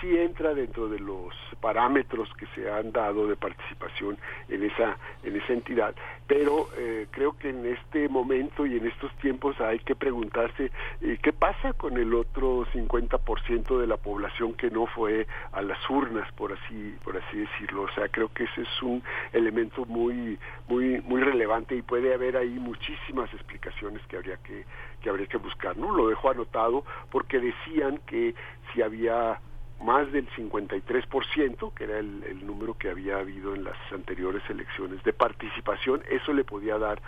sí, 0.00 0.16
entra 0.16 0.54
dentro 0.54 0.88
de 0.88 0.98
los 0.98 1.34
parámetros 1.60 2.28
que 2.34 2.46
se 2.54 2.70
han 2.70 2.92
dado 2.92 3.26
de 3.26 3.36
participación 3.36 4.18
en 4.48 4.64
esa 4.64 4.96
en 5.22 5.36
esa 5.36 5.52
entidad 5.52 5.94
pero 6.26 6.68
eh, 6.78 7.06
creo 7.10 7.36
que 7.36 7.50
en 7.50 7.66
este 7.66 8.08
momento 8.08 8.64
y 8.64 8.76
en 8.76 8.86
estos 8.86 9.12
tiempos 9.16 9.60
hay 9.60 9.80
que 9.80 9.94
preguntarse 9.94 10.70
eh, 11.00 11.18
qué 11.22 11.32
pasa 11.32 11.72
con 11.72 11.98
el 11.98 12.14
otro 12.14 12.66
50% 12.66 13.78
de 13.78 13.86
la 13.86 13.96
población 13.96 14.54
que 14.54 14.70
no 14.70 14.86
fue 14.86 15.26
a 15.52 15.60
las 15.60 15.78
urnas 15.90 16.30
por 16.32 16.52
así 16.52 16.96
por 17.04 17.16
así 17.16 17.38
decirlo 17.38 17.82
o 17.82 17.90
sea 17.90 18.08
creo 18.08 18.32
que 18.32 18.44
ese 18.44 18.62
es 18.62 18.82
un 18.82 19.02
elemento 19.32 19.84
muy 19.86 20.38
muy 20.68 21.00
muy 21.02 21.20
relevante 21.20 21.74
y 21.76 21.82
puede 21.82 22.14
haber 22.14 22.36
ahí 22.36 22.58
muchísimas 22.58 23.32
explicaciones 23.34 24.00
que 24.06 24.16
habría 24.16 24.36
que 24.38 24.64
que 25.02 25.10
habría 25.10 25.26
que 25.26 25.38
buscar 25.38 25.76
no 25.76 25.94
lo 25.94 26.08
dejo 26.08 26.30
anotado 26.30 26.84
porque 27.10 27.40
decían 27.40 28.00
que 28.06 28.34
si 28.72 28.82
había 28.82 29.40
más 29.80 30.10
del 30.12 30.28
53%, 30.30 31.74
que 31.74 31.84
era 31.84 31.98
el, 31.98 32.46
número 32.46 32.76
que 32.76 32.90
había 32.90 33.18
habido 33.18 33.54
en 33.54 33.64
las 33.64 33.76
anteriores 33.92 34.42
elecciones 34.50 35.02
de 35.04 35.12
participación, 35.12 36.02
eso 36.10 36.32
le 36.32 36.44
podía 36.44 36.78
dar 36.78 37.00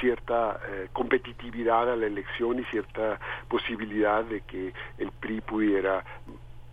cierta 0.00 0.60
eh, 0.68 0.88
competitividad 0.92 1.90
a 1.90 1.96
la 1.96 2.06
elección 2.06 2.58
y 2.58 2.64
cierta 2.64 3.18
posibilidad 3.48 4.24
de 4.24 4.42
que 4.42 4.72
el 4.98 5.10
PRI 5.12 5.40
pudiera 5.40 6.04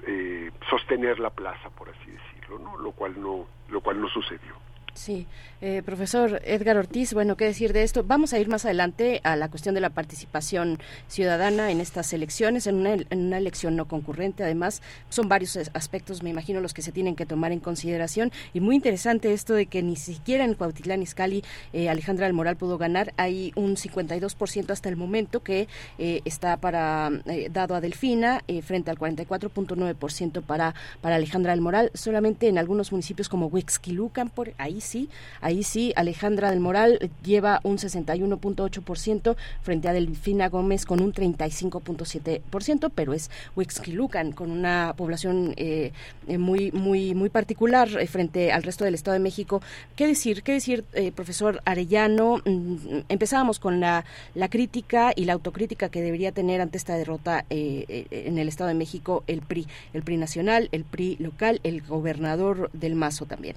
eh, 0.06 0.52
sostener 0.70 1.20
la 1.20 1.30
plaza, 1.30 1.70
por 1.70 1.90
así 1.90 2.12
decirlo, 2.12 2.60
¿no? 2.60 2.78
Lo 2.78 2.92
cual 2.92 3.20
no, 3.20 3.48
lo 3.70 3.82
cual 3.82 4.02
no 4.02 4.10
sucedió. 4.10 4.54
Sí, 4.96 5.28
eh, 5.60 5.82
profesor 5.86 6.42
Edgar 6.46 6.78
Ortiz, 6.78 7.14
bueno, 7.14 7.36
¿qué 7.36 7.44
decir 7.44 7.74
de 7.74 7.84
esto? 7.84 8.06
Vamos 8.06 8.32
a 8.32 8.40
ir 8.40 8.48
más 8.48 8.64
adelante 8.64 9.20
a 9.26 9.36
la 9.36 9.50
cuestión 9.50 9.76
de 9.76 9.82
la 9.82 9.90
participación 9.90 10.80
ciudadana 11.10 11.70
en 11.70 11.82
estas 11.82 12.14
elecciones, 12.14 12.66
en 12.66 12.76
una, 12.76 12.94
en 12.94 13.26
una 13.26 13.38
elección 13.38 13.76
no 13.76 13.90
concurrente. 13.90 14.44
Además, 14.44 14.82
son 15.10 15.28
varios 15.28 15.58
aspectos, 15.74 16.24
me 16.24 16.30
imagino, 16.30 16.62
los 16.62 16.74
que 16.74 16.82
se 16.82 16.94
tienen 16.94 17.18
que 17.18 17.26
tomar 17.26 17.52
en 17.52 17.60
consideración. 17.60 18.32
Y 18.54 18.62
muy 18.62 18.76
interesante 18.76 19.34
esto 19.34 19.54
de 19.54 19.66
que 19.66 19.84
ni 19.84 19.98
siquiera 19.98 20.46
en 20.46 20.54
Cuautitlán 20.54 21.02
Izcalli 21.02 21.44
eh, 21.74 21.90
Alejandra 21.90 22.26
del 22.26 22.34
Moral 22.34 22.56
pudo 22.56 22.78
ganar. 22.78 23.14
Hay 23.18 23.52
un 23.56 23.76
52% 23.76 24.72
hasta 24.72 24.88
el 24.88 24.96
momento 24.96 25.44
que 25.44 25.68
eh, 25.98 26.22
está 26.24 26.56
para 26.56 27.12
eh, 27.26 27.50
dado 27.52 27.76
a 27.76 27.82
Delfina 27.82 28.44
frente 28.64 28.92
al 28.92 28.98
44.9% 28.98 30.42
para, 30.42 30.74
para 31.02 31.16
Alejandra 31.16 31.52
del 31.52 31.60
Moral. 31.60 31.92
Solamente 31.94 32.48
en 32.48 32.58
algunos 32.58 32.94
municipios 32.94 33.28
como 33.28 33.48
Huixquilucan, 33.48 34.30
por 34.30 34.54
ahí 34.58 34.80
sí, 34.86 35.10
ahí 35.42 35.64
sí, 35.64 35.92
Alejandra 35.96 36.50
del 36.50 36.60
Moral 36.62 37.12
lleva 37.24 37.60
un 37.64 37.78
61.8% 37.78 39.36
frente 39.62 39.88
a 39.90 39.94
Delfina 39.94 40.50
Gómez 40.50 40.86
con 40.86 41.02
un 41.02 41.14
35.7%, 41.14 42.92
pero 42.94 43.14
es 43.14 43.30
Huixquilucan 43.56 44.32
con 44.32 44.52
una 44.52 44.94
población 44.96 45.54
eh, 45.58 45.92
eh, 46.28 46.38
muy 46.38 46.72
muy 46.72 47.14
muy 47.14 47.30
particular 47.30 47.90
eh, 48.00 48.08
frente 48.08 48.52
al 48.52 48.64
resto 48.64 48.86
del 48.86 48.96
Estado 48.96 49.14
de 49.14 49.20
México. 49.20 49.62
¿Qué 49.96 50.08
decir? 50.08 50.44
¿Qué 50.44 50.54
decir, 50.54 50.84
profesor 51.16 51.62
Arellano? 51.66 52.42
Mm, 52.46 53.00
empezábamos 53.10 53.60
con 53.60 53.80
la, 53.80 54.06
la 54.34 54.50
crítica 54.50 55.12
y 55.16 55.26
la 55.26 55.34
autocrítica 55.34 55.90
que 55.90 56.02
debería 56.02 56.32
tener 56.32 56.62
ante 56.62 56.78
esta 56.78 56.96
derrota 56.96 57.46
en 57.50 58.38
el 58.38 58.48
Estado 58.48 58.68
de 58.70 58.76
México 58.76 59.24
el 59.28 59.42
PRI, 59.42 59.68
el 59.94 60.04
PRI 60.04 60.18
nacional, 60.18 60.70
el 60.72 60.84
PRI 60.84 61.18
local, 61.20 61.60
el 61.64 61.82
gobernador 61.82 62.70
del 62.74 62.96
Mazo 62.96 63.26
también. 63.26 63.56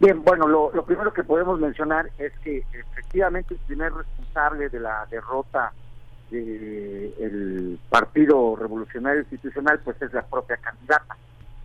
Bien, 0.00 0.24
bueno, 0.24 0.48
lo, 0.48 0.70
primero 0.86 1.12
que 1.12 1.24
podemos 1.24 1.60
mencionar 1.60 2.10
es 2.16 2.32
que 2.38 2.64
efectivamente 2.72 3.52
el 3.52 3.60
primer 3.60 3.92
responsable 3.92 4.70
de 4.70 4.80
la 4.80 5.06
derrota 5.10 5.74
del 6.30 7.78
Partido 7.90 8.56
Revolucionario 8.56 9.20
Institucional 9.20 9.78
pues 9.84 10.00
es 10.00 10.10
la 10.14 10.22
propia 10.22 10.56
candidata. 10.56 11.18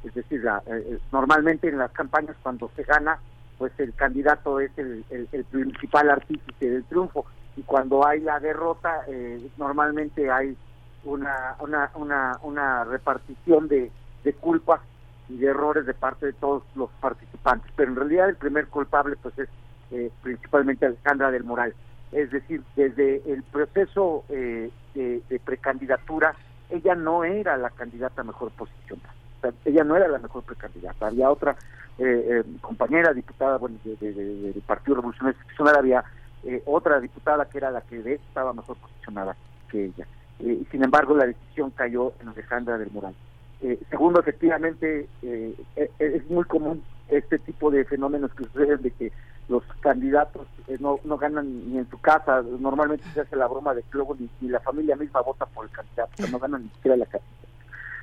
Es 0.03 0.13
decir, 0.13 0.45
eh, 0.45 0.59
eh, 0.67 0.99
normalmente 1.13 1.69
en 1.69 1.77
las 1.77 1.91
campañas 1.91 2.35
cuando 2.43 2.69
se 2.75 2.83
gana, 2.83 3.17
pues 3.57 3.71
el 3.77 3.93
candidato 3.93 4.59
es 4.59 4.71
el, 4.77 5.05
principal 5.49 6.09
artífice 6.09 6.69
del 6.69 6.83
triunfo 6.83 7.25
y 7.55 7.61
cuando 7.61 8.05
hay 8.05 8.19
la 8.19 8.41
derrota 8.41 9.05
eh, 9.07 9.49
normalmente 9.55 10.29
hay 10.29 10.57
una, 11.05 11.55
una, 11.61 11.89
una, 11.95 12.37
una 12.43 12.83
repartición 12.83 13.69
de, 13.69 13.89
de 14.25 14.33
culpas 14.33 14.81
y 15.29 15.37
de 15.37 15.47
errores 15.47 15.85
de 15.85 15.93
parte 15.93 16.27
de 16.27 16.33
todos 16.33 16.63
los 16.75 16.89
participantes. 17.01 17.71
Pero 17.75 17.91
en 17.91 17.95
realidad 17.97 18.29
el 18.29 18.35
primer 18.35 18.67
culpable 18.67 19.15
pues 19.21 19.37
es 19.39 19.49
eh, 19.91 20.11
principalmente 20.21 20.85
Alejandra 20.85 21.31
del 21.31 21.43
Moral. 21.43 21.73
Es 22.11 22.31
decir, 22.31 22.63
desde 22.75 23.21
el 23.31 23.43
proceso 23.43 24.23
eh, 24.29 24.69
de, 24.93 25.41
precandidatura, 25.43 26.33
ella 26.69 26.95
no 26.95 27.23
era 27.23 27.57
la 27.57 27.69
candidata 27.69 28.23
mejor 28.23 28.51
posicionada. 28.51 29.13
ella 29.65 29.83
no 29.83 29.95
era 29.95 30.07
la 30.07 30.19
mejor 30.19 30.43
precandidata. 30.43 31.07
Había 31.07 31.29
otra 31.29 31.55
eh, 31.97 32.43
compañera 32.61 33.13
diputada 33.13 33.57
bueno, 33.57 33.77
del 33.83 34.63
Partido 34.65 34.95
Revolucionario 34.95 35.37
Institucional, 35.37 35.77
había 35.77 36.03
otra 36.65 36.99
diputada 36.99 37.45
que 37.45 37.57
era 37.57 37.71
la 37.71 37.81
que 37.81 38.13
estaba 38.13 38.53
mejor 38.53 38.77
posicionada 38.77 39.35
que 39.69 39.85
ella. 39.85 40.07
sin 40.71 40.83
embargo, 40.83 41.15
la 41.15 41.25
decisión 41.25 41.71
cayó 41.71 42.13
en 42.21 42.29
Alejandra 42.29 42.77
del 42.77 42.91
Moral. 42.91 43.15
Eh, 43.61 43.79
segundo, 43.89 44.19
efectivamente, 44.19 45.07
eh, 45.21 45.55
eh, 45.75 45.89
es 45.99 46.29
muy 46.29 46.43
común 46.43 46.83
este 47.07 47.39
tipo 47.39 47.71
de 47.71 47.85
fenómenos 47.85 48.33
que 48.33 48.43
suceden 48.45 48.81
de 48.81 48.91
que 48.91 49.11
los 49.47 49.63
candidatos 49.79 50.47
no, 50.79 50.99
no 51.03 51.17
ganan 51.17 51.71
ni 51.71 51.77
en 51.77 51.89
su 51.89 51.99
casa. 51.99 52.41
Normalmente 52.59 53.05
se 53.13 53.21
hace 53.21 53.35
la 53.35 53.47
broma 53.47 53.73
de 53.73 53.83
que 53.83 53.89
luego 53.93 54.15
ni, 54.19 54.49
la 54.49 54.59
familia 54.59 54.95
misma 54.95 55.21
vota 55.21 55.45
por 55.45 55.65
el 55.65 55.71
candidato, 55.71 56.11
no 56.31 56.39
ganan 56.39 56.63
ni 56.63 56.69
siquiera 56.69 56.97
la 56.97 57.05
casa. 57.05 57.25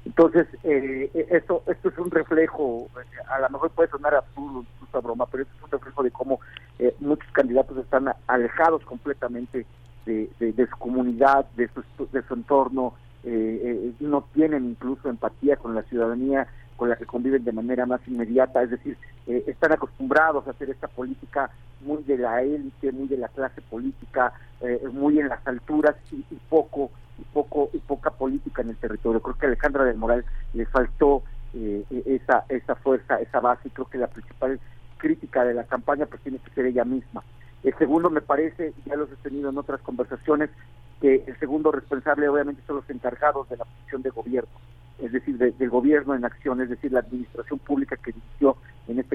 Entonces, 0.05 0.47
esto, 0.65 1.63
esto 1.67 1.89
es 1.89 1.99
un 1.99 2.11
reflejo, 2.11 2.89
a 3.29 3.39
lo 3.39 3.51
mejor 3.51 3.71
puede 3.71 3.89
sonar 3.89 4.15
absurdo 4.17 4.65
broma, 5.01 5.27
pero 5.27 5.45
es 5.45 5.49
un 5.63 5.71
reflejo 5.71 6.03
de 6.03 6.11
cómo 6.11 6.41
muchos 7.01 7.31
candidatos 7.33 7.77
están 7.79 8.13
alejados 8.27 8.85
completamente 8.85 9.65
de, 10.07 10.29
de, 10.39 10.67
su 10.67 10.77
comunidad, 10.77 11.47
de 11.57 11.69
su, 11.69 12.07
de 12.07 12.23
su 12.23 12.35
entorno, 12.35 12.95
eh, 13.25 13.61
eh, 13.63 13.93
no 14.01 14.25
tienen 14.35 14.65
incluso 14.71 15.09
empatía 15.09 15.57
con 15.57 15.75
la 15.75 15.83
ciudadanía 15.85 16.49
con 16.77 16.89
la 16.89 16.97
que 16.97 17.07
conviven 17.07 17.45
de 17.45 17.53
manera 17.53 17.87
más 17.87 18.01
inmediata, 18.09 18.63
es 18.63 18.71
decir, 18.71 18.97
eh, 19.29 19.45
están 19.47 19.73
acostumbrados 19.73 20.47
a 20.47 20.51
hacer 20.51 20.71
esta 20.71 20.89
política 20.89 21.51
muy 21.81 22.03
de 22.03 22.19
la 22.19 22.43
élite, 22.43 22.91
muy 22.91 23.07
de 23.07 23.19
la 23.19 23.29
clase 23.29 23.61
política, 23.61 24.33
eh, 24.61 24.81
muy 24.93 25.21
en 25.21 25.29
las 25.29 25.47
alturas 25.47 25.95
y, 26.11 26.25
poco 26.49 26.91
y 27.19 27.23
poco 27.33 27.71
y 27.73 27.79
poca 27.79 28.11
política 28.11 28.63
en 28.63 28.71
el 28.71 28.77
territorio. 28.77 29.21
Creo 29.21 29.39
que 29.39 29.47
a 29.47 29.49
Alejandra 29.51 29.85
del 29.85 29.97
Moral 29.97 30.25
le 30.55 30.67
faltó 30.67 31.23
esa 31.55 32.45
esa 32.49 32.75
fuerza, 32.77 33.21
esa 33.21 33.39
base, 33.39 33.69
y 33.69 33.71
creo 33.71 33.87
que 33.87 33.99
la 33.99 34.07
principal 34.07 34.59
crítica 34.97 35.45
de 35.45 35.55
la 35.55 35.65
campaña 35.65 36.07
pues 36.07 36.23
tiene 36.23 36.39
que 36.39 36.51
ser 36.51 36.67
ella 36.67 36.85
misma. 36.85 37.23
El 37.63 37.75
segundo 37.79 38.11
me 38.11 38.23
parece, 38.23 38.73
ya 38.87 38.97
lo 38.97 39.05
he 39.05 39.17
tenido 39.23 39.51
en 39.51 39.59
otras 39.59 39.81
conversaciones, 39.83 40.51
que 41.03 41.25
el 41.27 41.39
segundo 41.39 41.71
responsable 41.71 42.29
obviamente 42.29 42.63
son 42.67 42.77
los 42.77 42.89
encargados 42.89 43.47
de 43.51 43.59
la 43.59 43.67
función 43.67 44.01
de 44.01 44.11
gobierno, 44.11 44.51
es 44.99 45.13
decir, 45.13 45.37
del 45.37 45.69
gobierno 45.69 46.15
en 46.15 46.25
acción, 46.25 46.63
es 46.63 46.71
decir, 46.71 46.93
la 46.93 47.01
administración 47.01 47.59
pública 47.59 47.97
que 47.97 48.13
dirigió 48.13 48.57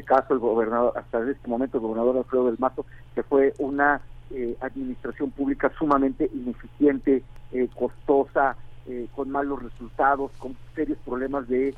caso 0.07 0.33
el 0.33 0.39
gobernador, 0.39 0.93
hasta 0.95 1.29
este 1.29 1.47
momento 1.47 1.77
el 1.77 1.83
gobernador 1.83 2.17
Alfredo 2.17 2.45
del 2.47 2.57
Mato, 2.59 2.85
que 3.13 3.23
fue 3.23 3.53
una 3.59 4.01
eh, 4.31 4.55
administración 4.61 5.31
pública 5.31 5.71
sumamente 5.77 6.29
ineficiente, 6.33 7.23
eh, 7.51 7.69
costosa, 7.75 8.55
eh, 8.87 9.07
con 9.15 9.29
malos 9.29 9.61
resultados, 9.61 10.31
con 10.39 10.55
serios 10.75 10.97
problemas 11.05 11.47
de 11.47 11.75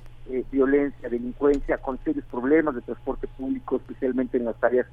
violencia, 0.51 1.09
delincuencia, 1.09 1.79
con 1.79 1.97
serios 2.03 2.23
problemas 2.25 2.75
de 2.75 2.81
transporte 2.81 3.27
público, 3.27 3.77
especialmente 3.77 4.37
en 4.37 4.45
las 4.45 4.63
áreas 4.63 4.85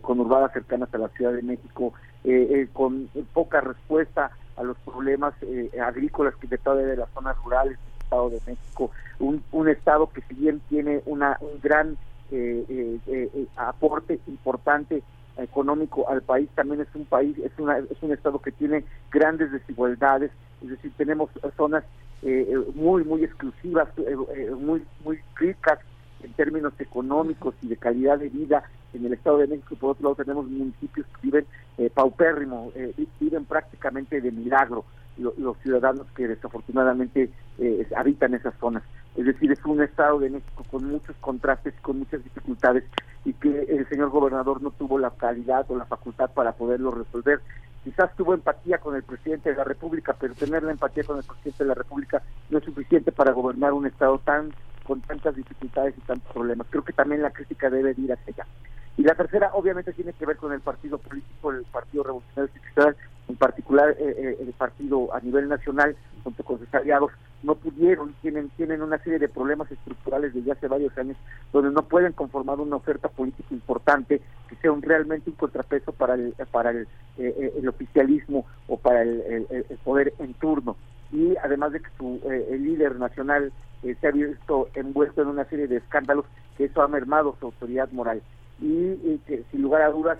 conurbadas 0.00 0.54
cercanas 0.54 0.88
a 0.94 0.96
la 0.96 1.08
Ciudad 1.10 1.34
de 1.34 1.42
México, 1.42 1.92
con 2.72 3.10
poca 3.34 3.60
respuesta 3.60 4.30
a 4.56 4.62
los 4.62 4.78
problemas 4.78 5.34
agrícolas 5.84 6.34
que 6.36 6.46
de 6.46 6.56
de 6.56 6.96
las 6.96 7.10
zonas 7.10 7.36
rurales 7.44 7.76
del 7.78 8.02
Estado 8.04 8.30
de 8.30 8.40
México, 8.46 8.90
un, 9.18 9.44
un 9.52 9.68
Estado 9.68 10.08
que 10.08 10.22
si 10.22 10.34
bien 10.34 10.62
tiene 10.70 11.02
una, 11.04 11.36
un 11.42 11.60
gran 11.60 11.98
aporte 13.56 14.18
importante 14.28 15.02
económico 15.36 16.08
al 16.08 16.22
país 16.22 16.48
también 16.54 16.80
es 16.80 16.88
un 16.94 17.04
país 17.04 17.36
es 17.38 17.52
una 17.58 17.78
es 17.78 18.02
un 18.02 18.12
estado 18.12 18.40
que 18.40 18.52
tiene 18.52 18.84
grandes 19.10 19.50
desigualdades 19.52 20.30
es 20.62 20.70
decir 20.70 20.92
tenemos 20.96 21.30
zonas 21.56 21.84
eh, 22.22 22.46
eh, 22.48 22.72
muy 22.74 23.04
muy 23.04 23.24
exclusivas 23.24 23.88
eh, 23.98 24.50
muy 24.50 24.82
muy 25.04 25.18
ricas 25.36 25.78
en 26.22 26.32
términos 26.34 26.72
económicos 26.78 27.54
y 27.62 27.68
de 27.68 27.76
calidad 27.76 28.18
de 28.18 28.28
vida 28.28 28.62
en 28.92 29.06
el 29.06 29.12
Estado 29.14 29.38
de 29.38 29.46
México 29.46 29.76
por 29.76 29.90
otro 29.90 30.04
lado 30.04 30.16
tenemos 30.16 30.46
municipios 30.48 31.06
que 31.06 31.20
viven 31.22 31.46
paupérrimo 31.94 32.72
viven 33.18 33.44
prácticamente 33.46 34.20
de 34.20 34.30
milagro 34.30 34.84
los 35.16 35.56
ciudadanos 35.58 36.06
que 36.14 36.28
desafortunadamente 36.28 37.30
habitan 37.96 38.34
esas 38.34 38.54
zonas 38.60 38.82
es 39.16 39.26
decir, 39.26 39.50
es 39.50 39.64
un 39.64 39.82
Estado 39.82 40.18
de 40.20 40.30
México 40.30 40.64
con 40.70 40.84
muchos 40.84 41.16
contrastes 41.20 41.74
con 41.82 41.98
muchas 41.98 42.22
dificultades 42.22 42.84
y 43.24 43.32
que 43.34 43.62
el 43.62 43.88
señor 43.88 44.10
gobernador 44.10 44.62
no 44.62 44.70
tuvo 44.70 44.98
la 44.98 45.10
calidad 45.10 45.66
o 45.68 45.76
la 45.76 45.84
facultad 45.84 46.30
para 46.30 46.52
poderlo 46.52 46.90
resolver. 46.90 47.40
Quizás 47.84 48.14
tuvo 48.14 48.34
empatía 48.34 48.78
con 48.78 48.94
el 48.94 49.02
presidente 49.02 49.50
de 49.50 49.56
la 49.56 49.64
República, 49.64 50.14
pero 50.18 50.34
tener 50.34 50.62
la 50.62 50.72
empatía 50.72 51.04
con 51.04 51.18
el 51.18 51.24
presidente 51.24 51.64
de 51.64 51.68
la 51.68 51.74
República 51.74 52.22
no 52.50 52.58
es 52.58 52.64
suficiente 52.64 53.10
para 53.10 53.32
gobernar 53.32 53.72
un 53.72 53.86
Estado 53.86 54.18
tan 54.18 54.52
con 54.84 55.00
tantas 55.02 55.36
dificultades 55.36 55.94
y 55.96 56.00
tantos 56.00 56.32
problemas. 56.32 56.66
Creo 56.68 56.84
que 56.84 56.92
también 56.92 57.22
la 57.22 57.30
crítica 57.30 57.70
debe 57.70 57.94
ir 57.96 58.12
hacia 58.12 58.34
allá. 58.34 58.46
Y 58.96 59.02
la 59.02 59.14
tercera, 59.14 59.50
obviamente, 59.54 59.92
tiene 59.92 60.12
que 60.12 60.26
ver 60.26 60.36
con 60.36 60.52
el 60.52 60.60
partido 60.60 60.98
político, 60.98 61.52
el 61.52 61.64
Partido 61.64 62.02
Revolucionario 62.02 62.52
Institucional, 62.52 62.96
en 63.30 63.36
particular 63.36 63.90
eh, 63.98 64.14
eh, 64.16 64.36
el 64.40 64.52
partido 64.52 65.14
a 65.14 65.20
nivel 65.20 65.48
nacional, 65.48 65.96
junto 66.22 66.42
con 66.44 66.58
sus 66.58 66.74
aliados, 66.74 67.12
no 67.42 67.54
pudieron, 67.54 68.12
tienen, 68.20 68.50
tienen 68.50 68.82
una 68.82 68.98
serie 68.98 69.18
de 69.18 69.28
problemas 69.28 69.70
estructurales 69.70 70.34
desde 70.34 70.52
hace 70.52 70.68
varios 70.68 70.96
años, 70.98 71.16
donde 71.52 71.70
no 71.70 71.82
pueden 71.82 72.12
conformar 72.12 72.60
una 72.60 72.76
oferta 72.76 73.08
política 73.08 73.48
importante 73.54 74.20
que 74.48 74.56
sea 74.56 74.72
un, 74.72 74.82
realmente 74.82 75.30
un 75.30 75.36
contrapeso 75.36 75.92
para 75.92 76.14
el, 76.14 76.34
para 76.50 76.70
el, 76.70 76.88
eh, 77.18 77.52
el 77.56 77.68
oficialismo 77.68 78.44
o 78.68 78.76
para 78.76 79.02
el, 79.02 79.46
poder 79.84 80.12
en 80.18 80.34
turno. 80.34 80.76
Y 81.12 81.36
además 81.42 81.72
de 81.72 81.80
que 81.80 81.88
su 81.96 82.20
el 82.24 82.64
líder 82.64 82.96
nacional 82.96 83.52
se 83.82 84.06
ha 84.06 84.10
visto 84.10 84.68
envuelto 84.74 85.22
en 85.22 85.28
una 85.28 85.44
serie 85.46 85.66
de 85.66 85.78
escándalos, 85.78 86.26
que 86.56 86.64
eso 86.64 86.82
ha 86.82 86.88
mermado 86.88 87.34
su 87.40 87.46
autoridad 87.46 87.90
moral. 87.92 88.22
y 88.60 89.18
que 89.26 89.44
sin 89.50 89.62
lugar 89.62 89.82
a 89.82 89.90
dudas 89.90 90.18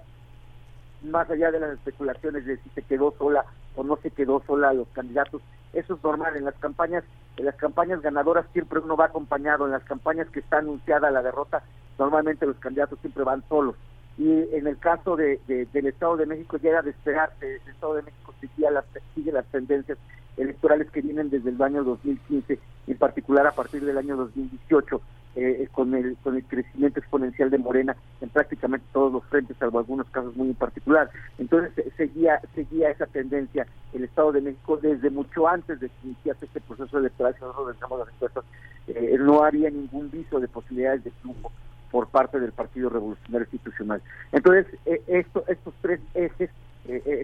más 1.02 1.30
allá 1.30 1.50
de 1.50 1.60
las 1.60 1.72
especulaciones 1.72 2.44
de 2.44 2.56
si 2.58 2.68
se 2.70 2.82
quedó 2.82 3.14
sola 3.18 3.44
o 3.76 3.84
no 3.84 3.96
se 3.96 4.10
quedó 4.10 4.42
sola 4.46 4.72
los 4.72 4.88
candidatos. 4.88 5.42
Eso 5.72 5.94
es 5.94 6.04
normal 6.04 6.36
en 6.36 6.44
las 6.44 6.54
campañas, 6.56 7.04
en 7.36 7.46
las 7.46 7.54
campañas 7.56 8.02
ganadoras 8.02 8.46
siempre 8.52 8.80
uno 8.80 8.96
va 8.96 9.06
acompañado, 9.06 9.66
en 9.66 9.72
las 9.72 9.84
campañas 9.84 10.28
que 10.28 10.40
está 10.40 10.58
anunciada 10.58 11.10
la 11.10 11.22
derrota, 11.22 11.62
normalmente 11.98 12.46
los 12.46 12.56
candidatos 12.56 12.98
siempre 13.00 13.24
van 13.24 13.44
solos. 13.48 13.76
Y 14.18 14.54
en 14.54 14.66
el 14.66 14.76
caso 14.78 15.16
de, 15.16 15.40
del 15.46 15.86
Estado 15.86 16.16
de 16.16 16.26
México 16.26 16.56
ya 16.58 16.70
era 16.70 16.82
de 16.82 16.90
esperarse, 16.90 17.56
el 17.56 17.70
Estado 17.70 17.94
de 17.94 18.02
México 18.02 18.34
sigue 18.40 18.70
las, 18.70 18.84
sigue 19.14 19.32
las 19.32 19.46
tendencias 19.46 19.96
electorales 20.36 20.90
que 20.90 21.02
vienen 21.02 21.30
desde 21.30 21.50
el 21.50 21.62
año 21.62 21.84
2015, 21.84 22.58
en 22.86 22.96
particular 22.98 23.46
a 23.46 23.52
partir 23.52 23.84
del 23.84 23.98
año 23.98 24.16
2018, 24.16 25.00
eh, 25.42 25.68
con, 25.72 25.94
el, 25.94 26.18
con 26.22 26.36
el 26.36 26.44
crecimiento 26.44 27.00
exponencial 27.00 27.48
de 27.48 27.56
Morena 27.56 27.96
en 28.20 28.28
prácticamente 28.28 28.84
todos 28.92 29.10
los 29.10 29.24
frentes, 29.24 29.56
salvo 29.56 29.78
algunos 29.78 30.06
casos 30.10 30.36
muy 30.36 30.48
en 30.48 30.54
particular. 30.54 31.08
Entonces 31.38 31.72
seguía, 31.96 32.42
seguía 32.54 32.90
esa 32.90 33.06
tendencia 33.06 33.66
el 33.94 34.04
Estado 34.04 34.32
de 34.32 34.42
México 34.42 34.76
desde 34.76 35.08
mucho 35.08 35.48
antes 35.48 35.80
de 35.80 35.88
que 35.88 35.94
iniciase 36.04 36.44
este 36.44 36.60
proceso 36.60 36.98
electoral, 36.98 37.34
si 37.34 37.40
nosotros 37.40 37.74
dejamos 37.74 38.00
las 38.00 38.08
encuestas, 38.08 38.44
eh, 38.88 39.16
no 39.18 39.42
había 39.42 39.70
ningún 39.70 40.10
viso 40.10 40.40
de 40.40 40.48
posibilidades 40.48 41.04
de 41.04 41.10
triunfo 41.22 41.50
por 41.90 42.08
parte 42.08 42.38
del 42.38 42.52
Partido 42.52 42.90
Revolucionario 42.90 43.48
Institucional. 43.50 44.02
Entonces, 44.32 44.66
eh, 44.84 45.02
esto, 45.06 45.44
estos 45.48 45.72
tres 45.80 46.00
ejes, 46.12 46.50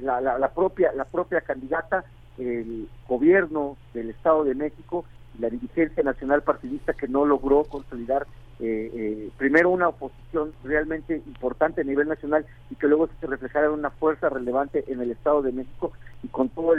la, 0.03 0.23
la, 0.23 0.39
la, 0.39 0.49
propia, 0.55 0.93
la 0.95 1.05
propia 1.05 1.43
candidata, 1.43 2.05
el 2.39 2.89
gobierno 3.07 3.77
del 3.93 4.09
Estado 4.09 4.45
de 4.45 4.55
México 4.55 5.05
la 5.39 5.51
dirigencia 5.51 6.03
nacional 6.03 6.43
partidista 6.43 6.93
que 6.93 7.09
no 7.09 7.25
logró 7.25 7.65
consolidar 7.65 8.27
eh, 8.59 8.91
eh, 8.95 9.31
primero 9.37 9.69
una 9.69 9.89
oposición 9.89 10.53
realmente 10.65 11.17
importante 11.27 11.83
a 11.83 11.85
nivel 11.85 12.09
nacional 12.09 12.47
y 12.71 12.75
que 12.77 12.87
luego 12.87 13.09
se 13.21 13.27
reflejara 13.27 13.67
en 13.67 13.73
una 13.73 13.91
fuerza 13.91 14.31
relevante 14.31 14.85
en 14.89 15.01
el 15.01 15.11
Estado 15.11 15.43
de 15.43 15.53
México 15.53 15.93
y 16.23 16.29
con 16.29 16.49
todos 16.49 16.77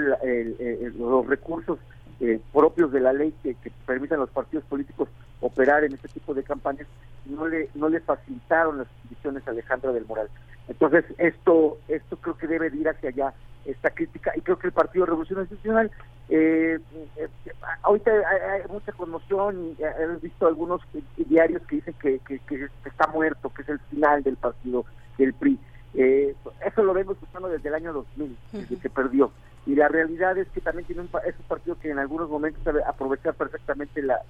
los 0.97 1.27
recursos 1.27 1.77
eh, 2.19 2.39
propios 2.51 2.91
de 2.91 2.99
la 2.99 3.13
ley 3.13 3.31
que, 3.43 3.53
que 3.55 3.71
permitan 3.85 4.17
a 4.17 4.21
los 4.21 4.31
partidos 4.31 4.65
políticos 4.65 5.07
operar 5.39 5.83
en 5.83 5.93
este 5.93 6.07
tipo 6.07 6.33
de 6.33 6.41
campañas 6.41 6.87
no 7.27 7.47
le 7.47 7.69
no 7.75 7.89
le 7.89 7.99
facilitaron 7.99 8.79
las 8.79 8.87
condiciones 9.01 9.47
a 9.47 9.51
Alejandra 9.51 9.91
del 9.91 10.05
Moral. 10.05 10.29
Entonces 10.67 11.05
esto 11.19 11.77
esto 11.87 12.17
creo 12.17 12.37
que 12.37 12.47
debe 12.47 12.75
ir 12.75 12.89
hacia 12.89 13.09
allá 13.09 13.33
esta 13.65 13.91
crítica 13.91 14.31
y 14.35 14.41
creo 14.41 14.57
que 14.57 14.67
el 14.67 14.73
Partido 14.73 15.05
Revolución 15.05 15.41
Institucional 15.41 15.91
eh, 16.29 16.79
ahorita 17.87 18.11
hay, 18.11 18.61
mucha 18.69 18.91
conmoción 18.91 19.75
y 19.79 19.83
hemos 20.01 20.21
visto 20.21 20.47
algunos 20.47 20.81
diarios 21.15 21.61
que 21.63 21.77
dicen 21.77 21.95
que, 21.99 22.19
que, 22.19 22.69
está 22.85 23.07
muerto, 23.07 23.49
que 23.49 23.61
es 23.61 23.69
el 23.69 23.79
final 23.79 24.23
del 24.23 24.35
partido 24.35 24.85
del 25.17 25.33
PRI. 25.33 25.57
Eh, 25.93 26.35
eso 26.65 26.83
lo 26.83 26.93
vengo 26.93 27.13
escuchando 27.13 27.47
desde 27.47 27.69
el 27.69 27.75
año 27.75 27.93
2000, 27.93 28.37
desde 28.51 28.77
que 28.77 28.89
perdió. 28.89 29.31
Y 29.65 29.75
la 29.75 29.87
realidad 29.87 30.37
es 30.37 30.47
que 30.49 30.61
también 30.61 30.85
tiene 30.85 31.01
un, 31.01 31.09
es 31.25 31.35
un 31.39 31.45
partido 31.47 31.77
que 31.79 31.89
en 31.89 31.99
algunos 31.99 32.29
momentos 32.29 32.61
sabe 32.63 32.83
aprovechar 32.83 33.33
perfectamente 33.33 34.01
las 34.01 34.21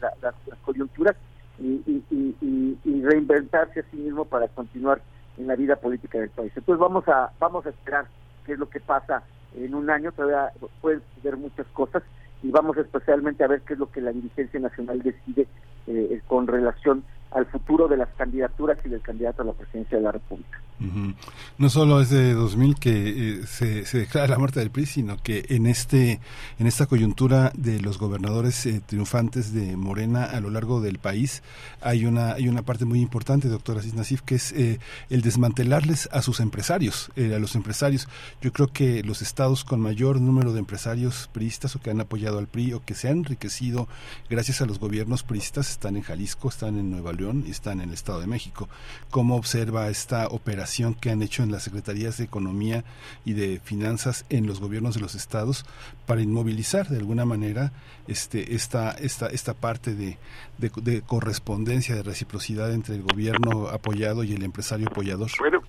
coyunturas 0.64 1.16
y, 1.60 1.82
y, 1.88 2.78
y, 2.84 3.02
reinventarse 3.02 3.80
a 3.80 3.84
sí 3.90 3.98
mismo 3.98 4.26
para 4.26 4.48
continuar 4.50 5.02
en 5.38 5.48
la 5.48 5.56
vida 5.56 5.76
política 5.76 6.20
del 6.20 6.30
país. 6.30 6.52
Entonces 6.56 6.80
vamos 6.80 7.08
a 7.08 7.32
vamos 7.40 7.66
a 7.66 7.70
esperar 7.70 8.06
qué 8.46 8.54
es 8.54 8.60
lo 8.60 8.70
que 8.70 8.80
pasa 8.80 9.24
en 9.56 9.74
un 9.74 9.90
año, 9.90 10.12
todavía 10.12 10.52
pueden 10.82 11.02
suceder 11.16 11.38
muchas 11.38 11.66
cosas 11.68 12.04
y 12.48 12.52
vamos 12.52 12.78
especialmente 12.78 13.44
a 13.44 13.48
ver 13.48 13.62
qué 13.64 13.74
es 13.74 13.80
lo 13.80 13.92
que 13.92 14.00
la 14.00 14.14
dirigencia 14.14 14.58
nacional 14.58 15.02
decide 15.02 15.48
eh, 15.86 16.22
con 16.28 16.48
relación 16.48 17.04
al 17.32 17.46
futuro 17.48 17.90
de 17.90 17.98
las 17.98 18.08
candidaturas 18.16 18.78
y 18.86 18.90
del 18.90 19.02
candidato 19.02 19.42
a 19.42 19.46
la 19.46 19.52
presidencia 19.52 19.98
de 19.98 20.04
la 20.06 20.14
República. 20.14 20.57
No 20.80 21.70
solo 21.72 22.02
es 22.02 22.12
de 22.12 22.34
2000 22.34 22.76
que 22.76 23.40
eh, 23.40 23.48
se, 23.48 23.86
se, 23.88 23.98
declara 23.98 24.28
la 24.28 24.38
muerte 24.38 24.60
del 24.60 24.70
PRI, 24.70 24.86
sino 24.86 25.18
que 25.18 25.44
en 25.50 25.66
este 25.66 26.20
en 26.60 26.68
esta 26.68 26.86
coyuntura 26.86 27.52
de 27.56 27.80
los 27.80 27.98
gobernadores 27.98 28.64
eh, 28.68 28.80
triunfantes 28.86 29.54
de 29.54 29.76
Morena 29.76 30.26
a 30.26 30.40
lo 30.40 30.52
largo 30.52 30.80
del 30.80 31.00
país 31.00 31.42
hay 31.82 32.06
una 32.06 32.34
hay 32.34 32.48
una 32.48 32.62
parte 32.62 32.86
muy 32.86 33.02
importante, 33.02 33.48
doctora 33.48 33.80
Asís 33.80 33.96
Nasif, 33.96 34.22
que 34.22 34.36
es 34.36 34.52
eh, 34.52 34.80
el 35.10 35.22
desmantelarles 35.22 36.10
a 36.12 36.22
sus 36.22 36.40
empresarios, 36.40 37.10
a 37.18 37.40
los 37.40 37.56
empresarios. 37.56 38.08
Yo 38.42 38.54
creo 38.54 38.68
que 38.68 39.02
los 39.04 39.24
estados 39.24 39.64
con 39.64 39.80
mayor 39.80 40.22
número 40.22 40.54
de 40.54 40.60
empresarios 40.60 41.28
priistas 41.34 41.76
o 41.76 41.80
que 41.80 41.90
han 41.90 42.02
apoyado 42.02 42.38
al 42.38 42.48
PRI 42.48 42.74
o 42.74 42.86
que 42.86 42.94
se 42.94 43.10
han 43.10 43.20
enriquecido 43.20 43.88
gracias 44.30 44.62
a 44.62 44.68
los 44.68 44.78
gobiernos 44.78 45.24
priistas 45.24 45.72
están 45.72 45.96
en 45.96 46.04
Jalisco, 46.04 46.50
están 46.50 46.78
en 46.78 46.92
Nueva 46.92 47.14
León 47.14 47.46
y 47.48 47.52
están 47.52 47.82
en 47.82 47.90
el 47.90 47.96
Estado 47.96 48.20
de 48.20 48.28
México. 48.28 48.70
¿Cómo 49.10 49.36
observa 49.36 49.90
esta 49.90 50.28
operación? 50.28 50.67
Que 51.00 51.10
han 51.10 51.22
hecho 51.22 51.44
en 51.44 51.52
las 51.52 51.64
secretarías 51.64 52.18
de 52.18 52.26
Economía 52.26 52.84
y 53.26 53.34
de 53.34 53.60
Finanzas 53.64 54.26
en 54.30 54.48
los 54.48 54.60
gobiernos 54.60 54.96
de 54.96 55.02
los 55.02 55.16
estados 55.16 55.66
para 56.06 56.22
inmovilizar 56.22 56.88
de 56.88 56.98
alguna 56.98 57.26
manera 57.26 57.72
este, 58.08 58.54
esta, 58.54 58.92
esta, 58.92 59.28
esta 59.28 59.54
parte 59.54 59.96
de, 59.96 60.18
de, 60.58 61.02
correspondencia, 61.02 61.96
de 61.96 62.04
reciprocidad 62.04 62.74
entre 62.74 62.96
el 62.96 63.04
gobierno 63.04 63.68
apoyado 63.68 64.24
y 64.24 64.34
el 64.34 64.44
empresario 64.44 64.88
apoyador. 64.88 65.30
Bueno, 65.40 65.62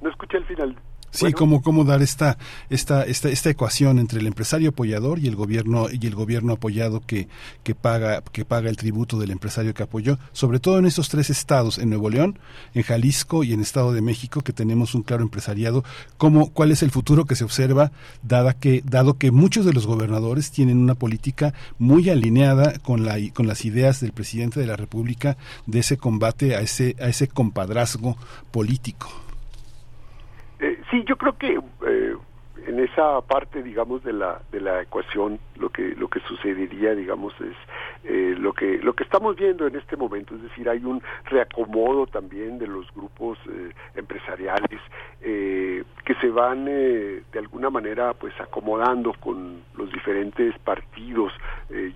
no 0.00 0.10
escuché 0.10 0.38
el 0.38 0.44
final. 0.46 0.76
Sí, 1.14 1.32
cómo, 1.32 1.62
cómo 1.62 1.84
dar 1.84 2.02
esta, 2.02 2.38
esta, 2.70 3.04
esta, 3.04 3.28
esta 3.28 3.48
ecuación 3.48 4.00
entre 4.00 4.18
el 4.18 4.26
empresario 4.26 4.70
apoyador 4.70 5.20
y 5.20 5.28
el 5.28 5.36
gobierno 5.36 5.86
y 5.88 6.04
el 6.08 6.14
gobierno 6.16 6.54
apoyado 6.54 7.00
que, 7.00 7.28
que 7.62 7.76
paga 7.76 8.20
que 8.32 8.44
paga 8.44 8.68
el 8.68 8.76
tributo 8.76 9.18
del 9.20 9.30
empresario 9.30 9.74
que 9.74 9.84
apoyó, 9.84 10.18
sobre 10.32 10.58
todo 10.58 10.78
en 10.80 10.86
estos 10.86 11.08
tres 11.08 11.30
estados, 11.30 11.78
en 11.78 11.90
Nuevo 11.90 12.10
León, 12.10 12.40
en 12.74 12.82
Jalisco 12.82 13.44
y 13.44 13.52
en 13.52 13.60
Estado 13.60 13.92
de 13.92 14.02
México, 14.02 14.40
que 14.40 14.52
tenemos 14.52 14.96
un 14.96 15.02
claro 15.02 15.22
empresariado. 15.22 15.84
Cómo, 16.16 16.50
¿Cuál 16.50 16.72
es 16.72 16.82
el 16.82 16.90
futuro 16.90 17.26
que 17.26 17.36
se 17.36 17.44
observa, 17.44 17.92
dada 18.24 18.52
que, 18.54 18.82
dado 18.84 19.16
que 19.16 19.30
muchos 19.30 19.64
de 19.64 19.72
los 19.72 19.86
gobernadores 19.86 20.50
tienen 20.50 20.78
una 20.78 20.96
política 20.96 21.54
muy 21.78 22.10
alineada 22.10 22.78
con 22.80 23.04
la 23.04 23.14
con 23.32 23.46
las 23.46 23.64
ideas 23.64 24.00
del 24.00 24.12
presidente 24.12 24.58
de 24.58 24.66
la 24.66 24.76
República 24.76 25.36
de 25.66 25.78
ese 25.78 25.96
combate 25.96 26.56
a 26.56 26.60
ese 26.60 26.96
a 27.00 27.06
ese 27.06 27.28
compadrazgo 27.28 28.16
político? 28.50 29.23
Eh, 30.94 30.98
sí, 30.98 31.04
yo 31.06 31.16
creo 31.16 31.36
que 31.36 31.60
eh, 31.86 32.16
en 32.66 32.80
esa 32.80 33.20
parte, 33.22 33.62
digamos, 33.62 34.02
de 34.04 34.12
la 34.12 34.40
de 34.50 34.60
la 34.60 34.82
ecuación, 34.82 35.38
lo 35.56 35.68
que 35.70 35.94
lo 35.96 36.08
que 36.08 36.20
sucedería, 36.20 36.94
digamos, 36.94 37.34
es 37.40 37.56
eh, 38.04 38.34
lo 38.38 38.52
que 38.52 38.78
lo 38.78 38.94
que 38.94 39.04
estamos 39.04 39.36
viendo 39.36 39.66
en 39.66 39.76
este 39.76 39.96
momento, 39.96 40.34
es 40.34 40.42
decir, 40.42 40.68
hay 40.68 40.84
un 40.84 41.02
reacomodo 41.24 42.06
también 42.06 42.58
de 42.58 42.66
los 42.66 42.86
grupos 42.94 43.38
empresariales 43.94 44.80
que 45.20 46.14
se 46.20 46.28
van 46.28 46.66
de 46.66 47.38
alguna 47.38 47.70
manera, 47.70 48.12
pues, 48.12 48.38
acomodando 48.38 49.14
con 49.14 49.62
los 49.74 49.90
diferentes 49.90 50.56
partidos. 50.58 51.32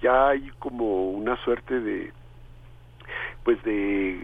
ya 0.00 0.28
hay 0.28 0.50
como 0.58 1.10
una 1.10 1.36
suerte 1.44 1.80
de 1.80 2.12
pues 3.44 3.62
de 3.64 4.18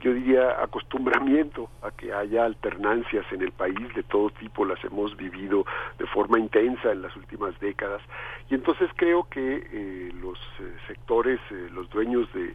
yo 0.00 0.12
diría, 0.12 0.62
acostumbramiento 0.62 1.68
a 1.82 1.90
que 1.90 2.12
haya 2.12 2.44
alternancias 2.44 3.24
en 3.32 3.42
el 3.42 3.52
país 3.52 3.94
de 3.94 4.02
todo 4.02 4.30
tipo, 4.30 4.64
las 4.64 4.82
hemos 4.84 5.16
vivido 5.16 5.64
de 5.98 6.06
forma 6.06 6.38
intensa 6.38 6.92
en 6.92 7.02
las 7.02 7.16
últimas 7.16 7.58
décadas, 7.60 8.02
y 8.50 8.54
entonces 8.54 8.90
creo 8.96 9.24
que 9.24 9.66
eh, 9.72 10.12
los 10.20 10.38
eh, 10.60 10.76
sectores, 10.86 11.40
eh, 11.50 11.68
los 11.72 11.88
dueños 11.90 12.28
de, 12.32 12.54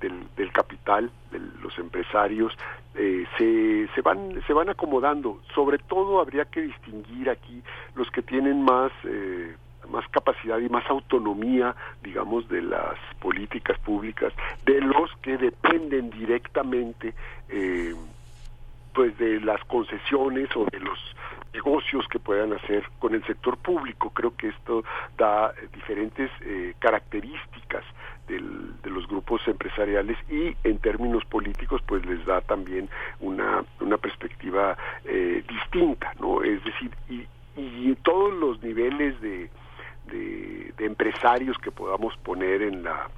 del, 0.00 0.52
capital, 0.52 1.10
de 1.30 1.38
los 1.62 1.78
empresarios, 1.78 2.56
se, 2.94 3.88
se, 3.94 4.00
van, 4.02 4.42
se 4.46 4.52
van 4.52 4.68
acomodando. 4.68 5.40
Sobre 5.54 5.78
todo 5.78 6.20
habría 6.20 6.44
que 6.46 6.62
distinguir 6.62 7.30
aquí 7.30 7.62
los 7.94 8.10
que 8.10 8.22
tienen 8.22 8.62
más 8.62 8.90
más 9.90 10.06
capacidad 10.08 10.58
y 10.58 10.68
más 10.68 10.88
autonomía, 10.88 11.74
digamos, 12.02 12.48
de 12.48 12.62
las 12.62 12.96
políticas 13.20 13.78
públicas, 13.80 14.32
de 14.64 14.80
los 14.80 15.10
que 15.22 15.36
dependen 15.36 16.10
directamente, 16.10 17.14
eh, 17.48 17.94
pues, 18.94 19.16
de 19.18 19.40
las 19.40 19.62
concesiones 19.64 20.48
o 20.56 20.64
de 20.66 20.80
los 20.80 20.98
negocios 21.52 22.06
que 22.08 22.18
puedan 22.18 22.52
hacer 22.52 22.84
con 22.98 23.14
el 23.14 23.24
sector 23.24 23.56
público. 23.56 24.10
Creo 24.10 24.36
que 24.36 24.48
esto 24.48 24.84
da 25.18 25.52
diferentes 25.74 26.30
eh, 26.42 26.74
características 26.78 27.84
del, 28.28 28.80
de 28.82 28.90
los 28.90 29.06
grupos 29.08 29.46
empresariales 29.48 30.16
y 30.30 30.56
en 30.62 30.78
términos 30.78 31.24
políticos 31.24 31.82
pues 31.86 32.04
les 32.06 32.24
da 32.24 32.40
también 32.40 32.88
una, 33.18 33.64
una 33.80 33.96
perspectiva 33.96 34.76
eh, 35.04 35.42
distinta, 35.48 36.12
¿no? 36.20 36.42
Es 36.42 36.62
decir, 36.64 36.90
y, 37.08 37.26
y 37.56 37.94
todos 38.02 38.32
los 38.34 38.62
niveles 38.62 39.20
de, 39.20 39.50
de, 40.04 40.72
empresarios 40.78 41.58
que 41.58 41.70
podamos 41.70 42.16
poner 42.24 42.62
en 42.62 42.82
la 42.82 43.10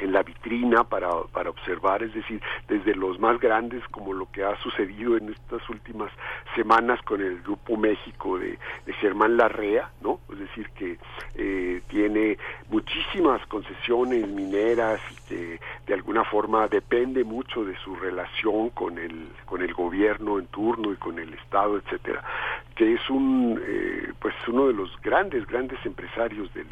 en 0.00 0.12
la 0.12 0.22
vitrina 0.22 0.84
para, 0.84 1.10
para 1.32 1.50
observar, 1.50 2.02
es 2.02 2.14
decir, 2.14 2.40
desde 2.68 2.94
los 2.94 3.18
más 3.18 3.40
grandes 3.40 3.82
como 3.88 4.12
lo 4.12 4.30
que 4.30 4.44
ha 4.44 4.56
sucedido 4.62 5.16
en 5.16 5.30
estas 5.30 5.68
últimas 5.68 6.10
semanas 6.54 7.00
con 7.02 7.20
el 7.20 7.42
Grupo 7.42 7.76
México 7.76 8.38
de, 8.38 8.58
de 8.84 8.92
Germán 8.94 9.36
Larrea, 9.36 9.90
¿no? 10.00 10.20
Es 10.32 10.38
decir, 10.38 10.68
que 10.70 10.98
eh, 11.34 11.82
tiene 11.88 12.38
muchísimas 12.68 13.44
concesiones 13.46 14.26
mineras 14.28 15.00
y 15.10 15.28
que 15.28 15.60
de 15.86 15.94
alguna 15.94 16.24
forma 16.24 16.68
depende 16.68 17.24
mucho 17.24 17.64
de 17.64 17.76
su 17.78 17.94
relación 17.96 18.70
con 18.70 18.98
el, 18.98 19.28
con 19.44 19.62
el 19.62 19.72
gobierno 19.74 20.38
en 20.38 20.46
turno 20.46 20.92
y 20.92 20.96
con 20.96 21.18
el 21.18 21.32
Estado, 21.34 21.76
etcétera 21.78 22.22
que 22.76 22.92
es 22.92 23.10
un 23.10 23.60
eh, 23.66 24.12
pues 24.20 24.34
uno 24.46 24.68
de 24.68 24.74
los 24.74 24.90
grandes 25.00 25.46
grandes 25.46 25.78
empresarios 25.84 26.52
del, 26.54 26.66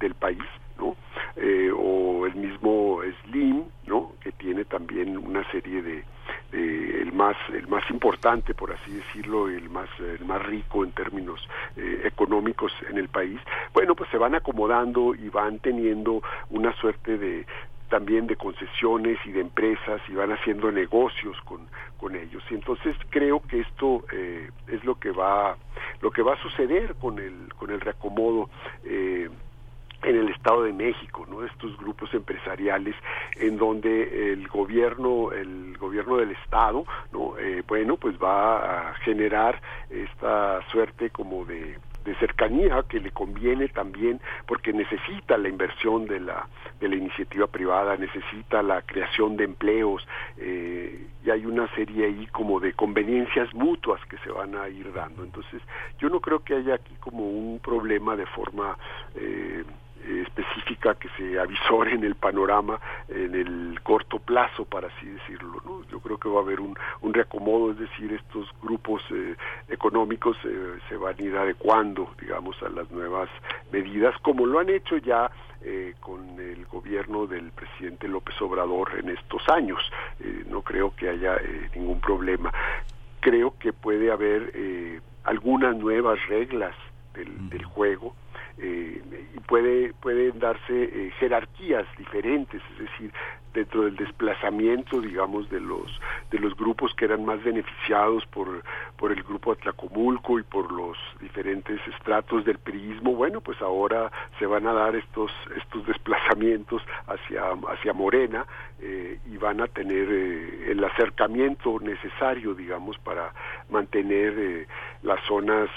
del, 0.00 0.14
país 0.14 0.42
no 0.78 0.96
eh, 1.36 1.70
o 1.74 2.26
el 2.26 2.34
mismo 2.34 3.00
Slim 3.24 3.64
no 3.86 4.12
que 4.20 4.32
tiene 4.32 4.64
también 4.64 5.16
una 5.16 5.48
serie 5.50 5.82
de, 5.82 6.04
el 6.52 7.12
más 7.12 7.36
el 7.52 7.68
más 7.68 7.88
importante 7.90 8.54
por 8.54 8.72
así 8.72 8.92
decirlo 8.92 9.48
el 9.48 9.68
más 9.70 9.88
el 9.98 10.24
más 10.24 10.44
rico 10.44 10.84
en 10.84 10.92
términos 10.92 11.40
eh, 11.76 12.02
económicos 12.04 12.72
en 12.88 12.98
el 12.98 13.08
país. 13.08 13.40
Bueno 13.74 13.94
pues 13.94 14.10
se 14.10 14.18
van 14.18 14.34
acomodando 14.34 15.14
y 15.14 15.28
van 15.28 15.58
teniendo 15.58 16.22
una 16.50 16.72
suerte 16.80 17.18
de 17.18 17.46
también 17.88 18.26
de 18.26 18.36
concesiones 18.36 19.18
y 19.24 19.32
de 19.32 19.40
empresas 19.40 20.00
y 20.08 20.14
van 20.14 20.32
haciendo 20.32 20.72
negocios 20.72 21.36
con, 21.44 21.68
con 21.98 22.16
ellos. 22.16 22.42
Y 22.50 22.54
entonces 22.54 22.96
creo 23.10 23.40
que 23.40 23.60
esto 23.60 24.04
eh, 24.12 24.50
es 24.68 24.84
lo 24.84 24.98
que 24.98 25.10
va 25.10 25.56
lo 26.00 26.10
que 26.10 26.22
va 26.22 26.34
a 26.34 26.42
suceder 26.42 26.94
con 26.96 27.18
el 27.18 27.52
con 27.56 27.70
el 27.70 27.80
reacomodo 27.80 28.50
eh, 28.84 29.28
en 30.06 30.16
el 30.16 30.28
Estado 30.30 30.62
de 30.62 30.72
México, 30.72 31.26
¿no? 31.28 31.44
Estos 31.44 31.76
grupos 31.76 32.14
empresariales 32.14 32.94
en 33.34 33.58
donde 33.58 34.32
el 34.32 34.46
gobierno, 34.46 35.32
el 35.32 35.76
gobierno 35.78 36.16
del 36.16 36.30
Estado, 36.30 36.84
¿no? 37.12 37.36
Eh, 37.38 37.62
bueno, 37.66 37.96
pues 37.96 38.16
va 38.22 38.90
a 38.90 38.94
generar 38.94 39.60
esta 39.90 40.60
suerte 40.70 41.10
como 41.10 41.44
de 41.44 41.76
cercanía 42.20 42.84
que 42.88 43.00
le 43.00 43.10
conviene 43.10 43.66
también 43.68 44.20
porque 44.46 44.72
necesita 44.72 45.36
la 45.36 45.48
inversión 45.48 46.06
de 46.06 46.20
la 46.20 46.48
de 46.78 46.88
la 46.88 46.94
iniciativa 46.94 47.48
privada 47.48 47.96
necesita 47.96 48.62
la 48.62 48.82
creación 48.82 49.36
de 49.36 49.42
empleos 49.42 50.06
eh, 50.36 51.08
y 51.24 51.30
hay 51.30 51.44
una 51.46 51.66
serie 51.74 52.06
ahí 52.06 52.26
como 52.28 52.60
de 52.60 52.74
conveniencias 52.74 53.52
mutuas 53.54 54.00
que 54.06 54.18
se 54.18 54.30
van 54.30 54.54
a 54.54 54.68
ir 54.68 54.92
dando 54.92 55.24
entonces 55.24 55.60
yo 55.98 56.08
no 56.08 56.20
creo 56.20 56.44
que 56.44 56.54
haya 56.54 56.74
aquí 56.74 56.94
como 57.00 57.28
un 57.28 57.58
problema 57.58 58.14
de 58.14 58.26
forma 58.26 58.78
eh, 59.16 59.64
específica 60.04 60.94
que 60.94 61.08
se 61.16 61.38
avisore 61.38 61.92
en 61.94 62.04
el 62.04 62.14
panorama 62.14 62.80
en 63.08 63.34
el 63.34 63.80
corto 63.82 64.18
plazo, 64.18 64.64
para 64.64 64.88
así 64.88 65.06
decirlo. 65.06 65.60
¿no? 65.64 65.84
Yo 65.88 66.00
creo 66.00 66.18
que 66.18 66.28
va 66.28 66.40
a 66.40 66.42
haber 66.42 66.60
un, 66.60 66.76
un 67.00 67.14
reacomodo, 67.14 67.72
es 67.72 67.78
decir, 67.78 68.12
estos 68.12 68.48
grupos 68.62 69.02
eh, 69.10 69.36
económicos 69.68 70.36
eh, 70.44 70.78
se 70.88 70.96
van 70.96 71.16
a 71.18 71.22
ir 71.22 71.36
adecuando, 71.36 72.10
digamos, 72.20 72.60
a 72.62 72.68
las 72.68 72.90
nuevas 72.90 73.28
medidas, 73.72 74.14
como 74.22 74.46
lo 74.46 74.60
han 74.60 74.68
hecho 74.68 74.96
ya 74.98 75.30
eh, 75.62 75.94
con 76.00 76.38
el 76.38 76.66
gobierno 76.66 77.26
del 77.26 77.50
presidente 77.52 78.08
López 78.08 78.40
Obrador 78.40 78.92
en 78.98 79.10
estos 79.10 79.48
años. 79.48 79.80
no 80.48 80.62
creo 80.62 80.94
que 80.94 81.08
haya 81.08 81.36
ningún 81.74 82.00
problema. 82.00 82.52
Creo 83.20 83.54
que 83.58 83.72
puede 83.72 84.10
haber 84.10 85.00
algunas 85.24 85.76
nuevas 85.76 86.18
reglas 86.28 86.74
del, 87.14 87.48
del 87.50 87.64
juego 87.64 88.14
eh, 88.58 89.02
y 89.34 89.40
puede 89.40 89.92
pueden 90.00 90.38
darse 90.38 90.84
eh, 90.84 91.10
jerarquías 91.18 91.86
diferentes 91.98 92.62
es 92.72 92.78
decir 92.78 93.12
dentro 93.52 93.82
del 93.84 93.96
desplazamiento 93.96 95.00
digamos 95.00 95.50
de 95.50 95.60
los 95.60 96.00
de 96.30 96.38
los 96.38 96.56
grupos 96.56 96.94
que 96.94 97.04
eran 97.04 97.24
más 97.26 97.42
beneficiados 97.44 98.24
por 98.26 98.62
por 98.96 99.12
el 99.12 99.22
grupo 99.22 99.52
Atlacomulco 99.52 100.38
y 100.38 100.42
por 100.42 100.72
los 100.72 100.96
diferentes 101.20 101.78
estratos 101.86 102.46
del 102.46 102.58
priismo 102.58 103.14
bueno 103.14 103.42
pues 103.42 103.60
ahora 103.60 104.10
se 104.38 104.46
van 104.46 104.66
a 104.66 104.72
dar 104.72 104.96
estos 104.96 105.30
estos 105.54 105.86
desplazamientos 105.86 106.82
hacia 107.06 107.42
hacia 107.68 107.92
Morena 107.92 108.46
eh, 108.80 109.18
y 109.26 109.36
van 109.36 109.60
a 109.60 109.66
tener 109.66 110.08
el 110.08 110.82
acercamiento 110.82 111.78
necesario 111.80 112.54
digamos 112.54 112.96
para 113.00 113.32
mantener 113.68 114.66
las 115.02 115.22
zonas 115.26 115.68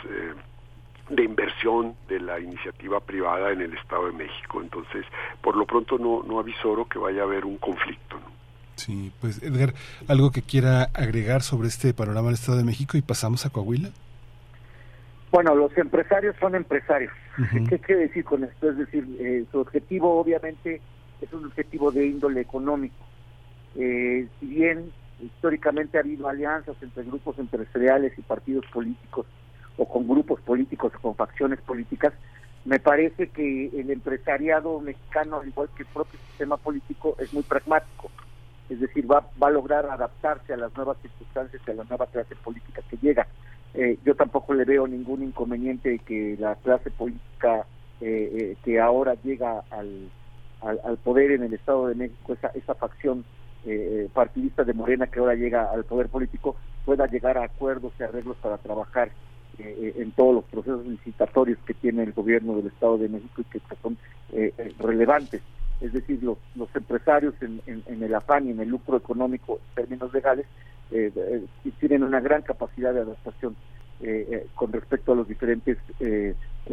de 1.10 1.24
inversión 1.24 1.96
de 2.08 2.20
la 2.20 2.40
iniciativa 2.40 3.00
privada 3.00 3.52
en 3.52 3.62
el 3.62 3.74
Estado 3.74 4.08
de 4.08 4.14
México. 4.14 4.62
Entonces, 4.62 5.06
por 5.42 5.56
lo 5.56 5.66
pronto 5.66 5.98
no, 5.98 6.24
no 6.24 6.40
avisoro 6.40 6.86
que 6.86 7.00
vaya 7.00 7.22
a 7.22 7.26
haber 7.26 7.46
un 7.46 7.58
conflicto. 7.58 8.16
¿no? 8.16 8.40
Sí, 8.76 9.12
pues 9.20 9.44
Edgar, 9.44 9.74
¿algo 10.08 10.32
que 10.32 10.42
quiera 10.42 10.84
agregar 10.94 11.42
sobre 11.42 11.68
este 11.68 11.94
panorama 11.94 12.28
del 12.28 12.36
Estado 12.36 12.58
de 12.58 12.64
México 12.64 12.98
y 12.98 13.02
pasamos 13.02 13.46
a 13.46 13.50
Coahuila? 13.50 13.90
Bueno, 15.32 15.54
los 15.54 15.78
empresarios 15.78 16.36
son 16.40 16.56
empresarios. 16.56 17.12
¿Qué 17.70 17.80
quiere 17.80 18.02
decir 18.08 18.24
con 18.24 18.44
esto? 18.44 18.70
Es 18.70 18.78
decir, 18.78 19.06
eh, 19.20 19.46
su 19.52 19.60
objetivo 19.60 20.20
obviamente 20.20 20.82
es 21.22 21.34
un 21.34 21.46
objetivo 21.46 21.92
de 21.92 22.08
índole 22.08 22.42
económico. 22.42 23.06
Eh, 23.76 24.28
si 24.40 24.46
bien 24.46 24.92
históricamente 25.22 25.98
ha 25.98 26.02
habido 26.02 26.28
alianzas 26.28 26.76
entre 26.82 27.04
grupos 27.04 27.38
empresariales 27.38 28.18
y 28.18 28.22
partidos 28.22 28.66
políticos 28.68 29.26
o 29.80 29.86
con 29.88 30.08
grupos 30.08 30.42
políticos 30.42 30.92
con 31.02 31.16
facciones 31.16 31.60
políticas, 31.62 32.14
me 32.66 32.80
parece 32.80 33.30
que 33.30 33.68
el 33.68 33.90
empresariado 33.90 34.80
mexicano, 34.82 35.40
al 35.40 35.48
igual 35.48 35.70
que 35.76 35.84
el 35.84 35.90
propio 35.90 36.20
sistema 36.28 36.58
político, 36.58 37.16
es 37.18 37.34
muy 37.34 37.44
pragmático. 37.44 38.12
Es 38.70 38.82
decir, 38.82 39.10
va, 39.10 39.26
va 39.42 39.48
a 39.48 39.52
lograr 39.52 39.86
adaptarse 39.86 40.54
a 40.54 40.58
las 40.58 40.76
nuevas 40.76 40.98
circunstancias 41.02 41.62
y 41.66 41.72
a 41.72 41.76
la 41.76 41.86
nueva 41.86 42.08
clase 42.08 42.36
política 42.36 42.82
que 42.90 42.98
llega. 42.98 43.28
yo 44.04 44.16
tampoco 44.16 44.54
le 44.54 44.66
veo 44.66 44.86
ningún 44.88 45.24
inconveniente 45.24 46.00
que 46.00 46.36
la 46.38 46.56
clase 46.56 46.92
política 46.92 47.66
que 48.00 48.80
ahora 48.82 49.16
llega 49.24 49.64
al, 49.72 50.10
al, 50.62 50.98
poder 50.98 51.32
en 51.32 51.44
el 51.44 51.54
Estado 51.54 51.88
de 51.88 51.96
México, 51.96 52.34
esa, 52.34 52.50
esa 52.50 52.76
facción 52.76 53.24
partidista 54.14 54.64
de 54.64 54.74
Morena 54.74 55.08
que 55.08 55.20
ahora 55.20 55.36
llega 55.36 55.72
al 55.72 55.86
poder 55.86 56.10
político, 56.10 56.56
pueda 56.86 57.08
llegar 57.08 57.38
a 57.38 57.46
acuerdos 57.46 57.94
y 58.00 58.04
arreglos 58.04 58.38
para 58.38 58.58
trabajar 58.58 59.12
eh, 59.62 59.94
en 59.98 60.12
todos 60.12 60.36
los 60.36 60.46
procesos 60.46 60.86
licitatorios 60.86 61.58
que 61.66 61.74
tiene 61.74 62.04
el 62.04 62.14
gobierno 62.14 62.56
del 62.56 62.68
Estado 62.68 62.98
de 62.98 63.10
México 63.10 63.42
y 63.42 63.44
que, 63.44 63.60
son 63.82 63.98
eh, 64.32 64.54
eh, 64.58 64.74
relevantes. 64.80 65.42
Es 65.82 65.92
decir, 65.92 66.24
los, 66.24 66.38
los 66.56 66.74
empresarios 66.76 67.34
en, 67.42 67.84
el 67.88 68.16
afán 68.16 68.48
y 68.48 68.52
en 68.52 68.62
el 68.62 68.70
lucro 68.70 68.96
económico 68.96 69.60
en 69.60 69.84
términos 69.84 70.14
legales 70.14 70.46
tienen 71.80 72.04
una 72.04 72.20
gran 72.20 72.42
capacidad 72.42 72.94
de 72.94 73.02
adaptación 73.02 73.56
con 74.56 74.72
respecto 74.74 75.14
a 75.14 75.16
los 75.16 75.28
diferentes 75.28 75.78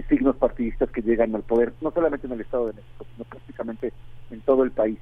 signos 0.08 0.36
partidistas 0.36 0.90
que 0.90 1.02
llegan 1.02 1.34
al 1.36 1.42
poder, 1.42 1.72
no 1.80 1.92
solamente 1.92 2.26
en 2.26 2.32
el 2.32 2.40
Estado 2.40 2.66
de 2.66 2.72
México, 2.72 3.06
sino 3.12 3.24
prácticamente 3.24 3.92
en 4.30 4.40
todo 4.40 4.64
el 4.64 4.72
país. 4.72 4.98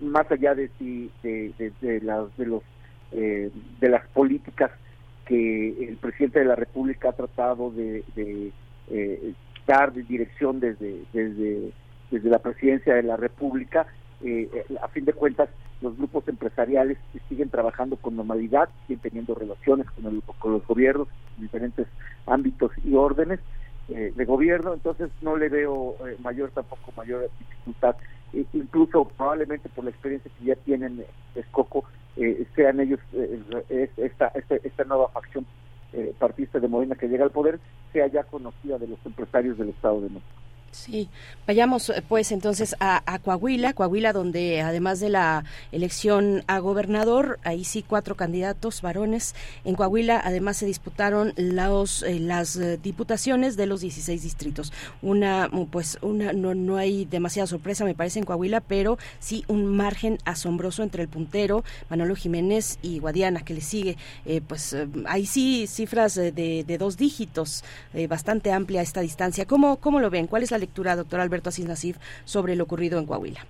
más 0.00 0.30
allá 0.30 0.54
de, 0.54 0.70
de, 0.78 1.52
de, 1.58 1.72
de, 1.80 2.00
las, 2.02 2.36
de, 2.36 2.46
los, 2.46 2.62
de 3.10 3.88
las 3.88 4.06
políticas 4.08 4.70
que 5.26 5.88
el 5.88 5.96
presidente 5.96 6.40
de 6.40 6.46
la 6.46 6.56
República 6.56 7.10
ha 7.10 7.12
tratado 7.12 7.70
de, 7.70 8.04
eh, 8.88 9.34
dar 9.66 9.92
de 9.92 10.02
dirección 10.02 10.60
desde, 10.60 11.02
desde, 11.12 11.72
desde 12.10 12.30
la 12.30 12.38
presidencia 12.38 12.94
de 12.94 13.02
la 13.02 13.16
República. 13.16 13.86
Eh, 14.24 14.48
a 14.80 14.88
fin 14.88 15.04
de 15.04 15.12
cuentas, 15.12 15.48
los 15.80 15.96
grupos 15.96 16.26
empresariales 16.28 16.98
siguen 17.28 17.50
trabajando 17.50 17.96
con 17.96 18.16
normalidad, 18.16 18.68
siguen 18.86 19.00
teniendo 19.00 19.34
relaciones 19.34 19.86
con, 19.90 20.20
con 20.20 20.52
los 20.52 20.66
gobiernos 20.66 21.08
en 21.36 21.42
diferentes 21.42 21.86
ámbitos 22.26 22.70
y 22.84 22.94
órdenes 22.94 23.40
eh, 23.88 24.12
de 24.14 24.24
gobierno, 24.24 24.74
entonces 24.74 25.10
no 25.22 25.36
le 25.36 25.48
veo 25.48 25.96
mayor 26.20 26.50
tampoco 26.50 26.92
mayor 26.96 27.28
dificultad, 27.40 27.96
incluso 28.52 29.04
probablemente 29.16 29.68
por 29.68 29.84
la 29.84 29.90
experiencia 29.90 30.30
que 30.38 30.44
ya 30.44 30.54
tienen 30.54 31.04
Escoco, 31.34 31.84
eh, 32.16 32.46
sean 32.54 32.80
ellos 32.80 33.00
eh, 33.12 33.88
esta, 33.96 34.28
esta, 34.28 34.56
esta, 34.56 34.84
nueva 34.84 35.08
facción 35.08 35.46
eh, 35.92 36.14
partista 36.18 36.58
de 36.58 36.68
Morena 36.68 36.94
que 36.94 37.08
llega 37.08 37.24
al 37.24 37.30
poder, 37.30 37.58
sea 37.92 38.06
ya 38.06 38.24
conocida 38.24 38.78
de 38.78 38.88
los 38.88 38.98
empresarios 39.04 39.58
del 39.58 39.70
Estado 39.70 40.00
de 40.00 40.08
México. 40.08 40.42
Sí, 40.72 41.10
vayamos 41.46 41.90
eh, 41.90 42.02
pues 42.08 42.32
entonces 42.32 42.74
a, 42.80 43.02
Coahuila, 43.18 43.74
Coahuila 43.74 44.14
donde 44.14 44.62
además 44.62 45.00
de 45.00 45.10
la 45.10 45.44
elección 45.70 46.44
a 46.46 46.60
gobernador, 46.60 47.38
ahí 47.44 47.64
sí 47.64 47.84
cuatro 47.86 48.16
candidatos 48.16 48.80
varones. 48.80 49.34
En 49.66 49.74
Coahuila 49.74 50.18
además 50.24 50.56
se 50.56 50.64
disputaron 50.64 51.34
los, 51.36 52.02
eh, 52.02 52.18
las 52.18 52.56
eh, 52.56 52.78
diputaciones 52.82 53.58
de 53.58 53.66
los 53.66 53.82
16 53.82 54.22
distritos. 54.22 54.72
Una, 55.02 55.50
pues 55.70 55.98
una, 56.00 56.32
no, 56.32 56.54
no 56.54 56.78
hay 56.78 57.04
demasiada 57.04 57.46
sorpresa 57.46 57.84
me 57.84 57.94
parece 57.94 58.20
en 58.20 58.24
Coahuila, 58.24 58.62
pero 58.62 58.96
sí 59.20 59.44
un 59.48 59.66
margen 59.66 60.16
asombroso 60.24 60.82
entre 60.82 61.02
el 61.02 61.08
puntero, 61.10 61.64
Manolo 61.90 62.16
Jiménez 62.16 62.78
y 62.80 62.98
Guadiana 62.98 63.44
que 63.44 63.52
le 63.52 63.60
sigue. 63.60 63.98
pues 64.48 64.74
ahí 65.04 65.26
sí 65.26 65.66
cifras 65.66 66.14
de, 66.14 66.32
de 66.32 66.78
dos 66.78 66.96
dígitos, 66.96 67.62
bastante 68.08 68.52
amplia 68.52 68.80
esta 68.80 69.02
distancia. 69.02 69.44
¿Cómo, 69.44 69.76
¿Cómo 69.76 70.00
lo 70.00 70.08
ven? 70.08 70.26
¿Cuál 70.26 70.42
es 70.42 70.50
la 70.50 70.61
lectura, 70.62 70.96
doctor 70.96 71.20
Alberto 71.20 71.50
Asís 71.50 71.66
Nasif, 71.66 71.98
sobre 72.24 72.56
lo 72.56 72.64
ocurrido 72.64 72.98
en 72.98 73.06
Coahuila? 73.06 73.44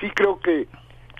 Sí, 0.00 0.10
creo 0.10 0.40
que 0.40 0.66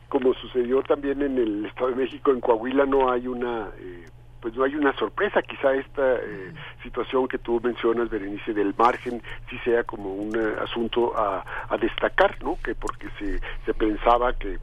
como 0.08 0.34
sucedió 0.34 0.82
también 0.82 1.22
en 1.22 1.38
el 1.38 1.66
Estado 1.66 1.90
de 1.90 1.96
México, 1.96 2.32
en 2.32 2.40
Coahuila 2.40 2.84
no 2.84 3.10
hay 3.10 3.26
una... 3.28 3.68
Eh, 3.78 4.06
pues 4.40 4.54
no 4.56 4.64
hay 4.64 4.74
una 4.74 4.94
sorpresa, 4.96 5.42
quizá 5.42 5.74
esta 5.74 6.14
eh, 6.14 6.54
situación 6.82 7.28
que 7.28 7.36
tú 7.36 7.60
mencionas, 7.62 8.08
Berenice, 8.08 8.54
del 8.54 8.74
margen, 8.74 9.22
sí 9.50 9.58
sea 9.64 9.84
como 9.84 10.14
un 10.14 10.34
eh, 10.34 10.54
asunto 10.62 11.14
a, 11.14 11.44
a, 11.68 11.76
destacar, 11.76 12.42
¿no? 12.42 12.56
Que 12.64 12.74
porque 12.74 13.08
se, 13.18 13.38
se 13.66 13.74
pensaba 13.74 14.32
que 14.32 14.58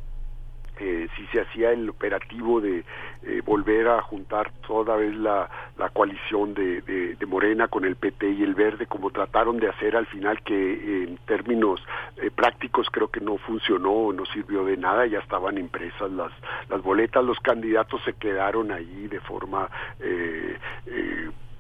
eh, 0.80 1.08
si 1.16 1.26
se 1.28 1.42
hacía 1.42 1.72
el 1.72 1.90
operativo 1.90 2.62
de 2.62 2.84
eh, 3.24 3.42
volver 3.44 3.88
a 3.88 4.02
juntar 4.02 4.52
toda 4.66 4.96
vez 4.96 5.16
la, 5.16 5.50
la 5.78 5.90
coalición 5.90 6.54
de, 6.54 6.82
de, 6.82 7.26
Morena 7.26 7.68
con 7.68 7.84
el 7.84 7.96
PT 7.98 8.30
y 8.30 8.44
el 8.44 8.56
Verde, 8.56 8.86
como 8.86 9.10
trataron 9.10 9.58
de 9.58 9.68
hacer 9.70 9.96
al 9.96 10.06
final, 10.06 10.42
que 10.44 11.04
en 11.04 11.18
términos 11.26 11.84
eh, 12.18 12.32
prácticos 12.32 12.88
creo 12.90 13.10
que 13.10 13.20
no 13.20 13.38
funcionó, 13.38 14.14
no 14.14 14.26
sirvió 14.26 14.64
de 14.64 14.78
nada, 14.78 15.06
ya 15.08 15.20
estaban 15.20 15.58
impresas 15.58 16.10
las, 16.12 16.32
las 16.70 16.82
boletas, 16.82 17.24
los 17.24 17.40
candidatos 17.40 18.02
se 18.06 18.14
quedaron 18.14 18.72
ahí 18.72 19.08
de 19.08 19.20
forma 19.20 19.70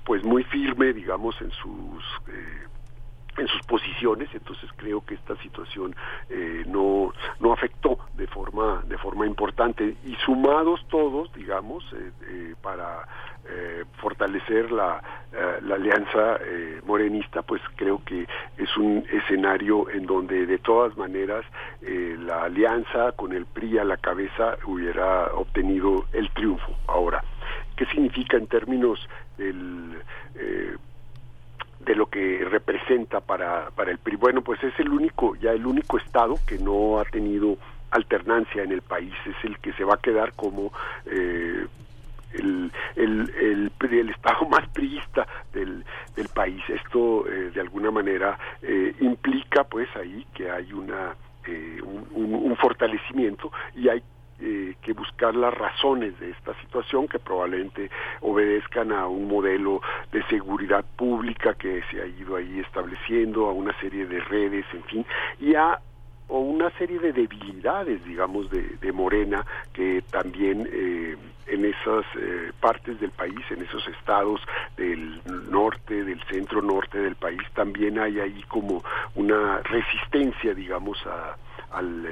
pues 0.05 0.23
muy 0.23 0.43
firme, 0.45 0.93
digamos, 0.93 1.41
en 1.41 1.51
sus 1.51 2.03
en 3.37 3.47
sus 3.47 3.61
posiciones 3.63 4.29
entonces 4.33 4.69
creo 4.75 5.05
que 5.05 5.15
esta 5.15 5.35
situación 5.37 5.95
eh, 6.29 6.63
no 6.67 7.13
no 7.39 7.53
afectó 7.53 7.99
de 8.15 8.27
forma 8.27 8.83
de 8.87 8.97
forma 8.97 9.25
importante. 9.25 9.95
Y 10.05 10.15
sumados 10.25 10.85
todos 10.89 11.31
digamos 11.33 11.83
eh, 11.93 12.11
eh, 12.27 12.55
para 12.61 13.07
fortalecer 14.01 14.73
la, 14.73 15.01
la 15.61 15.75
alianza 15.75 16.37
morenista 16.85 17.43
pues 17.43 17.61
creo 17.77 18.03
que 18.03 18.27
es 18.57 18.75
un 18.75 19.05
escenario 19.09 19.89
en 19.89 20.05
donde 20.05 20.45
de 20.45 20.57
todas 20.57 20.97
maneras 20.97 21.45
la 21.81 22.43
alianza 22.43 23.13
con 23.13 23.31
el 23.31 23.45
PRI 23.45 23.77
a 23.77 23.85
la 23.85 23.95
cabeza 23.95 24.57
hubiera 24.65 25.27
obtenido 25.33 26.07
el 26.11 26.29
triunfo. 26.31 26.75
Ahora 26.87 27.23
qué 27.77 27.85
significa 27.85 28.35
en 28.35 28.47
términos 28.47 28.99
del 29.37 30.03
de 31.87 31.95
lo 31.95 32.07
que 32.07 32.45
representa 32.45 33.21
para, 33.21 33.71
para 33.71 33.91
el 33.91 33.97
PRI. 33.97 34.17
Bueno, 34.17 34.41
pues 34.41 34.61
es 34.63 34.77
el 34.79 34.89
único, 34.89 35.35
ya 35.37 35.51
el 35.51 35.65
único 35.65 35.97
estado 35.97 36.35
que 36.45 36.59
no 36.59 36.99
ha 36.99 37.05
tenido 37.05 37.57
alternancia 37.91 38.61
en 38.63 38.73
el 38.73 38.81
país, 38.81 39.13
es 39.25 39.35
el 39.43 39.57
que 39.59 39.71
se 39.73 39.85
va 39.85 39.95
a 39.95 40.01
quedar 40.01 40.33
como 40.33 40.73
eh, 41.05 41.65
el, 42.33 42.71
el, 42.97 43.71
el, 43.79 44.09
estado 44.09 44.45
más 44.49 44.67
priista 44.69 45.25
del, 45.53 45.85
del 46.15 46.27
país. 46.27 46.61
Esto 46.67 47.25
eh, 47.27 47.51
de 47.53 47.61
alguna 47.61 47.89
manera 47.89 48.37
eh, 48.61 48.93
implica 48.99 49.63
pues 49.63 49.87
ahí 49.95 50.25
que 50.33 50.51
hay 50.51 50.71
una 50.73 51.15
un, 51.81 52.33
un, 52.33 52.57
fortalecimiento 52.57 53.53
y 53.73 53.87
hay 53.87 54.03
eh, 54.39 54.75
que 54.81 54.93
buscar 54.93 55.35
las 55.35 55.53
razones 55.53 56.19
de 56.19 56.31
esta 56.31 56.53
situación 56.61 57.07
que 57.07 57.19
probablemente 57.19 57.89
obedezcan 58.21 58.91
a 58.91 59.07
un 59.07 59.27
modelo 59.27 59.81
de 60.11 60.23
seguridad 60.27 60.85
pública 60.95 61.55
que 61.55 61.81
se 61.89 62.01
ha 62.01 62.05
ido 62.05 62.35
ahí 62.35 62.59
estableciendo, 62.59 63.47
a 63.47 63.53
una 63.53 63.77
serie 63.79 64.05
de 64.05 64.19
redes, 64.19 64.65
en 64.73 64.83
fin, 64.83 65.05
y 65.39 65.55
a 65.55 65.79
o 66.29 66.39
una 66.39 66.69
serie 66.71 66.99
de 66.99 67.13
debilidades, 67.13 68.03
digamos, 68.03 68.49
de, 68.49 68.61
de 68.81 68.91
Morena, 68.91 69.45
que 69.73 70.03
también 70.11 70.67
eh, 70.71 71.15
en 71.47 71.65
esas 71.65 72.05
eh, 72.19 72.51
partes 72.59 72.99
del 72.99 73.11
país, 73.11 73.39
en 73.49 73.61
esos 73.63 73.87
estados 73.87 74.41
del 74.75 75.21
norte, 75.49 76.03
del 76.03 76.21
centro 76.25 76.61
norte 76.61 76.99
del 76.99 77.15
país, 77.15 77.41
también 77.53 77.97
hay 77.97 78.19
ahí 78.19 78.43
como 78.49 78.83
una 79.15 79.59
resistencia, 79.59 80.53
digamos, 80.53 80.97
a, 81.07 81.37
al 81.71 82.05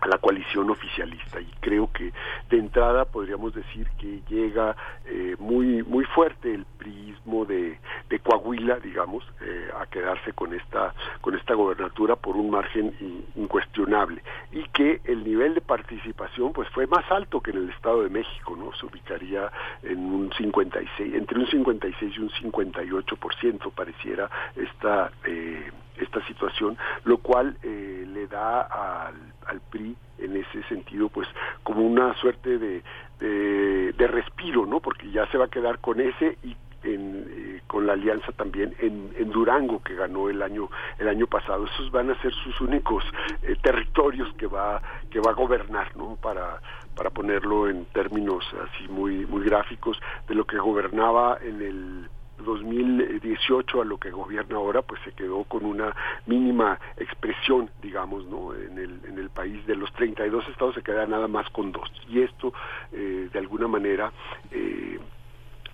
a 0.00 0.08
la 0.08 0.18
coalición 0.18 0.70
oficialista. 0.70 1.40
Y 1.40 1.50
creo 1.60 1.90
que 1.92 2.12
de 2.50 2.58
entrada 2.58 3.04
podríamos 3.04 3.54
decir 3.54 3.88
que 3.98 4.22
llega 4.28 4.76
eh, 5.06 5.36
muy 5.38 5.82
muy 5.82 6.04
fuerte 6.04 6.54
el 6.54 6.64
prismo 6.64 7.44
de, 7.44 7.78
de 8.08 8.18
Coahuila 8.20 8.78
digamos 8.80 9.24
eh, 9.40 9.68
a 9.80 9.86
quedarse 9.86 10.32
con 10.32 10.54
esta 10.54 10.94
con 11.20 11.34
esta 11.34 11.54
gobernatura 11.54 12.16
por 12.16 12.36
un 12.36 12.50
margen 12.50 12.94
incuestionable. 13.36 14.22
Y 14.52 14.64
que 14.68 15.00
el 15.04 15.24
nivel 15.24 15.54
de 15.54 15.60
participación 15.60 16.52
pues 16.52 16.68
fue 16.70 16.86
más 16.86 17.10
alto 17.10 17.40
que 17.40 17.50
en 17.50 17.58
el 17.58 17.70
Estado 17.70 18.02
de 18.02 18.10
México 18.10 18.56
no 18.56 18.72
se 18.74 18.86
ubicaría 18.86 19.50
en 19.82 19.98
un 19.98 20.32
56 20.32 21.14
entre 21.14 21.38
un 21.38 21.46
56 21.46 22.16
y 22.16 22.20
un 22.20 22.30
58 22.30 23.16
por 23.16 23.34
ciento 23.36 23.70
pareciera 23.70 24.30
esta 24.56 25.10
eh, 25.24 25.70
esta 26.00 26.24
situación, 26.26 26.76
lo 27.04 27.18
cual 27.18 27.56
eh, 27.62 28.04
le 28.06 28.26
da 28.26 28.62
al, 28.62 29.14
al, 29.48 29.60
PRI 29.70 29.96
en 30.18 30.36
ese 30.36 30.62
sentido 30.64 31.08
pues 31.08 31.28
como 31.62 31.82
una 31.82 32.14
suerte 32.14 32.58
de, 32.58 32.82
de, 33.20 34.06
respiro, 34.06 34.66
¿no? 34.66 34.80
Porque 34.80 35.10
ya 35.10 35.26
se 35.30 35.38
va 35.38 35.46
a 35.46 35.50
quedar 35.50 35.78
con 35.78 36.00
ese 36.00 36.38
y 36.42 36.56
en, 36.82 37.26
eh, 37.28 37.60
con 37.66 37.86
la 37.86 37.94
alianza 37.94 38.32
también 38.32 38.74
en, 38.78 39.12
en, 39.16 39.30
Durango 39.30 39.82
que 39.82 39.94
ganó 39.94 40.28
el 40.28 40.40
año 40.42 40.70
el 40.98 41.08
año 41.08 41.26
pasado 41.26 41.64
esos 41.64 41.90
van 41.90 42.10
a 42.10 42.22
ser 42.22 42.32
sus 42.32 42.60
únicos 42.60 43.04
eh, 43.42 43.56
territorios 43.60 44.32
que 44.34 44.46
va 44.46 44.80
que 45.10 45.20
va 45.20 45.32
a 45.32 45.34
gobernar 45.34 45.96
no 45.96 46.16
para 46.22 46.60
para 46.96 47.10
ponerlo 47.10 47.68
en 47.68 47.84
términos 47.86 48.44
así 48.62 48.88
muy 48.88 49.26
muy 49.26 49.44
gráficos 49.44 49.98
de 50.28 50.34
lo 50.34 50.44
que 50.44 50.58
gobernaba 50.58 51.38
en 51.42 51.62
el 51.62 52.08
2018 52.38 53.82
a 53.82 53.84
lo 53.84 53.98
que 53.98 54.10
gobierna 54.10 54.56
ahora, 54.56 54.82
pues 54.82 55.00
se 55.02 55.12
quedó 55.12 55.44
con 55.44 55.64
una 55.64 55.94
mínima 56.26 56.78
expresión, 56.96 57.70
digamos, 57.82 58.26
¿no? 58.26 58.54
En 58.54 58.78
el, 58.78 59.00
en 59.04 59.18
el 59.18 59.30
país 59.30 59.64
de 59.66 59.76
los 59.76 59.92
32 59.92 60.48
estados 60.48 60.74
se 60.74 60.82
queda 60.82 61.06
nada 61.06 61.28
más 61.28 61.48
con 61.50 61.72
dos. 61.72 61.90
Y 62.08 62.20
esto, 62.22 62.52
eh, 62.92 63.28
de 63.32 63.38
alguna 63.38 63.68
manera, 63.68 64.12
eh, 64.50 64.98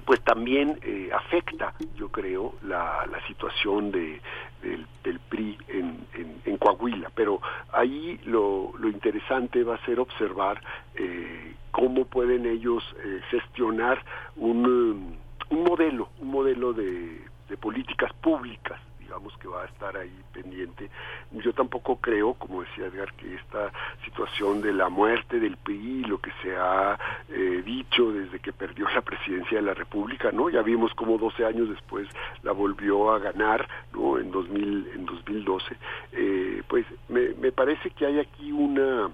pues 0.05 0.21
también 0.23 0.79
eh, 0.83 1.11
afecta, 1.13 1.75
yo 1.97 2.09
creo, 2.11 2.55
la, 2.63 3.07
situación 3.27 3.91
de, 3.91 4.21
del, 4.63 5.19
PRI 5.31 5.57
en, 5.69 6.07
en, 6.45 6.59
Coahuila. 6.59 7.11
Pero 7.15 7.41
ahí 7.73 8.21
lo, 8.25 8.73
lo, 8.79 8.89
interesante 8.89 9.63
va 9.65 9.77
a 9.77 9.85
ser 9.87 9.99
observar 9.99 10.61
eh, 10.95 11.55
cómo 11.71 12.05
pueden 12.05 12.47
ellos 12.47 12.85
eh, 13.03 13.21
gestionar 13.31 14.03
un, 14.37 15.17
un 15.55 15.65
modelo, 15.65 16.09
un 16.21 16.31
modelo 16.31 16.73
de, 16.73 17.23
políticas 17.61 18.13
públicas 18.15 18.81
digamos 18.99 19.37
que 19.37 19.47
va 19.47 19.63
a 19.63 19.67
estar 19.67 19.97
ahí 19.97 20.11
pendiente. 20.33 20.91
Yo 21.31 21.53
tampoco 21.53 21.97
creo, 21.97 22.35
como 22.35 22.63
decía 22.63 22.87
Edgar, 22.87 23.13
que 23.13 23.35
esta 23.35 23.71
situación 24.05 24.61
de 24.61 24.73
la 24.73 24.89
muerte 24.89 25.39
del 25.39 25.57
PRI, 25.59 26.05
lo 26.05 26.19
que 26.19 26.33
se 26.43 26.57
ha 26.57 26.99
eh, 27.29 27.63
dicho 27.65 28.11
desde 28.11 28.41
que 28.41 28.53
perdió 28.53 28.89
la 28.91 29.03
presidencia 29.03 29.59
de 29.59 29.63
la 29.63 29.75
República, 29.75 30.33
¿no? 30.33 30.49
Ya 30.49 30.63
vimos 30.63 30.93
cómo 30.95 31.17
12 31.17 31.45
años 31.45 31.69
después 31.69 32.09
la 32.43 32.53
volvió 32.53 33.13
a 33.13 33.21
ganar, 33.21 33.69
¿no? 33.93 34.19
En 34.19 34.33
2000, 34.33 34.91
en 34.95 35.07
2012. 35.07 35.77
Eh, 36.13 36.63
pues 36.67 36.85
me, 37.09 37.35
me 37.35 37.53
parece 37.53 37.91
que 37.91 38.07
hay 38.07 38.19
aquí 38.19 38.51
una 38.51 39.11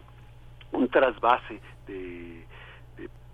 un 0.72 0.88
trasvase 0.88 1.60
de, 1.86 2.46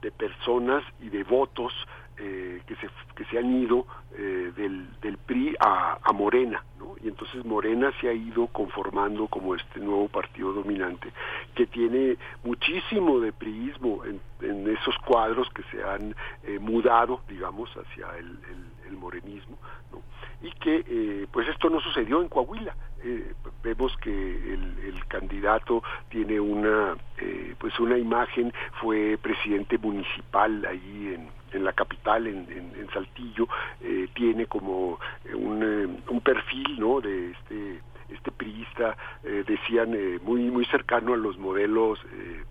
de 0.02 0.10
personas 0.12 0.84
y 1.00 1.08
de 1.08 1.24
votos 1.24 1.72
eh, 2.18 2.62
que, 2.66 2.76
se, 2.76 2.88
que 3.14 3.24
se 3.26 3.38
han 3.38 3.52
ido 3.52 3.86
eh, 4.16 4.52
del, 4.56 4.88
del 5.00 5.18
PRI 5.18 5.54
a, 5.60 5.98
a 6.02 6.12
Morena, 6.12 6.64
¿no? 6.78 6.96
Y 7.02 7.08
entonces 7.08 7.44
Morena 7.44 7.92
se 8.00 8.08
ha 8.08 8.12
ido 8.12 8.46
conformando 8.48 9.26
como 9.28 9.54
este 9.54 9.80
nuevo 9.80 10.08
partido 10.08 10.52
dominante 10.52 11.12
que 11.54 11.66
tiene 11.66 12.16
muchísimo 12.44 13.20
de 13.20 13.32
priismo 13.32 14.04
en, 14.04 14.20
en 14.40 14.68
esos 14.68 14.96
cuadros 14.98 15.48
que 15.50 15.62
se 15.64 15.82
han 15.82 16.14
eh, 16.44 16.58
mudado, 16.58 17.20
digamos, 17.28 17.70
hacia 17.76 18.16
el, 18.18 18.38
el, 18.86 18.96
morenismo, 18.96 19.58
¿no? 19.92 20.00
y 20.40 20.50
que 20.52 20.84
eh, 20.88 21.26
pues 21.30 21.46
esto 21.48 21.68
no 21.68 21.80
sucedió 21.80 22.22
en 22.22 22.28
Coahuila. 22.28 22.74
Eh, 23.04 23.34
vemos 23.62 23.94
que 23.98 24.10
el, 24.10 24.78
el, 24.84 25.06
candidato 25.06 25.82
tiene 26.08 26.40
una 26.40 26.96
eh, 27.18 27.54
pues 27.58 27.78
una 27.78 27.98
imagen, 27.98 28.52
fue 28.80 29.18
presidente 29.20 29.76
municipal 29.78 30.64
ahí 30.64 31.14
en, 31.14 31.28
en 31.56 31.64
la 31.64 31.72
capital, 31.72 32.26
en, 32.26 32.46
en, 32.50 32.88
Saltillo, 32.92 33.48
eh, 33.80 34.08
tiene 34.14 34.46
como 34.46 34.98
un, 35.34 35.62
eh, 35.62 36.02
un 36.08 36.20
perfil 36.20 36.78
no 36.78 37.00
de 37.00 37.32
este 37.32 37.80
este 38.08 38.30
priista 38.30 38.96
eh, 39.24 39.44
decían 39.46 39.92
eh, 39.94 40.18
muy 40.22 40.42
muy 40.50 40.64
cercano 40.66 41.14
a 41.14 41.16
los 41.16 41.38
modelos 41.38 41.98
eh, 42.12 42.44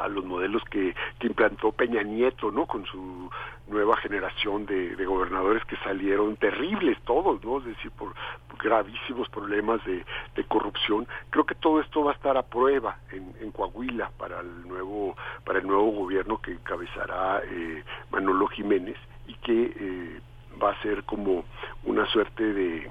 a 0.00 0.08
los 0.08 0.24
modelos 0.24 0.62
que, 0.70 0.94
que, 1.18 1.26
implantó 1.26 1.72
Peña 1.72 2.02
Nieto, 2.02 2.50
¿no? 2.50 2.66
Con 2.66 2.84
su 2.86 3.30
nueva 3.68 3.96
generación 3.96 4.66
de, 4.66 4.96
de, 4.96 5.06
gobernadores 5.06 5.64
que 5.64 5.76
salieron 5.76 6.36
terribles 6.36 6.98
todos, 7.04 7.42
¿no? 7.44 7.58
Es 7.58 7.64
decir, 7.66 7.90
por, 7.92 8.14
gravísimos 8.62 9.28
problemas 9.28 9.84
de, 9.84 10.04
de, 10.34 10.44
corrupción. 10.44 11.06
Creo 11.30 11.44
que 11.44 11.54
todo 11.54 11.80
esto 11.80 12.04
va 12.04 12.12
a 12.12 12.14
estar 12.14 12.36
a 12.36 12.42
prueba 12.42 12.98
en, 13.12 13.34
en 13.40 13.50
Coahuila 13.52 14.10
para 14.18 14.40
el 14.40 14.68
nuevo 14.68 15.16
para 15.44 15.58
el 15.58 15.66
nuevo 15.66 15.90
gobierno 15.92 16.40
que 16.40 16.52
encabezará 16.52 17.42
eh, 17.44 17.82
Manolo 18.10 18.46
Jiménez 18.48 18.96
y 19.26 19.34
que 19.34 19.72
eh, 19.76 20.20
va 20.62 20.72
a 20.72 20.82
ser 20.82 21.04
como 21.04 21.44
una 21.84 22.06
suerte 22.06 22.52
de 22.52 22.90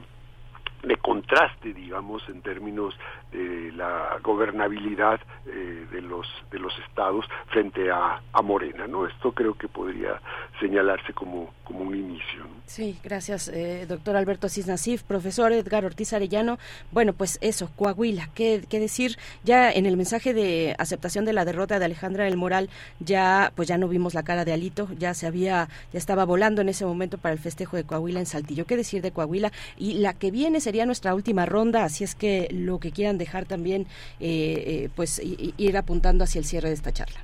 de 0.83 0.95
contraste, 0.97 1.73
digamos, 1.73 2.27
en 2.29 2.41
términos 2.41 2.95
de 3.31 3.71
la 3.73 4.17
gobernabilidad 4.23 5.19
eh, 5.45 5.85
de 5.91 6.01
los 6.01 6.27
de 6.51 6.59
los 6.59 6.73
estados 6.87 7.25
frente 7.47 7.91
a, 7.91 8.21
a, 8.33 8.41
Morena, 8.41 8.87
¿no? 8.87 9.05
Esto 9.05 9.31
creo 9.31 9.53
que 9.55 9.67
podría 9.67 10.19
señalarse 10.59 11.13
como, 11.13 11.53
como 11.63 11.81
un 11.81 11.95
inicio. 11.95 12.45
Sí, 12.65 12.97
gracias, 13.03 13.49
eh, 13.49 13.85
doctor 13.87 14.15
Alberto 14.15 14.47
Asís 14.47 14.67
Nasif, 14.67 15.03
profesor 15.03 15.51
Edgar 15.51 15.85
Ortiz 15.85 16.13
Arellano. 16.13 16.57
Bueno, 16.91 17.13
pues 17.13 17.37
eso, 17.41 17.69
Coahuila, 17.75 18.29
¿qué, 18.33 18.63
¿qué, 18.69 18.79
decir? 18.79 19.17
Ya 19.43 19.71
en 19.71 19.85
el 19.85 19.97
mensaje 19.97 20.33
de 20.33 20.75
aceptación 20.79 21.25
de 21.25 21.33
la 21.33 21.45
derrota 21.45 21.77
de 21.77 21.85
Alejandra 21.85 22.25
del 22.25 22.37
Moral, 22.37 22.69
ya 22.99 23.51
pues 23.55 23.67
ya 23.67 23.77
no 23.77 23.87
vimos 23.87 24.13
la 24.13 24.23
cara 24.23 24.45
de 24.45 24.53
Alito, 24.53 24.87
ya 24.97 25.13
se 25.13 25.27
había, 25.27 25.69
ya 25.91 25.99
estaba 25.99 26.25
volando 26.25 26.61
en 26.61 26.69
ese 26.69 26.85
momento 26.85 27.17
para 27.17 27.33
el 27.33 27.39
festejo 27.39 27.75
de 27.75 27.83
Coahuila 27.83 28.19
en 28.19 28.25
Saltillo. 28.25 28.65
¿Qué 28.65 28.77
decir 28.77 29.01
de 29.01 29.11
Coahuila? 29.11 29.51
Y 29.77 29.93
la 29.95 30.13
que 30.13 30.31
viene 30.31 30.61
sería 30.69 30.85
nuestra 30.85 31.15
última 31.15 31.47
ronda, 31.47 31.83
así 31.83 32.03
es 32.03 32.13
que 32.13 32.47
lo 32.51 32.77
que 32.77 32.91
quieran 32.91 33.17
dejar 33.17 33.45
también, 33.45 33.87
eh, 34.19 34.63
eh, 34.67 34.89
pues 34.95 35.19
ir 35.19 35.77
apuntando 35.77 36.23
hacia 36.25 36.37
el 36.37 36.45
cierre 36.45 36.67
de 36.67 36.75
esta 36.75 36.91
charla. 36.91 37.19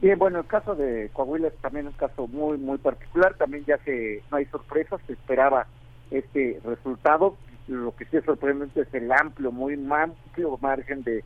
Bien, 0.00 0.18
bueno, 0.18 0.38
el 0.38 0.46
caso 0.46 0.74
de 0.74 1.10
Coahuila 1.12 1.48
es 1.48 1.56
también 1.56 1.88
un 1.88 1.92
caso 1.92 2.26
muy, 2.26 2.56
muy 2.56 2.78
particular, 2.78 3.34
también 3.34 3.66
ya 3.66 3.76
que 3.76 4.22
no 4.30 4.38
hay 4.38 4.46
sorpresas, 4.46 4.98
se 5.06 5.12
esperaba 5.12 5.66
este 6.10 6.58
resultado, 6.64 7.36
lo 7.66 7.94
que 7.94 8.06
sí 8.06 8.16
es 8.16 8.24
sorprendente 8.24 8.80
es 8.80 8.94
el 8.94 9.12
amplio, 9.12 9.52
muy 9.52 9.74
amplio 9.74 10.58
margen 10.62 11.02
de, 11.02 11.22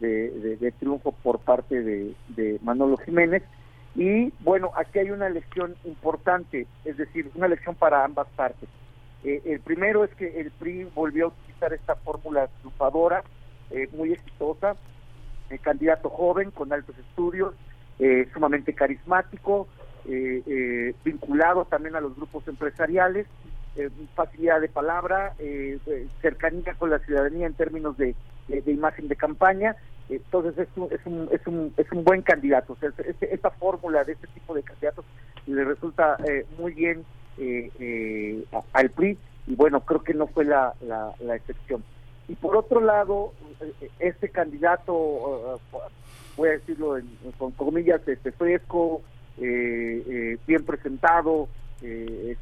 de, 0.00 0.74
triunfo 0.78 1.12
por 1.12 1.38
parte 1.38 1.82
de, 1.82 2.12
de 2.36 2.58
Manolo 2.60 2.98
Jiménez, 2.98 3.42
y 3.94 4.30
bueno, 4.40 4.72
aquí 4.76 4.98
hay 4.98 5.10
una 5.10 5.30
lección 5.30 5.74
importante, 5.84 6.66
es 6.84 6.98
decir, 6.98 7.30
una 7.34 7.48
lección 7.48 7.74
para 7.76 8.04
ambas 8.04 8.26
partes. 8.36 8.68
Eh, 9.24 9.42
el 9.44 9.60
primero 9.60 10.04
es 10.04 10.14
que 10.14 10.40
el 10.40 10.50
PRI 10.52 10.84
volvió 10.94 11.26
a 11.26 11.28
utilizar 11.28 11.72
esta 11.72 11.96
fórmula 11.96 12.48
triunfadora, 12.60 13.24
eh, 13.70 13.88
muy 13.92 14.12
exitosa, 14.12 14.76
el 15.50 15.60
candidato 15.60 16.10
joven 16.10 16.50
con 16.50 16.72
altos 16.72 16.96
estudios, 16.98 17.54
eh, 17.98 18.28
sumamente 18.32 18.74
carismático, 18.74 19.68
vinculado 21.04 21.64
también 21.64 21.96
a 21.96 22.00
los 22.00 22.14
grupos 22.14 22.46
empresariales, 22.46 23.26
facilidad 24.14 24.60
de 24.60 24.68
palabra, 24.68 25.34
cercanía 26.22 26.74
con 26.74 26.90
la 26.90 27.00
ciudadanía 27.00 27.48
en 27.48 27.54
términos 27.54 27.96
de, 27.96 28.14
de 28.46 28.70
imagen 28.70 29.08
de 29.08 29.16
campaña. 29.16 29.74
Entonces 30.08 30.56
es 30.58 30.68
un, 30.76 30.92
es 30.92 31.04
un, 31.06 31.28
es 31.32 31.44
un, 31.48 31.74
es 31.76 31.90
un 31.90 32.04
buen 32.04 32.22
candidato. 32.22 32.74
O 32.74 32.76
sea, 32.76 32.90
este, 33.04 33.34
esta 33.34 33.50
fórmula 33.50 34.04
de 34.04 34.12
este 34.12 34.28
tipo 34.28 34.54
de 34.54 34.62
candidatos 34.62 35.04
le 35.48 35.64
resulta 35.64 36.16
muy 36.56 36.72
bien 36.72 37.04
eh, 37.38 37.70
eh, 37.78 38.44
al 38.72 38.90
PRI 38.90 39.18
y 39.46 39.54
bueno, 39.54 39.80
creo 39.80 40.02
que 40.02 40.14
no 40.14 40.26
fue 40.26 40.44
la, 40.44 40.74
la, 40.80 41.14
la 41.20 41.36
excepción. 41.36 41.84
Y 42.28 42.34
por 42.34 42.56
otro 42.56 42.80
lado, 42.80 43.32
eh, 43.60 43.90
este 43.98 44.30
candidato, 44.30 45.60
voy 46.36 46.48
a 46.48 46.52
decirlo 46.52 46.96
en, 46.96 47.08
con 47.38 47.52
comillas, 47.52 48.06
este 48.08 48.32
fresco, 48.32 49.02
eh, 49.38 50.38
bien 50.46 50.64
presentado, 50.64 51.48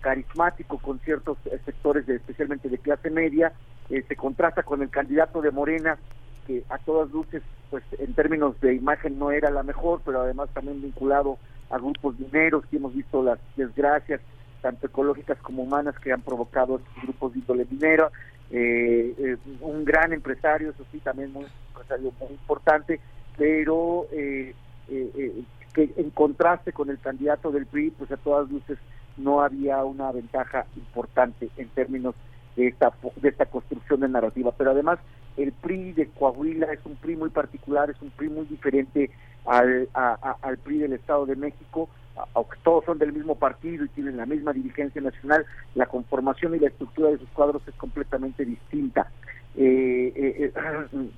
carismático 0.00 0.78
con 0.78 1.00
ciertos 1.00 1.36
sectores, 1.64 2.06
de, 2.06 2.16
especialmente 2.16 2.68
de 2.68 2.78
clase 2.78 3.10
media, 3.10 3.52
se 3.88 4.16
contrasta 4.16 4.62
con 4.62 4.80
el 4.80 4.88
candidato 4.88 5.42
de 5.42 5.50
Morena, 5.50 5.98
que 6.46 6.62
a 6.70 6.78
todas 6.78 7.10
luces, 7.10 7.42
pues 7.68 7.82
en 7.98 8.14
términos 8.14 8.58
de 8.60 8.74
imagen 8.74 9.18
no 9.18 9.32
era 9.32 9.50
la 9.50 9.62
mejor, 9.62 10.00
pero 10.04 10.20
además 10.20 10.48
también 10.54 10.80
vinculado 10.80 11.36
a 11.68 11.78
grupos 11.78 12.16
dineros, 12.16 12.64
que 12.66 12.76
hemos 12.76 12.94
visto 12.94 13.22
las 13.22 13.38
desgracias 13.56 14.20
tanto 14.64 14.86
ecológicas 14.86 15.36
como 15.42 15.62
humanas 15.62 15.94
que 15.98 16.10
han 16.10 16.22
provocado 16.22 16.78
estos 16.78 17.02
grupos 17.02 17.34
de 17.34 17.40
índole 17.40 17.66
minero, 17.70 18.10
eh, 18.50 19.14
eh, 19.18 19.36
un 19.60 19.84
gran 19.84 20.14
empresario, 20.14 20.70
eso 20.70 20.86
sí, 20.90 21.00
también 21.00 21.34
muy, 21.34 21.44
empresario 21.68 22.10
muy 22.18 22.30
importante, 22.30 22.98
pero 23.36 24.06
eh, 24.10 24.54
que 24.88 25.92
en 25.98 26.08
contraste 26.08 26.72
con 26.72 26.88
el 26.88 26.98
candidato 26.98 27.50
del 27.50 27.66
PRI, 27.66 27.90
pues 27.90 28.10
a 28.10 28.16
todas 28.16 28.50
luces 28.50 28.78
no 29.18 29.42
había 29.42 29.84
una 29.84 30.10
ventaja 30.12 30.64
importante 30.76 31.50
en 31.58 31.68
términos 31.68 32.14
de 32.56 32.68
esta, 32.68 32.90
de 33.16 33.28
esta 33.28 33.44
construcción 33.44 34.00
de 34.00 34.08
narrativa. 34.08 34.50
Pero 34.56 34.70
además, 34.70 34.98
el 35.36 35.52
PRI 35.52 35.92
de 35.92 36.06
Coahuila 36.08 36.72
es 36.72 36.80
un 36.86 36.96
PRI 36.96 37.16
muy 37.16 37.28
particular, 37.28 37.90
es 37.90 38.00
un 38.00 38.08
PRI 38.12 38.30
muy 38.30 38.46
diferente 38.46 39.10
al, 39.44 39.90
al 39.92 40.56
PRI 40.56 40.78
del 40.78 40.94
Estado 40.94 41.26
de 41.26 41.36
México, 41.36 41.90
aunque 42.34 42.58
todos 42.62 42.84
son 42.84 42.98
del 42.98 43.12
mismo 43.12 43.34
partido 43.34 43.84
y 43.84 43.88
tienen 43.88 44.16
la 44.16 44.26
misma 44.26 44.52
dirigencia 44.52 45.00
nacional, 45.00 45.44
la 45.74 45.86
conformación 45.86 46.54
y 46.54 46.60
la 46.60 46.68
estructura 46.68 47.10
de 47.10 47.18
sus 47.18 47.28
cuadros 47.30 47.62
es 47.66 47.74
completamente 47.74 48.44
distinta. 48.44 49.10
Eh, 49.56 50.12
eh, 50.14 50.52
eh 50.54 50.88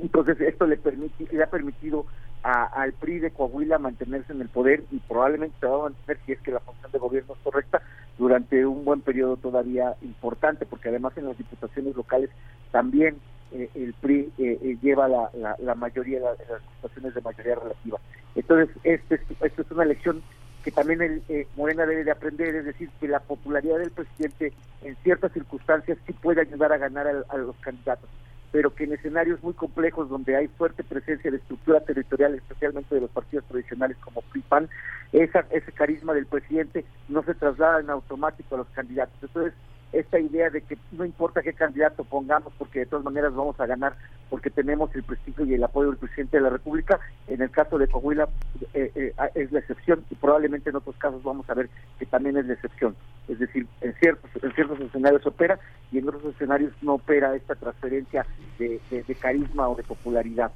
entonces 0.00 0.40
esto 0.40 0.66
le, 0.66 0.76
permite, 0.76 1.26
le 1.30 1.42
ha 1.42 1.50
permitido 1.50 2.06
a, 2.42 2.64
al 2.66 2.92
PRI 2.92 3.18
de 3.18 3.30
Coahuila 3.32 3.78
mantenerse 3.78 4.32
en 4.32 4.40
el 4.40 4.48
poder 4.48 4.84
y 4.92 4.98
probablemente 4.98 5.56
se 5.58 5.66
va 5.66 5.76
a 5.76 5.82
mantener 5.90 6.18
si 6.24 6.32
es 6.32 6.40
que 6.40 6.52
la 6.52 6.60
función 6.60 6.92
de 6.92 6.98
gobierno 6.98 7.34
es 7.34 7.40
correcta 7.40 7.82
durante 8.16 8.64
un 8.64 8.84
buen 8.84 9.00
periodo 9.00 9.36
todavía 9.36 9.96
importante, 10.02 10.66
porque 10.66 10.88
además 10.88 11.16
en 11.16 11.26
las 11.26 11.38
diputaciones 11.38 11.96
locales 11.96 12.30
también 12.70 13.16
eh, 13.52 13.70
el 13.74 13.94
PRI 13.94 14.32
eh, 14.38 14.58
eh, 14.62 14.76
lleva 14.82 15.08
la, 15.08 15.30
la, 15.34 15.56
la 15.58 15.74
mayoría 15.74 16.18
de 16.18 16.24
las 16.24 16.62
diputaciones 16.62 17.14
de 17.14 17.20
mayoría 17.20 17.54
relativa. 17.54 17.98
Entonces, 18.34 18.76
este, 18.84 19.20
esto 19.40 19.62
es 19.62 19.70
una 19.70 19.84
lección 19.84 20.22
que 20.64 20.70
también 20.70 21.00
el, 21.02 21.22
eh, 21.28 21.46
Morena 21.56 21.86
debe 21.86 22.04
de 22.04 22.10
aprender, 22.10 22.54
es 22.54 22.64
decir, 22.64 22.90
que 23.00 23.08
la 23.08 23.20
popularidad 23.20 23.78
del 23.78 23.90
presidente 23.90 24.52
en 24.82 24.96
ciertas 24.96 25.32
circunstancias 25.32 25.98
sí 26.06 26.12
puede 26.12 26.40
ayudar 26.42 26.72
a 26.72 26.78
ganar 26.78 27.06
a, 27.06 27.34
a 27.34 27.36
los 27.38 27.56
candidatos. 27.56 28.08
pero 28.50 28.74
que 28.74 28.84
en 28.84 28.92
escenarios 28.94 29.42
muy 29.42 29.52
complejos 29.52 30.08
donde 30.08 30.36
hay 30.36 30.48
fuerte 30.48 30.82
presencia 30.82 31.30
de 31.30 31.36
estructura 31.36 31.80
territorial, 31.80 32.34
especialmente 32.34 32.94
de 32.94 33.02
los 33.02 33.10
partidos 33.10 33.44
tradicionales 33.46 33.96
como 33.98 34.22
PRIPAN, 34.22 34.68
esa, 35.12 35.44
ese 35.50 35.72
carisma 35.72 36.14
del 36.14 36.26
presidente 36.26 36.84
no 37.08 37.22
se 37.22 37.34
traslada 37.34 37.80
en 37.80 37.90
automático 37.90 38.54
a 38.54 38.58
los 38.58 38.68
candidatos. 38.68 39.14
Entonces, 39.22 39.52
esta 39.92 40.18
idea 40.18 40.50
de 40.50 40.60
que 40.60 40.76
no 40.92 41.04
importa 41.04 41.42
qué 41.42 41.52
candidato 41.52 42.04
pongamos, 42.04 42.52
porque 42.58 42.80
de 42.80 42.86
todas 42.86 43.04
maneras 43.04 43.34
vamos 43.34 43.58
a 43.58 43.66
ganar, 43.66 43.94
porque 44.28 44.50
tenemos 44.50 44.94
el 44.94 45.02
prestigio 45.02 45.46
y 45.46 45.54
el 45.54 45.64
apoyo 45.64 45.88
del 45.88 45.98
presidente 45.98 46.36
de 46.36 46.42
la 46.42 46.50
República, 46.50 47.00
en 47.26 47.40
el 47.40 47.50
caso 47.50 47.78
de 47.78 47.88
Coahuila 47.88 48.28
eh, 48.74 48.92
eh, 48.94 49.12
es 49.34 49.50
la 49.50 49.60
excepción 49.60 50.04
y 50.10 50.14
probablemente 50.14 50.70
en 50.70 50.76
otros 50.76 50.96
casos 50.96 51.22
vamos 51.22 51.48
a 51.48 51.54
ver 51.54 51.70
que 51.98 52.06
también 52.06 52.36
es 52.36 52.46
la 52.46 52.54
excepción. 52.54 52.94
Es 53.28 53.38
decir, 53.38 53.66
en 53.80 53.94
ciertos, 53.94 54.30
en 54.42 54.52
ciertos 54.52 54.80
escenarios 54.80 55.26
opera 55.26 55.58
y 55.90 55.98
en 55.98 56.08
otros 56.08 56.24
escenarios 56.34 56.72
no 56.82 56.94
opera 56.94 57.34
esta 57.34 57.54
transferencia 57.54 58.26
de, 58.58 58.80
carisma 59.20 59.68
o 59.68 59.74
de 59.74 59.82
popularidad. 59.82 60.52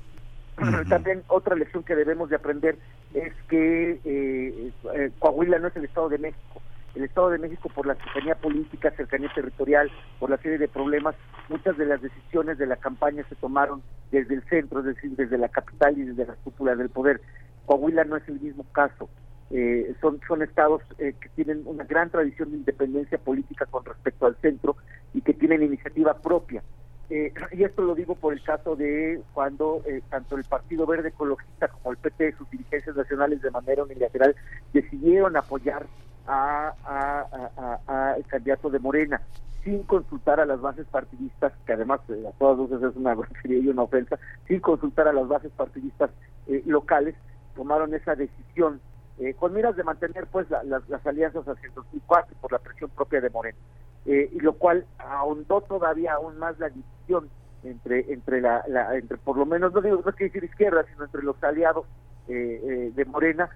También 0.88 1.22
otra 1.28 1.56
lección 1.56 1.82
que 1.82 1.96
debemos 1.96 2.28
de 2.28 2.36
aprender 2.36 2.76
es 3.14 3.32
que 3.48 3.98
eh, 4.04 4.70
Coahuila 5.18 5.58
no 5.58 5.68
es 5.68 5.76
el 5.76 5.86
Estado 5.86 6.10
de 6.10 6.18
México 6.18 6.62
el 6.94 7.04
Estado 7.04 7.30
de 7.30 7.38
México 7.38 7.70
por 7.74 7.86
la 7.86 7.94
cercanía 7.94 8.34
política, 8.34 8.90
cercanía 8.90 9.30
territorial, 9.34 9.90
por 10.18 10.30
la 10.30 10.36
serie 10.38 10.58
de 10.58 10.68
problemas, 10.68 11.14
muchas 11.48 11.76
de 11.78 11.86
las 11.86 12.02
decisiones 12.02 12.58
de 12.58 12.66
la 12.66 12.76
campaña 12.76 13.24
se 13.28 13.34
tomaron 13.36 13.82
desde 14.10 14.34
el 14.34 14.42
centro, 14.44 14.80
es 14.80 14.86
decir, 14.86 15.16
desde 15.16 15.38
la 15.38 15.48
capital 15.48 15.96
y 15.98 16.02
desde 16.02 16.26
las 16.26 16.36
cúpulas 16.38 16.76
del 16.78 16.90
poder. 16.90 17.20
Coahuila 17.66 18.04
no 18.04 18.16
es 18.16 18.28
el 18.28 18.40
mismo 18.40 18.64
caso. 18.72 19.08
Eh, 19.50 19.94
son, 20.00 20.20
son 20.26 20.42
estados 20.42 20.82
eh, 20.98 21.14
que 21.20 21.28
tienen 21.30 21.62
una 21.66 21.84
gran 21.84 22.08
tradición 22.10 22.50
de 22.50 22.56
independencia 22.58 23.18
política 23.18 23.66
con 23.66 23.84
respecto 23.84 24.24
al 24.26 24.36
centro 24.36 24.76
y 25.12 25.20
que 25.20 25.34
tienen 25.34 25.62
iniciativa 25.62 26.14
propia. 26.14 26.62
Eh, 27.10 27.34
y 27.52 27.62
esto 27.62 27.82
lo 27.82 27.94
digo 27.94 28.14
por 28.14 28.32
el 28.32 28.42
caso 28.42 28.76
de 28.76 29.20
cuando 29.34 29.82
tanto 30.08 30.36
el 30.36 30.44
Partido 30.44 30.86
Verde 30.86 31.10
Ecologista 31.10 31.68
como 31.68 31.92
el 31.92 31.98
PT, 31.98 32.32
sus 32.38 32.48
dirigencias 32.50 32.96
nacionales 32.96 33.42
de 33.42 33.50
manera 33.50 33.82
unilateral, 33.82 34.34
decidieron 34.72 35.36
apoyar 35.36 35.86
a, 36.26 36.74
a, 36.84 37.80
a, 37.86 38.16
el 38.16 38.24
candidato 38.26 38.70
de 38.70 38.78
Morena 38.78 39.20
sin 39.64 39.84
consultar 39.84 40.40
a 40.40 40.46
las 40.46 40.60
bases 40.60 40.86
partidistas, 40.88 41.52
que 41.66 41.72
además 41.72 42.00
eh, 42.08 42.24
a 42.28 42.32
todas 42.32 42.58
luces 42.58 42.82
es 42.82 42.96
una 42.96 43.14
grosería 43.16 43.58
y 43.58 43.68
una 43.68 43.82
ofensa, 43.82 44.18
sin 44.48 44.60
consultar 44.60 45.08
a 45.08 45.12
las 45.12 45.28
bases 45.28 45.52
partidistas 45.52 46.10
eh, 46.48 46.62
locales, 46.66 47.14
tomaron 47.54 47.94
esa 47.94 48.14
decisión 48.14 48.80
eh, 49.18 49.34
con 49.34 49.52
miras 49.52 49.76
de 49.76 49.84
mantener 49.84 50.26
pues 50.26 50.48
las 50.50 51.06
alianzas 51.06 51.46
hacia 51.46 51.68
el 51.68 51.74
2004 51.74 52.34
por 52.40 52.50
la 52.50 52.58
presión 52.58 52.90
propia 52.90 53.20
de 53.20 53.30
Morena, 53.30 53.58
y 54.04 54.40
lo 54.40 54.54
cual 54.54 54.84
ahondó 54.98 55.60
todavía 55.60 56.14
aún 56.14 56.38
más 56.38 56.58
la 56.58 56.70
división 56.70 57.28
entre 57.62 58.12
entre 58.12 58.40
la, 58.40 58.64
la 58.66 58.96
entre 58.96 59.18
por 59.18 59.36
lo 59.36 59.46
menos 59.46 59.72
no 59.72 59.80
digo 59.80 60.02
no 60.04 60.12
decir 60.12 60.42
izquierda 60.42 60.84
sino 60.90 61.04
entre 61.04 61.22
los 61.22 61.40
aliados 61.44 61.86
de 62.26 63.04
Morena 63.06 63.50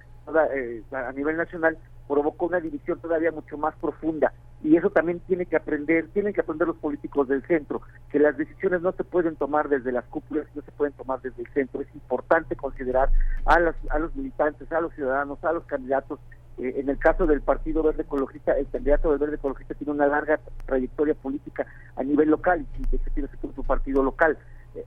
a 0.93 1.13
nivel 1.13 1.37
nacional 1.37 1.79
provocó 2.09 2.47
una 2.47 2.61
división 2.61 3.01
todavía 3.01 3.31
mucho 3.31 3.57
más 3.59 3.75
profunda 3.77 4.33
y 4.63 4.77
eso 4.77 4.91
también 4.91 5.21
tiene 5.21 5.47
que 5.47 5.57
aprender, 5.57 6.09
tienen 6.09 6.33
que 6.33 6.41
aprender 6.41 6.67
los 6.67 6.79
políticos 6.79 7.29
del 7.29 7.43
centro, 7.47 7.83
que 8.11 8.19
las 8.19 8.37
decisiones 8.37 8.81
no 8.81 8.93
se 8.93 9.05
pueden 9.05 9.37
tomar 9.37 9.69
desde 9.69 9.93
las 9.93 10.05
cúpulas, 10.07 10.47
no 10.55 10.63
se 10.63 10.73
pueden 10.73 10.95
tomar 10.95 11.21
desde 11.21 11.43
el 11.43 11.49
centro. 11.53 11.81
Es 11.83 11.95
importante 11.95 12.57
considerar 12.57 13.11
a 13.45 13.61
los, 13.61 13.75
a 13.91 13.99
los 13.99 14.15
militantes, 14.17 14.71
a 14.73 14.81
los 14.81 14.93
ciudadanos, 14.95 15.43
a 15.45 15.53
los 15.53 15.65
candidatos. 15.65 16.19
Eh, 16.59 16.75
en 16.79 16.89
el 16.89 16.99
caso 16.99 17.27
del 17.27 17.43
Partido 17.43 17.83
Verde 17.83 18.03
Ecologista, 18.03 18.53
el 18.57 18.67
candidato 18.69 19.11
del 19.11 19.19
Verde 19.19 19.37
Ecologista 19.37 19.75
tiene 19.75 19.93
una 19.93 20.07
larga 20.07 20.41
trayectoria 20.65 21.15
política 21.15 21.67
a 21.97 22.03
nivel 22.03 22.31
local 22.31 22.67
y 22.79 22.83
de 22.91 22.99
tiene 22.99 23.29
su 23.55 23.63
partido 23.63 24.03
local. 24.03 24.39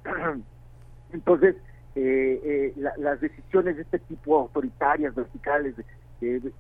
Entonces, 1.13 1.55
eh, 1.95 2.73
eh, 2.75 2.91
las 2.97 3.19
decisiones 3.19 3.75
de 3.75 3.81
este 3.83 3.99
tipo 3.99 4.37
autoritarias, 4.39 5.15
verticales, 5.15 5.75
de, 5.75 5.85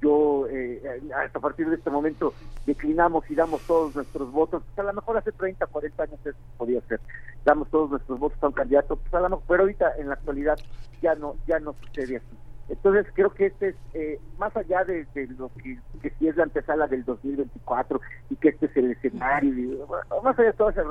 yo 0.01 0.47
eh, 0.49 0.81
hasta 1.15 1.39
partir 1.39 1.69
de 1.69 1.75
este 1.75 1.89
momento 1.89 2.33
declinamos 2.65 3.29
y 3.29 3.35
damos 3.35 3.61
todos 3.63 3.93
nuestros 3.95 4.31
votos, 4.31 4.63
pues 4.65 4.79
a 4.79 4.83
lo 4.83 4.93
mejor 4.93 5.17
hace 5.17 5.31
30, 5.33 5.65
40 5.65 6.03
años 6.03 6.19
eso 6.25 6.37
podía 6.57 6.81
ser, 6.81 7.01
damos 7.43 7.69
todos 7.69 7.89
nuestros 7.89 8.19
votos 8.19 8.41
a 8.41 8.47
un 8.47 8.53
candidato, 8.53 8.95
pues 8.95 9.13
a 9.13 9.19
lo 9.19 9.29
mejor, 9.29 9.43
pero 9.47 9.63
ahorita 9.63 9.97
en 9.97 10.07
la 10.07 10.13
actualidad 10.13 10.57
ya 11.01 11.13
no, 11.15 11.35
ya 11.45 11.59
no 11.59 11.73
sucede 11.73 12.17
así. 12.17 12.48
Entonces 12.69 13.07
creo 13.13 13.33
que 13.33 13.47
este 13.47 13.69
es, 13.69 13.75
eh, 13.93 14.19
más 14.37 14.55
allá 14.55 14.83
de, 14.83 15.05
lo 15.37 15.49
que, 15.55 15.79
que, 16.01 16.11
si 16.11 16.27
es 16.27 16.37
la 16.37 16.43
antesala 16.43 16.87
del 16.87 17.03
2024 17.03 17.99
y 18.29 18.35
que 18.35 18.49
este 18.49 18.67
es 18.67 18.77
el 18.77 18.91
escenario, 18.91 19.87
más 20.23 20.37
allá 20.37 20.51
de 20.51 20.53
todo, 20.53 20.69
ese, 20.69 20.81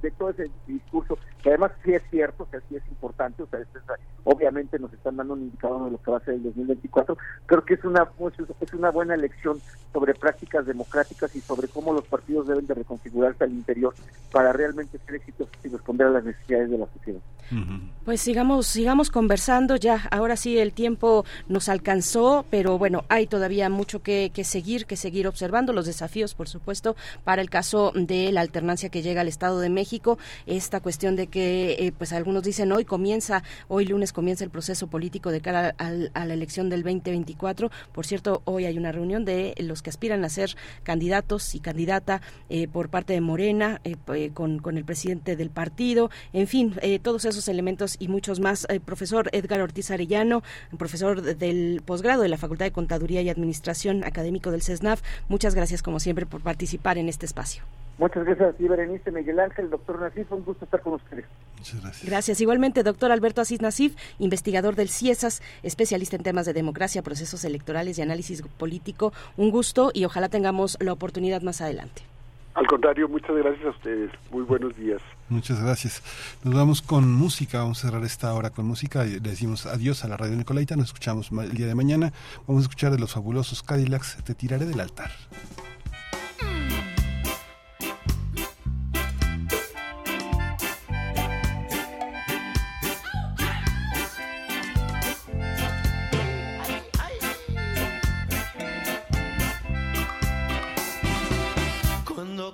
de 0.00 0.10
todo 0.12 0.30
ese 0.30 0.50
discurso, 0.66 1.18
que 1.42 1.50
además 1.50 1.72
sí 1.84 1.92
es 1.92 2.02
cierto, 2.10 2.48
que 2.50 2.58
sí 2.68 2.76
es 2.76 2.88
importante, 2.88 3.42
o 3.42 3.46
sea, 3.46 3.60
obviamente 4.24 4.78
nos 4.78 4.92
están 4.94 5.16
dando 5.16 5.34
un 5.34 5.42
indicador 5.42 5.84
de 5.84 5.90
lo 5.90 6.02
que 6.02 6.10
va 6.10 6.16
a 6.16 6.24
ser 6.24 6.34
el 6.34 6.42
2024, 6.44 7.18
creo 7.44 7.64
que 7.64 7.74
es 7.74 7.84
una, 7.84 8.08
es 8.60 8.72
una 8.72 8.90
buena 8.90 9.14
elección 9.14 9.60
sobre 9.92 10.14
prácticas 10.14 10.64
democráticas 10.64 11.36
y 11.36 11.40
sobre 11.40 11.68
cómo 11.68 11.92
los 11.92 12.06
partidos 12.06 12.48
deben 12.48 12.66
de 12.66 12.74
reconfigurarse 12.74 13.44
al 13.44 13.52
interior 13.52 13.94
para 14.32 14.52
realmente 14.52 14.98
ser 14.98 15.16
exitosos 15.16 15.54
y 15.64 15.68
responder 15.68 16.06
a 16.06 16.10
las 16.10 16.24
necesidades 16.24 16.70
de 16.70 16.78
la 16.78 16.86
sociedad. 16.86 17.20
Pues 18.04 18.20
sigamos, 18.20 18.66
sigamos 18.66 19.10
conversando 19.10 19.76
ya. 19.76 20.08
Ahora 20.10 20.36
sí 20.36 20.58
el 20.58 20.72
tiempo 20.72 21.24
nos 21.48 21.68
alcanzó, 21.68 22.44
pero 22.50 22.78
bueno, 22.78 23.04
hay 23.08 23.26
todavía 23.26 23.68
mucho 23.68 24.02
que, 24.02 24.30
seguir, 24.44 24.86
que 24.86 24.96
seguir 24.96 25.26
observando 25.26 25.72
los 25.72 25.86
desafíos, 25.86 26.34
por 26.34 26.48
supuesto, 26.48 26.96
para 27.24 27.42
el 27.42 27.50
caso 27.50 27.92
de 27.94 28.32
la 28.32 28.40
alternancia 28.40 28.88
que 28.88 29.02
llega 29.02 29.20
al 29.20 29.28
Estado 29.28 29.60
de 29.60 29.68
México. 29.68 30.18
Esta 30.46 30.80
cuestión 30.80 31.16
de 31.16 31.26
que, 31.26 31.76
eh, 31.78 31.92
pues 31.96 32.12
algunos 32.12 32.42
dicen 32.42 32.72
hoy 32.72 32.84
comienza, 32.84 33.42
hoy 33.68 33.86
lunes 33.86 34.12
comienza 34.12 34.44
el 34.44 34.50
proceso 34.50 34.86
político 34.88 35.30
de 35.30 35.40
cara 35.40 35.74
a 35.78 36.26
la 36.26 36.34
elección 36.34 36.68
del 36.68 36.82
2024. 36.82 37.70
Por 37.92 38.06
cierto, 38.06 38.42
hoy 38.44 38.64
hay 38.66 38.78
una 38.78 38.92
reunión 38.92 39.24
de 39.24 39.54
los 39.58 39.82
que 39.82 39.90
aspiran 39.90 40.24
a 40.24 40.28
ser 40.28 40.56
candidatos 40.82 41.54
y 41.54 41.60
candidata 41.60 42.20
eh, 42.48 42.68
por 42.68 42.88
parte 42.88 43.12
de 43.12 43.20
Morena, 43.20 43.80
eh, 43.84 44.30
con, 44.32 44.58
con 44.58 44.76
el 44.76 44.84
presidente 44.84 45.36
del 45.36 45.50
partido. 45.50 46.10
En 46.32 46.46
fin, 46.46 46.74
todos 47.02 47.24
esos 47.24 47.48
elementos 47.48 47.96
y 47.98 48.08
muchos 48.08 48.40
más. 48.40 48.66
Profesor 48.84 49.28
Edgar 49.32 49.60
Ortiz 49.60 49.90
Arellano, 49.90 50.42
profesor 50.76 51.15
del 51.22 51.82
posgrado 51.84 52.22
de 52.22 52.28
la 52.28 52.38
Facultad 52.38 52.66
de 52.66 52.72
Contaduría 52.72 53.22
y 53.22 53.28
Administración 53.28 54.04
académico 54.04 54.50
del 54.50 54.62
CESNAF, 54.62 55.02
muchas 55.28 55.54
gracias 55.54 55.82
como 55.82 56.00
siempre 56.00 56.26
por 56.26 56.42
participar 56.42 56.98
en 56.98 57.08
este 57.08 57.26
espacio. 57.26 57.62
Muchas 57.98 58.24
gracias 58.24 58.50
a 58.50 58.52
ti, 58.52 58.68
Berenice 58.68 59.10
Miguel 59.10 59.40
Ángel, 59.40 59.70
doctor 59.70 59.98
Nasif, 60.00 60.30
un 60.30 60.44
gusto 60.44 60.66
estar 60.66 60.82
con 60.82 60.94
ustedes. 60.94 61.24
Muchas 61.56 61.80
gracias. 61.80 62.04
Gracias. 62.04 62.40
Igualmente, 62.42 62.82
doctor 62.82 63.10
Alberto 63.10 63.40
Asís 63.40 63.62
Nasif, 63.62 63.96
investigador 64.18 64.74
del 64.74 64.90
CIESAS, 64.90 65.40
especialista 65.62 66.16
en 66.16 66.22
temas 66.22 66.44
de 66.44 66.52
democracia, 66.52 67.02
procesos 67.02 67.44
electorales 67.44 67.98
y 67.98 68.02
análisis 68.02 68.42
político. 68.42 69.14
Un 69.38 69.50
gusto 69.50 69.92
y 69.94 70.04
ojalá 70.04 70.28
tengamos 70.28 70.76
la 70.80 70.92
oportunidad 70.92 71.40
más 71.40 71.62
adelante. 71.62 72.02
Al 72.56 72.66
contrario, 72.66 73.06
muchas 73.06 73.36
gracias 73.36 73.66
a 73.66 73.68
ustedes. 73.68 74.10
Muy 74.30 74.42
buenos 74.42 74.74
días. 74.76 75.02
Muchas 75.28 75.62
gracias. 75.62 76.02
Nos 76.42 76.54
vamos 76.54 76.80
con 76.80 77.12
música, 77.12 77.58
vamos 77.58 77.84
a 77.84 77.88
cerrar 77.88 78.02
esta 78.02 78.32
hora 78.32 78.48
con 78.48 78.64
música. 78.64 79.04
Le 79.04 79.20
decimos 79.20 79.66
adiós 79.66 80.04
a 80.04 80.08
la 80.08 80.16
radio 80.16 80.36
Nicolaita, 80.36 80.74
nos 80.74 80.86
escuchamos 80.86 81.30
el 81.30 81.52
día 81.52 81.66
de 81.66 81.74
mañana. 81.74 82.14
Vamos 82.46 82.62
a 82.62 82.64
escuchar 82.64 82.92
de 82.92 82.98
los 82.98 83.12
fabulosos 83.12 83.62
Cadillacs, 83.62 84.24
Te 84.24 84.34
tiraré 84.34 84.64
del 84.64 84.80
altar. 84.80 85.10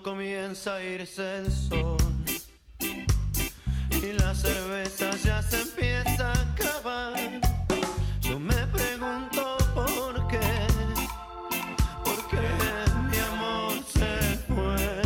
comienza 0.02 0.76
a 0.76 0.82
irse 0.82 1.38
el 1.38 1.52
sol 1.52 1.96
y 3.90 4.12
la 4.14 4.34
cerveza 4.34 5.10
ya 5.24 5.40
se 5.42 5.60
empieza 5.62 6.32
a 6.32 6.42
acabar. 6.52 7.40
Yo 8.20 8.38
me 8.38 8.66
pregunto 8.68 9.56
por 9.74 10.28
qué, 10.28 10.40
por 12.04 12.28
qué 12.28 12.48
mi 13.10 13.18
amor 13.18 13.72
se 13.92 14.38
fue 14.48 15.02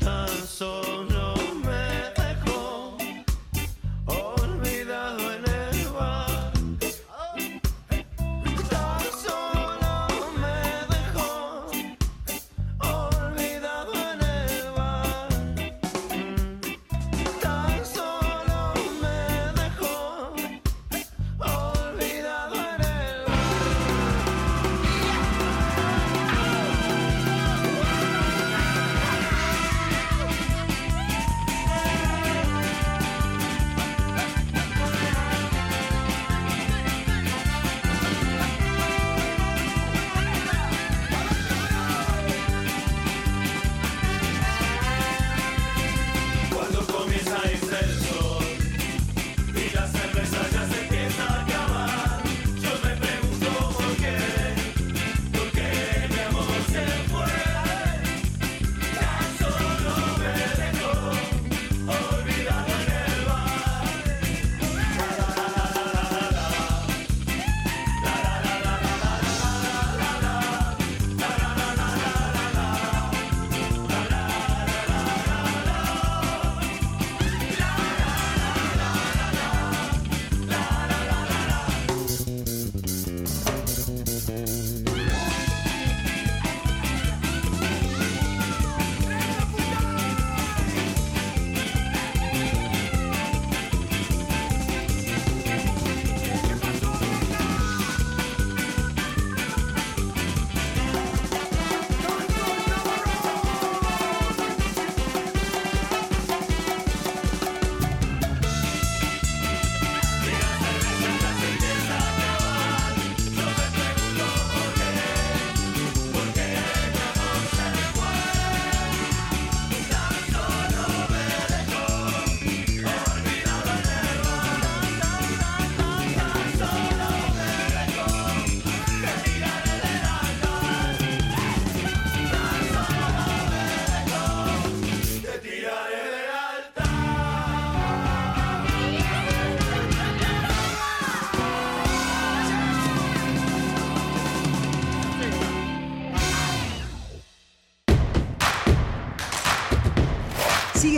tan 0.00 0.28
solo. 0.46 0.91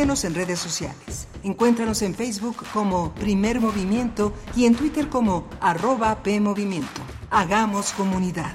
Síguenos 0.05 0.25
en 0.27 0.35
redes 0.35 0.59
sociales. 0.59 1.29
Encuéntranos 1.45 2.03
en 2.03 2.15
Facebook 2.15 2.57
como 2.75 3.15
Primer 3.15 3.59
Movimiento 3.59 4.35
y 4.55 4.67
en 4.67 4.75
Twitter 4.75 5.09
como 5.09 5.49
arroba 5.63 6.23
PMovimiento. 6.23 7.01
Hagamos 7.31 7.95
comunidad. 7.95 8.53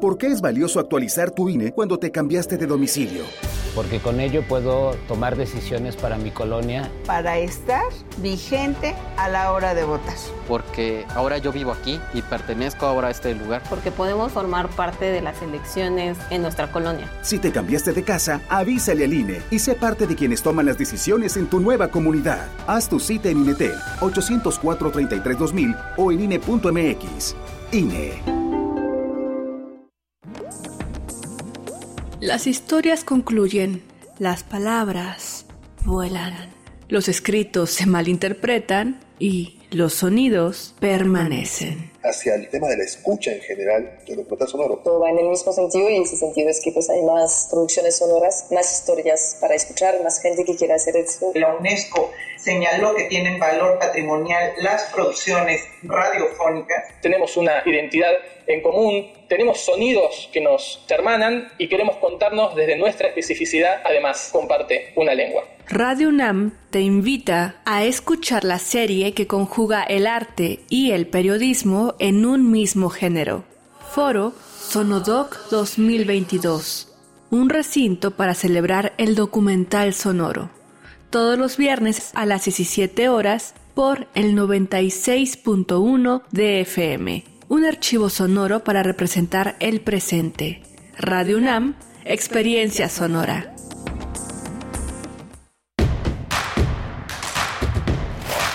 ¿Por 0.00 0.18
qué 0.18 0.26
es 0.26 0.40
valioso 0.40 0.80
actualizar 0.80 1.30
tu 1.30 1.48
INE 1.48 1.70
cuando 1.70 2.00
te 2.00 2.10
cambiaste 2.10 2.56
de 2.56 2.66
domicilio? 2.66 3.22
Porque 3.76 4.00
con 4.00 4.18
ello 4.18 4.42
puedo 4.42 4.96
tomar 5.06 5.36
decisiones 5.36 5.94
para 5.94 6.16
mi 6.16 6.32
colonia. 6.32 6.90
Para 7.06 7.38
estar 7.38 7.84
vigente 8.18 8.96
a 9.16 9.28
la 9.28 9.52
hora 9.52 9.72
de 9.76 9.84
votar. 9.84 10.16
Porque 10.76 11.06
ahora 11.14 11.38
yo 11.38 11.52
vivo 11.52 11.72
aquí 11.72 11.98
y 12.12 12.20
pertenezco 12.20 12.84
ahora 12.84 13.08
a 13.08 13.10
este 13.10 13.34
lugar. 13.34 13.62
Porque 13.70 13.90
podemos 13.90 14.30
formar 14.30 14.68
parte 14.68 15.06
de 15.06 15.22
las 15.22 15.40
elecciones 15.40 16.18
en 16.28 16.42
nuestra 16.42 16.70
colonia. 16.70 17.10
Si 17.22 17.38
te 17.38 17.50
cambiaste 17.50 17.94
de 17.94 18.02
casa, 18.02 18.42
avísale 18.50 19.04
al 19.04 19.14
INE 19.14 19.40
y 19.50 19.58
sé 19.58 19.74
parte 19.74 20.06
de 20.06 20.14
quienes 20.14 20.42
toman 20.42 20.66
las 20.66 20.76
decisiones 20.76 21.38
en 21.38 21.46
tu 21.46 21.60
nueva 21.60 21.88
comunidad. 21.88 22.48
Haz 22.66 22.90
tu 22.90 23.00
cita 23.00 23.30
en 23.30 23.38
INETEL 23.38 23.72
804-33-2000 24.00 25.94
o 25.96 26.12
en 26.12 26.24
INE.mx. 26.24 27.34
INE. 27.72 28.22
Las 32.20 32.46
historias 32.46 33.02
concluyen, 33.02 33.82
las 34.18 34.42
palabras 34.42 35.46
vuelan, 35.86 36.50
los 36.90 37.08
escritos 37.08 37.70
se 37.70 37.86
malinterpretan 37.86 39.00
y 39.18 39.56
los 39.76 39.92
sonidos 39.92 40.74
permanecen. 40.80 41.90
Hacia 42.02 42.34
el 42.34 42.48
tema 42.48 42.66
de 42.68 42.78
la 42.78 42.84
escucha 42.84 43.30
en 43.30 43.42
general 43.42 43.98
de 44.06 44.16
documental 44.16 44.48
sonoro. 44.48 44.80
Todo 44.82 45.00
va 45.00 45.10
en 45.10 45.18
el 45.18 45.28
mismo 45.28 45.52
sentido 45.52 45.90
y 45.90 46.00
ese 46.00 46.16
sentido 46.16 46.48
es 46.48 46.62
que 46.62 46.72
pues 46.72 46.88
hay 46.88 47.02
más 47.02 47.48
producciones 47.50 47.98
sonoras, 47.98 48.46
más 48.50 48.72
historias 48.72 49.36
para 49.38 49.54
escuchar, 49.54 50.02
más 50.02 50.22
gente 50.22 50.44
que 50.44 50.56
quiera 50.56 50.76
hacer 50.76 50.96
esto. 50.96 51.30
La 51.34 51.54
UNESCO 51.56 52.10
señaló 52.38 52.94
que 52.94 53.04
tienen 53.04 53.38
valor 53.38 53.78
patrimonial 53.78 54.52
las 54.62 54.84
producciones 54.84 55.60
radiofónicas. 55.82 56.84
Tenemos 57.02 57.36
una 57.36 57.62
identidad 57.66 58.12
en 58.46 58.62
común, 58.62 59.06
tenemos 59.28 59.60
sonidos 59.60 60.28
que 60.32 60.40
nos 60.40 60.84
hermanan 60.88 61.48
y 61.58 61.68
queremos 61.68 61.96
contarnos 61.96 62.54
desde 62.54 62.76
nuestra 62.76 63.08
especificidad, 63.08 63.82
además 63.84 64.30
comparte 64.32 64.92
una 64.94 65.14
lengua. 65.14 65.44
Radio 65.68 66.08
UNAM 66.08 66.52
te 66.70 66.80
invita 66.80 67.56
a 67.64 67.84
escuchar 67.84 68.44
la 68.44 68.58
serie 68.58 69.14
que 69.14 69.26
conjuga 69.26 69.82
el 69.82 70.06
arte 70.06 70.60
y 70.68 70.92
el 70.92 71.08
periodismo 71.08 71.94
en 71.98 72.24
un 72.24 72.50
mismo 72.50 72.88
género. 72.88 73.44
Foro 73.90 74.32
Sonodoc 74.60 75.48
2022. 75.50 76.92
Un 77.30 77.48
recinto 77.50 78.12
para 78.12 78.34
celebrar 78.34 78.92
el 78.98 79.16
documental 79.16 79.92
sonoro. 79.94 80.50
Todos 81.10 81.36
los 81.36 81.56
viernes 81.56 82.12
a 82.14 82.26
las 82.26 82.44
17 82.44 83.08
horas 83.08 83.54
por 83.74 84.06
el 84.14 84.36
96.1 84.36 86.22
de 86.30 86.60
FM 86.60 87.35
un 87.48 87.64
archivo 87.64 88.10
sonoro 88.10 88.64
para 88.64 88.82
representar 88.82 89.56
el 89.60 89.80
presente. 89.80 90.62
Radio 90.98 91.38
UNAM, 91.38 91.76
Experiencia 92.04 92.88
Sonora. 92.88 93.54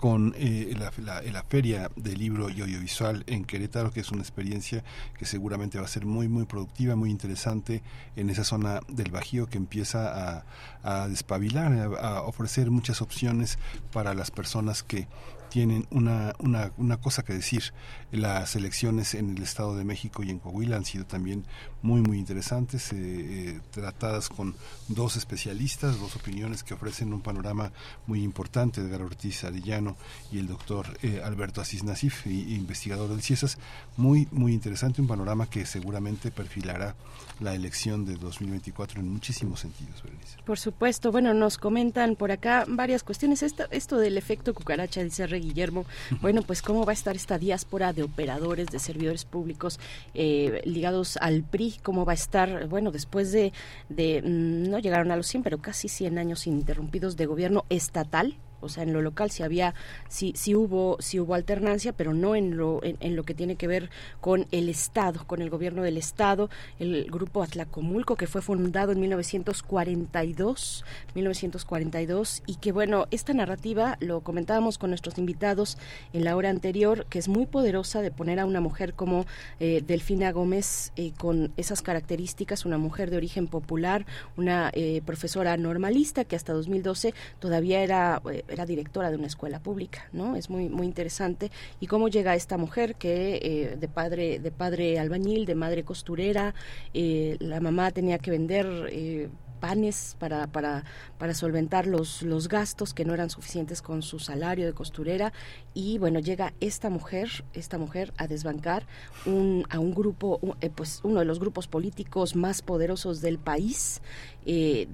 con 0.00 0.34
eh, 0.38 0.74
la, 0.78 1.20
la, 1.20 1.42
feria 1.42 1.90
del 1.94 2.18
libro 2.18 2.48
y 2.48 2.62
audiovisual 2.62 3.22
en 3.26 3.44
Querétaro, 3.44 3.92
que 3.92 4.00
es 4.00 4.10
una 4.10 4.22
experiencia 4.22 4.82
que 5.18 5.26
seguramente 5.26 5.78
va 5.78 5.84
a 5.84 5.88
ser 5.88 6.06
muy, 6.06 6.26
muy 6.26 6.46
productiva, 6.46 6.96
muy 6.96 7.10
interesante 7.10 7.82
en 8.16 8.30
esa 8.30 8.42
zona 8.42 8.80
del 8.88 9.10
Bajío 9.10 9.46
que 9.46 9.58
empieza 9.58 10.38
a, 10.38 10.44
a 10.82 11.06
despabilar, 11.08 11.70
a, 11.72 12.08
a 12.16 12.22
ofrecer 12.22 12.70
muchas 12.70 13.02
opciones 13.02 13.58
para 13.92 14.14
las 14.14 14.30
personas 14.30 14.82
que 14.82 15.06
tienen 15.50 15.86
una, 15.90 16.34
una, 16.38 16.72
una 16.78 16.96
cosa 16.96 17.22
que 17.22 17.34
decir. 17.34 17.74
Las 18.12 18.56
elecciones 18.56 19.14
en 19.14 19.36
el 19.36 19.42
Estado 19.42 19.76
de 19.76 19.84
México 19.84 20.22
y 20.22 20.30
en 20.30 20.38
Coahuila 20.40 20.76
han 20.76 20.84
sido 20.84 21.06
también 21.06 21.44
muy, 21.82 22.00
muy 22.00 22.18
interesantes, 22.18 22.92
eh, 22.92 22.96
eh, 22.98 23.60
tratadas 23.70 24.28
con 24.28 24.54
dos 24.88 25.16
especialistas, 25.16 25.98
dos 25.98 26.16
opiniones 26.16 26.62
que 26.62 26.74
ofrecen 26.74 27.12
un 27.12 27.22
panorama 27.22 27.72
muy 28.06 28.22
importante, 28.22 28.80
Edgar 28.80 29.02
Ortiz 29.02 29.44
Arellano 29.44 29.96
y 30.32 30.38
el 30.38 30.48
doctor 30.48 30.98
eh, 31.02 31.22
Alberto 31.24 31.60
Asís 31.60 31.84
Nasif, 31.84 32.26
investigador 32.26 33.08
del 33.08 33.22
CIESAS. 33.22 33.58
Muy, 33.96 34.28
muy 34.30 34.52
interesante, 34.52 35.00
un 35.00 35.08
panorama 35.08 35.48
que 35.48 35.64
seguramente 35.64 36.30
perfilará 36.30 36.94
la 37.40 37.54
elección 37.54 38.04
de 38.04 38.16
2024 38.16 39.00
en 39.00 39.08
muchísimos 39.08 39.60
sentidos, 39.60 40.02
Berenice. 40.02 40.38
Por 40.44 40.58
supuesto, 40.58 41.10
bueno, 41.10 41.32
nos 41.32 41.58
comentan 41.58 42.16
por 42.16 42.32
acá 42.32 42.64
varias 42.68 43.02
cuestiones. 43.02 43.42
Esto, 43.42 43.64
esto 43.70 43.98
del 43.98 44.18
efecto 44.18 44.52
cucaracha, 44.52 45.02
dice 45.02 45.26
Rey 45.26 45.40
Guillermo, 45.40 45.86
bueno, 46.20 46.42
pues 46.42 46.60
cómo 46.60 46.84
va 46.84 46.92
a 46.92 46.94
estar 46.94 47.16
esta 47.16 47.38
diáspora 47.38 47.92
de 47.92 47.99
operadores, 48.02 48.68
de 48.68 48.78
servidores 48.78 49.24
públicos 49.24 49.78
eh, 50.14 50.62
ligados 50.64 51.16
al 51.18 51.42
PRI, 51.42 51.76
cómo 51.82 52.04
va 52.04 52.12
a 52.12 52.14
estar, 52.14 52.66
bueno, 52.68 52.90
después 52.90 53.32
de, 53.32 53.52
de, 53.88 54.22
no 54.22 54.78
llegaron 54.78 55.10
a 55.10 55.16
los 55.16 55.26
100, 55.26 55.42
pero 55.42 55.58
casi 55.58 55.88
100 55.88 56.18
años 56.18 56.46
ininterrumpidos 56.46 57.16
de 57.16 57.26
gobierno 57.26 57.64
estatal, 57.68 58.36
o 58.60 58.68
sea 58.68 58.82
en 58.82 58.92
lo 58.92 59.02
local 59.02 59.30
sí 59.30 59.42
había 59.42 59.74
sí 60.08 60.32
sí 60.36 60.54
hubo 60.54 60.96
sí 61.00 61.20
hubo 61.20 61.34
alternancia 61.34 61.92
pero 61.92 62.14
no 62.14 62.34
en 62.34 62.56
lo 62.56 62.80
en, 62.82 63.16
lo 63.16 63.24
que 63.24 63.34
tiene 63.34 63.56
que 63.56 63.66
ver 63.66 63.90
con 64.20 64.46
el 64.50 64.68
estado 64.68 65.26
con 65.26 65.42
el 65.42 65.50
gobierno 65.50 65.82
del 65.82 65.96
estado. 65.96 66.50
El 66.78 67.06
grupo 67.10 67.42
Atlacomulco 67.42 68.16
que 68.16 68.26
fue 68.26 68.42
fundado 68.42 68.92
en 68.92 69.00
1942 69.00 70.84
1942 71.14 72.42
y 72.46 72.56
que 72.56 72.72
bueno 72.72 73.06
esta 73.10 73.32
narrativa 73.34 73.96
lo 74.00 74.20
comentábamos 74.20 74.78
con 74.78 74.90
nuestros 74.90 75.18
invitados 75.18 75.78
en 76.12 76.24
la 76.24 76.36
hora 76.36 76.50
anterior 76.50 77.06
que 77.06 77.18
es 77.18 77.28
muy 77.28 77.46
poderosa 77.46 78.02
de 78.02 78.10
poner 78.10 78.40
a 78.40 78.46
una 78.46 78.60
mujer 78.60 78.94
como 78.94 79.26
eh, 79.58 79.82
Delfina 79.86 80.32
Gómez 80.32 80.92
eh, 80.96 81.12
con 81.16 81.52
esas 81.56 81.82
características 81.82 82.64
una 82.64 82.78
mujer 82.78 83.10
de 83.10 83.16
origen 83.16 83.46
popular 83.46 84.06
una 84.36 84.70
eh, 84.72 85.02
profesora 85.04 85.56
normalista 85.56 86.24
que 86.24 86.36
hasta 86.36 86.52
2012 86.52 87.14
todavía 87.38 87.82
era 87.82 88.22
era 88.50 88.66
directora 88.66 89.10
de 89.10 89.16
una 89.16 89.26
escuela 89.26 89.60
pública, 89.60 90.08
¿no? 90.12 90.36
Es 90.36 90.50
muy 90.50 90.68
muy 90.68 90.86
interesante 90.86 91.50
y 91.80 91.86
cómo 91.86 92.08
llega 92.08 92.34
esta 92.34 92.56
mujer 92.56 92.96
que 92.96 93.40
eh, 93.42 93.76
de 93.76 93.88
padre 93.88 94.38
de 94.38 94.50
padre 94.50 94.98
albañil, 94.98 95.46
de 95.46 95.54
madre 95.54 95.84
costurera, 95.84 96.54
eh, 96.94 97.36
la 97.40 97.60
mamá 97.60 97.90
tenía 97.90 98.18
que 98.18 98.30
vender 98.30 98.66
eh, 98.90 99.28
panes 99.60 100.16
para, 100.18 100.46
para, 100.46 100.84
para 101.18 101.34
solventar 101.34 101.86
los, 101.86 102.22
los 102.22 102.48
gastos 102.48 102.94
que 102.94 103.04
no 103.04 103.14
eran 103.14 103.30
suficientes 103.30 103.82
con 103.82 104.02
su 104.02 104.18
salario 104.18 104.66
de 104.66 104.72
costurera 104.72 105.32
y 105.74 105.98
bueno, 105.98 106.18
llega 106.18 106.52
esta 106.60 106.90
mujer, 106.90 107.44
esta 107.52 107.78
mujer 107.78 108.12
a 108.16 108.26
desbancar 108.26 108.86
un, 109.26 109.64
a 109.70 109.78
un 109.78 109.94
grupo, 109.94 110.40
eh, 110.60 110.70
pues 110.74 111.00
uno 111.04 111.20
de 111.20 111.26
los 111.26 111.38
grupos 111.38 111.68
políticos 111.68 112.34
más 112.34 112.62
poderosos 112.62 113.20
del 113.20 113.38
país, 113.38 114.00
eh, 114.46 114.88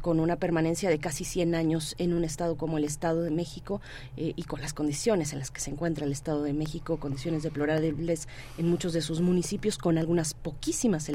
con 0.00 0.20
una 0.20 0.36
permanencia 0.36 0.90
de 0.90 0.98
casi 0.98 1.24
100 1.24 1.54
años 1.54 1.94
en 1.98 2.12
un 2.12 2.24
estado 2.24 2.56
como 2.56 2.78
el 2.78 2.84
Estado 2.84 3.22
de 3.22 3.30
México 3.30 3.80
eh, 4.16 4.34
y 4.36 4.44
con 4.44 4.60
las 4.60 4.74
condiciones 4.74 5.32
en 5.32 5.38
las 5.38 5.50
que 5.50 5.60
se 5.60 5.70
encuentra 5.70 6.04
el 6.04 6.12
Estado 6.12 6.42
de 6.42 6.52
México, 6.52 6.98
condiciones 6.98 7.42
deplorables 7.42 8.28
en 8.58 8.68
muchos 8.68 8.92
de 8.92 9.00
sus 9.00 9.20
municipios, 9.20 9.78
con 9.78 9.98
algunas 9.98 10.34
poquísimas 10.34 11.10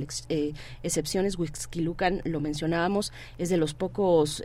excepciones. 0.84 1.38
Huixquilucan, 1.38 2.22
lo 2.26 2.40
mencionábamos, 2.88 3.12
es 3.38 3.50
de 3.50 3.58
los 3.58 3.74
pocos 3.74 4.44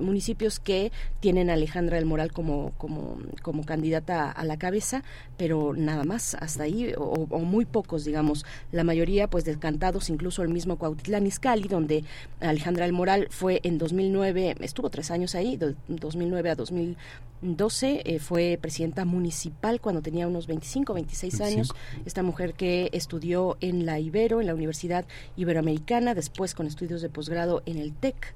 municipios 0.00 0.60
que 0.60 0.92
tienen 1.20 1.50
a 1.50 1.54
Alejandra 1.54 1.96
del 1.96 2.06
Moral 2.06 2.32
como, 2.32 2.72
como, 2.78 3.18
como 3.42 3.64
candidata 3.64 4.30
a 4.30 4.44
la 4.44 4.58
cabeza, 4.58 5.02
pero 5.36 5.74
nada 5.74 6.04
más, 6.04 6.34
hasta 6.34 6.64
ahí, 6.64 6.92
o, 6.96 7.26
muy 7.40 7.64
pocos, 7.64 8.04
digamos, 8.04 8.44
la 8.70 8.84
mayoría 8.84 9.28
pues 9.28 9.44
descantados, 9.44 10.10
incluso 10.10 10.42
el 10.42 10.48
mismo 10.48 10.76
Cuautitlán 10.76 11.26
Izcalli, 11.26 11.68
donde 11.68 12.04
Alejandra 12.40 12.84
del 12.84 12.92
Moral 12.92 13.28
fue 13.30 13.60
en 13.62 13.78
2009, 13.78 14.56
estuvo 14.60 14.90
tres 14.90 15.10
años 15.10 15.34
ahí, 15.34 15.56
de 15.56 15.74
2009 15.88 16.50
a 16.50 16.54
2012, 16.54 18.02
eh, 18.04 18.18
fue 18.18 18.58
presidenta 18.60 19.04
municipal 19.04 19.80
cuando 19.80 20.02
tenía 20.02 20.28
unos 20.28 20.46
25, 20.46 20.94
26 20.94 21.40
años, 21.40 21.74
esta 22.04 22.22
mujer 22.22 22.54
que 22.54 22.88
estudió 22.92 23.56
en 23.60 23.86
la 23.86 23.98
Ibero, 23.98 24.40
en 24.40 24.46
la 24.46 24.54
Universidad 24.54 25.04
Iberoamericana, 25.36 26.14
después 26.14 26.54
con 26.54 26.66
estudios 26.66 27.02
de 27.02 27.08
posgrado 27.08 27.61
en 27.66 27.78
el 27.78 27.92
TEC, 27.94 28.34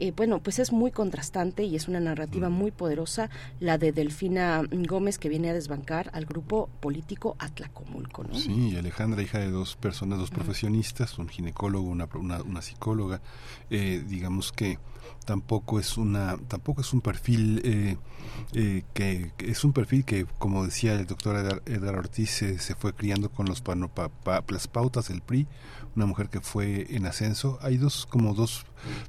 eh, 0.00 0.12
bueno, 0.16 0.40
pues 0.40 0.60
es 0.60 0.72
muy 0.72 0.92
contrastante 0.92 1.64
y 1.64 1.74
es 1.74 1.88
una 1.88 1.98
narrativa 1.98 2.48
muy 2.48 2.70
poderosa 2.70 3.30
la 3.58 3.78
de 3.78 3.90
Delfina 3.90 4.62
Gómez 4.70 5.18
que 5.18 5.28
viene 5.28 5.50
a 5.50 5.54
desbancar 5.54 6.10
al 6.12 6.24
grupo 6.24 6.68
político 6.80 7.34
Atlacomulco. 7.40 8.22
¿no? 8.22 8.34
Sí, 8.34 8.76
Alejandra, 8.76 9.22
hija 9.22 9.38
de 9.38 9.50
dos 9.50 9.74
personas, 9.74 10.20
dos 10.20 10.30
profesionistas, 10.30 11.18
un 11.18 11.28
ginecólogo, 11.28 11.88
una, 11.88 12.08
una, 12.14 12.62
psicóloga, 12.62 13.20
eh, 13.70 14.04
digamos 14.06 14.52
que 14.52 14.78
tampoco 15.24 15.78
es 15.80 15.98
una 15.98 16.38
tampoco 16.48 16.80
es 16.80 16.92
un 16.92 17.00
perfil 17.00 17.60
eh, 17.64 17.96
eh, 18.54 18.82
que, 18.94 19.32
es 19.38 19.64
un 19.64 19.72
perfil 19.72 20.04
que 20.04 20.26
como 20.38 20.64
decía 20.64 20.94
el 20.94 21.06
doctor 21.06 21.60
Edgar, 21.66 21.96
Ortiz 21.96 22.30
se 22.30 22.74
fue 22.74 22.94
criando 22.94 23.30
con 23.30 23.46
los 23.46 23.62
las 24.48 24.68
pautas 24.68 25.08
del 25.08 25.20
PRI 25.20 25.46
una 25.96 26.06
mujer 26.06 26.28
que 26.28 26.40
fue 26.40 26.86
en 26.90 27.06
ascenso. 27.06 27.58
Hay 27.62 27.76
dos 27.76 28.06
como 28.06 28.34
dos 28.34 28.64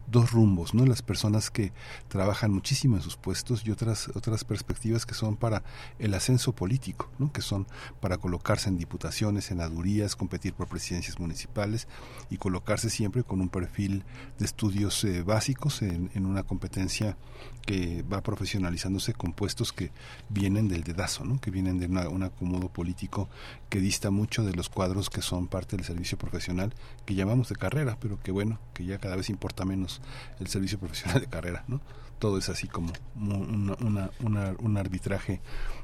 dos 0.07 0.31
rumbos 0.31 0.73
no 0.73 0.85
las 0.85 1.01
personas 1.01 1.51
que 1.51 1.71
trabajan 2.07 2.51
muchísimo 2.51 2.95
en 2.95 3.01
sus 3.01 3.17
puestos 3.17 3.65
y 3.65 3.71
otras 3.71 4.09
otras 4.15 4.43
perspectivas 4.43 5.05
que 5.05 5.13
son 5.13 5.35
para 5.35 5.63
el 5.99 6.13
ascenso 6.13 6.53
político 6.53 7.09
que 7.33 7.41
son 7.41 7.67
para 7.99 8.17
colocarse 8.17 8.69
en 8.69 8.77
diputaciones 8.77 9.45
senadurías 9.45 10.15
competir 10.15 10.53
por 10.53 10.67
presidencias 10.67 11.19
municipales 11.19 11.87
y 12.29 12.37
colocarse 12.37 12.89
siempre 12.89 13.23
con 13.23 13.41
un 13.41 13.49
perfil 13.49 14.03
de 14.37 14.45
estudios 14.45 15.03
eh, 15.03 15.23
básicos 15.23 15.81
en, 15.81 16.09
una 16.25 16.43
competencia 16.43 17.17
que 17.65 18.03
va 18.03 18.21
profesionalizándose 18.21 19.13
con 19.13 19.33
puestos 19.33 19.73
que 19.73 19.91
vienen 20.29 20.67
del 20.67 20.83
dedazo, 20.83 21.23
que 21.41 21.51
vienen 21.51 21.79
de 21.79 21.87
un 21.87 22.23
acomodo 22.23 22.69
político 22.69 23.29
que 23.69 23.79
dista 23.79 24.11
mucho 24.11 24.43
de 24.43 24.53
los 24.53 24.69
cuadros 24.69 25.09
que 25.09 25.21
son 25.21 25.47
parte 25.47 25.75
del 25.75 25.85
servicio 25.85 26.17
profesional 26.17 26.73
que 27.05 27.15
llamamos 27.15 27.49
de 27.49 27.55
carrera, 27.55 27.97
pero 27.99 28.19
que 28.21 28.31
bueno, 28.31 28.59
que 28.73 28.85
ya 28.85 28.97
cada 28.97 29.15
vez 29.15 29.29
importa 29.29 29.58
menos 29.65 30.01
el 30.39 30.47
servicio 30.47 30.79
profesional 30.79 31.21
de 31.21 31.27
carrera, 31.27 31.63
¿no? 31.67 31.81
Todo 32.19 32.37
es 32.37 32.49
así 32.49 32.67
como 32.67 32.91
un 33.15 34.77
arbitraje 34.77 35.39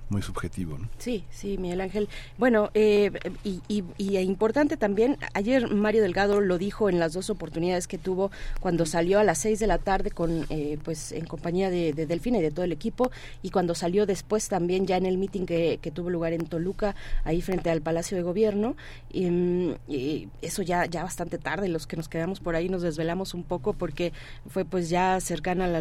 muy 0.09 0.21
subjetivo. 0.21 0.77
¿no? 0.77 0.89
Sí, 0.97 1.23
sí, 1.31 1.57
Miguel 1.57 1.81
Ángel. 1.81 2.09
Bueno, 2.37 2.69
eh, 2.73 3.11
y, 3.43 3.61
y, 3.97 4.17
importante 4.17 4.77
también, 4.77 5.17
ayer 5.33 5.71
Mario 5.71 6.03
Delgado 6.03 6.41
lo 6.41 6.57
dijo 6.57 6.89
en 6.89 6.99
las 6.99 7.13
dos 7.13 7.29
oportunidades 7.29 7.87
que 7.87 7.97
tuvo 7.97 8.31
cuando 8.59 8.85
salió 8.85 9.19
a 9.19 9.23
las 9.23 9.39
seis 9.39 9.59
de 9.59 9.67
la 9.67 9.77
tarde 9.77 10.11
con, 10.11 10.45
eh, 10.49 10.77
pues, 10.83 11.11
en 11.11 11.25
compañía 11.25 11.69
de, 11.69 11.93
de, 11.93 12.05
Delfina 12.05 12.37
y 12.37 12.41
de 12.41 12.51
todo 12.51 12.65
el 12.65 12.71
equipo, 12.71 13.11
y 13.41 13.49
cuando 13.49 13.75
salió 13.75 14.05
después 14.05 14.47
también 14.47 14.85
ya 14.85 14.97
en 14.97 15.05
el 15.05 15.17
meeting 15.17 15.45
que, 15.45 15.79
tuvo 15.93 16.09
lugar 16.09 16.33
en 16.33 16.45
Toluca, 16.45 16.95
ahí 17.23 17.41
frente 17.41 17.69
al 17.69 17.81
Palacio 17.81 18.17
de 18.17 18.23
Gobierno. 18.23 18.75
Y, 19.11 20.27
eso 20.41 20.61
ya, 20.61 20.85
ya 20.85 21.03
bastante 21.03 21.37
tarde, 21.37 21.67
los 21.67 21.87
que 21.87 21.95
nos 21.95 22.09
quedamos 22.09 22.39
por 22.39 22.55
ahí 22.55 22.69
nos 22.69 22.81
desvelamos 22.81 23.33
un 23.33 23.43
poco 23.43 23.73
porque 23.73 24.13
fue 24.47 24.65
pues 24.65 24.89
ya 24.89 25.19
cercana 25.19 25.65
a 25.65 25.67
la, 25.67 25.79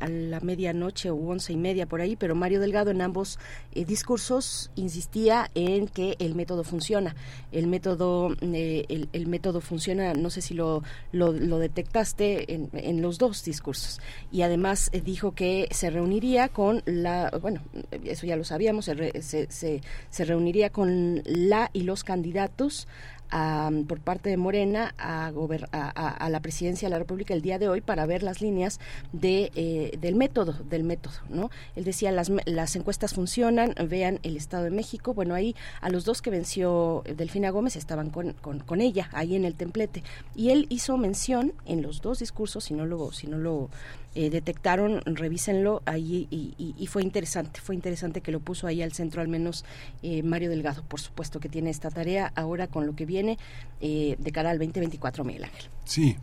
a 0.00 0.08
la 0.08 0.40
medianoche 0.40 1.10
o 1.10 1.16
once 1.16 1.52
y 1.52 1.56
media 1.56 1.86
por 1.86 2.00
ahí, 2.00 2.16
pero 2.16 2.34
Mario 2.34 2.60
Delgado 2.60 2.90
en 2.90 3.00
ambos 3.00 3.38
eh, 3.74 3.84
discursos 3.84 4.70
insistía 4.76 5.50
en 5.54 5.88
que 5.88 6.16
el 6.18 6.34
método 6.34 6.62
funciona. 6.64 7.16
El 7.50 7.66
método, 7.66 8.34
eh, 8.40 9.06
el, 9.12 9.26
método 9.26 9.60
funciona, 9.60 10.14
no 10.14 10.30
sé 10.30 10.42
si 10.42 10.54
lo, 10.54 10.82
lo, 11.12 11.32
detectaste 11.58 12.54
en, 12.72 13.02
los 13.02 13.18
dos 13.18 13.44
discursos. 13.44 14.00
Y 14.30 14.42
además 14.42 14.90
eh, 14.92 15.00
dijo 15.00 15.32
que 15.32 15.68
se 15.70 15.90
reuniría 15.90 16.48
con 16.48 16.82
la, 16.86 17.30
bueno, 17.40 17.62
eso 18.04 18.26
ya 18.26 18.36
lo 18.36 18.44
sabíamos, 18.44 18.84
se, 18.84 19.22
se, 19.22 19.80
se 20.10 20.24
reuniría 20.24 20.70
con 20.70 21.22
la 21.24 21.70
y 21.72 21.82
los 21.82 22.04
candidatos 22.04 22.86
por 23.88 24.00
parte 24.00 24.30
de 24.30 24.36
Morena 24.36 24.94
a, 24.96 25.32
a, 25.32 26.28
la 26.28 26.40
presidencia 26.40 26.86
de 26.86 26.90
la 26.90 26.98
República 26.98 27.34
el 27.34 27.42
día 27.42 27.58
de 27.58 27.68
hoy 27.68 27.80
para 27.80 28.06
ver 28.06 28.22
las 28.22 28.40
líneas 28.40 28.78
de, 29.12 29.50
eh, 29.56 29.98
del 30.00 30.14
método, 30.14 30.52
del 30.70 30.84
método, 30.84 31.14
¿no? 31.28 31.50
Él 31.74 31.84
decía, 31.84 32.12
las, 32.12 32.30
las 32.44 32.76
encuestas 32.76 33.14
funcionan, 33.14 33.74
vean 33.88 34.20
el 34.22 34.36
Estado 34.36 34.64
de 34.64 34.70
México, 34.70 35.14
bueno, 35.14 35.34
ahí 35.34 35.56
a 35.80 35.90
los 35.90 36.04
dos 36.04 36.22
que 36.22 36.30
venció 36.30 37.02
Delfina 37.16 37.50
Gómez 37.50 37.76
estaban 37.76 38.10
con, 38.10 38.34
con, 38.34 38.80
ella, 38.80 39.08
ahí 39.12 39.34
en 39.34 39.44
el 39.44 39.54
templete, 39.54 40.04
y 40.34 40.50
él 40.50 40.66
hizo 40.68 40.96
mención 40.96 41.52
en 41.66 41.82
los 41.82 42.02
dos 42.02 42.20
discursos, 42.20 42.64
si 42.64 42.74
no 42.74 42.86
lo, 42.86 43.10
si 43.12 43.26
no 43.26 43.38
lo 43.38 43.68
eh, 44.14 44.30
detectaron, 44.30 45.00
revísenlo 45.04 45.82
ahí 45.86 46.28
y, 46.30 46.86
fue 46.86 47.02
interesante, 47.02 47.60
fue 47.60 47.74
interesante 47.74 48.20
que 48.20 48.30
lo 48.30 48.38
puso 48.38 48.66
ahí 48.68 48.80
al 48.82 48.92
centro 48.92 49.20
al 49.20 49.28
menos 49.28 49.64
eh, 50.02 50.22
Mario 50.22 50.50
Delgado, 50.50 50.84
por 50.84 51.00
supuesto 51.00 51.40
que 51.40 51.48
tiene 51.48 51.70
esta 51.70 51.90
tarea 51.90 52.32
ahora 52.36 52.68
con 52.68 52.86
lo 52.86 52.94
que 52.94 53.06
viene 53.06 53.38
eh, 53.80 54.16
de 54.18 54.32
cara 54.32 54.50
al 54.50 54.58
2024, 54.58 55.24
Miguel 55.24 55.44
Ángel. 55.44 55.64
Sí, 55.84 56.16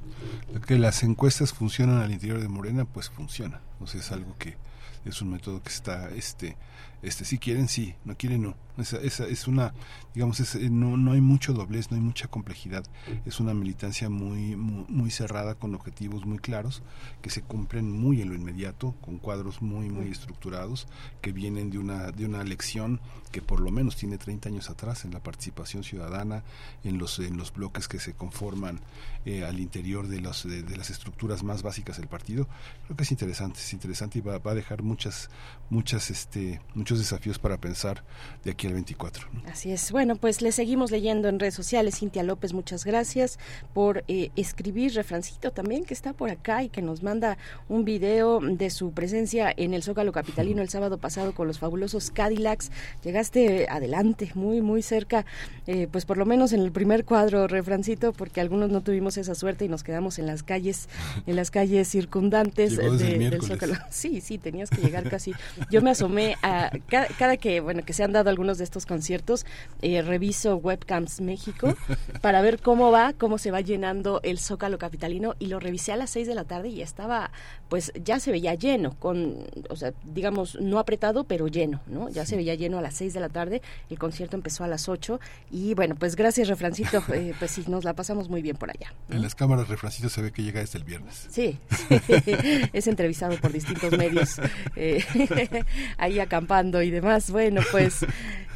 que 0.68 0.77
las 0.77 1.03
encuestas 1.03 1.51
funcionan 1.51 2.01
al 2.01 2.11
interior 2.11 2.39
de 2.39 2.47
Morena, 2.47 2.85
pues 2.85 3.09
funciona, 3.09 3.59
o 3.81 3.88
sea, 3.88 3.99
es 3.99 4.11
algo 4.11 4.38
que 4.38 4.55
es 5.03 5.22
un 5.22 5.31
método 5.31 5.61
que 5.61 5.69
está 5.69 6.09
este 6.11 6.55
este 7.01 7.26
si 7.26 7.39
quieren 7.39 7.68
sí 7.68 7.95
no 8.05 8.15
quieren 8.15 8.43
no 8.43 8.55
esa, 8.77 8.98
esa 8.98 9.27
es 9.27 9.48
una 9.48 9.73
digamos 10.14 10.39
es, 10.39 10.56
eh, 10.56 10.69
no, 10.69 10.98
no 10.98 11.14
hay 11.14 11.22
mucho 11.22 11.53
doblez 11.53 11.89
no 11.91 11.98
hay 11.98 12.03
mucha 12.03 12.27
complejidad. 12.27 12.84
Es 13.26 13.39
una 13.39 13.53
militancia 13.53 14.10
muy, 14.10 14.56
muy, 14.56 15.11
cerrada 15.11 15.56
con 15.56 15.76
objetivos 15.76 16.26
muy 16.26 16.39
claros 16.39 16.84
que 17.22 17.30
se 17.30 17.41
cumplen 17.41 17.91
muy 17.91 18.22
en 18.22 18.30
lo 18.30 18.35
inmediato 18.35 18.95
con 19.02 19.18
cuadros 19.18 19.61
muy 19.61 19.89
muy 19.89 20.07
estructurados 20.07 20.88
que 21.22 21.31
vienen 21.31 21.69
de 21.69 21.80
una 21.80 22.11
de 22.11 22.26
una 22.26 22.43
lección 22.43 23.02
que 23.31 23.41
por 23.41 23.60
lo 23.60 23.72
menos 23.72 23.95
tiene 23.95 24.18
30 24.18 24.49
años 24.49 24.69
atrás 24.69 25.06
en 25.06 25.11
la 25.11 25.22
participación 25.22 25.84
ciudadana 25.84 26.43
en 26.84 26.98
los 26.98 27.19
en 27.19 27.38
los 27.38 27.53
bloques 27.53 27.88
que 27.88 27.99
se 27.99 28.14
conforman 28.14 28.80
eh, 29.26 29.43
al 29.43 29.60
interior 29.60 30.07
de, 30.07 30.19
los, 30.19 30.48
de, 30.48 30.77
las 30.77 30.89
estructuras 30.89 31.43
más 31.43 31.61
básicas 31.61 31.98
del 31.98 32.07
partido. 32.07 32.48
Creo 32.85 32.98
que 32.98 33.03
es 33.03 33.11
interesante 33.11 33.60
es 33.60 33.73
interesante 33.73 34.19
y 34.19 34.22
va, 34.22 34.39
va 34.39 34.52
a 34.52 34.56
dejar 34.56 34.81
muchas 34.81 35.30
muchas 35.69 36.10
este 36.10 36.61
muchos 36.73 36.99
desafíos 36.99 37.38
para 37.38 37.57
pensar 37.57 38.03
de 38.43 38.52
aquí 38.52 38.60
al 38.67 38.73
24. 38.73 39.27
Así 39.47 39.71
es. 39.71 39.91
Bueno, 39.91 40.15
pues 40.15 40.41
le 40.41 40.51
seguimos 40.51 40.91
leyendo 40.91 41.27
en 41.27 41.39
redes 41.39 41.53
sociales. 41.53 41.99
Cintia 41.99 42.23
López, 42.23 42.53
muchas 42.53 42.85
gracias 42.85 43.39
por 43.73 44.03
eh, 44.07 44.31
escribir. 44.35 44.93
Refrancito 44.93 45.51
también, 45.51 45.83
que 45.83 45.93
está 45.93 46.13
por 46.13 46.29
acá 46.29 46.63
y 46.63 46.69
que 46.69 46.81
nos 46.81 47.03
manda 47.03 47.38
un 47.69 47.85
video 47.85 48.39
de 48.39 48.69
su 48.69 48.91
presencia 48.91 49.53
en 49.55 49.73
el 49.73 49.83
Zócalo 49.83 50.11
Capitalino 50.11 50.61
el 50.61 50.69
sábado 50.69 50.97
pasado 50.97 51.33
con 51.33 51.47
los 51.47 51.59
fabulosos 51.59 52.11
Cadillacs. 52.11 52.71
Llegaste 53.03 53.67
adelante, 53.69 54.31
muy, 54.35 54.61
muy 54.61 54.81
cerca, 54.81 55.25
eh, 55.67 55.88
pues 55.91 56.05
por 56.05 56.17
lo 56.17 56.25
menos 56.25 56.53
en 56.53 56.61
el 56.61 56.71
primer 56.71 57.05
cuadro, 57.05 57.47
Refrancito, 57.47 58.13
porque 58.13 58.41
algunos 58.41 58.69
no 58.69 58.81
tuvimos 58.81 59.17
esa 59.17 59.35
suerte 59.35 59.65
y 59.65 59.69
nos 59.69 59.83
quedamos 59.83 60.19
en 60.19 60.27
las 60.27 60.43
calles, 60.43 60.89
en 61.25 61.35
las 61.35 61.51
calles 61.51 61.88
circundantes 61.88 62.77
del 62.77 63.41
Zócalo. 63.41 63.75
Sí, 63.89 64.21
sí, 64.21 64.38
tenías 64.38 64.69
que 64.69 64.81
llegar 64.81 65.09
casi. 65.09 65.33
Yo 65.69 65.81
me 65.81 65.91
asomé 65.91 66.35
a 66.41 66.71
cada, 66.88 67.38
que 67.38 67.59
bueno 67.59 67.83
que 67.83 67.93
se 67.93 68.03
han 68.03 68.11
dado 68.11 68.29
algunos 68.29 68.51
de 68.57 68.64
estos 68.64 68.86
conciertos, 68.86 69.45
eh, 69.82 70.02
reviso 70.02 70.56
Webcams 70.57 71.22
México 71.22 71.76
para 72.22 72.41
ver 72.41 72.60
cómo 72.61 72.91
va, 72.91 73.14
cómo 73.14 73.38
se 73.38 73.52
va 73.52 73.61
llenando 73.61 74.19
el 74.23 74.40
Zócalo 74.40 74.78
capitalino 74.78 75.36
y 75.40 75.48
lo 75.48 75.60
revisé 75.60 75.91
a 75.91 75.98
las 75.98 76.10
6 76.11 76.28
de 76.28 76.36
la 76.36 76.44
tarde 76.44 76.69
y 76.69 76.82
estaba 76.82 77.32
pues 77.69 77.91
ya 78.03 78.19
se 78.19 78.32
veía 78.32 78.53
lleno 78.56 78.95
con 78.99 79.38
o 79.69 79.76
sea, 79.76 79.94
digamos 80.03 80.60
no 80.60 80.80
apretado, 80.80 81.23
pero 81.23 81.48
lleno, 81.48 81.82
¿no? 81.88 82.10
Ya 82.10 82.26
se 82.26 82.36
veía 82.36 82.56
lleno 82.56 82.78
a 82.78 82.82
las 82.82 82.95
6 82.95 83.14
de 83.14 83.19
la 83.19 83.30
tarde, 83.30 83.61
el 83.90 83.98
concierto 83.98 84.36
empezó 84.36 84.64
a 84.64 84.68
las 84.68 84.90
8 84.90 85.19
y 85.52 85.73
bueno, 85.73 85.95
pues 85.95 86.15
gracias 86.15 86.48
Refrancito, 86.48 87.03
eh, 87.14 87.34
pues 87.40 87.52
sí 87.52 87.64
nos 87.68 87.84
la 87.84 87.94
pasamos 87.94 88.30
muy 88.30 88.41
bien 88.41 88.57
por 88.57 88.69
allá. 88.69 88.94
En 89.10 89.22
las 89.22 89.36
cámaras 89.36 89.68
Refrancito 89.68 90.10
se 90.10 90.22
ve 90.22 90.32
que 90.32 90.44
llega 90.44 90.60
desde 90.60 90.80
el 90.80 90.84
viernes. 90.84 91.28
Sí, 91.30 91.57
es 92.73 92.88
entrevistado 92.88 93.38
por 93.38 93.52
distintos 93.52 93.98
medios, 93.98 94.40
eh, 94.76 95.03
ahí 95.98 96.19
acampando 96.19 96.82
y 96.82 96.90
demás. 96.90 97.32
Bueno, 97.32 97.61
pues 97.72 98.06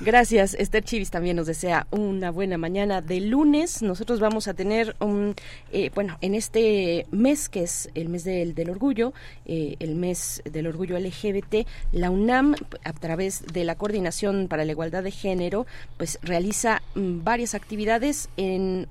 gracias. 0.01 0.53
Esther 0.55 0.83
Chivis 0.83 1.09
también 1.09 1.37
nos 1.37 1.47
desea 1.47 1.87
una 1.91 2.31
buena 2.31 2.57
mañana 2.57 3.01
de 3.01 3.21
lunes. 3.21 3.81
Nosotros 3.81 4.19
vamos 4.19 4.47
a 4.47 4.53
tener 4.53 4.95
un, 4.99 5.35
eh, 5.71 5.89
bueno, 5.95 6.17
en 6.21 6.35
este 6.35 7.05
mes 7.11 7.49
que 7.49 7.63
es 7.63 7.89
el 7.95 8.09
mes 8.09 8.23
del, 8.23 8.53
del 8.53 8.69
orgullo, 8.69 9.13
eh, 9.45 9.75
el 9.79 9.95
mes 9.95 10.41
del 10.45 10.67
orgullo 10.67 10.99
LGBT, 10.99 11.67
la 11.91 12.09
UNAM, 12.09 12.55
a 12.83 12.93
través 12.93 13.45
de 13.53 13.63
la 13.63 13.75
Coordinación 13.75 14.47
para 14.47 14.65
la 14.65 14.71
Igualdad 14.71 15.03
de 15.03 15.11
Género, 15.11 15.65
pues 15.97 16.19
realiza 16.21 16.81
mm, 16.95 17.23
varias 17.23 17.55
actividades 17.55 18.29
en 18.37 18.87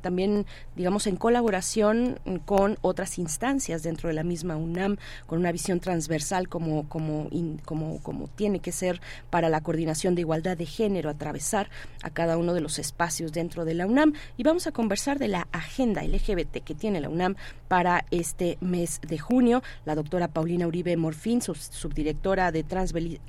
también, 0.00 0.46
digamos, 0.76 1.06
en 1.06 1.16
colaboración 1.16 2.18
con 2.44 2.78
otras 2.82 3.18
instancias 3.18 3.82
dentro 3.82 4.08
de 4.08 4.14
la 4.14 4.24
misma 4.24 4.56
UNAM, 4.56 4.96
con 5.26 5.38
una 5.38 5.52
visión 5.52 5.80
transversal 5.80 6.48
como, 6.48 6.88
como, 6.88 7.28
como, 7.64 8.00
como 8.02 8.28
tiene 8.28 8.60
que 8.60 8.72
ser 8.72 9.00
para 9.30 9.48
la 9.48 9.60
coordinación 9.60 10.14
de 10.14 10.22
igualdad 10.22 10.33
de 10.42 10.66
género, 10.66 11.10
atravesar 11.10 11.70
a 12.02 12.10
cada 12.10 12.36
uno 12.36 12.54
de 12.54 12.60
los 12.60 12.78
espacios 12.78 13.32
dentro 13.32 13.64
de 13.64 13.74
la 13.74 13.86
UNAM. 13.86 14.14
Y 14.36 14.42
vamos 14.42 14.66
a 14.66 14.72
conversar 14.72 15.18
de 15.18 15.28
la 15.28 15.46
agenda 15.52 16.02
LGBT 16.02 16.58
que 16.64 16.74
tiene 16.74 17.00
la 17.00 17.08
UNAM 17.08 17.36
para 17.68 18.04
este 18.10 18.58
mes 18.60 19.00
de 19.06 19.18
junio. 19.18 19.62
La 19.84 19.94
doctora 19.94 20.28
Paulina 20.28 20.66
Uribe 20.66 20.96
Morfín, 20.96 21.40
subdirectora 21.40 22.52
de 22.52 22.64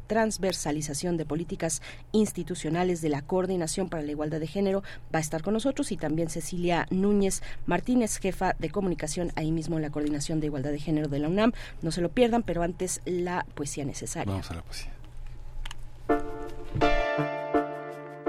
transversalización 0.07 1.17
de 1.17 1.25
políticas 1.25 1.81
institucionales 2.11 3.01
de 3.01 3.09
la 3.09 3.21
Coordinación 3.21 3.89
para 3.89 4.03
la 4.03 4.11
Igualdad 4.11 4.39
de 4.39 4.47
Género, 4.47 4.83
va 5.13 5.19
a 5.19 5.21
estar 5.21 5.43
con 5.43 5.53
nosotros 5.53 5.91
y 5.91 5.97
también 5.97 6.29
Cecilia 6.29 6.87
Núñez 6.89 7.43
Martínez, 7.65 8.17
jefa 8.17 8.55
de 8.59 8.69
comunicación 8.69 9.31
ahí 9.35 9.51
mismo 9.51 9.75
en 9.75 9.83
la 9.83 9.89
Coordinación 9.91 10.39
de 10.39 10.47
Igualdad 10.47 10.71
de 10.71 10.79
Género 10.79 11.07
de 11.07 11.19
la 11.19 11.27
UNAM. 11.27 11.53
No 11.81 11.91
se 11.91 12.01
lo 12.01 12.09
pierdan, 12.09 12.43
pero 12.43 12.63
antes 12.63 13.01
la 13.05 13.45
poesía 13.53 13.85
necesaria. 13.85 14.31
Vamos 14.31 14.49
a 14.51 14.55
la 14.55 14.61
poesía. 14.61 14.94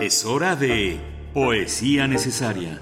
Es 0.01 0.25
hora 0.25 0.57
de 0.57 1.01
poesía 1.33 2.07
necesaria. 2.07 2.81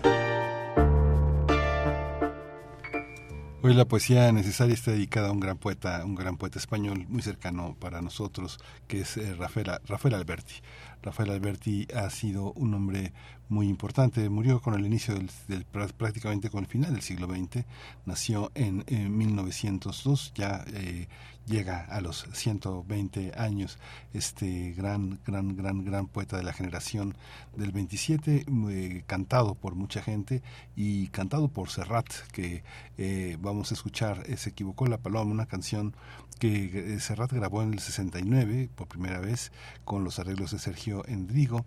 Hoy 3.66 3.73
la 3.73 3.86
poesía 3.86 4.31
necesaria 4.31 4.74
está 4.74 4.91
dedicada 4.91 5.28
a 5.28 5.32
un 5.32 5.41
gran 5.41 5.57
poeta, 5.57 6.05
un 6.05 6.15
gran 6.15 6.36
poeta 6.36 6.59
español 6.59 7.07
muy 7.09 7.23
cercano 7.23 7.74
para 7.81 8.03
nosotros, 8.03 8.59
que 8.86 9.01
es 9.01 9.16
eh, 9.16 9.35
Rafael, 9.35 9.70
Rafael 9.86 10.16
Alberti. 10.16 10.57
Rafael 11.03 11.31
Alberti 11.31 11.89
ha 11.95 12.11
sido 12.11 12.53
un 12.53 12.74
hombre 12.74 13.15
muy 13.49 13.69
importante. 13.69 14.28
Murió 14.28 14.61
con 14.61 14.74
el 14.74 14.85
inicio 14.85 15.15
del, 15.49 15.65
prácticamente 15.97 16.51
con 16.51 16.65
el 16.65 16.66
final 16.66 16.93
del 16.93 17.01
siglo 17.01 17.27
XX. 17.27 17.65
Nació 18.05 18.53
en, 18.55 18.85
1902, 19.16 20.32
ya 20.35 20.62
eh, 20.74 21.09
llega 21.47 21.85
a 21.85 22.01
los 22.01 22.27
120 22.33 23.33
años. 23.37 23.79
Este 24.12 24.73
gran, 24.77 25.21
gran, 25.27 25.57
gran, 25.57 25.85
gran 25.85 26.07
poeta 26.07 26.37
de 26.37 26.43
la 26.43 26.53
generación 26.53 27.15
del 27.57 27.73
27, 27.73 28.47
eh, 28.71 29.05
cantado 29.07 29.55
por 29.55 29.75
mucha 29.75 30.03
gente 30.03 30.43
y 30.77 31.09
cantado 31.09 31.49
por 31.49 31.71
Serrat, 31.71 32.07
que 32.33 32.65
eh, 32.99 33.37
vamos 33.41 33.71
a 33.71 33.75
escuchar. 33.75 34.25
Se 34.37 34.51
equivocó 34.51 34.87
la 34.87 34.99
paloma, 34.99 35.31
una 35.31 35.47
canción 35.47 35.95
que 36.39 36.99
Serrat 37.01 37.33
grabó 37.33 37.63
en 37.63 37.73
el 37.73 37.79
69 37.79 38.69
por 38.75 38.89
primera 38.89 39.21
vez 39.21 39.53
con 39.85 40.03
los 40.03 40.19
arreglos 40.19 40.51
de 40.51 40.59
Sergio 40.59 41.05
Endrigo, 41.07 41.65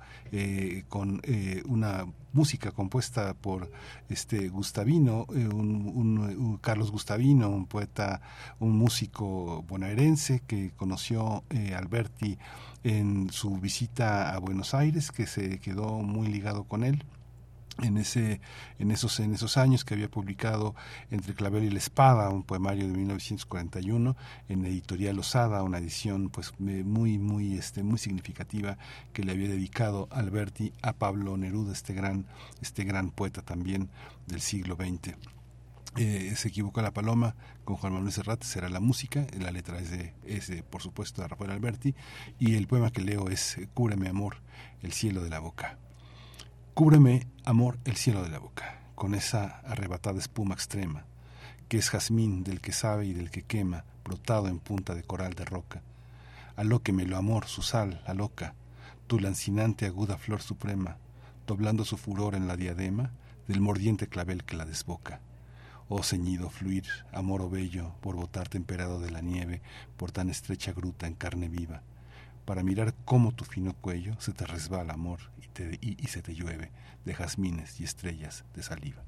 con 0.90 1.22
una 1.66 2.06
música 2.38 2.72
compuesta 2.72 3.34
por 3.34 3.72
este 4.10 4.50
Gustavino, 4.50 5.26
eh, 5.34 5.48
un, 5.48 6.60
Carlos 6.62 6.92
Gustavino, 6.92 7.50
un 7.50 7.66
poeta, 7.66 8.22
un 8.60 8.78
músico 8.78 9.64
bonaerense 9.68 10.44
que 10.46 10.72
conoció 10.78 11.44
eh, 11.50 11.74
Alberti 11.74 12.38
en 12.84 13.32
su 13.32 13.58
visita 13.58 14.36
a 14.36 14.38
Buenos 14.38 14.76
Aires, 14.76 15.12
que 15.12 15.26
se 15.26 15.60
quedó 15.60 16.00
muy 16.00 16.28
ligado 16.28 16.66
con 16.66 16.84
él 16.84 17.04
en 17.84 17.98
ese 17.98 18.42
en 18.80 18.92
esos 18.92 19.20
en 19.20 19.34
esos 19.34 19.58
años 19.58 19.86
que 19.86 19.94
había 19.94 20.10
publicado 20.10 20.76
entre 21.12 21.34
clavel 21.34 21.64
y 21.64 21.70
la 21.70 21.78
espada 21.78 22.30
un 22.30 22.44
poemario 22.44 22.88
de 22.88 22.94
1941 22.94 24.16
en 24.50 24.66
editorial 24.66 25.20
Osada 25.20 25.64
una 25.64 25.78
edición 25.78 26.30
pues 26.30 26.54
muy 26.60 27.18
muy 27.18 27.58
este 27.58 27.84
muy 27.84 28.00
significativa 28.00 28.78
que 29.14 29.24
le 29.24 29.34
había 29.34 29.50
dedicado 29.50 30.08
Alberti 30.12 30.74
a 30.82 30.94
Pablo 30.94 31.38
Neruda 31.38 31.74
este 31.74 31.94
gran 31.94 32.26
este 32.62 32.84
gran 32.84 33.12
poeta 33.12 33.42
también 33.42 33.90
del 34.26 34.42
siglo 34.42 34.76
XX 34.76 35.16
eh, 35.96 36.34
se 36.36 36.50
equivoca 36.50 36.82
la 36.82 36.92
paloma 36.92 37.36
con 37.64 37.76
Juan 37.76 37.94
Manuel 37.94 38.12
Serrat 38.12 38.44
será 38.44 38.70
la 38.70 38.80
música 38.80 39.26
la 39.40 39.52
letra 39.52 39.80
es 39.80 39.92
de, 39.92 40.14
es 40.26 40.48
de 40.48 40.64
por 40.64 40.82
supuesto 40.82 41.22
de 41.22 41.28
Rafael 41.28 41.52
Alberti 41.52 41.96
y 42.40 42.56
el 42.56 42.68
poema 42.68 42.92
que 42.92 43.02
leo 43.02 43.30
es 43.30 43.58
Cúbreme 43.74 44.10
amor 44.10 44.38
el 44.82 44.94
cielo 44.94 45.24
de 45.24 45.30
la 45.30 45.40
boca 45.40 45.78
Cúbreme, 46.78 47.26
amor, 47.44 47.80
el 47.86 47.96
cielo 47.96 48.22
de 48.22 48.30
la 48.30 48.38
boca, 48.38 48.82
con 48.94 49.16
esa 49.16 49.62
arrebatada 49.62 50.20
espuma 50.20 50.54
extrema, 50.54 51.06
que 51.70 51.80
es 51.80 51.90
jazmín 51.90 52.44
del 52.44 52.62
que 52.62 52.72
sabe 52.72 53.08
y 53.08 53.14
del 53.14 53.32
que 53.32 53.42
quema, 53.42 53.84
brotado 54.06 54.48
en 54.48 54.60
punta 54.60 54.94
de 54.94 55.02
coral 55.02 55.34
de 55.34 55.44
roca. 55.44 55.82
Alóquemelo, 56.56 57.18
amor, 57.18 57.48
su 57.48 57.64
sal, 57.64 58.04
loca, 58.14 58.54
tu 59.08 59.20
lancinante 59.20 59.88
aguda 59.88 60.20
flor 60.20 60.44
suprema, 60.44 60.98
doblando 61.48 61.84
su 61.84 61.98
furor 61.98 62.36
en 62.36 62.48
la 62.48 62.56
diadema 62.56 63.10
del 63.48 63.60
mordiente 63.60 64.06
clavel 64.06 64.44
que 64.44 64.56
la 64.56 64.66
desboca. 64.66 65.20
Oh 65.90 66.04
ceñido 66.04 66.52
fluir, 66.52 66.86
amor 67.12 67.42
o 67.42 67.50
bello, 67.50 67.96
por 68.02 68.16
botar 68.16 68.50
temperado 68.50 69.00
de 69.00 69.10
la 69.10 69.22
nieve, 69.22 69.64
por 69.98 70.12
tan 70.12 70.30
estrecha 70.30 70.74
gruta 70.74 71.08
en 71.08 71.16
carne 71.16 71.50
viva, 71.50 71.82
para 72.46 72.62
mirar 72.62 72.94
cómo 73.04 73.32
tu 73.32 73.46
fino 73.46 73.74
cuello 73.74 74.14
se 74.20 74.32
te 74.32 74.46
resbala, 74.46 74.94
amor, 74.94 75.22
y, 75.82 76.08
se 76.08 76.22
te 76.22 76.34
llueve 76.34 76.72
de 77.06 77.14
jazmines 77.14 77.80
y 77.80 77.84
estrellas 77.84 78.44
de 78.54 78.64
saliva. 78.64 79.04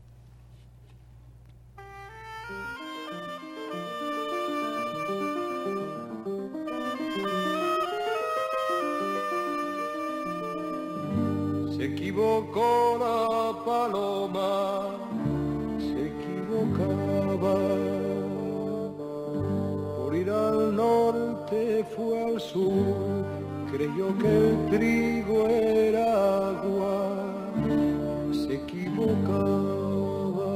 Se 11.76 11.86
equivocó 11.86 12.98
la 13.00 13.66
paloma, 13.66 14.98
se 15.80 16.08
equivocaba. 16.08 17.56
Por 19.98 20.16
ir 20.16 20.30
al 20.30 20.76
norte 20.76 21.86
fue 21.96 22.26
al 22.26 22.42
sur 22.42 23.19
creyó 23.80 24.14
que 24.18 24.28
el 24.28 24.70
trigo 24.72 25.48
era 25.48 26.50
agua, 26.50 27.54
se 28.34 28.56
equivocaba, 28.56 30.52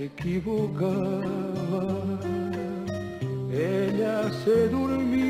se 0.00 0.06
equivocaba. 0.06 1.84
Ella 3.52 4.30
se 4.42 4.68
durmió 4.68 5.29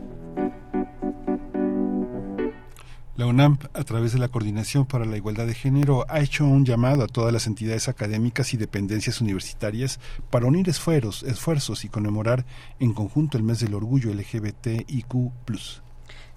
UNAM, 3.31 3.57
a 3.73 3.83
través 3.83 4.13
de 4.13 4.19
la 4.19 4.27
Coordinación 4.27 4.85
para 4.85 5.05
la 5.05 5.17
Igualdad 5.17 5.47
de 5.47 5.53
Género, 5.53 6.05
ha 6.09 6.19
hecho 6.19 6.45
un 6.45 6.65
llamado 6.65 7.03
a 7.03 7.07
todas 7.07 7.33
las 7.33 7.47
entidades 7.47 7.87
académicas 7.87 8.53
y 8.53 8.57
dependencias 8.57 9.21
universitarias 9.21 9.99
para 10.29 10.45
unir 10.45 10.69
esfuerzos, 10.69 11.23
esfuerzos 11.23 11.83
y 11.85 11.89
conmemorar 11.89 12.45
en 12.79 12.93
conjunto 12.93 13.37
el 13.37 13.43
mes 13.43 13.59
del 13.59 13.73
orgullo 13.73 14.13
LGBTIQ+. 14.13 15.31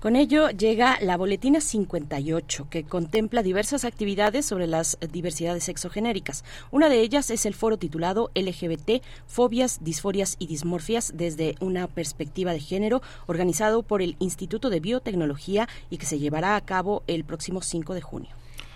Con 0.01 0.17
ello 0.17 0.51
llega 0.51 0.99
la 1.01 1.17
Boletina 1.17 1.61
58, 1.61 2.67
que 2.69 2.85
contempla 2.85 3.43
diversas 3.43 3.85
actividades 3.85 4.45
sobre 4.45 4.67
las 4.67 4.99
diversidades 5.13 5.65
sexogenéricas. 5.65 6.45
Una 6.71 6.89
de 6.91 7.01
ellas 7.01 7.31
es 7.31 7.47
el 7.47 7.55
foro 7.55 7.79
titulado 7.79 8.31
LGBT, 8.35 9.03
Fobias, 9.27 9.79
Disforias 9.83 10.37
y 10.39 10.47
Dismorfias 10.47 11.13
desde 11.17 11.55
una 11.61 11.87
perspectiva 11.89 12.53
de 12.53 12.61
género, 12.61 13.01
organizado 13.27 13.83
por 13.83 14.03
el 14.03 14.17
Instituto 14.19 14.69
de 14.69 14.81
Biotecnología 14.81 15.69
y 15.89 15.97
que 15.97 16.07
se 16.07 16.19
llevará 16.19 16.57
a 16.57 16.61
cabo 16.61 17.03
el 17.07 17.25
próximo 17.25 17.63
5 17.63 17.95
de 17.95 18.01
junio. 18.03 18.31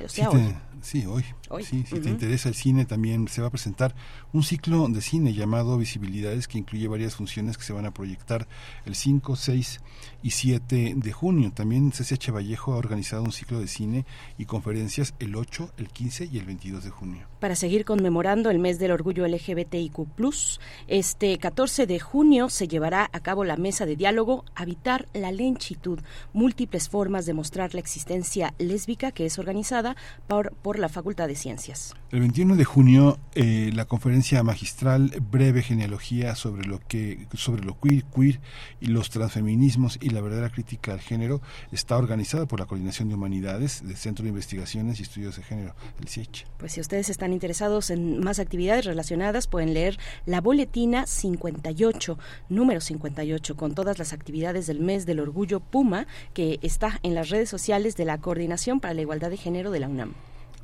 O 0.05 0.09
sea, 0.09 0.31
sí, 0.31 0.37
te- 0.37 0.57
sí, 0.83 1.07
hoy. 1.07 1.25
Hoy. 1.49 1.65
Sí, 1.65 1.85
si 1.87 2.01
te 2.01 2.09
interesa 2.09 2.49
el 2.49 2.55
cine, 2.55 2.85
también 2.85 3.29
se 3.29 3.41
va 3.41 3.49
a 3.49 3.51
presentar 3.51 3.95
un 4.33 4.43
ciclo 4.43 4.89
de 4.89 5.01
cine 5.01 5.33
llamado 5.33 5.79
Visibilidades, 5.79 6.49
que 6.49 6.59
incluye 6.59 6.89
varias 6.89 7.15
funciones 7.15 7.57
que 7.57 7.65
se 7.65 7.73
van 7.73 7.87
a 7.87 7.93
proyectar 7.93 8.49
el 8.85 8.95
5, 8.95 9.37
6 9.37 9.81
y 10.23 10.31
7 10.31 10.95
de 10.97 11.13
junio. 11.13 11.53
También 11.53 11.91
CCH 11.91 12.31
Vallejo 12.31 12.73
ha 12.75 12.77
organizado 12.77 13.23
un 13.23 13.33
ciclo 13.33 13.61
de 13.61 13.69
cine 13.69 14.07
y 14.37 14.45
conferencias 14.45 15.15
el 15.19 15.37
8, 15.37 15.73
el 15.77 15.89
15 15.89 16.29
y 16.31 16.39
el 16.39 16.45
22 16.45 16.85
de 16.85 16.91
junio. 16.91 17.27
para 17.41 17.55
seguir 17.55 17.85
conmemorando 17.85 18.51
el 18.51 18.59
mes 18.59 18.79
del 18.79 18.91
orgullo 18.91 19.27
LGBTIQ+. 19.27 20.07
Este 20.89 21.39
14 21.39 21.87
de 21.87 22.01
junio 22.01 22.49
se 22.49 22.69
llevará 22.69 23.09
a 23.13 23.21
cabo 23.21 23.45
la 23.45 23.57
mesa 23.57 23.87
de 23.87 23.97
diálogo 23.97 24.45
Habitar 24.55 25.07
la 25.15 25.31
lenchitud, 25.31 26.01
múltiples 26.33 26.89
formas 26.89 27.27
de 27.27 27.35
mostrar 27.35 27.75
la 27.75 27.81
existencia 27.81 28.55
lésbica 28.59 29.13
que 29.13 29.27
es 29.27 29.39
organizada 29.39 29.97
por, 30.27 30.53
por 30.57 30.68
la 30.77 30.89
Facultad 30.89 31.28
de 31.28 31.36
Ciencias. 31.36 31.95
El 32.11 32.20
21 32.20 32.57
de 32.57 32.65
junio, 32.65 33.19
eh, 33.35 33.70
la 33.73 33.85
conferencia 33.85 34.43
magistral 34.43 35.12
Breve 35.31 35.62
genealogía 35.62 36.35
sobre 36.35 36.66
lo 36.66 36.81
que 36.81 37.28
sobre 37.35 37.62
lo 37.62 37.78
queer, 37.78 38.05
queer 38.05 38.40
y 38.81 38.86
los 38.86 39.11
transfeminismos 39.11 39.99
y 40.01 40.11
la 40.11 40.20
verdadera 40.20 40.51
crítica 40.51 40.93
al 40.93 41.01
género 41.01 41.40
está 41.70 41.97
organizada 41.97 42.47
por 42.47 42.59
la 42.59 42.66
Coordinación 42.66 43.09
de 43.09 43.15
Humanidades 43.15 43.86
del 43.86 43.97
Centro 43.97 44.24
de 44.24 44.31
Investigaciones 44.31 44.99
y 44.99 45.03
Estudios 45.05 45.36
de 45.36 45.43
Género, 45.43 45.74
el 46.01 46.09
CIECH. 46.09 46.47
Pues 46.59 46.73
si 46.73 46.81
ustedes 46.81 47.09
están 47.09 47.32
interesados 47.32 47.90
en 47.90 48.20
más 48.20 48.39
actividades 48.39 48.85
relacionadas, 48.85 49.47
pueden 49.47 49.74
leer 49.74 49.99
la 50.27 50.40
boletina 50.40 51.07
58, 51.07 52.19
número 52.49 52.81
58, 52.81 53.57
con 53.57 53.74
todas 53.74 53.99
las 53.99 54.12
actividades 54.12 54.66
del 54.66 54.81
mes 54.81 55.07
del 55.07 55.20
orgullo 55.20 55.61
Puma, 55.61 56.07
que 56.35 56.59
está 56.62 56.99
en 57.03 57.15
las 57.15 57.28
redes 57.28 57.49
sociales 57.49 57.97
de 57.97 58.05
la 58.05 58.19
Coordinación 58.19 58.81
para 58.81 58.95
la 58.95 59.03
Igualdad 59.03 59.31
de 59.31 59.36
Género 59.36 59.70
de 59.70 59.81
la 59.81 59.89
UNAM. 59.89 60.15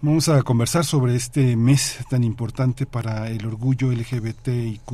Vamos 0.03 0.29
a 0.29 0.43
conversar 0.43 0.85
sobre 0.85 1.15
este 1.15 1.57
mes 1.57 1.99
tan 2.11 2.25
importante 2.25 2.85
para 2.85 3.31
el 3.31 3.47
orgullo 3.47 3.91
LGBTIQ 3.91 4.93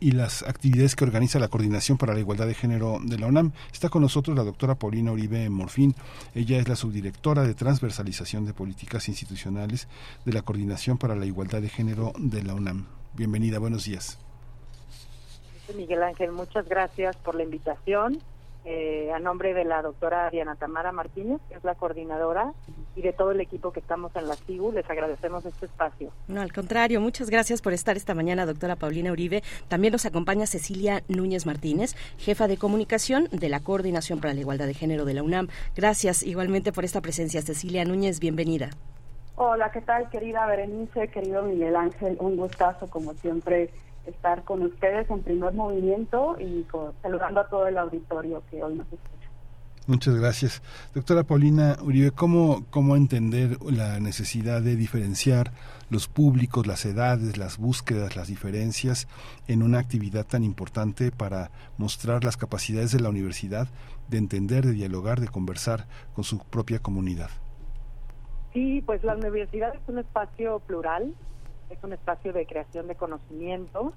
y 0.00 0.12
las 0.12 0.42
actividades 0.42 0.96
que 0.96 1.04
organiza 1.04 1.38
la 1.38 1.48
Coordinación 1.48 1.98
para 1.98 2.14
la 2.14 2.20
Igualdad 2.20 2.46
de 2.46 2.54
Género 2.54 2.98
de 3.02 3.18
la 3.18 3.26
UNAM. 3.26 3.52
Está 3.70 3.90
con 3.90 4.00
nosotros 4.00 4.34
la 4.36 4.44
doctora 4.44 4.76
Paulina 4.76 5.12
Uribe 5.12 5.50
Morfín. 5.50 5.94
Ella 6.34 6.58
es 6.58 6.68
la 6.68 6.76
subdirectora 6.76 7.42
de 7.42 7.54
transversalización 7.54 8.46
de 8.46 8.54
políticas 8.54 9.08
institucionales 9.08 9.88
de 10.24 10.32
la 10.32 10.42
Coordinación 10.42 10.96
para 10.96 11.16
la 11.16 11.26
Igualdad 11.26 11.60
de 11.60 11.68
Género 11.68 12.12
de 12.18 12.42
la 12.42 12.54
UNAM. 12.54 12.86
Bienvenida, 13.14 13.58
buenos 13.58 13.84
días. 13.84 14.18
Miguel 15.76 16.02
Ángel, 16.02 16.32
muchas 16.32 16.66
gracias 16.68 17.16
por 17.16 17.34
la 17.34 17.42
invitación. 17.42 18.18
Eh, 18.64 19.10
a 19.14 19.18
nombre 19.18 19.54
de 19.54 19.64
la 19.64 19.80
doctora 19.80 20.28
Diana 20.30 20.54
Tamara 20.54 20.92
Martínez, 20.92 21.40
que 21.48 21.54
es 21.54 21.64
la 21.64 21.74
coordinadora, 21.74 22.52
y 22.94 23.02
de 23.02 23.12
todo 23.12 23.30
el 23.30 23.40
equipo 23.40 23.72
que 23.72 23.80
estamos 23.80 24.14
en 24.16 24.28
la 24.28 24.36
CIU, 24.36 24.72
les 24.72 24.88
agradecemos 24.90 25.46
este 25.46 25.66
espacio. 25.66 26.10
No, 26.28 26.42
al 26.42 26.52
contrario, 26.52 27.00
muchas 27.00 27.30
gracias 27.30 27.62
por 27.62 27.72
estar 27.72 27.96
esta 27.96 28.14
mañana, 28.14 28.44
doctora 28.44 28.76
Paulina 28.76 29.12
Uribe. 29.12 29.42
También 29.68 29.92
nos 29.92 30.04
acompaña 30.04 30.46
Cecilia 30.46 31.02
Núñez 31.08 31.46
Martínez, 31.46 31.94
jefa 32.18 32.48
de 32.48 32.58
comunicación 32.58 33.28
de 33.32 33.48
la 33.48 33.60
Coordinación 33.60 34.20
para 34.20 34.34
la 34.34 34.40
Igualdad 34.40 34.66
de 34.66 34.74
Género 34.74 35.06
de 35.06 35.14
la 35.14 35.22
UNAM. 35.22 35.48
Gracias 35.74 36.22
igualmente 36.22 36.72
por 36.72 36.84
esta 36.84 37.00
presencia, 37.00 37.40
Cecilia 37.40 37.84
Núñez, 37.86 38.20
bienvenida. 38.20 38.70
Hola, 39.36 39.70
¿qué 39.72 39.80
tal, 39.80 40.10
querida 40.10 40.44
Berenice, 40.44 41.08
querido 41.08 41.42
Miguel 41.44 41.76
Ángel? 41.76 42.18
Un 42.20 42.36
gustazo, 42.36 42.90
como 42.90 43.14
siempre, 43.14 43.70
estar 44.06 44.44
con 44.44 44.62
ustedes 44.62 45.08
en 45.10 45.22
primer 45.22 45.52
movimiento 45.54 46.36
y 46.40 46.62
con- 46.64 46.92
saludando 47.02 47.40
a 47.40 47.48
todo 47.48 47.66
el 47.66 47.78
auditorio 47.78 48.42
que 48.50 48.62
hoy 48.62 48.74
nos 48.74 48.86
escucha. 48.86 49.06
Muchas 49.86 50.14
gracias. 50.14 50.62
Doctora 50.94 51.24
Paulina 51.24 51.76
Uribe, 51.82 52.12
¿cómo, 52.12 52.64
¿cómo 52.70 52.94
entender 52.96 53.58
la 53.64 53.98
necesidad 53.98 54.62
de 54.62 54.76
diferenciar 54.76 55.52
los 55.88 56.06
públicos, 56.06 56.66
las 56.66 56.84
edades, 56.84 57.36
las 57.38 57.58
búsquedas, 57.58 58.14
las 58.14 58.28
diferencias 58.28 59.08
en 59.48 59.62
una 59.64 59.80
actividad 59.80 60.26
tan 60.26 60.44
importante 60.44 61.10
para 61.10 61.50
mostrar 61.76 62.22
las 62.22 62.36
capacidades 62.36 62.92
de 62.92 63.00
la 63.00 63.08
universidad 63.08 63.66
de 64.08 64.18
entender, 64.18 64.64
de 64.64 64.72
dialogar, 64.72 65.18
de 65.18 65.28
conversar 65.28 65.86
con 66.14 66.22
su 66.22 66.38
propia 66.38 66.78
comunidad? 66.78 67.30
Sí, 68.52 68.82
pues 68.86 69.02
la 69.02 69.14
universidad 69.16 69.74
es 69.74 69.80
un 69.88 69.98
espacio 69.98 70.60
plural, 70.60 71.14
es 71.70 71.82
un 71.82 71.92
espacio 71.92 72.32
de 72.32 72.46
creación 72.46 72.88
de 72.88 72.96
conocimiento 72.96 73.92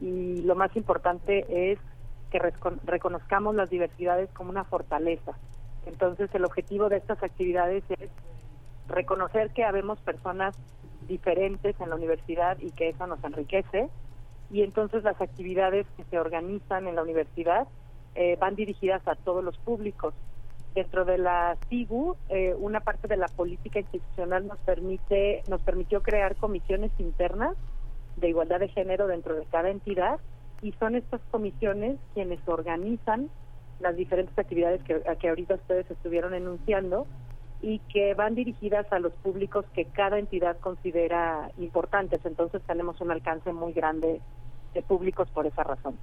y 0.00 0.42
lo 0.42 0.54
más 0.54 0.74
importante 0.76 1.72
es 1.72 1.78
que 2.30 2.38
reconozcamos 2.84 3.54
las 3.54 3.70
diversidades 3.70 4.30
como 4.30 4.50
una 4.50 4.64
fortaleza. 4.64 5.32
Entonces 5.86 6.30
el 6.34 6.44
objetivo 6.44 6.88
de 6.88 6.96
estas 6.96 7.22
actividades 7.22 7.84
es 7.98 8.10
reconocer 8.88 9.50
que 9.50 9.64
habemos 9.64 10.00
personas 10.00 10.56
diferentes 11.06 11.78
en 11.80 11.90
la 11.90 11.96
universidad 11.96 12.58
y 12.58 12.70
que 12.70 12.88
eso 12.88 13.06
nos 13.06 13.22
enriquece. 13.24 13.88
Y 14.50 14.62
entonces 14.62 15.02
las 15.02 15.20
actividades 15.20 15.86
que 15.96 16.04
se 16.04 16.18
organizan 16.18 16.86
en 16.86 16.96
la 16.96 17.02
universidad 17.02 17.66
eh, 18.14 18.36
van 18.40 18.54
dirigidas 18.54 19.06
a 19.06 19.14
todos 19.14 19.42
los 19.42 19.56
públicos. 19.58 20.14
Dentro 20.74 21.04
de 21.04 21.18
la 21.18 21.58
CIGU, 21.68 22.16
eh, 22.30 22.54
una 22.58 22.80
parte 22.80 23.06
de 23.06 23.18
la 23.18 23.28
política 23.28 23.80
institucional 23.80 24.46
nos 24.46 24.58
permite, 24.60 25.42
nos 25.48 25.60
permitió 25.62 26.02
crear 26.02 26.34
comisiones 26.36 26.90
internas 26.98 27.56
de 28.16 28.30
igualdad 28.30 28.60
de 28.60 28.68
género 28.68 29.06
dentro 29.06 29.34
de 29.34 29.44
cada 29.46 29.68
entidad 29.68 30.18
y 30.62 30.72
son 30.72 30.94
estas 30.94 31.20
comisiones 31.30 31.98
quienes 32.14 32.40
organizan 32.46 33.28
las 33.80 33.96
diferentes 33.96 34.38
actividades 34.38 34.82
que, 34.84 35.02
que 35.20 35.28
ahorita 35.28 35.56
ustedes 35.56 35.90
estuvieron 35.90 36.32
enunciando 36.32 37.06
y 37.60 37.80
que 37.92 38.14
van 38.14 38.34
dirigidas 38.34 38.90
a 38.92 38.98
los 38.98 39.12
públicos 39.14 39.66
que 39.74 39.84
cada 39.86 40.18
entidad 40.18 40.56
considera 40.58 41.50
importantes. 41.58 42.20
Entonces 42.24 42.62
tenemos 42.66 43.00
un 43.00 43.10
alcance 43.10 43.52
muy 43.52 43.72
grande 43.72 44.22
de 44.72 44.82
públicos 44.82 45.28
por 45.30 45.46
esa 45.46 45.64
razón 45.64 45.98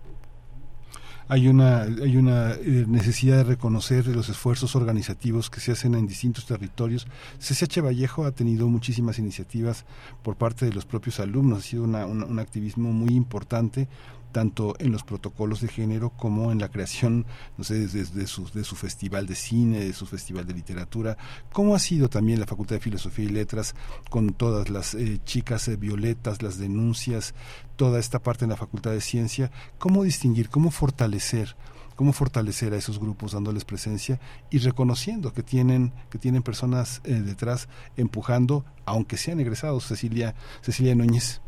hay 1.30 1.48
una, 1.48 1.84
hay 1.84 2.18
una 2.18 2.54
eh, 2.54 2.86
necesidad 2.88 3.38
de 3.38 3.44
reconocer 3.44 4.08
los 4.08 4.30
esfuerzos 4.30 4.76
organizativos 4.76 5.52
que 5.52 5.60
se 5.60 5.72
hacen 5.72 5.94
en 5.94 6.08
distintos 6.08 6.48
territorios. 6.48 7.06
CCH 7.38 7.82
Vallejo 7.82 8.26
ha 8.26 8.32
tenido 8.32 8.68
muchísimas 8.68 9.20
iniciativas 9.20 9.86
por 10.24 10.38
parte 10.38 10.66
de 10.66 10.74
los 10.74 10.88
propios 10.88 11.20
alumnos, 11.20 11.60
ha 11.60 11.62
sido 11.62 11.84
un 11.84 12.40
activismo 12.40 12.92
muy 12.92 13.14
importante 13.14 13.88
tanto 14.32 14.76
en 14.80 14.92
los 14.92 15.04
protocolos 15.04 15.62
de 15.62 15.68
género 15.68 16.12
como 16.12 16.52
en 16.52 16.60
la 16.60 16.70
creación, 16.70 17.26
no 17.58 17.64
sé, 17.64 17.88
desde, 17.88 18.28
su, 18.28 18.50
de 18.50 18.64
su 18.64 18.76
festival 18.76 19.28
de 19.28 19.36
cine, 19.36 19.80
de 19.80 19.94
su 19.94 20.06
festival 20.06 20.46
de 20.46 20.54
literatura, 20.54 21.18
cómo 21.52 21.76
ha 21.76 21.80
sido 21.80 22.10
también 22.10 22.40
la 22.40 22.46
Facultad 22.46 22.76
de 22.76 22.82
Filosofía 22.82 23.26
y 23.26 23.30
Letras 23.30 23.76
con 24.10 24.34
todas 24.34 24.70
las 24.70 24.94
eh, 24.94 25.20
chicas 25.24 25.68
eh, 25.68 25.76
violetas, 25.76 26.42
las 26.42 26.58
denuncias, 26.58 27.34
toda 27.76 28.00
esta 28.00 28.20
parte 28.20 28.46
en 28.46 28.50
la 28.50 28.58
Facultad 28.58 28.92
de 28.92 29.02
Ciencia, 29.02 29.52
cómo 29.78 30.04
distinguir, 30.04 30.50
cómo 30.50 30.72
fortalecer 30.72 31.56
cómo 31.96 32.14
fortalecer 32.14 32.72
a 32.74 32.78
esos 32.78 32.98
grupos 32.98 33.34
dándoles 33.34 33.66
presencia 33.66 34.22
y 34.50 34.60
reconociendo 34.60 35.34
que 35.34 35.44
tienen 35.44 35.92
que 36.10 36.18
tienen 36.18 36.44
personas 36.44 37.02
eh, 37.04 37.16
detrás 37.16 37.68
empujando 37.98 38.64
aunque 38.86 39.18
sean 39.18 39.42
egresados 39.42 39.86
Cecilia 39.86 40.34
Cecilia 40.62 40.96
Núñez 40.96 41.42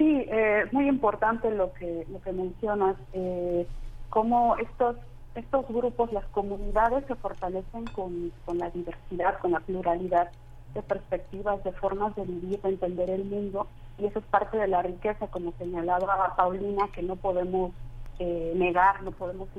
Sí, 0.00 0.24
eh, 0.30 0.62
es 0.64 0.72
muy 0.72 0.88
importante 0.88 1.50
lo 1.50 1.74
que 1.74 2.06
lo 2.10 2.22
que 2.22 2.32
mencionas, 2.32 2.96
eh, 3.12 3.66
cómo 4.08 4.56
estos 4.56 4.96
estos 5.34 5.68
grupos, 5.68 6.10
las 6.10 6.24
comunidades 6.28 7.04
se 7.06 7.14
fortalecen 7.16 7.84
con, 7.88 8.32
con 8.46 8.56
la 8.56 8.70
diversidad, 8.70 9.38
con 9.40 9.52
la 9.52 9.60
pluralidad 9.60 10.30
de 10.72 10.80
perspectivas, 10.80 11.62
de 11.64 11.72
formas 11.72 12.16
de 12.16 12.24
vivir, 12.24 12.62
de 12.62 12.70
entender 12.70 13.10
el 13.10 13.26
mundo, 13.26 13.66
y 13.98 14.06
eso 14.06 14.20
es 14.20 14.24
parte 14.24 14.56
de 14.56 14.68
la 14.68 14.80
riqueza, 14.80 15.26
como 15.26 15.52
señalaba 15.58 16.34
Paulina, 16.34 16.88
que 16.94 17.02
no 17.02 17.16
podemos 17.16 17.72
eh, 18.20 18.54
negar, 18.56 19.02
no 19.02 19.10
podemos 19.10 19.50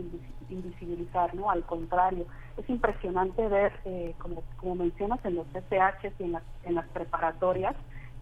invisibilizar, 0.50 1.36
¿no? 1.36 1.52
Al 1.52 1.62
contrario, 1.66 2.26
es 2.58 2.68
impresionante 2.68 3.48
ver, 3.48 3.74
eh, 3.86 4.16
como, 4.18 4.42
como 4.58 4.74
mencionas, 4.74 5.24
en 5.24 5.36
los 5.36 5.46
SH 5.54 6.14
y 6.18 6.24
en 6.24 6.32
las, 6.32 6.44
en 6.64 6.74
las 6.74 6.88
preparatorias, 6.88 7.76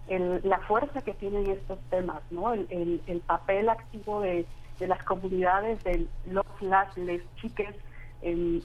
la 0.09 0.59
fuerza 0.59 1.01
que 1.01 1.13
tienen 1.13 1.49
estos 1.49 1.79
temas, 1.89 2.21
¿no? 2.31 2.53
El, 2.53 3.01
el, 3.05 3.19
papel 3.21 3.69
activo 3.69 4.21
de, 4.21 4.45
de, 4.79 4.87
las 4.87 5.03
comunidades, 5.03 5.83
de 5.83 6.07
los, 6.25 6.45
las, 6.61 6.97
les 6.97 7.21
chiques, 7.35 7.75
en, 8.21 8.61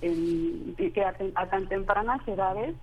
que 0.76 1.05
a, 1.05 1.47
tan 1.47 1.68
tempranas 1.68 2.26
edades 2.26 2.74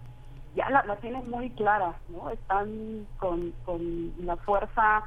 ya 0.55 0.69
la, 0.69 0.83
la, 0.83 0.95
tienen 0.97 1.29
muy 1.29 1.49
clara, 1.51 1.95
¿no? 2.09 2.29
Están 2.29 3.07
con, 3.17 3.53
con 3.65 4.13
la 4.25 4.37
fuerza 4.37 5.03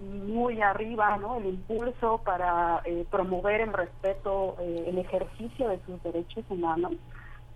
muy 0.00 0.60
arriba, 0.60 1.16
¿no? 1.18 1.36
El 1.36 1.46
impulso 1.46 2.18
para 2.24 2.80
eh, 2.84 3.06
promover 3.10 3.60
el 3.60 3.72
respeto, 3.72 4.56
eh, 4.60 4.84
el 4.88 4.98
ejercicio 4.98 5.68
de 5.68 5.80
sus 5.86 6.02
derechos 6.02 6.44
humanos 6.48 6.92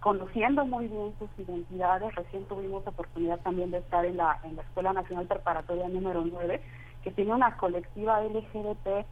conociendo 0.01 0.65
muy 0.65 0.89
bien 0.89 1.13
sus 1.19 1.29
identidades. 1.39 2.15
Recién 2.15 2.45
tuvimos 2.45 2.87
oportunidad 2.87 3.41
también 3.41 3.71
de 3.71 3.79
estar 3.79 4.05
en 4.05 4.17
la, 4.17 4.39
en 4.45 4.57
la 4.57 4.63
Escuela 4.63 4.93
Nacional 4.93 5.27
Preparatoria 5.27 5.89
número 5.89 6.25
9, 6.25 6.63
que 7.03 7.11
tiene 7.11 7.35
una 7.35 7.57
colectiva 7.57 8.23
LGBT 8.23 9.07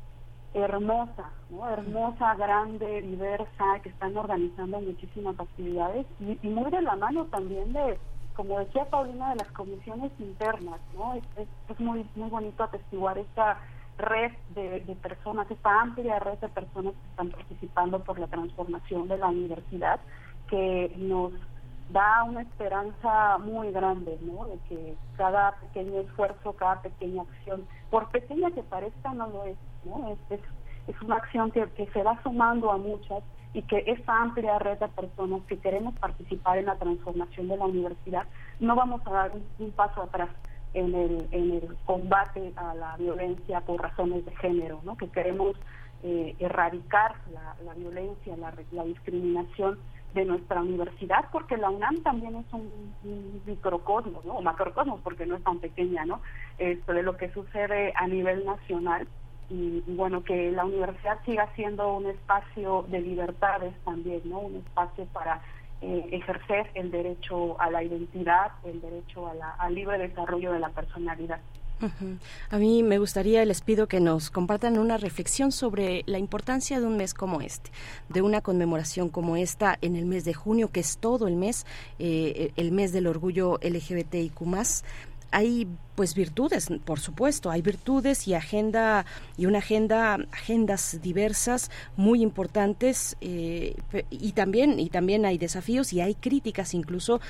hermosa, 0.55 1.31
¿no? 1.51 1.69
hermosa, 1.69 2.35
grande, 2.35 3.03
diversa, 3.03 3.81
que 3.83 3.91
están 3.91 4.17
organizando 4.17 4.81
muchísimas 4.81 5.39
actividades 5.39 6.07
y, 6.21 6.49
muy 6.49 6.71
de 6.71 6.83
la 6.83 6.97
mano 6.97 7.27
también 7.27 7.73
de, 7.73 7.99
como 8.35 8.59
decía 8.61 8.85
Paulina, 8.87 9.31
de 9.31 9.37
las 9.37 9.53
comisiones 9.53 10.13
internas. 10.19 10.81
¿no? 10.97 11.15
Es, 11.15 11.25
es, 11.69 11.81
muy, 11.81 12.09
muy 12.15 12.31
bonito 12.31 12.63
atestiguar 12.63 13.19
esta 13.19 13.59
red 13.99 14.33
de, 14.55 14.81
de, 14.81 14.95
personas, 14.97 15.51
esta 15.51 15.81
amplia 15.81 16.19
red 16.21 16.39
de 16.39 16.49
personas 16.49 16.95
que 16.95 17.09
están 17.11 17.31
participando 17.31 18.03
por 18.03 18.19
la 18.19 18.27
transformación 18.27 19.09
de 19.09 19.19
la 19.19 19.29
universidad 19.29 20.01
que 20.49 20.93
nos 20.97 21.33
da 21.91 22.25
una 22.25 22.43
esperanza 22.43 23.39
muy 23.39 23.71
grande, 23.71 24.19
¿no? 24.23 24.47
De 24.47 24.59
que 24.69 24.95
cada 25.17 25.53
pequeño 25.53 26.01
esfuerzo, 26.01 26.53
cada 26.55 26.83
pequeña 26.83 27.23
acción, 27.23 27.67
por 27.91 28.09
pequeña 28.11 28.51
que 28.51 28.63
parezca, 28.63 29.13
no 29.15 29.29
lo 29.29 29.45
es, 29.45 29.57
¿no? 29.85 30.17
Es, 30.31 30.41
es, 30.89 31.03
una 31.03 31.17
acción 31.17 31.51
que, 31.51 31.65
que 31.73 31.87
se 31.89 32.03
va 32.03 32.21
sumando 32.23 32.71
a 32.71 32.77
muchas 32.77 33.23
y 33.53 33.63
que 33.63 33.85
esta 33.87 34.21
amplia 34.21 34.59
red 34.59 34.79
de 34.79 34.89
personas 34.89 35.43
que 35.49 35.59
queremos 35.59 35.95
participar 35.99 36.59
en 36.59 36.67
la 36.67 36.77
transformación 36.77 37.49
de 37.49 37.57
la 37.57 37.65
universidad, 37.65 38.25
no 38.61 38.75
vamos 38.75 39.01
a 39.07 39.11
dar 39.11 39.33
un, 39.59 39.71
paso 39.71 40.03
atrás 40.03 40.29
en 40.75 40.95
el, 40.95 41.27
en 41.31 41.53
el 41.53 41.77
combate 41.87 42.53
a 42.57 42.75
la 42.75 42.97
violencia 42.97 43.61
por 43.63 43.81
razones 43.81 44.25
de 44.25 44.37
género, 44.37 44.81
¿no? 44.85 44.97
Que 44.97 45.09
queremos 45.09 45.57
eh, 46.03 46.35
erradicar 46.39 47.15
la, 47.33 47.75
violencia, 47.75 48.37
la, 48.37 48.53
la 48.73 48.85
discriminación 48.85 49.79
de 50.15 50.25
nuestra 50.25 50.63
universidad, 50.63 51.27
porque 51.31 51.57
la 51.57 51.71
UNAM 51.71 52.03
también 52.03 52.37
es 52.37 52.47
un, 52.53 52.71
microcosmos, 53.45 54.25
¿no? 54.25 54.35
o 54.35 54.43
macrocosmos, 54.43 55.01
porque 55.03 55.27
no 55.27 55.37
es 55.37 55.45
tan 55.45 55.59
pequeña, 55.59 56.05
¿no? 56.05 56.21
Esto 56.59 56.93
de 56.93 57.03
lo 57.03 57.17
que 57.17 57.31
sucede 57.33 57.93
a 57.95 58.07
nivel 58.07 58.45
nacional. 58.45 59.07
Y, 59.49 59.83
bueno, 59.87 60.25
que 60.25 60.51
la 60.51 60.65
universidad 60.65 61.19
siga 61.25 61.49
siendo 61.55 61.95
un 61.95 62.07
espacio 62.07 62.85
de 62.89 63.01
libertades 63.01 63.75
también, 63.85 64.23
¿no? 64.25 64.41
Un 64.41 64.57
espacio 64.57 65.05
para 65.13 65.41
eh, 65.83 66.09
ejercer 66.11 66.71
el 66.75 66.91
derecho 66.91 67.61
a 67.61 67.71
la 67.71 67.83
identidad, 67.83 68.53
el 68.65 68.81
derecho 68.81 69.29
a 69.29 69.35
la, 69.35 69.51
al 69.51 69.75
libre 69.75 69.99
desarrollo 69.99 70.53
de 70.53 70.59
la 70.59 70.71
personalidad. 70.71 71.41
A 72.51 72.59
mí 72.59 72.83
me 72.83 72.99
gustaría, 72.99 73.45
les 73.45 73.61
pido 73.61 73.87
que 73.87 74.01
nos 74.01 74.31
compartan 74.31 74.79
una 74.79 74.97
reflexión 74.97 75.53
sobre 75.53 76.05
la 76.07 76.19
importancia 76.19 76.81
de 76.81 76.87
un 76.87 76.97
mes 76.97 77.13
como 77.13 77.41
este, 77.41 77.71
de 78.09 78.23
una 78.23 78.41
conmemoración 78.41 79.09
como 79.09 79.37
esta 79.37 79.77
en 79.83 79.97
el 79.97 80.07
mes 80.07 80.25
de 80.25 80.35
junio, 80.35 80.71
que 80.71 80.81
es 80.81 80.99
todo 80.99 81.29
el 81.29 81.37
mes, 81.37 81.67
eh, 81.99 82.53
el 82.57 82.73
mes 82.73 82.93
del 82.93 83.07
orgullo 83.07 83.59
LGBTIQ 83.63 84.41
hay 85.31 85.69
pues 85.97 86.15
virtudes, 86.15 86.69
por 86.85 87.01
supuesto, 87.01 87.51
hay 87.51 87.63
virtudes 87.63 88.29
y 88.29 88.35
agenda 88.35 89.07
y 89.37 89.47
una 89.47 89.59
agenda, 89.59 90.19
agendas 90.31 91.01
diversas 91.03 91.71
muy 91.97 92.23
importantes 92.23 93.17
eh, 93.21 93.75
y 94.11 94.33
también 94.33 94.79
y 94.79 94.91
también 94.91 95.25
hay 95.25 95.39
desafíos 95.39 95.93
y 95.93 96.01
hay 96.03 96.15
críticas 96.15 96.75
incluso 96.75 97.21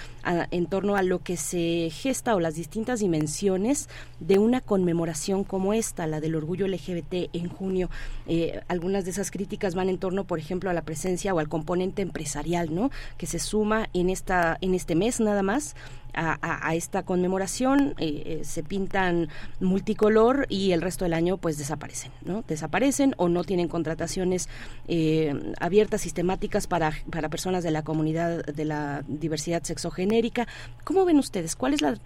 en 0.50 0.66
torno 0.66 0.96
a 0.96 1.02
lo 1.02 1.20
que 1.20 1.36
se 1.36 1.90
gesta 1.90 2.34
o 2.34 2.40
las 2.40 2.56
distintas 2.56 3.00
dimensiones 3.00 3.88
de 4.18 4.38
una 4.38 4.60
conmemoración 4.60 5.44
como 5.44 5.72
esta, 5.72 6.06
la 6.06 6.20
del 6.20 6.34
orgullo 6.34 6.66
LGBT 6.66 7.30
en 7.32 7.48
junio. 7.48 7.88
Eh, 8.26 8.60
algunas 8.66 9.04
de 9.04 9.12
esas 9.12 9.30
críticas 9.30 9.76
van 9.76 9.88
en 9.88 9.98
torno, 9.98 10.24
por 10.24 10.40
ejemplo, 10.40 10.68
a 10.68 10.74
la 10.74 10.82
presencia 10.82 11.32
o 11.32 11.38
al 11.38 11.48
componente 11.48 12.02
empresarial, 12.02 12.74
¿no? 12.74 12.90
Que 13.16 13.26
se 13.26 13.38
suma 13.38 13.88
en 13.92 14.10
esta 14.10 14.58
en 14.60 14.74
este 14.74 14.96
mes 14.96 15.20
nada 15.20 15.42
más 15.42 15.76
a, 16.16 16.74
esta 16.74 17.02
conmemoración, 17.02 17.94
eh, 17.98 18.40
se 18.56 18.62
pintan 18.62 19.28
multicolor 19.60 20.46
y 20.48 20.72
el 20.72 20.80
resto 20.80 21.04
del 21.04 21.12
año 21.12 21.36
pues 21.36 21.58
desaparecen, 21.58 22.10
¿no? 22.24 22.42
Desaparecen 22.48 23.14
o 23.18 23.28
no 23.28 23.44
tienen 23.44 23.68
contrataciones 23.68 24.48
eh, 24.88 25.34
abiertas, 25.60 26.00
sistemáticas 26.00 26.66
para, 26.66 26.94
para 27.10 27.28
personas 27.28 27.62
de 27.62 27.70
la 27.70 27.82
comunidad 27.82 28.46
de 28.46 28.64
la 28.64 29.04
diversidad 29.08 29.62
sexogenérica. 29.62 30.48
¿Cómo 30.84 31.04
ven 31.04 31.18
ustedes? 31.18 31.54
¿Cuál 31.54 31.74
es 31.74 31.82
la...? 31.82 31.98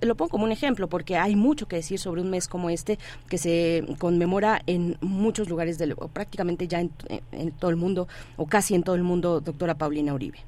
lo 0.00 0.14
pongo 0.14 0.28
como 0.28 0.44
un 0.44 0.52
ejemplo 0.52 0.88
porque 0.88 1.16
hay 1.16 1.34
mucho 1.34 1.66
que 1.66 1.74
decir 1.74 1.98
sobre 1.98 2.20
un 2.20 2.30
mes 2.30 2.46
como 2.46 2.70
este 2.70 2.96
que 3.28 3.38
se 3.38 3.84
conmemora 3.98 4.62
en 4.66 4.98
muchos 5.00 5.48
lugares, 5.48 5.78
del, 5.78 5.96
prácticamente 6.12 6.68
ya 6.68 6.78
en 6.78 7.50
todo 7.58 7.72
el 7.72 7.76
mundo 7.76 8.06
o 8.36 8.46
casi 8.46 8.76
en 8.76 8.84
todo 8.84 8.94
el 8.94 9.02
mundo, 9.02 9.40
doctora 9.40 9.74
Paulina 9.74 10.14
Uribe. 10.14 10.47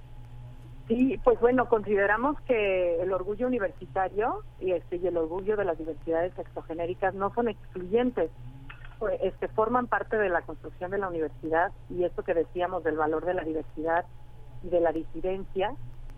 Sí, 0.91 1.21
pues 1.23 1.39
bueno, 1.39 1.69
consideramos 1.69 2.41
que 2.41 3.01
el 3.01 3.13
orgullo 3.13 3.47
universitario 3.47 4.43
y, 4.59 4.73
este, 4.73 4.97
y 4.97 5.07
el 5.07 5.17
orgullo 5.17 5.57
de 5.57 5.65
las 5.65 5.79
diversidades 5.79 6.35
sexogenéricas 6.35 7.15
no 7.15 7.33
son 7.33 7.47
excluyentes, 7.47 8.29
pues, 8.99 9.21
este, 9.23 9.47
forman 9.47 9.87
parte 9.87 10.19
de 10.19 10.29
la 10.29 10.43
construcción 10.43 10.91
de 10.91 10.99
la 10.99 11.07
universidad 11.07 11.71
y 11.91 12.03
esto 12.03 12.25
que 12.25 12.35
decíamos 12.35 12.83
del 12.83 12.97
valor 12.97 13.25
de 13.25 13.35
la 13.35 13.45
diversidad 13.45 14.05
y 14.65 14.69
de 14.69 14.81
la 14.81 14.91
disidencia, 14.91 15.77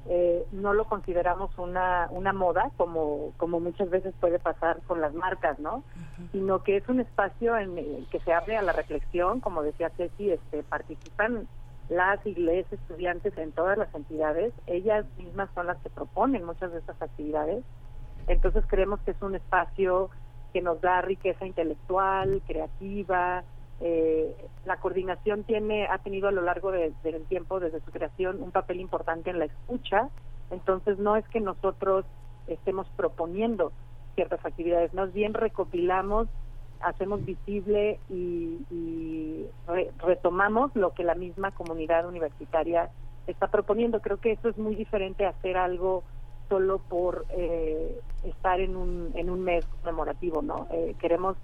eh, 0.08 0.46
no 0.52 0.72
lo 0.72 0.86
consideramos 0.86 1.50
una, 1.58 2.08
una 2.10 2.32
moda 2.32 2.70
como, 2.78 3.34
como 3.36 3.60
muchas 3.60 3.90
veces 3.90 4.14
puede 4.20 4.38
pasar 4.38 4.80
con 4.86 5.02
las 5.02 5.12
marcas, 5.12 5.58
¿no? 5.58 5.84
Sino 6.32 6.62
que 6.62 6.78
es 6.78 6.88
un 6.88 7.00
espacio 7.00 7.58
en 7.58 7.76
el 7.76 8.06
que 8.10 8.20
se 8.20 8.32
abre 8.32 8.56
a 8.56 8.62
la 8.62 8.72
reflexión, 8.72 9.40
como 9.40 9.62
decía 9.62 9.90
Ceci, 9.90 10.30
este, 10.30 10.62
participan 10.62 11.46
las 11.94 12.24
iglesias, 12.26 12.72
estudiantes 12.72 13.36
en 13.38 13.52
todas 13.52 13.78
las 13.78 13.94
entidades, 13.94 14.52
ellas 14.66 15.04
mismas 15.18 15.48
son 15.54 15.66
las 15.66 15.78
que 15.78 15.90
proponen 15.90 16.44
muchas 16.44 16.72
de 16.72 16.78
estas 16.78 17.00
actividades, 17.00 17.64
entonces 18.26 18.64
creemos 18.66 19.00
que 19.00 19.12
es 19.12 19.22
un 19.22 19.34
espacio 19.34 20.10
que 20.52 20.62
nos 20.62 20.80
da 20.80 21.00
riqueza 21.00 21.46
intelectual, 21.46 22.42
creativa, 22.46 23.44
eh, 23.80 24.36
la 24.64 24.76
coordinación 24.76 25.42
tiene 25.42 25.86
ha 25.88 25.98
tenido 25.98 26.28
a 26.28 26.32
lo 26.32 26.42
largo 26.42 26.70
del 26.70 26.94
tiempo 27.28 27.58
desde 27.58 27.80
su 27.80 27.90
creación 27.90 28.40
un 28.40 28.52
papel 28.52 28.80
importante 28.80 29.30
en 29.30 29.40
la 29.40 29.46
escucha. 29.46 30.08
Entonces 30.50 30.98
no 30.98 31.16
es 31.16 31.26
que 31.28 31.40
nosotros 31.40 32.04
estemos 32.46 32.86
proponiendo 32.96 33.72
ciertas 34.14 34.44
actividades 34.44 34.92
más 34.94 35.12
bien 35.12 35.34
recopilamos 35.34 36.28
hacemos 36.82 37.24
visible 37.24 37.98
y, 38.08 38.58
retomamos 39.98 40.74
lo 40.74 40.92
que 40.92 41.04
la 41.04 41.14
misma 41.14 41.50
comunidad 41.52 42.06
universitaria 42.06 42.90
está 43.26 43.48
proponiendo 43.48 44.00
creo 44.00 44.18
que 44.18 44.32
eso 44.32 44.48
es 44.48 44.58
muy 44.58 44.74
diferente 44.74 45.24
a 45.24 45.30
hacer 45.30 45.56
algo 45.56 46.02
solo 46.48 46.78
por 46.78 47.24
eh, 47.30 48.00
estar 48.24 48.60
en 48.60 48.76
un 48.76 49.12
en 49.14 49.30
un 49.30 49.42
mes 49.42 49.64
conmemorativo 49.66 50.42
no 50.42 50.66
eh, 50.70 50.94
queremos 51.00 51.36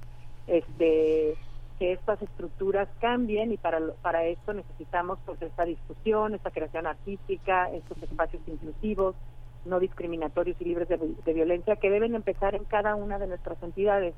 este 0.47 1.35
que 1.79 1.93
estas 1.93 2.21
estructuras 2.23 2.89
cambien 3.01 3.53
y 3.53 3.57
para 3.57 3.81
para 4.03 4.25
esto 4.25 4.53
necesitamos 4.53 5.19
pues 5.25 5.41
esta 5.43 5.65
discusión, 5.65 6.35
esta 6.35 6.51
creación 6.51 6.87
artística, 6.87 7.71
estos 7.71 8.03
espacios 8.03 8.43
inclusivos, 8.47 9.15
no 9.65 9.79
discriminatorios 9.79 10.61
y 10.61 10.65
libres 10.65 10.89
de, 10.89 11.33
violencia 11.33 11.77
que 11.77 11.91
deben 11.91 12.15
empezar 12.15 12.55
en 12.55 12.65
cada 12.65 12.95
una 12.95 13.19
de 13.19 13.29
nuestras 13.29 13.63
entidades. 13.63 14.15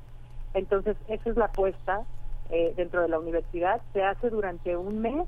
Entonces, 0.53 0.97
esa 1.07 1.29
es 1.29 1.37
la 1.37 1.45
apuesta 1.45 2.03
eh, 2.49 2.73
dentro 2.75 3.01
de 3.01 3.09
la 3.09 3.19
universidad. 3.19 3.81
Se 3.93 4.03
hace 4.03 4.29
durante 4.29 4.75
un 4.75 4.99
mes 4.99 5.27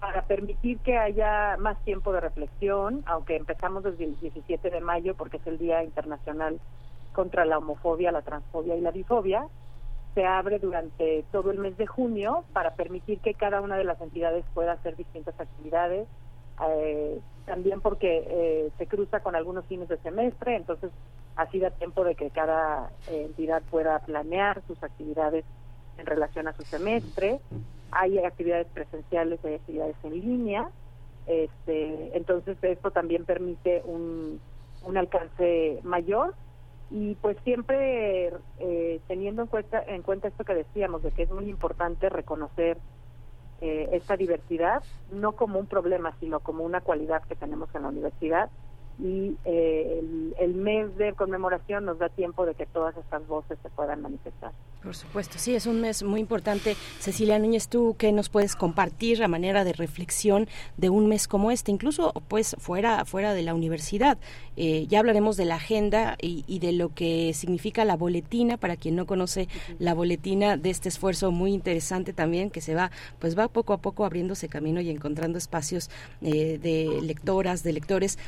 para 0.00 0.22
permitir 0.22 0.78
que 0.80 0.98
haya 0.98 1.56
más 1.58 1.78
tiempo 1.84 2.12
de 2.12 2.20
reflexión, 2.20 3.02
aunque 3.06 3.36
empezamos 3.36 3.84
desde 3.84 4.04
el 4.04 4.18
17 4.18 4.70
de 4.70 4.80
mayo 4.80 5.14
porque 5.14 5.36
es 5.36 5.46
el 5.46 5.58
Día 5.58 5.84
Internacional 5.84 6.58
contra 7.12 7.44
la 7.44 7.58
homofobia, 7.58 8.10
la 8.10 8.22
transfobia 8.22 8.74
y 8.74 8.80
la 8.80 8.90
bifobia, 8.90 9.46
se 10.14 10.26
abre 10.26 10.58
durante 10.58 11.24
todo 11.30 11.50
el 11.50 11.58
mes 11.58 11.76
de 11.76 11.86
junio 11.86 12.44
para 12.52 12.74
permitir 12.74 13.20
que 13.20 13.34
cada 13.34 13.60
una 13.60 13.76
de 13.76 13.84
las 13.84 14.00
entidades 14.00 14.44
pueda 14.54 14.72
hacer 14.72 14.96
distintas 14.96 15.38
actividades, 15.38 16.08
eh, 16.68 17.20
también 17.46 17.80
porque 17.80 18.24
eh, 18.26 18.70
se 18.78 18.86
cruza 18.86 19.20
con 19.20 19.34
algunos 19.34 19.64
fines 19.66 19.88
de 19.88 19.98
semestre, 19.98 20.56
entonces 20.56 20.90
así 21.36 21.58
da 21.58 21.70
tiempo 21.70 22.04
de 22.04 22.14
que 22.14 22.30
cada 22.30 22.90
eh, 23.08 23.24
entidad 23.26 23.62
pueda 23.70 23.98
planear 24.00 24.62
sus 24.66 24.82
actividades 24.82 25.44
en 25.98 26.06
relación 26.06 26.48
a 26.48 26.52
su 26.52 26.62
semestre. 26.62 27.40
Hay 27.90 28.18
actividades 28.18 28.66
presenciales, 28.68 29.44
hay 29.44 29.54
actividades 29.54 29.96
en 30.02 30.12
línea, 30.12 30.70
este, 31.26 32.16
entonces 32.16 32.56
esto 32.62 32.90
también 32.90 33.24
permite 33.24 33.82
un, 33.84 34.40
un 34.84 34.96
alcance 34.96 35.80
mayor 35.82 36.34
y 36.90 37.14
pues 37.16 37.36
siempre 37.44 38.32
eh, 38.58 39.00
teniendo 39.08 39.42
en 39.42 39.48
cuenta, 39.48 39.82
en 39.86 40.02
cuenta 40.02 40.28
esto 40.28 40.44
que 40.44 40.54
decíamos, 40.54 41.02
de 41.02 41.10
que 41.10 41.22
es 41.22 41.30
muy 41.30 41.48
importante 41.48 42.08
reconocer 42.08 42.76
eh, 43.62 43.88
esta 43.92 44.16
diversidad, 44.16 44.82
no 45.12 45.32
como 45.36 45.60
un 45.60 45.66
problema, 45.66 46.16
sino 46.18 46.40
como 46.40 46.64
una 46.64 46.80
cualidad 46.80 47.22
que 47.22 47.36
tenemos 47.36 47.72
en 47.74 47.82
la 47.82 47.88
universidad 47.88 48.50
y 48.98 49.36
eh, 49.44 50.02
el, 50.38 50.54
mes 50.54 50.96
de 50.96 51.12
conmemoración 51.14 51.84
nos 51.84 51.98
da 51.98 52.08
tiempo 52.08 52.46
de 52.46 52.54
que 52.54 52.66
todas 52.66 52.96
estas 52.96 53.26
voces 53.26 53.58
se 53.62 53.68
puedan 53.70 54.02
manifestar. 54.02 54.52
Por 54.82 54.94
supuesto, 54.94 55.38
sí, 55.38 55.54
es 55.54 55.66
un 55.66 55.80
mes 55.80 56.02
muy 56.02 56.20
importante. 56.20 56.74
Cecilia 56.98 57.38
Núñez, 57.38 57.68
¿tú 57.68 57.94
qué 57.98 58.10
nos 58.12 58.28
puedes 58.28 58.56
compartir 58.56 59.22
a 59.22 59.28
manera 59.28 59.64
de 59.64 59.72
reflexión 59.72 60.48
de 60.76 60.90
un 60.90 61.06
mes 61.06 61.28
como 61.28 61.50
este, 61.52 61.70
incluso 61.70 62.12
pues 62.28 62.56
fuera, 62.58 63.04
fuera 63.04 63.32
de 63.32 63.42
la 63.42 63.54
universidad? 63.54 64.18
Eh, 64.56 64.86
ya 64.88 64.98
hablaremos 64.98 65.36
de 65.36 65.44
la 65.44 65.54
agenda 65.54 66.16
y, 66.20 66.58
de 66.58 66.72
lo 66.72 66.90
que 66.90 67.32
significa 67.32 67.84
la 67.84 67.96
boletina, 67.96 68.56
para 68.56 68.76
quien 68.76 68.96
no 68.96 69.06
conoce 69.06 69.48
la 69.78 69.94
boletina 69.94 70.56
de 70.56 70.70
este 70.70 70.88
esfuerzo 70.88 71.30
muy 71.30 71.52
interesante 71.52 72.12
también, 72.12 72.50
que 72.50 72.60
se 72.60 72.74
va, 72.74 72.90
pues 73.18 73.38
va 73.38 73.48
poco 73.48 73.72
a 73.72 73.78
poco 73.78 74.04
abriéndose 74.04 74.48
camino 74.48 74.80
y 74.80 74.90
encontrando 74.90 75.38
espacios 75.38 75.90
eh, 76.20 76.58
de 76.58 77.00
lectoras, 77.02 77.62
de 77.62 77.72
lectores, 77.72 78.18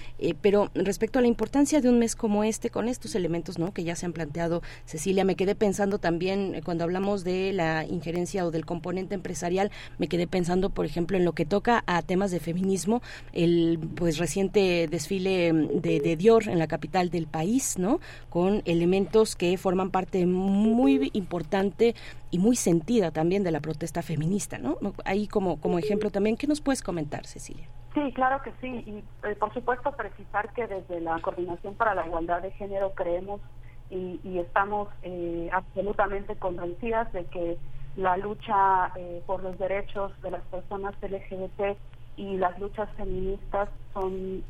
pero 0.41 0.54
pero 0.55 0.71
respecto 0.77 1.19
a 1.19 1.23
la 1.23 1.27
importancia 1.27 1.81
de 1.81 1.89
un 1.89 1.99
mes 1.99 2.15
como 2.15 2.45
este, 2.45 2.71
con 2.71 2.87
estos 2.87 3.17
elementos 3.17 3.59
¿no? 3.59 3.75
que 3.75 3.83
ya 3.83 3.97
se 3.97 4.07
han 4.07 4.13
planteado, 4.13 4.63
Cecilia, 4.87 5.25
me 5.25 5.35
quedé 5.35 5.57
pensando 5.57 5.99
también, 5.99 6.55
eh, 6.55 6.63
cuando 6.63 6.85
hablamos 6.85 7.25
de 7.25 7.53
la 7.53 7.85
injerencia 7.85 8.47
o 8.47 8.53
del 8.53 8.65
componente 8.65 9.17
empresarial, 9.17 9.73
me 9.99 10.07
quedé 10.07 10.29
pensando, 10.29 10.71
por 10.71 10.87
ejemplo, 10.87 11.17
en 11.17 11.25
lo 11.25 11.33
que 11.33 11.45
toca 11.45 11.83
a 11.89 12.03
temas 12.03 12.31
de 12.31 12.39
feminismo, 12.39 13.03
el 13.33 13.81
pues 13.97 14.19
reciente 14.19 14.87
desfile 14.89 15.53
mm, 15.53 15.81
de, 15.81 16.15
Dior 16.15 16.47
en 16.47 16.61
la 16.61 16.69
capital 16.69 17.11
del 17.11 17.27
país, 17.27 17.77
¿no? 17.77 17.99
con 18.31 18.63
elementos 18.65 19.35
que 19.35 19.59
forman 19.59 19.91
parte 19.91 20.25
muy 20.25 21.11
importante 21.15 21.97
y 22.35 22.39
muy 22.41 22.57
sentida 22.57 23.13
también 23.13 23.45
de 23.45 23.53
la 23.53 23.61
protesta 23.61 24.03
feminista. 24.03 24.59
¿no? 24.59 24.77
Ahí 25.05 25.29
como, 25.29 25.61
como 25.61 25.79
ejemplo 25.79 26.11
también, 26.11 26.37
¿qué 26.37 26.49
nos 26.49 26.61
puedes 26.61 26.83
comentar, 26.83 27.27
Cecilia? 27.27 27.69
Sí, 27.95 28.13
claro 28.13 28.43
que 28.43 28.51
sí. 28.61 28.67
Y 28.67 29.05
eh, 29.25 29.37
por 29.37 29.55
supuesto 29.55 29.93
precisar 29.93 30.53
que 30.53 30.67
desde 30.67 31.01
la 31.01 31.21
Coordinación 31.21 31.77
para 31.77 31.95
la 31.95 32.05
Igualdad 32.05 32.43
de 32.43 32.51
Género 32.51 32.93
creemos 32.97 33.41
y, 33.89 34.19
estamos 34.41 34.89
eh, 35.05 35.49
absolutamente 35.53 36.35
convencidas 36.35 37.13
de 37.13 37.25
que 37.27 37.57
la 37.95 38.17
lucha 38.17 38.91
eh, 38.97 39.23
por 39.27 39.41
los 39.41 39.57
derechos 39.57 40.11
de 40.23 40.33
las 40.33 40.43
personas 40.47 40.93
LGBT 41.01 41.79
y 42.17 42.37
las 42.37 42.59
luchas 42.59 42.89
feministas 42.97 43.69
son 43.93 44.43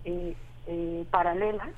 paralelas, 1.11 1.69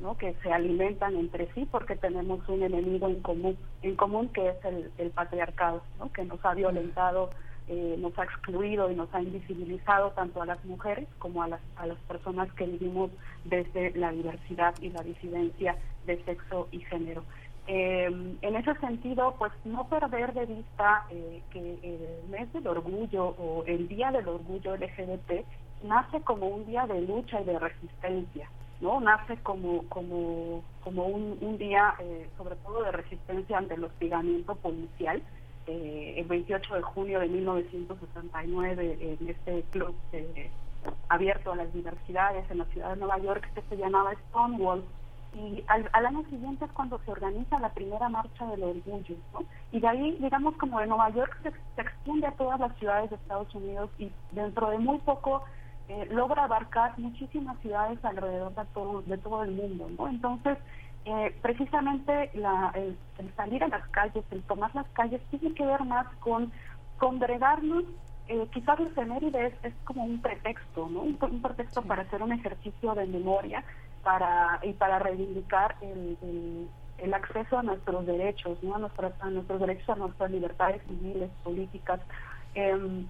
¿no? 0.00 0.16
que 0.16 0.34
se 0.42 0.52
alimentan 0.52 1.16
entre 1.16 1.52
sí 1.54 1.66
porque 1.70 1.96
tenemos 1.96 2.46
un 2.48 2.62
enemigo 2.62 3.08
en 3.08 3.20
común, 3.20 3.56
en 3.82 3.96
común 3.96 4.28
que 4.28 4.48
es 4.48 4.56
el, 4.98 5.10
patriarcado, 5.10 5.82
¿no? 5.98 6.12
que 6.12 6.24
nos 6.24 6.44
ha 6.44 6.54
violentado 6.54 7.30
eh, 7.68 7.96
nos 7.98 8.16
ha 8.16 8.22
excluido 8.22 8.88
y 8.92 8.94
nos 8.94 9.12
ha 9.12 9.20
invisibilizado 9.20 10.12
tanto 10.12 10.40
a 10.40 10.46
las 10.46 10.64
mujeres 10.64 11.08
como 11.18 11.42
a 11.42 11.48
las, 11.48 11.60
a 11.74 11.86
las 11.86 11.98
personas 12.02 12.52
que 12.52 12.64
vivimos 12.64 13.10
desde 13.44 13.90
la 13.98 14.12
diversidad 14.12 14.72
y 14.80 14.90
la 14.90 15.02
disidencia 15.02 15.76
de 16.06 16.22
sexo 16.22 16.68
y 16.70 16.78
género. 16.80 17.24
Eh, 17.66 18.36
en 18.40 18.56
ese 18.56 18.74
sentido, 18.76 19.34
pues 19.38 19.50
no 19.64 19.88
perder 19.88 20.32
de 20.34 20.46
vista 20.46 21.06
eh, 21.10 21.42
que 21.50 21.78
el 21.82 22.30
mes 22.30 22.52
del 22.52 22.68
orgullo 22.68 23.34
o 23.36 23.64
el 23.66 23.88
Día 23.88 24.12
del 24.12 24.28
Orgullo 24.28 24.76
LGBT 24.76 25.44
nace 25.82 26.20
como 26.20 26.46
un 26.46 26.66
día 26.66 26.86
de 26.86 27.00
lucha 27.00 27.40
y 27.40 27.44
de 27.44 27.58
resistencia, 27.58 28.48
¿no? 28.80 29.00
Nace 29.00 29.36
como, 29.42 29.86
como, 29.88 30.62
como 30.82 31.06
un, 31.06 31.38
un 31.40 31.58
día 31.58 31.94
sobre 32.36 32.56
todo 32.56 32.82
de 32.82 32.92
resistencia 32.92 33.58
ante 33.58 33.74
el 33.74 33.84
hostigamiento 33.84 34.54
policial. 34.56 35.22
Eh, 35.66 36.14
el 36.18 36.26
28 36.26 36.74
de 36.74 36.82
junio 36.82 37.18
de 37.18 37.26
1969 37.26 38.98
en 39.00 39.28
este 39.28 39.64
club 39.72 39.96
eh, 40.12 40.48
abierto 41.08 41.52
a 41.52 41.56
las 41.56 41.72
diversidades 41.72 42.48
en 42.52 42.58
la 42.58 42.64
ciudad 42.66 42.90
de 42.90 43.00
Nueva 43.00 43.18
York 43.18 43.50
que 43.52 43.62
se 43.62 43.76
llamaba 43.76 44.14
Stonewall. 44.28 44.84
Y 45.34 45.64
al, 45.66 46.06
año 46.06 46.22
siguiente 46.30 46.66
es 46.66 46.70
cuando 46.70 47.00
se 47.04 47.10
organiza 47.10 47.58
la 47.58 47.74
primera 47.74 48.08
marcha 48.08 48.46
del 48.46 48.62
orgullo 48.62 49.16
y 49.72 49.80
de 49.80 49.88
ahí 49.88 50.16
digamos 50.20 50.56
como 50.56 50.78
de 50.78 50.86
Nueva 50.86 51.10
York 51.10 51.36
se, 51.42 51.82
extiende 51.82 52.28
a 52.28 52.32
todas 52.32 52.60
las 52.60 52.74
ciudades 52.78 53.10
de 53.10 53.16
Estados 53.16 53.52
Unidos 53.52 53.90
y 53.98 54.10
dentro 54.30 54.70
de 54.70 54.78
muy 54.78 54.98
poco 54.98 55.42
eh, 55.88 56.08
logra 56.10 56.44
abarcar 56.44 56.98
muchísimas 56.98 57.58
ciudades 57.60 58.04
alrededor 58.04 58.54
de 58.54 58.64
todo, 58.74 59.02
de 59.02 59.18
todo 59.18 59.42
el 59.44 59.52
mundo 59.52 59.88
¿no? 59.96 60.08
entonces 60.08 60.58
eh, 61.08 61.32
precisamente 61.40 62.32
la, 62.34 62.72
el, 62.74 62.98
salir 63.36 63.62
a 63.62 63.68
las 63.68 63.86
calles, 63.90 64.24
el 64.32 64.42
tomar 64.42 64.74
las 64.74 64.88
calles, 64.88 65.22
tiene 65.30 65.54
que 65.54 65.64
ver 65.64 65.84
más 65.84 66.06
con 66.16 66.50
congregarnos. 66.98 67.84
Eh, 68.26 68.44
quizás 68.52 68.80
el 68.80 68.88
efeméride 68.88 69.54
es, 69.62 69.72
como 69.84 70.04
un 70.04 70.20
pretexto, 70.20 70.88
¿no? 70.88 71.02
Un, 71.02 71.16
pretexto 71.40 71.82
para 71.82 72.02
hacer 72.02 72.24
un 72.24 72.32
ejercicio 72.32 72.92
de 72.96 73.06
memoria 73.06 73.62
para 74.02 74.58
y 74.64 74.72
para 74.72 74.98
reivindicar 74.98 75.76
el, 75.80 76.68
el, 76.98 77.14
acceso 77.14 77.56
a 77.56 77.62
nuestros 77.62 78.04
derechos, 78.04 78.60
¿no? 78.64 78.74
A 78.74 78.78
nuestros, 78.80 79.12
a 79.20 79.30
nuestros 79.30 79.60
derechos, 79.60 79.88
a 79.88 79.94
nuestras 79.94 80.28
libertades 80.28 80.82
civiles, 80.88 81.30
políticas. 81.44 82.00
Em, 82.56 83.06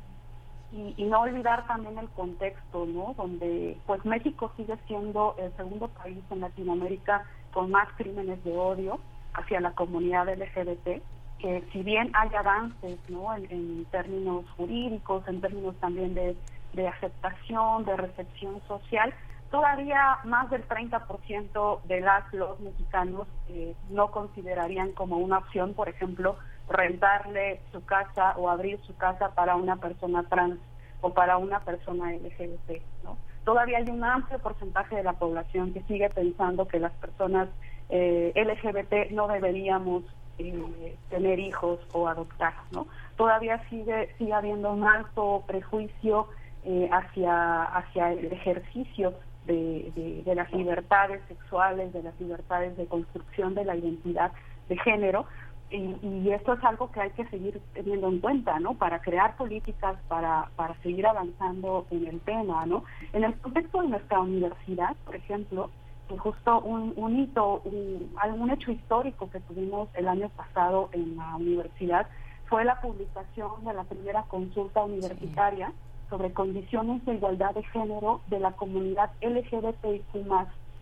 y, 0.72 0.94
y, 0.96 1.04
no 1.04 1.20
olvidar 1.20 1.66
también 1.66 1.98
el 1.98 2.08
contexto, 2.10 2.86
¿no? 2.86 3.14
Donde 3.16 3.78
pues 3.86 4.04
México 4.04 4.52
sigue 4.56 4.76
siendo 4.86 5.34
el 5.38 5.54
segundo 5.56 5.88
país 5.88 6.18
en 6.30 6.40
Latinoamérica 6.40 7.24
con 7.52 7.70
más 7.70 7.88
crímenes 7.96 8.42
de 8.44 8.56
odio 8.56 8.98
hacia 9.34 9.60
la 9.60 9.72
comunidad 9.72 10.28
LGBT, 10.28 11.02
que 11.38 11.64
si 11.72 11.82
bien 11.82 12.10
hay 12.14 12.34
avances, 12.34 12.98
¿no? 13.08 13.34
En, 13.34 13.84
términos 13.86 14.44
jurídicos, 14.56 15.26
en 15.28 15.40
términos 15.40 15.76
también 15.76 16.14
de, 16.14 16.36
de 16.72 16.88
aceptación, 16.88 17.84
de 17.84 17.96
recepción 17.96 18.60
social, 18.66 19.14
todavía 19.50 20.18
más 20.24 20.50
del 20.50 20.66
30% 20.66 21.82
de 21.84 22.00
las 22.00 22.32
los 22.32 22.58
mexicanos 22.60 23.26
eh, 23.48 23.74
no 23.90 24.10
considerarían 24.10 24.92
como 24.92 25.18
una 25.18 25.38
opción, 25.38 25.74
por 25.74 25.88
ejemplo, 25.88 26.36
rentarle 26.68 27.60
su 27.72 27.84
casa 27.84 28.34
o 28.36 28.48
abrir 28.48 28.80
su 28.86 28.96
casa 28.96 29.30
para 29.34 29.56
una 29.56 29.76
persona 29.76 30.24
trans 30.24 30.58
o 31.00 31.12
para 31.12 31.36
una 31.36 31.60
persona 31.60 32.12
LGBT, 32.12 32.82
¿no? 33.04 33.16
Todavía 33.44 33.78
hay 33.78 33.88
un 33.88 34.02
amplio 34.02 34.38
porcentaje 34.40 34.96
de 34.96 35.04
la 35.04 35.12
población 35.12 35.72
que 35.72 35.82
sigue 35.82 36.10
pensando 36.10 36.66
que 36.66 36.80
las 36.80 36.92
personas 36.94 37.48
eh, 37.88 38.32
LGBT 38.34 39.12
no 39.12 39.28
deberíamos 39.28 40.02
eh, 40.38 40.96
tener 41.08 41.38
hijos 41.38 41.78
o 41.92 42.08
adoptar, 42.08 42.54
¿no? 42.72 42.88
Todavía 43.16 43.62
sigue 43.70 44.12
sigue 44.18 44.32
habiendo 44.32 44.72
un 44.72 44.84
alto 44.84 45.44
prejuicio 45.46 46.26
eh, 46.64 46.88
hacia 46.90 47.62
hacia 47.62 48.12
el 48.12 48.32
ejercicio 48.32 49.14
de, 49.46 50.22
de, 50.24 50.34
las 50.34 50.52
libertades 50.52 51.22
sexuales, 51.28 51.92
de 51.92 52.02
las 52.02 52.20
libertades 52.20 52.76
de 52.76 52.86
construcción 52.86 53.54
de 53.54 53.64
la 53.64 53.76
identidad 53.76 54.32
de 54.68 54.76
género, 54.78 55.26
y, 55.70 56.30
esto 56.30 56.52
es 56.52 56.64
algo 56.64 56.90
que 56.90 57.00
hay 57.00 57.10
que 57.10 57.26
seguir 57.26 57.60
teniendo 57.74 58.08
en 58.08 58.20
cuenta, 58.20 58.58
¿no? 58.60 58.74
Para 58.74 59.00
crear 59.00 59.36
políticas, 59.36 59.96
para, 60.08 60.50
para 60.56 60.74
seguir 60.82 61.06
avanzando 61.06 61.86
en 61.90 62.06
el 62.06 62.20
tema, 62.20 62.66
¿no? 62.66 62.84
En 63.12 63.24
el 63.24 63.34
contexto 63.38 63.82
de 63.82 63.88
nuestra 63.88 64.20
universidad, 64.20 64.94
por 65.04 65.16
ejemplo, 65.16 65.70
justo 66.18 66.60
un, 66.60 66.92
un 66.96 67.18
hito, 67.18 67.62
un, 67.64 68.12
algún 68.18 68.50
hecho 68.50 68.70
histórico 68.70 69.28
que 69.30 69.40
tuvimos 69.40 69.88
el 69.94 70.08
año 70.08 70.28
pasado 70.30 70.88
en 70.92 71.16
la 71.16 71.36
universidad 71.36 72.06
fue 72.48 72.64
la 72.64 72.80
publicación 72.80 73.64
de 73.64 73.74
la 73.74 73.84
primera 73.84 74.22
consulta 74.24 74.84
universitaria 74.84 75.72
sobre 76.08 76.32
condiciones 76.32 77.04
de 77.04 77.14
igualdad 77.14 77.54
de 77.54 77.64
género 77.64 78.20
de 78.28 78.38
la 78.38 78.52
comunidad 78.52 79.10
LGBTIQ 79.20 80.14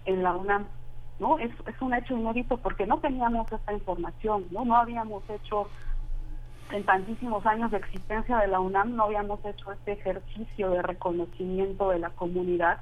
en 0.05 0.23
la 0.23 0.37
UNAM. 0.37 0.67
¿No? 1.19 1.39
Es, 1.39 1.51
un 1.81 1.95
hecho 1.95 2.17
inédito 2.17 2.57
porque 2.59 2.87
no 2.87 2.99
teníamos 2.99 3.51
esta 3.53 3.73
información, 3.73 4.47
¿no? 4.51 4.65
No 4.65 4.77
habíamos 4.77 5.23
hecho 5.29 5.69
en 6.73 6.85
tantísimos 6.85 7.45
años 7.47 7.71
de 7.71 7.77
existencia 7.77 8.39
de 8.39 8.49
la 8.49 8.59
UNAM 8.59 8.97
no 8.97 9.05
habíamos 9.05 9.45
hecho 9.45 9.71
este 9.73 9.93
ejercicio 9.93 10.71
de 10.71 10.83
reconocimiento 10.83 11.91
de 11.91 11.99
la 11.99 12.11
comunidad 12.11 12.79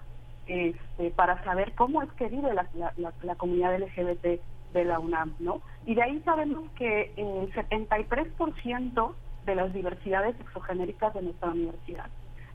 este, 0.47 1.11
para 1.11 1.43
saber 1.45 1.73
cómo 1.75 2.03
es 2.03 2.11
que 2.13 2.29
vive 2.29 2.55
la, 2.55 3.37
comunidad 3.37 3.79
LGBT 3.79 4.41
de 4.73 4.85
la 4.85 4.99
UNAM, 4.99 5.35
¿no? 5.41 5.61
Y 5.85 5.95
de 5.95 6.03
ahí 6.03 6.23
sabemos 6.25 6.71
que 6.77 7.13
el 7.17 7.53
73% 7.53 9.15
de 9.47 9.55
las 9.55 9.73
diversidades 9.73 10.39
exogenéricas 10.41 11.13
de 11.15 11.23
nuestra 11.23 11.51
universidad 11.51 12.07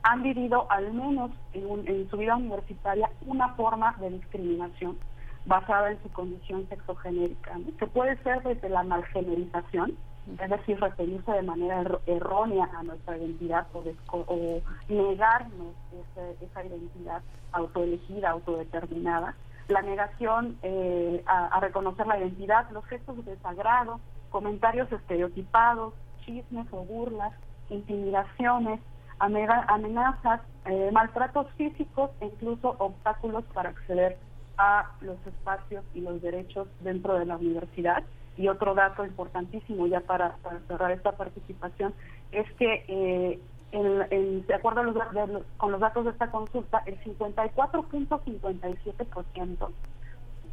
han 0.02 0.22
vivido 0.22 0.70
al 0.70 0.92
menos 0.92 1.30
en, 1.52 1.86
en 1.86 2.08
su 2.08 2.16
vida 2.16 2.36
universitaria 2.36 3.10
una 3.26 3.50
forma 3.54 3.94
de 4.00 4.10
discriminación 4.10 4.96
basada 5.46 5.90
en 5.90 6.02
su 6.02 6.10
condición 6.10 6.68
sexogenérica, 6.68 7.52
que 7.78 7.86
puede 7.86 8.16
ser 8.22 8.42
desde 8.42 8.68
la 8.68 8.82
malgenerización, 8.82 9.96
es 10.38 10.50
decir, 10.50 10.78
referirse 10.78 11.32
de 11.32 11.42
manera 11.42 11.82
errónea 12.06 12.68
a 12.76 12.82
nuestra 12.82 13.16
identidad 13.16 13.66
o, 13.72 13.82
negarnos 14.88 15.74
esa 16.42 16.64
identidad 16.64 17.22
autoelegida, 17.52 18.30
autodeterminada, 18.30 19.34
la 19.68 19.82
negación 19.82 20.58
eh, 20.62 21.22
a, 21.26 21.60
reconocer 21.60 22.06
la 22.06 22.18
identidad, 22.18 22.70
los 22.70 22.84
gestos 22.86 23.24
de 23.24 23.32
desagrado, 23.32 24.00
comentarios 24.30 24.90
estereotipados, 24.90 25.94
chismes 26.24 26.66
o 26.70 26.84
burlas, 26.84 27.32
intimidaciones, 27.68 28.80
amenazas, 29.18 30.40
eh, 30.64 30.90
maltratos 30.92 31.46
físicos 31.56 32.10
e 32.20 32.26
incluso 32.26 32.76
obstáculos 32.78 33.44
para 33.52 33.70
acceder 33.70 34.18
a 34.58 34.90
los 35.00 35.16
espacios 35.26 35.84
y 35.94 36.00
los 36.00 36.20
derechos 36.20 36.68
dentro 36.80 37.18
de 37.18 37.24
la 37.24 37.36
universidad. 37.36 38.02
Y 38.36 38.48
otro 38.48 38.74
dato 38.74 39.04
importantísimo 39.04 39.86
ya 39.86 40.00
para, 40.00 40.36
cerrar 40.68 40.92
esta 40.92 41.12
participación 41.12 41.94
es 42.30 42.50
que 42.52 42.84
eh, 42.88 43.40
de 43.72 44.54
acuerdo 44.54 44.82
con 45.56 45.72
los 45.72 45.80
datos 45.80 46.04
de 46.04 46.10
esta 46.10 46.30
consulta, 46.30 46.82
el 46.86 47.00
54.57% 47.00 49.68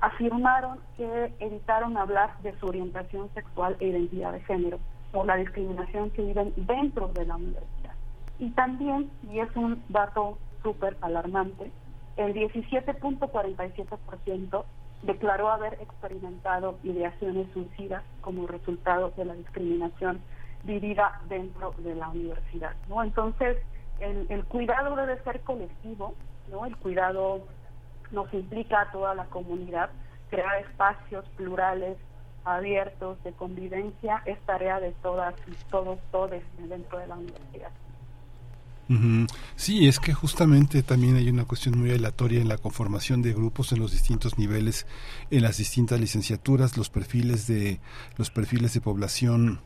afirmaron 0.01 0.80
que 0.98 1.34
evitaron 1.40 1.95
hablar 1.98 2.38
de 2.42 2.53
su 2.59 2.67
orientación 2.67 3.30
sexual 3.34 3.77
e 3.80 3.88
identidad 3.88 4.34
de 4.34 4.42
género 4.42 4.77
por 5.11 5.25
la 5.25 5.38
discriminación 5.38 6.11
que 6.11 6.24
viven 6.24 6.53
dentro 6.58 7.08
de 7.09 7.25
la 7.25 7.38
universidad. 7.38 7.93
Y 8.38 8.50
también, 8.51 9.09
y 9.32 9.40
es 9.40 9.56
un 9.56 9.82
dato 9.88 10.38
súper 10.61 10.98
alarmante, 11.01 11.72
el 12.18 12.34
17.47% 12.34 14.66
declaró 15.03 15.50
haber 15.50 15.76
experimentado 15.82 16.77
ideaciones 16.84 17.48
suicidas 17.53 18.03
como 18.22 18.48
resultado 18.48 19.14
de 19.16 19.26
la 19.26 19.35
discriminación 19.35 20.19
vivida 20.64 21.22
dentro 21.30 21.76
de 21.77 21.94
la 21.95 22.10
universidad. 22.10 22.74
¿no? 22.90 23.03
Entonces, 23.03 23.58
el, 24.00 24.26
el 24.30 24.44
cuidado 24.45 24.95
debe 24.95 25.22
ser 25.24 25.42
colectivo, 25.42 26.16
¿no? 26.50 26.66
el 26.66 26.76
cuidado 26.77 27.45
nos 28.11 28.34
implica 28.34 28.82
a 28.82 28.92
toda 28.92 29.14
la 29.14 29.26
comunidad, 29.26 29.92
crear 30.30 30.58
espacios 30.60 31.26
plurales, 31.35 31.98
abiertos, 32.45 33.22
de 33.24 33.34
convivencia, 33.34 34.22
es 34.26 34.40
tarea 34.42 34.80
de 34.80 34.92
todas 35.02 35.35
y 35.48 35.56
todos, 35.69 36.00
todos 36.11 36.32
dentro 36.58 37.00
de 37.00 37.08
la 37.08 37.16
universidad. 37.16 37.72
Sí, 39.56 39.88
es 39.88 40.00
que 40.00 40.14
justamente 40.14 40.84
también 40.84 41.16
hay 41.16 41.30
una 41.30 41.46
cuestión 41.46 41.80
muy 41.80 41.92
aleatoria 41.92 42.42
en 42.42 42.48
la 42.48 42.58
conformación 42.58 43.22
de 43.22 43.34
grupos 43.34 43.72
en 43.72 43.80
los 43.80 43.92
distintos 43.92 44.38
niveles, 44.38 44.86
en 45.32 45.42
las 45.42 45.58
distintas 45.58 46.00
licenciaturas, 46.00 46.78
los 46.78 46.90
perfiles 46.90 47.48
de 47.48 47.80
los 48.18 48.30
perfiles 48.30 48.74
de 48.74 48.82
población 48.82 49.60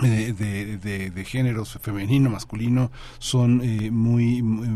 eh, 0.00 0.32
de, 0.32 1.10
de, 1.10 1.24
géneros 1.24 1.76
femenino, 1.82 2.30
masculino, 2.30 2.92
son 3.18 3.60
eh, 3.64 3.90
muy, 3.90 4.42
muy, 4.42 4.68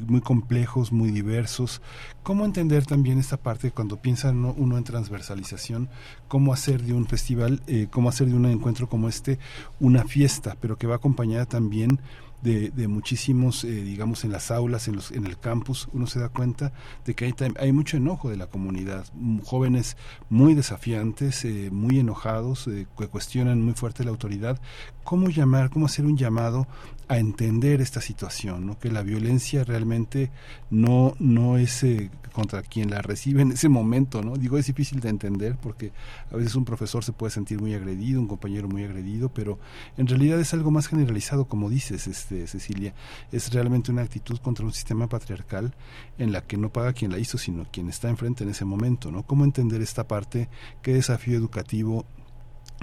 muy 0.00 0.20
complejos, 0.22 0.90
muy 0.90 1.10
diversos. 1.10 1.82
¿Cómo 2.22 2.46
entender 2.46 2.86
también 2.86 3.18
esta 3.18 3.36
parte 3.36 3.72
cuando 3.72 4.00
piensa 4.00 4.30
uno, 4.30 4.78
en 4.78 4.84
transversalización? 4.84 5.90
¿Cómo 6.28 6.54
hacer 6.54 6.82
de 6.82 6.94
un 6.94 7.06
festival, 7.06 7.60
eh, 7.66 7.88
cómo 7.90 8.08
hacer 8.08 8.28
de 8.28 8.34
un 8.34 8.46
encuentro 8.46 8.88
como 8.88 9.10
este 9.10 9.38
una 9.80 10.04
fiesta, 10.04 10.56
pero 10.58 10.78
que 10.78 10.86
va 10.86 10.96
acompañada 10.96 11.44
también 11.44 12.00
de, 12.44 12.88
muchísimos, 12.88 13.64
eh, 13.64 13.68
digamos, 13.68 14.24
en 14.24 14.30
las 14.32 14.50
aulas, 14.50 14.86
en, 14.86 14.96
los, 14.96 15.10
en 15.12 15.24
el 15.24 15.38
campus, 15.38 15.88
uno 15.92 16.06
se 16.06 16.20
da 16.20 16.28
cuenta 16.28 16.72
de 17.06 17.14
que 17.14 17.24
hay, 17.24 17.34
hay 17.58 17.72
mucho 17.72 17.96
enojo 17.96 18.28
de 18.28 18.36
la 18.36 18.48
comunidad, 18.48 19.06
jóvenes 19.44 19.96
muy 20.28 20.54
desafiantes, 20.54 21.44
eh, 21.46 21.70
muy 21.72 21.98
enojados, 21.98 22.68
eh, 22.68 22.86
que 22.98 23.08
cuestionan 23.08 23.62
muy 23.62 23.72
fuerte 23.72 24.04
la 24.04 24.10
autoridad. 24.10 24.60
¿Cómo 25.04 25.30
llamar, 25.30 25.70
cómo 25.70 25.86
hacer 25.86 26.04
un 26.04 26.18
llamado 26.18 26.66
a 27.08 27.18
entender 27.18 27.80
esta 27.80 28.00
situación, 28.00 28.66
¿no? 28.66 28.78
que 28.78 28.90
la 28.90 29.02
violencia 29.02 29.64
realmente 29.64 30.30
no, 30.70 31.14
no 31.18 31.58
es 31.58 31.82
eh, 31.84 32.10
contra 32.34 32.62
quien 32.62 32.90
la 32.90 33.00
recibe 33.00 33.42
en 33.42 33.52
ese 33.52 33.68
momento, 33.68 34.20
¿no? 34.20 34.36
Digo, 34.36 34.58
es 34.58 34.66
difícil 34.66 34.98
de 34.98 35.08
entender 35.08 35.56
porque 35.56 35.92
a 36.32 36.36
veces 36.36 36.56
un 36.56 36.64
profesor 36.64 37.04
se 37.04 37.12
puede 37.12 37.30
sentir 37.30 37.60
muy 37.60 37.74
agredido, 37.74 38.20
un 38.20 38.26
compañero 38.26 38.68
muy 38.68 38.82
agredido, 38.82 39.28
pero 39.28 39.60
en 39.96 40.08
realidad 40.08 40.40
es 40.40 40.52
algo 40.52 40.72
más 40.72 40.88
generalizado, 40.88 41.44
como 41.44 41.70
dices, 41.70 42.08
este, 42.08 42.48
Cecilia, 42.48 42.92
es 43.30 43.52
realmente 43.52 43.92
una 43.92 44.02
actitud 44.02 44.38
contra 44.38 44.64
un 44.64 44.72
sistema 44.72 45.08
patriarcal 45.08 45.74
en 46.18 46.32
la 46.32 46.42
que 46.42 46.56
no 46.56 46.70
paga 46.70 46.92
quien 46.92 47.12
la 47.12 47.18
hizo, 47.18 47.38
sino 47.38 47.66
quien 47.70 47.88
está 47.88 48.08
enfrente 48.08 48.42
en 48.42 48.50
ese 48.50 48.64
momento, 48.64 49.12
¿no? 49.12 49.22
¿Cómo 49.22 49.44
entender 49.44 49.80
esta 49.80 50.08
parte? 50.08 50.48
¿Qué 50.82 50.92
desafío 50.92 51.36
educativo 51.36 52.04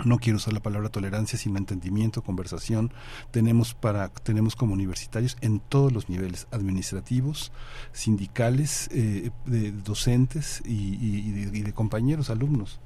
no 0.06 0.18
quiero 0.18 0.38
usar 0.38 0.54
la 0.54 0.62
palabra 0.62 0.90
tolerancia, 0.90 1.38
sino 1.38 1.58
entendimiento, 1.58 2.24
conversación. 2.24 2.92
Tenemos 3.32 3.74
para 3.74 4.10
tenemos 4.10 4.56
como 4.56 4.74
universitarios 4.74 5.38
en 5.42 5.60
todos 5.60 5.92
los 5.92 6.10
niveles, 6.10 6.48
administrativos, 6.52 7.52
sindicales, 7.92 8.90
eh, 8.92 9.32
de 9.46 9.72
docentes 9.72 10.62
y, 10.66 11.62
de, 11.62 11.74
compañeros, 11.74 12.30
alumnos. 12.30 12.80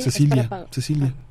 Cecilia, 0.00 0.66
Cecilia. 0.70 1.14
Ah. 1.14 1.28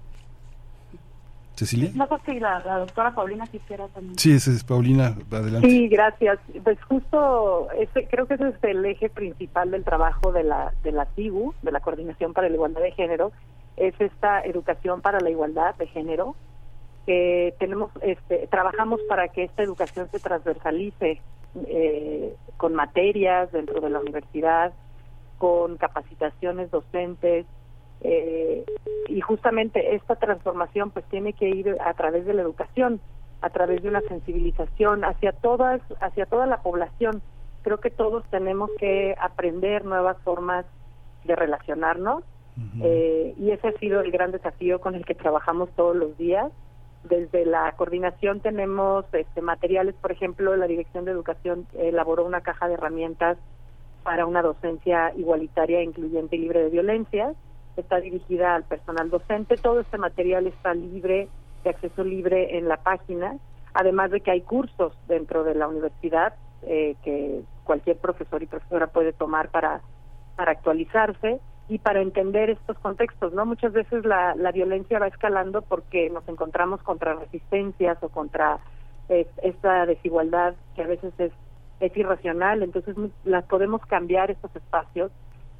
Cecilia. 1.57 1.89
No 1.95 2.07
sé 2.07 2.15
si 2.25 2.39
la, 2.39 2.59
doctora 2.59 3.15
Paulina 3.15 3.47
quisiera 3.47 3.87
también. 3.87 4.17
Sí, 4.19 4.31
esa 4.31 4.51
es 4.51 4.63
Paulina, 4.63 5.15
adelante. 5.31 5.67
Sí, 5.67 5.87
gracias. 5.87 6.37
Pues 6.63 6.79
justo 6.83 7.67
ese, 7.71 8.07
creo 8.07 8.27
que 8.27 8.35
ese 8.35 8.49
es 8.49 8.63
el 8.63 8.85
eje 8.85 9.09
principal 9.09 9.71
del 9.71 9.83
trabajo 9.83 10.31
de 10.31 10.43
la, 10.43 10.71
de 10.83 10.91
la 10.91 11.05
TIBU, 11.05 11.55
de 11.63 11.71
la 11.71 11.79
Coordinación 11.79 12.33
para 12.33 12.47
la 12.47 12.53
Igualdad 12.53 12.81
de 12.81 12.91
Género, 12.91 13.31
es 13.77 13.93
esta 13.99 14.41
educación 14.41 15.01
para 15.01 15.19
la 15.19 15.29
igualdad 15.29 15.75
de 15.75 15.87
género 15.87 16.35
que 17.05 17.55
tenemos, 17.57 17.89
este, 18.01 18.47
trabajamos 18.47 18.99
para 19.07 19.29
que 19.29 19.45
esta 19.45 19.63
educación 19.63 20.09
se 20.11 20.19
transversalice 20.19 21.21
eh, 21.67 22.35
con 22.57 22.75
materias 22.75 23.51
dentro 23.53 23.79
de 23.79 23.89
la 23.89 23.99
universidad, 23.99 24.73
con 25.37 25.77
capacitaciones 25.77 26.69
docentes, 26.69 27.45
eh, 28.01 28.65
y 29.07 29.21
justamente 29.21 29.95
esta 29.95 30.17
transformación 30.17 30.91
pues 30.91 31.05
tiene 31.05 31.33
que 31.33 31.47
ir 31.49 31.77
a 31.79 31.93
través 31.93 32.25
de 32.25 32.33
la 32.33 32.41
educación, 32.41 32.99
a 33.41 33.49
través 33.49 33.81
de 33.81 33.89
una 33.89 34.01
sensibilización 34.01 35.05
hacia 35.05 35.31
todas, 35.31 35.81
hacia 36.01 36.25
toda 36.25 36.45
la 36.45 36.61
población. 36.61 37.21
Creo 37.63 37.79
que 37.79 37.89
todos 37.89 38.23
tenemos 38.29 38.69
que 38.79 39.15
aprender 39.19 39.85
nuevas 39.85 40.17
formas 40.23 40.65
de 41.23 41.35
relacionarnos 41.35 42.23
eh, 42.81 43.33
y 43.37 43.51
ese 43.51 43.67
ha 43.67 43.71
sido 43.73 44.01
el 44.01 44.11
gran 44.11 44.31
desafío 44.31 44.79
con 44.79 44.95
el 44.95 45.05
que 45.05 45.15
trabajamos 45.15 45.69
todos 45.75 45.95
los 45.95 46.17
días. 46.17 46.51
Desde 47.03 47.45
la 47.45 47.71
coordinación 47.73 48.39
tenemos 48.39 49.05
este, 49.13 49.41
materiales, 49.41 49.95
por 49.95 50.11
ejemplo, 50.11 50.55
la 50.55 50.67
Dirección 50.67 51.05
de 51.05 51.11
Educación 51.11 51.67
elaboró 51.77 52.25
una 52.25 52.41
caja 52.41 52.67
de 52.67 52.73
herramientas 52.73 53.37
para 54.03 54.25
una 54.25 54.41
docencia 54.41 55.13
igualitaria, 55.15 55.83
incluyente 55.83 56.35
y 56.35 56.39
libre 56.39 56.63
de 56.63 56.69
violencia. 56.69 57.33
Está 57.75 57.99
dirigida 57.99 58.55
al 58.55 58.63
personal 58.63 59.09
docente. 59.09 59.55
Todo 59.57 59.81
este 59.81 59.97
material 59.97 60.47
está 60.47 60.73
libre, 60.73 61.29
de 61.63 61.69
acceso 61.69 62.03
libre 62.03 62.57
en 62.57 62.67
la 62.67 62.77
página, 62.77 63.37
además 63.73 64.11
de 64.11 64.21
que 64.21 64.31
hay 64.31 64.41
cursos 64.41 64.93
dentro 65.07 65.43
de 65.43 65.55
la 65.55 65.67
universidad 65.67 66.33
eh, 66.63 66.95
que 67.03 67.43
cualquier 67.63 67.97
profesor 67.97 68.41
y 68.41 68.47
profesora 68.47 68.87
puede 68.87 69.13
tomar 69.13 69.49
para, 69.49 69.81
para 70.35 70.51
actualizarse 70.51 71.39
y 71.69 71.79
para 71.79 72.01
entender 72.01 72.49
estos 72.49 72.77
contextos, 72.79 73.33
¿no? 73.33 73.45
Muchas 73.45 73.73
veces 73.73 74.05
la, 74.05 74.35
la 74.35 74.51
violencia 74.51 74.99
va 74.99 75.07
escalando 75.07 75.61
porque 75.61 76.09
nos 76.09 76.27
encontramos 76.29 76.81
contra 76.81 77.15
resistencias 77.15 77.97
o 78.01 78.09
contra 78.09 78.59
esta 79.09 79.85
desigualdad 79.85 80.55
que 80.75 80.83
a 80.83 80.87
veces 80.87 81.13
es, 81.17 81.31
es 81.79 81.95
irracional, 81.95 82.63
entonces 82.63 82.95
las 83.23 83.45
podemos 83.45 83.81
cambiar 83.85 84.31
estos 84.31 84.53
espacios 84.55 85.11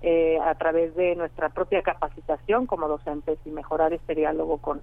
eh, 0.01 0.37
a 0.43 0.53
través 0.55 0.95
de 0.95 1.15
nuestra 1.15 1.49
propia 1.49 1.81
capacitación 1.81 2.65
como 2.65 2.87
docentes 2.87 3.39
y 3.45 3.49
mejorar 3.49 3.93
este 3.93 4.15
diálogo 4.15 4.57
con 4.57 4.81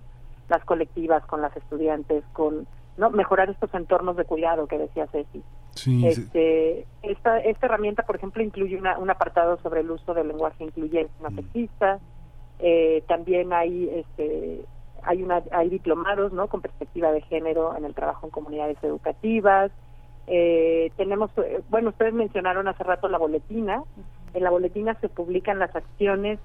las 0.48 0.64
colectivas, 0.64 1.24
con 1.26 1.40
las 1.40 1.56
estudiantes, 1.56 2.24
con 2.32 2.66
no 2.96 3.10
mejorar 3.10 3.50
estos 3.50 3.72
entornos 3.74 4.16
de 4.16 4.24
cuidado 4.24 4.66
que 4.66 4.78
decía 4.78 5.06
Ceci. 5.08 5.42
este, 6.06 6.86
esta, 7.02 7.38
esta 7.38 7.66
herramienta, 7.66 8.04
por 8.04 8.16
ejemplo, 8.16 8.42
incluye 8.42 8.76
una, 8.76 8.98
un 8.98 9.10
apartado 9.10 9.58
sobre 9.58 9.80
el 9.80 9.90
uso 9.90 10.14
del 10.14 10.28
lenguaje 10.28 10.64
incluyente 10.64 11.12
no 11.20 11.30
sexista. 11.30 11.98
Eh, 12.60 13.02
también 13.08 13.52
hay 13.52 13.88
este 13.88 14.64
hay 15.02 15.22
una 15.22 15.42
hay 15.50 15.68
diplomados 15.68 16.32
no 16.32 16.46
con 16.46 16.60
perspectiva 16.60 17.10
de 17.10 17.20
género 17.22 17.76
en 17.76 17.84
el 17.84 17.94
trabajo 17.94 18.26
en 18.26 18.30
comunidades 18.30 18.78
educativas. 18.82 19.72
Eh, 20.28 20.92
tenemos 20.96 21.30
eh, 21.38 21.62
bueno 21.68 21.90
ustedes 21.90 22.14
mencionaron 22.14 22.68
hace 22.68 22.84
rato 22.84 23.08
la 23.08 23.18
boletina. 23.18 23.82
En 24.34 24.44
la 24.44 24.50
boletina 24.50 24.94
se 25.00 25.08
publican 25.08 25.58
las 25.58 25.74
acciones 25.74 26.38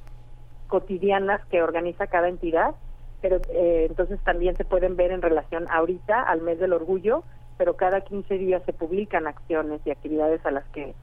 cotidianas 0.68 1.46
que 1.46 1.62
organiza 1.62 2.08
cada 2.08 2.28
entidad 2.28 2.76
pero 3.22 3.38
eh, 3.50 3.86
entonces 3.90 4.20
también 4.24 4.56
se 4.58 4.66
pueden 4.66 4.96
ver 4.96 5.12
en 5.12 5.22
relación 5.22 5.68
ahorita 5.70 6.22
al 6.22 6.42
mes 6.42 6.60
del 6.60 6.74
orgullo, 6.74 7.24
pero 7.58 7.76
cada 7.76 8.02
15 8.02 8.38
días 8.38 8.64
se 8.66 8.74
publican 8.74 9.28
acciones 9.28 9.82
y 9.86 9.92
actividades 9.92 10.46
a 10.46 10.52
las 10.52 10.66
que 10.70 10.94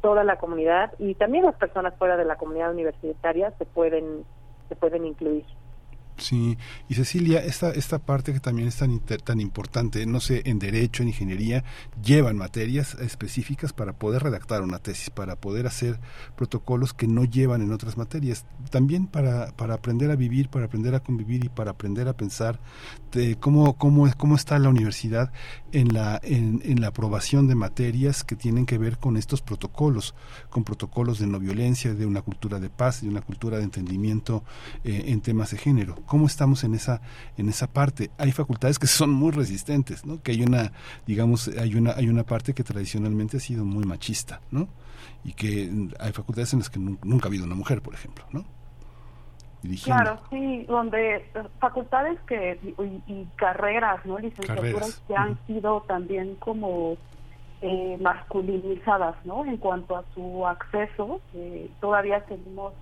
toda 0.00 0.24
la 0.24 0.36
comunidad 0.36 0.92
y 0.98 1.14
también 1.14 1.44
las 1.44 1.56
personas 1.56 1.94
fuera 1.96 2.16
de 2.16 2.24
la 2.24 2.36
comunidad 2.36 2.72
universitaria 2.72 3.52
se 3.58 3.66
pueden 3.66 4.24
se 4.68 4.76
pueden 4.76 5.04
incluir. 5.04 5.44
Sí, 6.20 6.58
y 6.86 6.94
Cecilia, 6.94 7.42
esta, 7.42 7.70
esta 7.70 7.98
parte 7.98 8.34
que 8.34 8.40
también 8.40 8.68
es 8.68 8.76
tan, 8.76 9.00
tan 9.00 9.40
importante, 9.40 10.04
no 10.04 10.20
sé, 10.20 10.42
en 10.44 10.58
Derecho, 10.58 11.02
en 11.02 11.08
Ingeniería, 11.08 11.64
llevan 12.04 12.36
materias 12.36 12.94
específicas 13.00 13.72
para 13.72 13.94
poder 13.94 14.22
redactar 14.22 14.60
una 14.60 14.78
tesis, 14.80 15.08
para 15.08 15.36
poder 15.36 15.66
hacer 15.66 15.98
protocolos 16.36 16.92
que 16.92 17.08
no 17.08 17.24
llevan 17.24 17.62
en 17.62 17.72
otras 17.72 17.96
materias. 17.96 18.44
También 18.68 19.06
para, 19.06 19.52
para 19.52 19.74
aprender 19.74 20.10
a 20.10 20.16
vivir, 20.16 20.50
para 20.50 20.66
aprender 20.66 20.94
a 20.94 21.00
convivir 21.00 21.46
y 21.46 21.48
para 21.48 21.70
aprender 21.70 22.06
a 22.06 22.12
pensar 22.12 22.60
de 23.12 23.36
cómo, 23.36 23.78
cómo, 23.78 24.06
cómo 24.18 24.36
está 24.36 24.58
la 24.58 24.68
universidad 24.68 25.32
en 25.72 25.94
la, 25.94 26.20
en, 26.22 26.60
en 26.64 26.82
la 26.82 26.88
aprobación 26.88 27.48
de 27.48 27.54
materias 27.54 28.24
que 28.24 28.36
tienen 28.36 28.66
que 28.66 28.76
ver 28.76 28.98
con 28.98 29.16
estos 29.16 29.40
protocolos, 29.40 30.14
con 30.50 30.64
protocolos 30.64 31.18
de 31.18 31.26
no 31.26 31.40
violencia, 31.40 31.94
de 31.94 32.04
una 32.04 32.20
cultura 32.20 32.60
de 32.60 32.68
paz, 32.68 33.00
de 33.00 33.08
una 33.08 33.22
cultura 33.22 33.56
de 33.56 33.64
entendimiento 33.64 34.44
eh, 34.84 35.04
en 35.06 35.22
temas 35.22 35.52
de 35.52 35.56
género 35.56 35.96
cómo 36.10 36.26
estamos 36.26 36.64
en 36.64 36.74
esa 36.74 37.00
en 37.38 37.48
esa 37.48 37.68
parte. 37.68 38.10
Hay 38.18 38.32
facultades 38.32 38.80
que 38.80 38.86
son 38.98 39.10
muy 39.10 39.30
resistentes 39.30 40.04
no 40.04 40.20
que 40.20 40.32
hay 40.32 40.42
una 40.42 40.72
digamos 41.06 41.48
hay 41.56 41.76
una 41.76 41.92
hay 41.92 42.08
una 42.08 42.24
parte 42.24 42.52
que 42.52 42.64
tradicionalmente 42.64 43.36
ha 43.36 43.40
sido 43.40 43.64
muy 43.64 43.84
machista 43.84 44.40
no 44.50 44.68
y 45.24 45.34
que 45.34 45.70
hay 46.00 46.12
facultades 46.12 46.52
en 46.52 46.58
las 46.58 46.68
que 46.68 46.80
nunca 46.80 47.26
ha 47.26 47.28
habido 47.28 47.44
una 47.44 47.54
mujer 47.54 47.80
por 47.80 47.94
ejemplo 47.94 48.24
no 48.32 48.44
Claro, 49.84 50.18
sí, 50.30 50.64
donde 50.66 51.16
eh, 51.16 51.22
facultades 51.58 52.18
que 52.26 52.58
y, 53.06 53.26
carreras, 53.36 54.04
¿no? 54.06 54.18
Licenciaturas 54.18 55.02
que 55.06 55.14
han 55.14 55.38
sido 55.46 55.82
también 55.82 56.36
como 56.36 56.96
eh, 57.60 57.98
masculinizadas, 58.00 59.16
¿no? 59.26 59.44
En 59.44 59.58
cuanto 59.58 59.98
a 59.98 60.04
su 60.14 60.46
acceso, 60.46 61.20
eh, 61.34 61.70
todavía 61.78 62.24
seguimos 62.26 62.72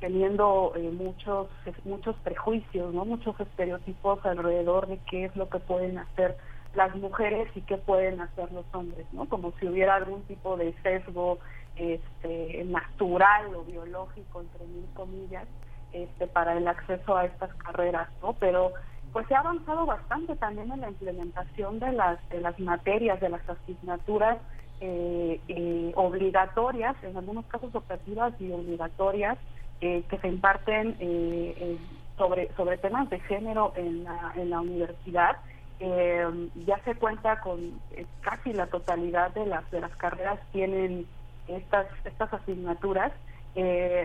teniendo 0.00 0.72
eh, 0.76 0.90
muchos 0.90 1.48
muchos 1.84 2.16
prejuicios, 2.16 2.92
no 2.94 3.04
muchos 3.04 3.38
estereotipos 3.40 4.24
alrededor 4.24 4.86
de 4.86 4.98
qué 5.10 5.26
es 5.26 5.36
lo 5.36 5.48
que 5.48 5.58
pueden 5.58 5.98
hacer 5.98 6.36
las 6.74 6.94
mujeres 6.96 7.48
y 7.54 7.62
qué 7.62 7.78
pueden 7.78 8.20
hacer 8.20 8.52
los 8.52 8.66
hombres, 8.72 9.06
¿no? 9.12 9.28
Como 9.28 9.52
si 9.58 9.66
hubiera 9.66 9.94
algún 9.94 10.22
tipo 10.24 10.56
de 10.56 10.74
sesgo 10.82 11.38
este, 11.76 12.64
natural 12.64 13.54
o 13.54 13.64
biológico 13.64 14.42
entre 14.42 14.66
mil 14.66 14.86
comillas 14.94 15.46
este, 15.92 16.26
para 16.26 16.56
el 16.56 16.68
acceso 16.68 17.16
a 17.16 17.24
estas 17.24 17.52
carreras, 17.54 18.08
¿no? 18.22 18.34
Pero 18.34 18.72
pues 19.12 19.26
se 19.28 19.34
ha 19.34 19.40
avanzado 19.40 19.86
bastante 19.86 20.36
también 20.36 20.70
en 20.70 20.82
la 20.82 20.90
implementación 20.90 21.78
de 21.78 21.92
las 21.92 22.28
de 22.28 22.40
las 22.40 22.58
materias, 22.60 23.20
de 23.20 23.30
las 23.30 23.48
asignaturas 23.48 24.38
eh, 24.80 25.40
eh, 25.48 25.92
obligatorias, 25.94 26.96
en 27.02 27.16
algunos 27.16 27.46
casos 27.46 27.74
optativas 27.74 28.38
y 28.38 28.52
obligatorias 28.52 29.38
eh, 29.80 30.04
que 30.08 30.18
se 30.18 30.28
imparten 30.28 30.96
eh, 31.00 31.76
sobre, 32.16 32.50
sobre 32.56 32.78
temas 32.78 33.10
de 33.10 33.20
género 33.20 33.74
en 33.76 34.04
la, 34.04 34.32
en 34.36 34.48
la 34.48 34.60
universidad. 34.60 35.36
Eh, 35.80 36.48
ya 36.64 36.78
se 36.84 36.94
cuenta 36.94 37.40
con 37.40 37.78
casi 38.22 38.54
la 38.54 38.66
totalidad 38.68 39.34
de 39.34 39.44
las 39.44 39.70
de 39.70 39.82
las 39.82 39.94
carreras 39.96 40.38
tienen 40.50 41.06
estas 41.48 41.86
estas 42.06 42.32
asignaturas 42.32 43.12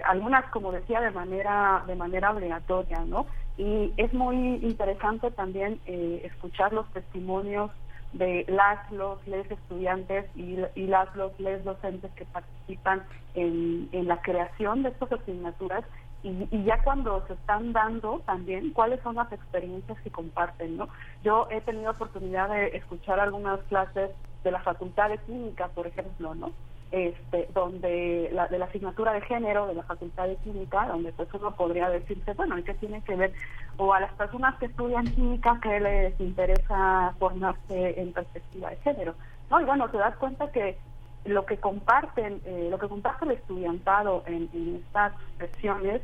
algunas 0.06 0.46
como 0.52 0.74
decía 0.74 1.00
de 1.00 1.12
manera 1.12 1.84
de 1.88 1.96
manera 1.96 2.32
obligatoria 2.32 3.00
no 3.06 3.26
y 3.58 3.94
es 3.96 4.14
muy 4.14 4.36
interesante 4.62 5.32
también 5.32 5.80
escuchar 5.86 6.74
los 6.74 6.92
testimonios 6.92 7.72
de 8.14 8.46
las, 8.48 8.92
los, 8.92 9.26
les 9.28 9.50
estudiantes 9.50 10.26
y, 10.36 10.58
y 10.76 10.88
las, 10.88 11.14
los, 11.16 11.38
les 11.40 11.64
docentes 11.64 12.12
que 12.12 12.26
participan 12.26 13.04
en, 13.36 13.90
en 13.92 14.08
la 14.08 14.22
creación 14.22 14.84
de 14.84 14.90
estas 14.90 15.12
asignaturas 15.14 15.84
y, 16.24 16.48
y, 16.52 16.64
ya 16.66 16.84
cuando 16.84 17.26
se 17.28 17.34
están 17.34 17.74
dando 17.74 18.22
también 18.26 18.72
cuáles 18.74 19.02
son 19.02 19.16
las 19.16 19.32
experiencias 19.32 20.00
que 20.02 20.12
comparten, 20.12 20.78
¿no? 20.78 20.88
Yo 21.24 21.48
he 21.50 21.62
tenido 21.62 21.92
oportunidad 21.92 22.50
de 22.50 22.68
escuchar 22.78 23.20
algunas 23.20 23.60
clases 23.64 24.12
de 24.44 24.52
la 24.52 24.62
Facultad 24.62 25.10
de 25.10 25.18
Química, 25.20 25.70
por 25.70 25.88
ejemplo, 25.88 26.36
¿no? 26.36 26.52
Este, 26.92 27.48
donde 27.54 28.30
la, 28.34 28.48
de 28.48 28.60
la 28.60 28.66
asignatura 28.66 29.14
de 29.14 29.22
género 29.22 29.68
de 29.68 29.76
la 29.76 29.84
Facultad 29.84 30.28
de 30.28 30.36
Química, 30.38 30.88
donde 30.88 31.12
pues 31.14 31.30
uno 31.34 31.56
podría 31.56 31.90
decirse, 31.90 32.34
bueno, 32.34 32.58
¿y 32.58 32.64
qué 32.64 32.74
tiene 32.74 33.02
que 33.04 33.16
ver? 33.16 33.34
O 33.78 33.94
a 33.94 34.00
las 34.00 34.14
personas 34.14 34.58
que 34.58 34.66
estudian 34.66 35.06
química 35.06 35.60
que 35.62 35.80
les 35.80 36.20
interesa 36.20 37.14
formarse 37.18 38.00
en 38.00 38.12
perspectiva 38.12 38.70
de 38.70 38.76
género, 38.78 39.16
¿no? 39.50 39.62
Y 39.62 39.64
bueno, 39.64 39.90
te 39.90 39.98
das 39.98 40.16
cuenta 40.18 40.52
que 40.52 40.78
lo 41.24 41.46
que 41.46 41.58
comparten, 41.58 42.42
eh, 42.46 42.68
lo 42.70 42.78
que 42.78 42.90
comparte 42.90 43.26
el 43.26 43.32
estudiantado 43.32 44.24
en, 44.26 44.50
en 44.54 44.76
estas 44.76 45.14
sesiones, 45.38 46.02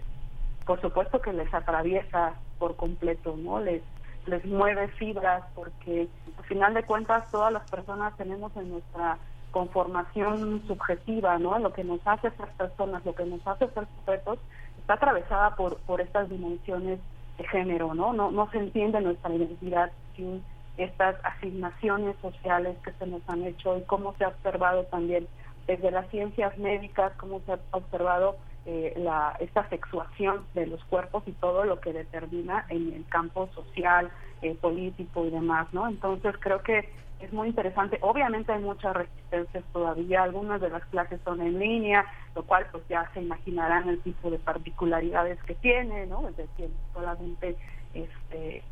por 0.65 0.79
supuesto 0.79 1.21
que 1.21 1.33
les 1.33 1.53
atraviesa 1.53 2.33
por 2.59 2.75
completo, 2.75 3.35
¿no? 3.37 3.59
Les 3.59 3.81
les 4.27 4.45
mueve 4.45 4.89
fibras 4.89 5.43
porque 5.55 6.07
al 6.37 6.43
final 6.45 6.73
de 6.73 6.83
cuentas 6.83 7.29
todas 7.31 7.51
las 7.51 7.69
personas 7.69 8.15
tenemos 8.17 8.55
en 8.57 8.71
nuestra 8.71 9.17
conformación 9.57 10.61
subjetiva, 10.67 11.39
¿no? 11.39 11.57
Lo 11.57 11.73
que 11.73 11.83
nos 11.83 11.99
hace 12.05 12.29
ser 12.29 12.47
personas, 12.49 13.03
lo 13.03 13.15
que 13.15 13.25
nos 13.25 13.41
hace 13.47 13.67
ser 13.69 13.87
sujetos, 13.97 14.37
está 14.77 14.93
atravesada 14.93 15.55
por, 15.55 15.77
por 15.77 15.99
estas 15.99 16.29
dimensiones 16.29 16.99
de 17.39 17.47
género, 17.47 17.95
¿no? 17.95 18.13
No, 18.13 18.29
no 18.29 18.51
se 18.51 18.59
entiende 18.59 19.01
nuestra 19.01 19.33
identidad 19.33 19.91
sin 20.15 20.43
estas 20.77 21.15
asignaciones 21.25 22.15
sociales 22.21 22.77
que 22.85 22.91
se 22.99 23.07
nos 23.07 23.27
han 23.27 23.45
hecho 23.45 23.79
y 23.79 23.81
cómo 23.81 24.13
se 24.19 24.25
ha 24.25 24.27
observado 24.27 24.83
también 24.83 25.27
desde 25.65 25.89
las 25.89 26.07
ciencias 26.11 26.55
médicas, 26.59 27.11
cómo 27.17 27.41
se 27.47 27.53
ha 27.53 27.59
observado 27.71 28.35
eh, 28.67 28.93
la, 28.95 29.35
esta 29.39 29.67
sexuación 29.69 30.45
de 30.53 30.67
los 30.67 30.83
cuerpos 30.83 31.23
y 31.25 31.31
todo 31.31 31.63
lo 31.63 31.79
que 31.79 31.93
determina 31.93 32.67
en 32.69 32.93
el 32.93 33.05
campo 33.07 33.49
social, 33.55 34.11
eh, 34.43 34.53
político 34.53 35.25
y 35.25 35.31
demás, 35.31 35.67
¿no? 35.71 35.87
Entonces 35.87 36.35
creo 36.39 36.61
que 36.61 36.87
es 37.19 37.33
muy 37.33 37.49
interesante. 37.49 37.97
Obviamente 38.01 38.51
hay 38.51 38.61
muchas 38.61 38.95
resistencias 38.95 39.63
todavía, 39.73 40.23
algunas 40.23 40.61
de 40.61 40.69
las 40.69 40.85
clases 40.85 41.19
son 41.23 41.41
en 41.41 41.59
línea, 41.59 42.05
lo 42.35 42.43
cual 42.43 42.67
pues 42.71 42.83
ya 42.87 43.09
se 43.13 43.21
imaginarán 43.21 43.89
el 43.89 43.99
tipo 44.01 44.29
de 44.29 44.39
particularidades 44.39 45.41
que 45.43 45.55
tiene, 45.55 46.05
¿no? 46.07 46.27
Es 46.29 46.37
decir, 46.37 46.69
solamente 46.93 47.55
este 47.93 48.63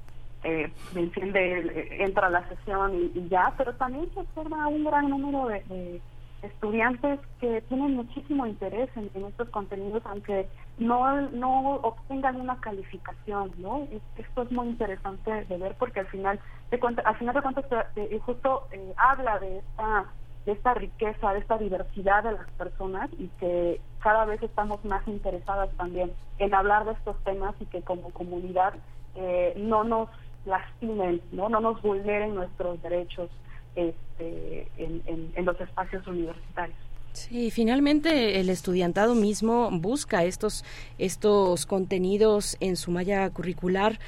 eh, 0.43 0.72
enciende, 0.93 2.03
entra 2.03 2.27
a 2.27 2.30
la 2.30 2.48
sesión 2.48 3.11
y, 3.15 3.27
ya, 3.30 3.53
pero 3.57 3.74
también 3.74 4.07
se 4.14 4.19
observa 4.19 4.67
un 4.67 4.83
gran 4.83 5.09
número 5.09 5.48
de 5.48 6.01
estudiantes 6.45 7.19
que 7.40 7.61
tienen 7.61 7.95
muchísimo 7.95 8.45
interés 8.45 8.90
en, 8.95 9.09
estos 9.25 9.49
contenidos, 9.49 10.03
aunque 10.06 10.48
no, 10.77 11.22
no 11.32 11.75
obtengan 11.75 12.40
una 12.40 12.59
calificación, 12.59 13.51
¿no? 13.57 13.88
Esto 14.17 14.43
es 14.43 14.51
muy 14.51 14.67
interesante 14.67 15.45
de 15.45 15.57
ver 15.57 15.75
porque 15.77 16.01
al 16.01 16.07
final 16.07 16.40
de 16.72 16.80
cuenta, 16.80 17.01
al 17.03 17.15
final 17.17 17.35
de 17.35 17.41
cuentas 17.41 17.65
eh, 17.95 18.19
justo 18.25 18.67
eh, 18.72 18.93
habla 18.98 19.40
de 19.40 19.59
esta 19.59 20.06
de 20.45 20.51
esta 20.51 20.75
riqueza, 20.75 21.33
de 21.33 21.40
esta 21.40 21.57
diversidad 21.57 22.24
de 22.24 22.33
las 22.33 22.48
personas 22.51 23.09
y 23.17 23.30
que 23.40 23.82
cada 23.99 24.25
vez 24.25 24.43
estamos 24.43 24.85
más 24.85 25.07
interesadas 25.07 25.72
también 25.75 26.11
en 26.38 26.53
hablar 26.53 26.85
de 26.85 26.91
estos 26.91 27.17
temas 27.24 27.56
y 27.59 27.65
que 27.65 27.82
como 27.82 28.11
comunidad 28.11 28.75
eh, 29.15 29.53
no 29.57 29.83
nos 29.83 30.07
lastimen, 30.45 31.22
no 31.32 31.49
no 31.49 31.61
nos 31.61 31.82
vulneren 31.82 32.35
nuestros 32.35 32.80
derechos 32.83 33.32
este, 33.76 34.68
en, 34.78 35.45
los 35.45 35.60
espacios 35.60 36.06
universitarios. 36.08 36.78
Sí, 37.14 37.50
finalmente 37.50 38.40
el 38.42 38.50
estudiantado 38.50 39.16
mismo 39.16 39.70
busca 39.72 40.26
estos, 40.26 40.66
estos 40.98 41.66
contenidos 41.66 42.58
en 42.60 42.76
su 42.76 42.92
malla 42.92 43.30
curricular 43.30 44.00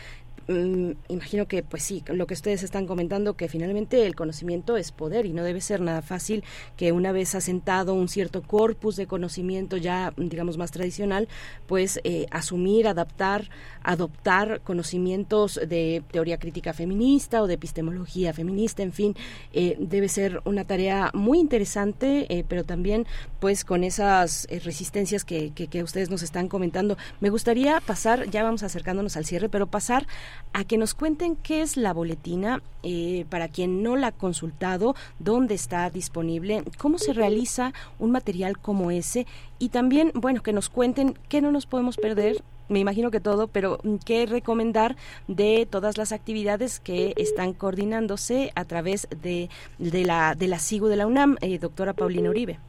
Mm, 0.48 0.92
imagino 1.10 1.46
que, 1.46 1.62
pues 1.62 1.84
sí, 1.84 2.04
lo 2.08 2.26
que 2.26 2.34
ustedes 2.34 2.64
están 2.64 2.88
comentando, 2.88 3.36
que 3.36 3.50
finalmente 3.50 4.06
el 4.06 4.16
conocimiento 4.16 4.78
es 4.78 4.94
poder 4.94 5.26
y 5.26 5.34
no 5.34 5.44
debe 5.44 5.60
ser 5.60 5.82
nada 5.82 6.02
fácil 6.02 6.44
que 6.78 6.94
una 6.94 7.12
vez 7.12 7.36
asentado 7.36 7.94
un 7.94 8.08
cierto 8.08 8.42
corpus 8.44 8.96
de 8.96 9.08
conocimiento 9.08 9.76
ya, 9.76 10.14
digamos, 10.16 10.58
más 10.58 10.72
tradicional, 10.72 11.28
pues 11.68 12.00
eh, 12.06 12.28
asumir, 12.32 12.88
adaptar, 12.88 13.50
adoptar 13.88 14.62
conocimientos 14.62 15.60
de 15.68 16.04
teoría 16.12 16.38
crítica 16.38 16.74
feminista 16.74 17.42
o 17.42 17.48
de 17.48 17.54
epistemología 17.56 18.34
feminista, 18.34 18.84
en 18.84 18.92
fin, 18.92 19.16
eh, 19.54 19.78
debe 19.80 20.10
ser 20.10 20.42
una 20.46 20.66
tarea 20.66 21.10
muy 21.14 21.40
interesante, 21.40 22.28
eh, 22.30 22.44
pero 22.48 22.64
también, 22.66 23.08
pues, 23.40 23.64
con 23.64 23.84
esas 23.84 24.48
resistencias 24.64 25.24
que, 25.24 25.52
que, 25.52 25.68
que 25.68 25.84
ustedes 25.84 26.10
nos 26.10 26.22
están 26.22 26.50
comentando. 26.50 26.98
Me 27.22 27.30
gustaría 27.30 27.80
pasar, 27.80 28.30
ya 28.30 28.44
vamos 28.44 28.64
acercándonos 28.64 29.16
al 29.16 29.26
cierre, 29.26 29.48
pero 29.48 29.68
pasar 29.68 30.06
a 30.54 30.66
que 30.66 30.78
nos 30.78 30.94
cuenten 30.94 31.38
qué 31.38 31.62
es 31.62 31.78
la 31.78 31.94
boletina, 31.94 32.62
eh, 32.84 33.26
para 33.30 33.48
quien 33.48 33.84
no 33.84 33.96
la 33.96 34.08
ha 34.08 34.12
consultado, 34.12 34.96
dónde 35.20 35.56
está 35.56 35.90
disponible, 35.90 36.64
cómo 36.78 36.98
se 36.98 37.14
realiza 37.14 37.74
un 38.00 38.12
material 38.12 38.60
como 38.60 38.92
ese 38.92 39.26
y 39.60 39.70
también, 39.70 40.12
bueno, 40.14 40.44
que 40.44 40.54
nos 40.54 40.70
cuenten 40.70 41.18
qué 41.30 41.42
no 41.42 41.52
nos 41.52 41.66
podemos 41.66 41.98
perder 41.98 42.44
me 42.70 42.80
imagino 42.80 43.12
que 43.12 43.20
todo, 43.20 43.48
pero 43.48 43.80
mm, 43.84 43.96
qué 44.06 44.26
recomendar 44.26 44.96
de 45.28 45.68
todas 45.70 45.98
las 45.98 46.12
actividades 46.12 46.80
que 46.80 47.14
están 47.18 47.54
coordinándose 47.54 48.52
a 48.56 48.66
través 48.66 49.08
de, 49.22 49.50
de 49.78 50.04
la 50.06 50.36
de 50.36 50.48
la 50.48 50.60
SIGU 50.60 50.88
de 50.88 50.96
la 50.98 51.08
UNAM, 51.08 51.38
eh, 51.42 51.60
doctora 51.60 51.94
Paulina 51.94 52.30
Uribe. 52.30 52.60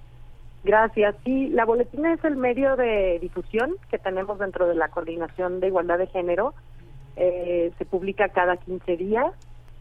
Gracias. 0.65 1.15
Sí, 1.25 1.49
la 1.49 1.65
boletina 1.65 2.13
es 2.13 2.25
el 2.25 2.37
medio 2.37 2.77
de 2.77 3.19
difusión 3.21 3.77
que 3.91 3.99
tenemos 3.99 4.39
dentro 4.39 4.67
de 4.67 4.75
la 4.75 4.89
Coordinación 4.89 5.61
de 5.61 5.69
Igualdad 5.69 5.99
de 5.99 6.09
Género 6.09 6.55
eh, 7.21 7.73
se 7.77 7.85
publica 7.85 8.29
cada 8.29 8.57
15 8.57 8.97
días. 8.97 9.35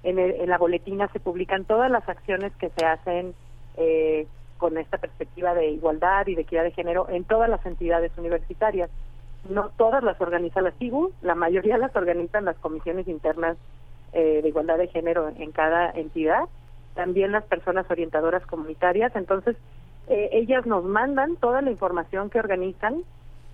En, 0.04 0.50
la 0.50 0.58
boletina 0.58 1.08
se 1.10 1.20
publican 1.20 1.66
todas 1.66 1.92
las 1.92 2.08
acciones 2.10 2.52
que 2.56 2.70
se 2.70 2.86
hacen 2.86 3.36
eh, 3.78 4.26
con 4.58 4.78
esta 4.78 4.98
perspectiva 4.98 5.54
de 5.54 5.70
igualdad 5.70 6.26
y 6.28 6.34
de 6.34 6.42
equidad 6.42 6.64
de 6.64 6.72
género 6.72 7.08
en 7.10 7.24
todas 7.26 7.48
las 7.50 7.64
entidades 7.66 8.12
universitarias. 8.18 8.90
No 9.50 9.70
todas 9.78 10.04
las 10.04 10.20
organiza 10.20 10.62
la 10.62 10.72
CIGU, 10.72 11.12
la 11.22 11.36
mayoría 11.36 11.78
las 11.78 11.96
organizan 11.96 12.46
las 12.46 12.58
comisiones 12.58 13.08
internas 13.08 13.58
eh, 14.14 14.42
de 14.42 14.50
igualdad 14.50 14.78
de 14.78 14.88
género 14.88 15.30
en 15.30 15.52
cada 15.52 15.92
entidad, 15.92 16.44
también 16.96 17.32
las 17.32 17.44
personas 17.46 17.86
orientadoras 17.90 18.46
comunitarias. 18.46 19.16
Entonces, 19.16 19.56
ellas 20.10 20.66
nos 20.66 20.86
mandan 20.86 21.36
toda 21.36 21.62
la 21.62 21.70
información 21.70 22.30
que 22.30 22.40
organizan 22.40 23.04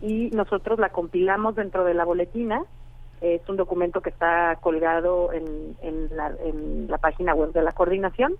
y 0.01 0.29
nosotros 0.29 0.77
la 0.77 0.89
compilamos 0.89 1.55
dentro 1.55 1.83
de 1.83 1.95
la 1.95 2.05
boletina 2.05 2.63
es 3.23 3.47
un 3.47 3.55
documento 3.55 4.01
que 4.01 4.09
está 4.09 4.57
colgado 4.59 5.31
en, 5.31 5.77
en, 5.81 6.15
la, 6.15 6.33
en 6.43 6.87
la 6.89 6.97
página 6.97 7.33
web 7.33 7.53
de 7.53 7.61
la 7.61 7.71
coordinación 7.71 8.35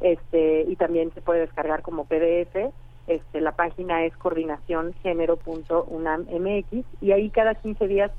este 0.00 0.62
y 0.62 0.76
también 0.76 1.12
se 1.12 1.20
puede 1.20 1.40
descargar 1.40 1.82
como 1.82 2.04
PDF. 2.04 2.72
Este, 3.06 3.40
la 3.40 3.52
página 3.52 4.04
es 4.04 4.14
coordinacióngénero.unam.mx 4.16 6.86
y 7.00 7.12
ahí 7.12 7.30
cada 7.30 7.54
15 7.54 7.86
días 7.88 8.10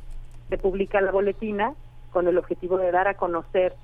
se 0.49 0.57
publica 0.57 0.99
la 1.01 1.11
boletina 1.11 1.73
con 2.11 2.27
el 2.27 2.37
objetivo 2.37 2.77
de 2.77 2.91
dar 2.91 3.07
a 3.07 3.15
conocer 3.15 3.75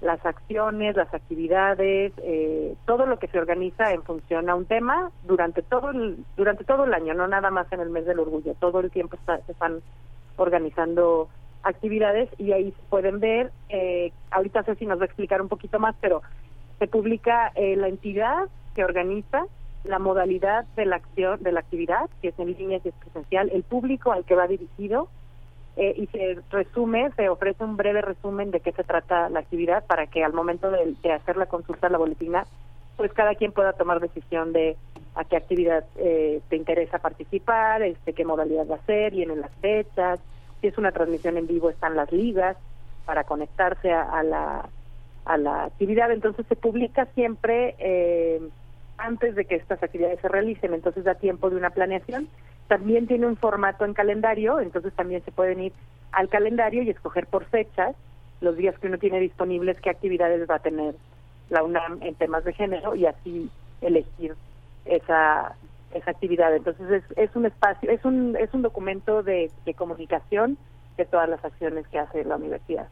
las 0.00 0.24
acciones, 0.24 0.96
las 0.96 1.12
actividades, 1.12 2.12
eh, 2.18 2.74
todo 2.86 3.06
lo 3.06 3.18
que 3.18 3.26
se 3.28 3.38
organiza 3.38 3.92
en 3.92 4.02
función 4.02 4.48
a 4.48 4.54
un 4.54 4.64
tema 4.64 5.10
durante 5.24 5.62
todo 5.62 5.90
el, 5.90 6.24
durante 6.36 6.64
todo 6.64 6.84
el 6.84 6.94
año, 6.94 7.14
no 7.14 7.26
nada 7.26 7.50
más 7.50 7.70
en 7.72 7.80
el 7.80 7.90
mes 7.90 8.06
del 8.06 8.20
orgullo, 8.20 8.54
todo 8.60 8.80
el 8.80 8.90
tiempo 8.90 9.16
se 9.26 9.50
están 9.50 9.80
organizando 10.36 11.28
actividades 11.64 12.28
y 12.38 12.52
ahí 12.52 12.72
pueden 12.88 13.18
ver, 13.18 13.50
eh, 13.68 14.12
ahorita 14.30 14.62
si 14.76 14.86
nos 14.86 14.98
va 14.98 15.02
a 15.02 15.06
explicar 15.06 15.42
un 15.42 15.48
poquito 15.48 15.80
más, 15.80 15.96
pero 16.00 16.22
se 16.78 16.86
publica 16.86 17.50
eh, 17.56 17.74
la 17.74 17.88
entidad 17.88 18.48
que 18.74 18.84
organiza, 18.84 19.46
la 19.84 19.98
modalidad 19.98 20.64
de 20.76 20.86
la 20.86 20.96
acción, 20.96 21.42
de 21.42 21.52
la 21.52 21.60
actividad, 21.60 22.08
si 22.20 22.28
es 22.28 22.38
en 22.38 22.52
línea, 22.52 22.80
si 22.80 22.90
es 22.90 22.94
presencial, 22.96 23.50
el 23.52 23.62
público 23.62 24.12
al 24.12 24.24
que 24.24 24.34
va 24.34 24.46
dirigido 24.46 25.08
eh, 25.76 25.94
y 25.96 26.06
se 26.08 26.38
resume, 26.50 27.10
se 27.16 27.28
ofrece 27.28 27.62
un 27.62 27.76
breve 27.76 28.02
resumen 28.02 28.50
de 28.50 28.60
qué 28.60 28.72
se 28.72 28.84
trata 28.84 29.28
la 29.28 29.40
actividad 29.40 29.84
para 29.86 30.06
que 30.06 30.24
al 30.24 30.32
momento 30.32 30.70
de, 30.70 31.12
hacer 31.12 31.36
la 31.36 31.46
consulta 31.46 31.88
la 31.88 31.98
boletina, 31.98 32.44
pues 32.96 33.12
cada 33.12 33.34
quien 33.36 33.52
pueda 33.52 33.74
tomar 33.74 34.00
decisión 34.00 34.52
de 34.52 34.76
a 35.14 35.24
qué 35.24 35.36
actividad 35.36 35.84
eh, 35.96 36.40
te 36.48 36.56
interesa 36.56 36.98
participar, 36.98 37.82
este, 37.82 38.12
qué 38.12 38.24
modalidad 38.24 38.66
va 38.68 38.76
a 38.76 38.86
ser, 38.86 39.12
vienen 39.12 39.40
las 39.40 39.52
fechas, 39.60 40.20
si 40.60 40.66
es 40.66 40.78
una 40.78 40.92
transmisión 40.92 41.36
en 41.36 41.46
vivo 41.46 41.70
están 41.70 41.94
las 41.94 42.10
ligas 42.12 42.56
para 43.06 43.24
conectarse 43.24 43.92
a, 43.92 44.22
la 44.22 44.68
a 45.24 45.36
la 45.36 45.64
actividad. 45.64 46.10
Entonces 46.10 46.44
se 46.48 46.56
publica 46.56 47.06
siempre 47.14 47.76
eh, 47.78 48.40
antes 48.98 49.34
de 49.34 49.44
que 49.44 49.56
estas 49.56 49.82
actividades 49.82 50.20
se 50.20 50.28
realicen 50.28 50.74
entonces 50.74 51.04
da 51.04 51.14
tiempo 51.14 51.50
de 51.50 51.56
una 51.56 51.70
planeación 51.70 52.28
también 52.68 53.06
tiene 53.06 53.26
un 53.26 53.36
formato 53.36 53.84
en 53.84 53.94
calendario 53.94 54.60
entonces 54.60 54.92
también 54.94 55.24
se 55.24 55.32
pueden 55.32 55.60
ir 55.60 55.72
al 56.12 56.28
calendario 56.28 56.82
y 56.82 56.90
escoger 56.90 57.26
por 57.26 57.44
fechas 57.44 57.94
los 58.40 58.56
días 58.56 58.78
que 58.78 58.86
uno 58.86 58.98
tiene 58.98 59.20
disponibles 59.20 59.80
qué 59.80 59.90
actividades 59.90 60.48
va 60.48 60.56
a 60.56 60.60
tener 60.60 60.94
la 61.50 61.62
UNAM 61.62 62.02
en 62.02 62.14
temas 62.14 62.44
de 62.44 62.52
género 62.52 62.94
y 62.94 63.06
así 63.06 63.50
elegir 63.80 64.34
esa 64.84 65.56
esa 65.94 66.10
actividad. 66.10 66.54
Entonces 66.54 66.90
es, 66.90 67.04
es 67.16 67.34
un 67.34 67.46
espacio, 67.46 67.90
es 67.90 68.04
un, 68.04 68.36
es 68.36 68.52
un 68.52 68.62
documento 68.62 69.22
de, 69.22 69.50
comunicación 69.76 70.58
de 70.98 71.06
todas 71.06 71.28
las 71.28 71.42
acciones 71.44 71.86
que 71.88 71.98
hace 71.98 72.24
la 72.24 72.36
universidad. 72.36 72.88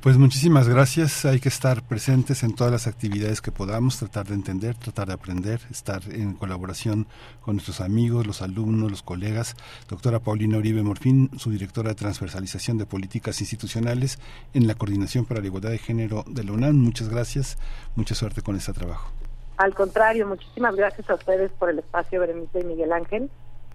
Pues 0.01 0.17
muchísimas 0.17 0.67
gracias. 0.67 1.25
Hay 1.25 1.39
que 1.39 1.49
estar 1.49 1.83
presentes 1.83 2.41
en 2.41 2.55
todas 2.55 2.73
las 2.73 2.87
actividades 2.87 3.39
que 3.39 3.51
podamos, 3.51 3.99
tratar 3.99 4.25
de 4.25 4.33
entender, 4.33 4.73
tratar 4.73 5.09
de 5.09 5.13
aprender, 5.13 5.61
estar 5.69 6.01
en 6.11 6.33
colaboración 6.33 7.05
con 7.39 7.57
nuestros 7.57 7.81
amigos, 7.81 8.25
los 8.25 8.41
alumnos, 8.41 8.89
los 8.89 9.03
colegas. 9.03 9.55
Doctora 9.87 10.17
Paulina 10.17 10.57
Uribe 10.57 10.81
Morfín, 10.81 11.29
su 11.37 11.51
directora 11.51 11.89
de 11.89 11.95
transversalización 11.95 12.79
de 12.79 12.87
políticas 12.87 13.41
institucionales 13.41 14.17
en 14.55 14.65
la 14.65 14.73
Coordinación 14.73 15.25
para 15.25 15.39
la 15.39 15.45
Igualdad 15.45 15.69
de 15.69 15.77
Género 15.77 16.25
de 16.27 16.45
la 16.45 16.53
UNAM. 16.53 16.77
Muchas 16.77 17.07
gracias. 17.07 17.59
Mucha 17.95 18.15
suerte 18.15 18.41
con 18.41 18.55
este 18.55 18.73
trabajo. 18.73 19.11
Al 19.57 19.75
contrario, 19.75 20.25
muchísimas 20.27 20.75
gracias 20.75 21.07
a 21.11 21.13
ustedes 21.13 21.51
por 21.51 21.69
el 21.69 21.77
espacio, 21.77 22.21
Berenice 22.21 22.61
y 22.61 22.63
Miguel 22.63 22.91
Ángel. 22.91 23.29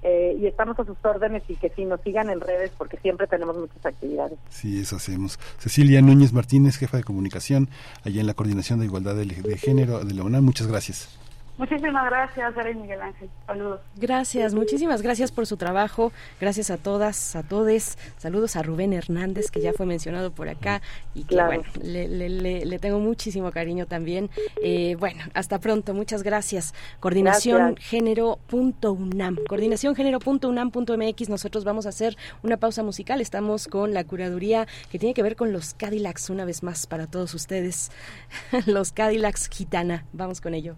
Eh, 0.09 0.39
y 0.41 0.47
estamos 0.47 0.79
a 0.79 0.85
sus 0.85 0.97
órdenes 1.03 1.43
y 1.49 1.57
que 1.57 1.69
sí 1.71 1.85
nos 1.85 2.01
sigan 2.03 2.31
en 2.31 2.41
redes 2.41 2.71
porque 2.79 2.97
siempre 2.99 3.27
tenemos 3.27 3.57
muchas 3.57 3.85
actividades. 3.85 4.39
Sí, 4.51 4.79
eso 4.81 4.95
hacemos. 4.95 5.37
Cecilia 5.59 6.01
Núñez 6.01 6.33
Martínez, 6.33 6.77
jefa 6.77 6.99
de 6.99 7.03
comunicación 7.03 7.69
allá 8.05 8.21
en 8.21 8.29
la 8.29 8.35
Coordinación 8.35 8.79
de 8.79 8.87
Igualdad 8.87 9.17
de, 9.17 9.27
de 9.27 9.59
Género 9.59 10.05
de 10.05 10.15
la 10.15 10.23
UNAM, 10.23 10.45
muchas 10.45 10.69
gracias. 10.69 11.26
Muchísimas 11.59 12.05
gracias, 12.05 12.55
Miguel 12.77 13.01
Ángel. 13.01 13.31
Saludos. 13.47 13.81
Gracias, 13.97 14.55
muchísimas 14.55 15.01
gracias 15.01 15.33
por 15.33 15.47
su 15.47 15.57
trabajo. 15.57 16.13
Gracias 16.39 16.71
a 16.71 16.77
todas, 16.77 17.35
a 17.35 17.43
todes. 17.43 17.97
Saludos 18.19 18.57
a 18.57 18.63
Rubén 18.63 18.93
Hernández, 18.93 19.51
que 19.51 19.61
ya 19.61 19.73
fue 19.73 19.87
mencionado 19.87 20.33
por 20.33 20.51
acá 20.51 20.83
y 21.15 21.25
que, 21.25 21.43
bueno, 21.43 21.65
le, 21.83 22.79
tengo 22.79 22.99
muchísimo 22.99 23.51
cariño 23.53 23.87
también. 23.87 24.29
Eh, 24.63 24.97
bueno, 24.99 25.25
hasta 25.33 25.59
pronto. 25.59 25.95
Muchas 25.95 26.23
gracias. 26.23 26.75
Coordinación 27.01 27.77
Género.unam. 27.77 29.39
Coordinación 29.49 29.95
Género.unam.mx. 29.95 31.29
Nosotros 31.31 31.65
vamos 31.65 31.87
a 31.87 31.89
hacer 31.89 32.17
una 32.43 32.59
pausa 32.59 32.83
musical. 32.83 33.23
Estamos 33.23 33.67
con 33.67 33.95
la 33.95 34.05
curaduría 34.05 34.67
que 34.91 34.99
tiene 34.99 35.15
que 35.15 35.23
ver 35.23 35.37
con 35.37 35.53
los 35.53 35.73
Cadillacs, 35.73 36.29
una 36.29 36.45
vez 36.45 36.63
más 36.63 36.87
para 36.87 37.07
todos 37.07 37.33
ustedes. 37.33 37.91
los 38.67 38.93
Cadillacs 38.93 39.49
Gitana. 39.49 40.05
Vamos 40.13 40.43
con 40.43 40.53
ello. 40.53 40.77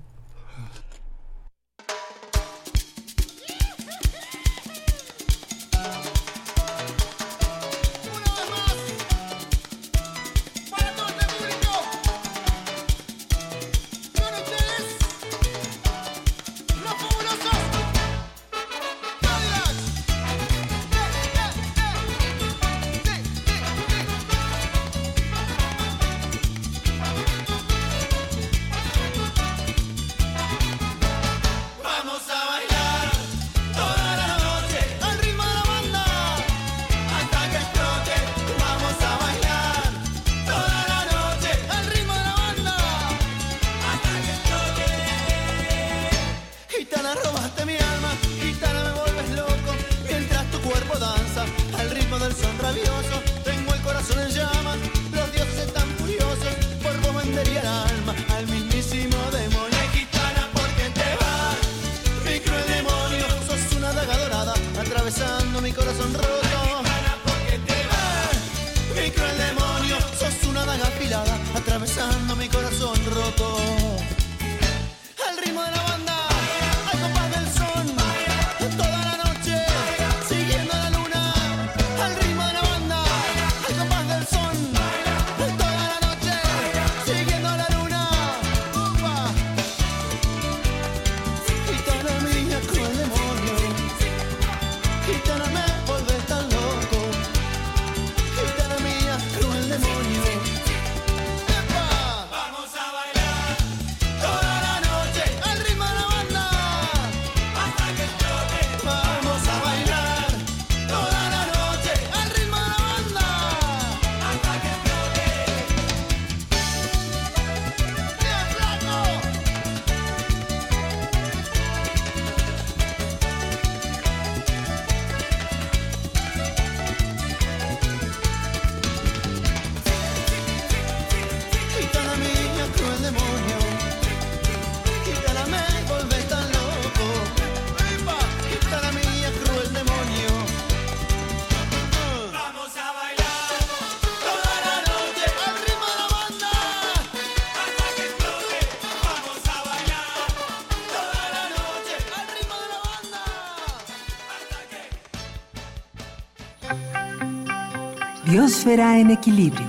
Biosfera 158.68 158.98
en 158.98 159.10
equilibrio. 159.10 159.66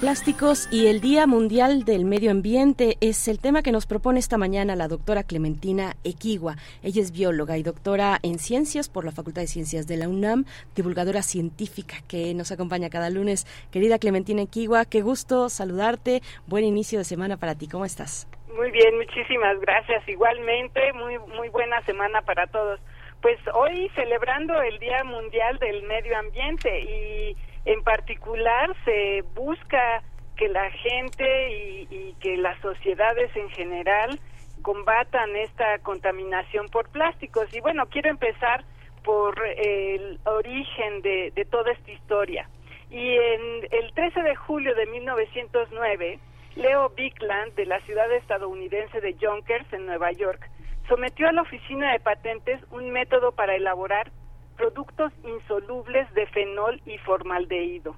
Plásticos 0.00 0.68
y 0.72 0.88
el 0.88 1.00
Día 1.00 1.28
Mundial 1.28 1.84
del 1.84 2.04
Medio 2.04 2.32
Ambiente 2.32 2.96
es 3.00 3.28
el 3.28 3.38
tema 3.38 3.62
que 3.62 3.70
nos 3.70 3.86
propone 3.86 4.18
esta 4.18 4.36
mañana 4.36 4.74
la 4.74 4.88
doctora 4.88 5.22
Clementina 5.22 5.94
Equigua. 6.02 6.56
Ella 6.82 7.00
es 7.00 7.12
bióloga 7.12 7.56
y 7.56 7.62
doctora 7.62 8.18
en 8.24 8.40
ciencias 8.40 8.88
por 8.88 9.04
la 9.04 9.12
Facultad 9.12 9.42
de 9.42 9.46
Ciencias 9.46 9.86
de 9.86 9.96
la 9.96 10.08
UNAM, 10.08 10.44
divulgadora 10.74 11.22
científica 11.22 11.98
que 12.08 12.34
nos 12.34 12.50
acompaña 12.50 12.90
cada 12.90 13.08
lunes. 13.08 13.46
Querida 13.70 14.00
Clementina 14.00 14.42
Equigua, 14.42 14.84
qué 14.86 15.02
gusto 15.02 15.48
saludarte. 15.50 16.20
Buen 16.48 16.64
inicio 16.64 16.98
de 16.98 17.04
semana 17.04 17.36
para 17.36 17.54
ti. 17.54 17.68
¿Cómo 17.68 17.84
estás? 17.84 18.26
Muy 18.56 18.72
bien, 18.72 18.96
muchísimas 18.96 19.60
gracias. 19.60 20.08
Igualmente, 20.08 20.92
muy 20.94 21.16
muy 21.36 21.48
buena 21.50 21.80
semana 21.82 22.22
para 22.22 22.48
todos. 22.48 22.80
Pues 23.24 23.40
hoy 23.54 23.90
celebrando 23.94 24.60
el 24.60 24.78
Día 24.78 25.02
Mundial 25.02 25.58
del 25.58 25.82
Medio 25.84 26.14
Ambiente 26.18 26.78
y 26.80 27.34
en 27.64 27.82
particular 27.82 28.76
se 28.84 29.22
busca 29.34 30.02
que 30.36 30.46
la 30.50 30.70
gente 30.70 31.86
y, 31.90 32.14
que 32.20 32.36
las 32.36 32.60
sociedades 32.60 33.34
en 33.34 33.48
general 33.48 34.20
combatan 34.60 35.36
esta 35.36 35.78
contaminación 35.78 36.68
por 36.68 36.90
plásticos. 36.90 37.46
Y 37.54 37.60
bueno, 37.60 37.86
quiero 37.86 38.10
empezar 38.10 38.62
por 39.02 39.34
el 39.56 40.20
origen 40.26 41.00
de, 41.00 41.32
de 41.34 41.46
toda 41.46 41.72
esta 41.72 41.92
historia. 41.92 42.46
Y 42.90 43.16
en 43.16 43.68
el 43.70 43.94
13 43.94 44.20
de 44.20 44.36
julio 44.36 44.74
de 44.74 44.84
1909, 44.84 46.18
Leo 46.56 46.90
Bigland, 46.90 47.54
de 47.54 47.64
la 47.64 47.80
ciudad 47.86 48.12
estadounidense 48.12 49.00
de 49.00 49.14
Yonkers, 49.14 49.72
en 49.72 49.86
Nueva 49.86 50.12
York, 50.12 50.46
sometió 50.88 51.28
a 51.28 51.32
la 51.32 51.42
Oficina 51.42 51.92
de 51.92 52.00
Patentes 52.00 52.60
un 52.70 52.90
método 52.90 53.32
para 53.32 53.54
elaborar 53.54 54.10
productos 54.56 55.12
insolubles 55.24 56.12
de 56.14 56.26
fenol 56.26 56.80
y 56.86 56.98
formaldehído. 56.98 57.96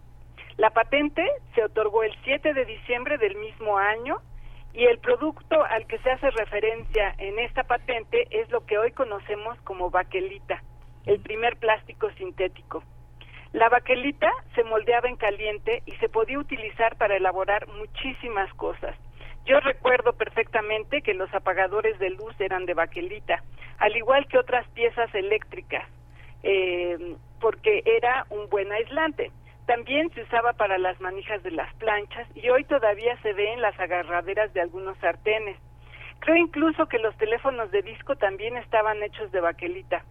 La 0.57 0.71
patente 0.71 1.23
se 1.55 1.65
otorgó 1.65 2.03
el 2.03 2.15
7 2.25 2.55
de 2.55 2.65
diciembre 2.65 3.19
del 3.19 3.37
mismo 3.37 3.77
año 3.77 4.19
y 4.73 4.85
el 4.85 4.99
producto 4.99 5.63
al 5.65 5.87
que 5.87 5.99
se 5.99 6.11
hace 6.11 6.31
referencia 6.31 7.15
en 7.19 7.39
esta 7.39 7.65
patente 7.65 8.27
es 8.31 8.51
lo 8.51 8.65
que 8.65 8.79
hoy 8.79 8.93
conocemos 8.93 9.61
como 9.63 9.91
baquelita, 9.91 10.63
el 11.05 11.21
primer 11.21 11.57
plástico 11.57 12.11
sintético. 12.13 12.83
La 13.53 13.69
baquelita 13.69 14.31
se 14.55 14.65
moldeaba 14.65 15.09
en 15.09 15.17
caliente 15.17 15.83
y 15.87 15.93
se 15.97 16.09
podía 16.09 16.39
utilizar 16.39 16.97
para 16.97 17.17
elaborar 17.17 17.69
muchísimas 17.69 18.53
cosas. 18.55 18.97
Yo 19.47 19.61
recuerdo 19.61 20.13
perfectamente 20.13 21.03
que 21.03 21.15
los 21.15 21.33
apagadores 21.33 21.99
de 21.99 22.11
luz 22.11 22.35
eran 22.41 22.67
de 22.67 22.75
baquelita, 22.75 23.43
al 23.79 23.97
igual 23.97 24.27
que 24.27 24.39
otras 24.39 24.69
piezas 24.71 25.15
eléctricas. 25.15 25.85
Eh, 26.43 27.17
porque 27.41 27.83
era 27.85 28.27
un 28.31 28.49
buen 28.49 28.71
aislante. 28.73 29.31
También 29.67 30.11
se 30.11 30.23
usaba 30.23 30.53
para 30.53 30.79
las 30.79 31.01
manijas 31.01 31.43
de 31.43 31.51
las 31.51 31.73
planchas 31.75 32.29
y 32.37 32.49
hoy 32.51 32.65
todavía 32.65 33.17
se 33.23 33.33
ve 33.33 33.53
en 33.53 33.61
las 33.61 33.79
agarraderas 33.81 34.53
de 34.53 34.61
algunos 34.61 34.97
sartenes. 34.99 35.57
Creo 36.21 36.37
incluso 36.37 36.87
que 36.87 36.99
los 36.99 37.17
teléfonos 37.17 37.71
de 37.71 37.83
disco 37.83 38.17
también 38.17 38.57
estaban 38.57 39.03
hechos 39.03 39.31
de 39.33 39.41
baquelita. 39.41 40.05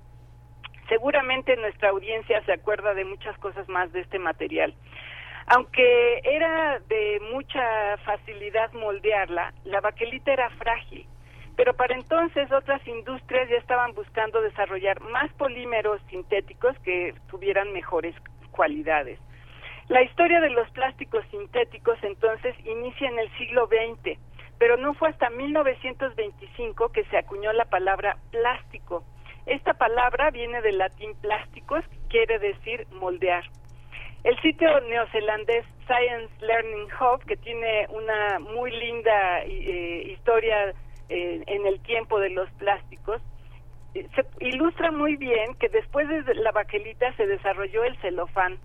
Seguramente 0.90 1.56
nuestra 1.56 1.90
audiencia 1.90 2.44
se 2.46 2.54
acuerda 2.54 2.94
de 2.94 3.06
muchas 3.06 3.38
cosas 3.40 3.68
más 3.70 3.92
de 3.92 4.02
este 4.02 4.20
material. 4.20 4.76
Aunque 5.48 6.22
era 6.24 6.80
de 6.88 7.22
mucha 7.32 7.98
facilidad 7.98 8.72
moldearla, 8.74 9.54
la 9.64 9.82
baquelita 9.82 10.34
era 10.34 10.50
frágil 10.52 11.08
pero 11.56 11.74
para 11.74 11.96
entonces 11.96 12.52
otras 12.52 12.86
industrias 12.88 13.50
ya 13.50 13.58
estaban 13.58 13.94
buscando 13.94 14.42
desarrollar 14.42 15.00
más 15.02 15.32
polímeros 15.34 16.02
sintéticos 16.10 16.78
que 16.80 17.14
tuvieran 17.30 17.72
mejores 17.72 18.16
cualidades. 18.52 19.20
La 19.88 20.02
historia 20.02 20.42
de 20.42 20.50
los 20.50 20.70
plásticos 20.72 21.24
sintéticos 21.32 21.98
entonces 22.02 22.56
inicia 22.66 23.08
en 23.08 23.20
el 23.20 23.32
siglo 23.38 23.68
XX, 23.68 24.20
pero 24.58 24.78
no 24.78 24.94
fue 24.96 25.10
hasta 25.10 25.30
1925 25.30 26.92
que 26.92 27.06
se 27.06 27.18
acuñó 27.18 27.54
la 27.54 27.66
palabra 27.66 28.18
plástico. 28.32 29.04
Esta 29.46 29.76
palabra 29.76 30.32
viene 30.32 30.62
del 30.62 30.80
latín 30.80 31.14
plásticos, 31.22 31.86
que 31.88 32.00
quiere 32.10 32.40
decir 32.40 32.88
moldear. 32.92 33.44
El 34.26 34.42
sitio 34.42 34.68
neozelandés 34.82 35.64
Science 35.86 36.34
Learning 36.44 36.88
Hub, 37.00 37.24
que 37.28 37.38
tiene 37.38 37.86
una 37.90 38.40
muy 38.40 38.72
linda 38.72 39.44
eh, 39.44 40.14
historia 40.14 40.74
en 41.10 41.68
el 41.68 41.80
tiempo 41.82 42.20
de 42.20 42.32
los 42.32 42.50
plásticos, 42.54 43.22
eh, 43.94 44.08
se 44.16 44.26
ilustra 44.44 44.90
muy 44.90 45.16
bien 45.16 45.54
que 45.60 45.70
después 45.70 46.10
de 46.10 46.34
la 46.34 46.52
baquelita 46.52 47.16
se 47.18 47.28
desarrolló 47.28 47.84
el 47.84 47.96
celofán, 47.98 48.58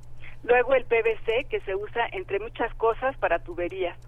luego 0.45 0.73
el 0.73 0.87
PVC 0.87 1.45
que 1.51 1.61
se 1.67 1.75
usa 1.75 2.09
entre 2.13 2.41
muchas 2.41 2.75
cosas 2.77 3.15
para 3.19 3.41
tuberías. 3.41 3.99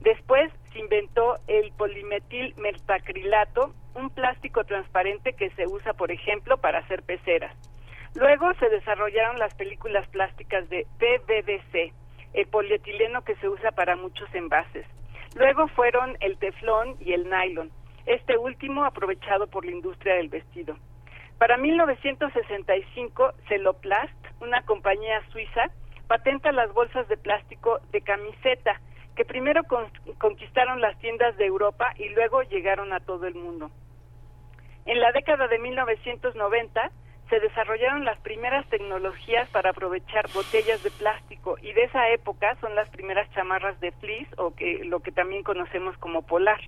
Después 0.00 0.52
se 0.74 0.78
inventó 0.78 1.38
el 1.46 1.72
polimetil 1.72 2.54
metacrilato, 2.58 3.72
un 3.94 4.10
plástico 4.10 4.62
transparente 4.64 5.32
que 5.32 5.48
se 5.52 5.66
usa, 5.66 5.94
por 5.94 6.12
ejemplo, 6.12 6.58
para 6.58 6.80
hacer 6.80 7.02
peceras. 7.02 7.56
Luego 8.18 8.52
se 8.54 8.68
desarrollaron 8.68 9.38
las 9.38 9.54
películas 9.54 10.08
plásticas 10.08 10.68
de 10.68 10.88
PVDC, 10.98 11.92
el 12.34 12.48
polietileno 12.48 13.22
que 13.22 13.36
se 13.36 13.48
usa 13.48 13.70
para 13.70 13.94
muchos 13.94 14.28
envases. 14.34 14.84
Luego 15.36 15.68
fueron 15.68 16.16
el 16.18 16.36
teflón 16.38 16.96
y 16.98 17.12
el 17.12 17.30
nylon 17.30 17.70
este 18.06 18.36
último 18.36 18.84
aprovechado 18.84 19.46
por 19.46 19.64
la 19.64 19.70
industria 19.70 20.14
del 20.14 20.30
vestido. 20.30 20.76
Para 21.38 21.58
1965, 21.58 23.34
Celoplast, 23.46 24.26
una 24.40 24.62
compañía 24.62 25.22
suiza, 25.30 25.66
patenta 26.08 26.50
las 26.50 26.72
bolsas 26.72 27.06
de 27.06 27.18
plástico 27.18 27.78
de 27.92 28.00
camiseta, 28.00 28.80
que 29.14 29.26
primero 29.26 29.62
conquistaron 30.16 30.80
las 30.80 30.98
tiendas 30.98 31.36
de 31.36 31.46
Europa 31.46 31.92
y 31.96 32.08
luego 32.08 32.42
llegaron 32.42 32.92
a 32.92 33.00
todo 33.00 33.26
el 33.26 33.34
mundo. 33.34 33.70
En 34.86 35.00
la 35.00 35.12
década 35.12 35.46
de 35.46 35.58
1990 35.58 36.90
se 37.28 37.40
desarrollaron 37.40 38.04
las 38.04 38.18
primeras 38.20 38.66
tecnologías 38.68 39.48
para 39.50 39.70
aprovechar 39.70 40.28
botellas 40.32 40.82
de 40.82 40.90
plástico 40.90 41.56
y 41.60 41.72
de 41.72 41.84
esa 41.84 42.08
época 42.10 42.56
son 42.60 42.74
las 42.74 42.88
primeras 42.90 43.30
chamarras 43.32 43.78
de 43.80 43.92
fleece 43.92 44.30
o 44.38 44.54
que 44.54 44.84
lo 44.84 45.00
que 45.00 45.12
también 45.12 45.42
conocemos 45.42 45.96
como 45.98 46.22
polar. 46.22 46.60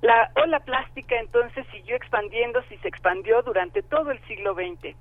La 0.00 0.30
ola 0.36 0.60
plástica 0.60 1.18
entonces 1.18 1.66
siguió 1.70 1.96
expandiéndose 1.96 2.74
y 2.74 2.78
se 2.78 2.88
expandió 2.88 3.42
durante 3.42 3.82
todo 3.82 4.10
el 4.10 4.18
siglo 4.26 4.54
XX. 4.54 4.96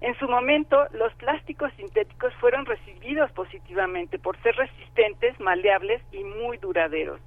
En 0.00 0.16
su 0.18 0.28
momento, 0.28 0.86
los 0.92 1.12
plásticos 1.14 1.72
sintéticos 1.74 2.32
fueron 2.34 2.66
recibidos 2.66 3.32
positivamente 3.32 4.18
por 4.18 4.40
ser 4.42 4.54
resistentes, 4.54 5.38
maleables 5.40 6.02
y 6.12 6.22
muy 6.22 6.58
duraderos. 6.58 7.20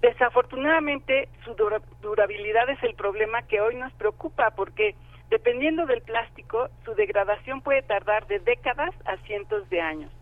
Desafortunadamente, 0.00 1.28
su 1.44 1.54
durabilidad 2.00 2.70
es 2.70 2.82
el 2.82 2.94
problema 2.94 3.42
que 3.42 3.60
hoy 3.60 3.74
nos 3.74 3.92
preocupa 3.94 4.50
porque, 4.50 4.94
dependiendo 5.30 5.86
del 5.86 6.02
plástico, 6.02 6.68
su 6.84 6.94
degradación 6.94 7.60
puede 7.60 7.82
tardar 7.82 8.26
de 8.26 8.38
décadas 8.38 8.94
a 9.04 9.16
cientos 9.18 9.68
de 9.70 9.80
años. 9.80 10.12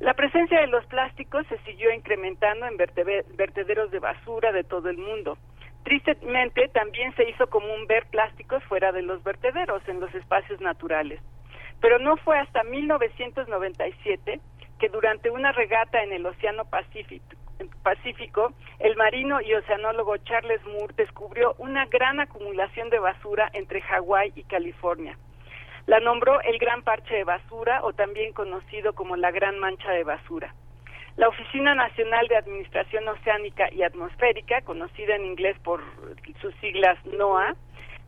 La 0.00 0.14
presencia 0.14 0.60
de 0.60 0.66
los 0.66 0.84
plásticos 0.86 1.46
se 1.46 1.58
siguió 1.58 1.92
incrementando 1.92 2.66
en 2.66 2.76
vertederos 2.76 3.90
de 3.90 3.98
basura 4.00 4.52
de 4.52 4.64
todo 4.64 4.88
el 4.88 4.98
mundo. 4.98 5.38
Tristemente, 5.84 6.68
también 6.68 7.14
se 7.14 7.28
hizo 7.28 7.46
común 7.48 7.86
ver 7.86 8.06
plásticos 8.06 8.62
fuera 8.64 8.90
de 8.90 9.02
los 9.02 9.22
vertederos, 9.22 9.86
en 9.86 10.00
los 10.00 10.12
espacios 10.14 10.60
naturales. 10.60 11.20
Pero 11.80 11.98
no 11.98 12.16
fue 12.16 12.38
hasta 12.38 12.64
1997 12.64 14.40
que 14.78 14.88
durante 14.88 15.30
una 15.30 15.52
regata 15.52 16.02
en 16.02 16.12
el 16.12 16.26
Océano 16.26 16.64
Pacífico, 16.64 17.36
el 18.78 18.96
marino 18.96 19.40
y 19.40 19.54
oceanólogo 19.54 20.16
Charles 20.18 20.64
Moore 20.66 20.94
descubrió 20.96 21.54
una 21.58 21.86
gran 21.86 22.20
acumulación 22.20 22.90
de 22.90 22.98
basura 22.98 23.48
entre 23.52 23.80
Hawái 23.80 24.32
y 24.34 24.42
California. 24.44 25.16
La 25.86 26.00
nombró 26.00 26.40
el 26.40 26.58
Gran 26.58 26.82
Parche 26.82 27.14
de 27.14 27.24
Basura 27.24 27.82
o 27.82 27.92
también 27.92 28.32
conocido 28.32 28.94
como 28.94 29.16
la 29.16 29.30
Gran 29.30 29.58
Mancha 29.58 29.90
de 29.90 30.02
Basura. 30.02 30.54
La 31.16 31.28
Oficina 31.28 31.74
Nacional 31.74 32.26
de 32.26 32.36
Administración 32.36 33.06
Oceánica 33.06 33.70
y 33.72 33.82
Atmosférica, 33.82 34.62
conocida 34.62 35.14
en 35.14 35.26
inglés 35.26 35.56
por 35.62 35.82
sus 36.40 36.54
siglas 36.56 36.98
NOAA, 37.04 37.54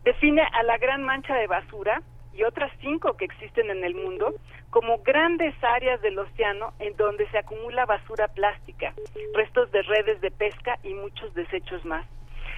define 0.04 0.42
a 0.42 0.62
la 0.62 0.78
Gran 0.78 1.04
Mancha 1.04 1.34
de 1.34 1.46
Basura 1.46 2.02
y 2.36 2.44
otras 2.44 2.70
cinco 2.80 3.16
que 3.16 3.24
existen 3.24 3.70
en 3.70 3.84
el 3.84 3.94
mundo 3.94 4.34
como 4.70 4.98
grandes 4.98 5.54
áreas 5.62 6.00
del 6.02 6.18
océano 6.18 6.72
en 6.78 6.96
donde 6.96 7.28
se 7.30 7.38
acumula 7.38 7.86
basura 7.86 8.28
plástica, 8.28 8.92
restos 9.34 9.70
de 9.72 9.82
redes 9.82 10.20
de 10.20 10.30
pesca 10.30 10.78
y 10.82 10.92
muchos 10.94 11.32
desechos 11.34 11.84
más. 11.84 12.06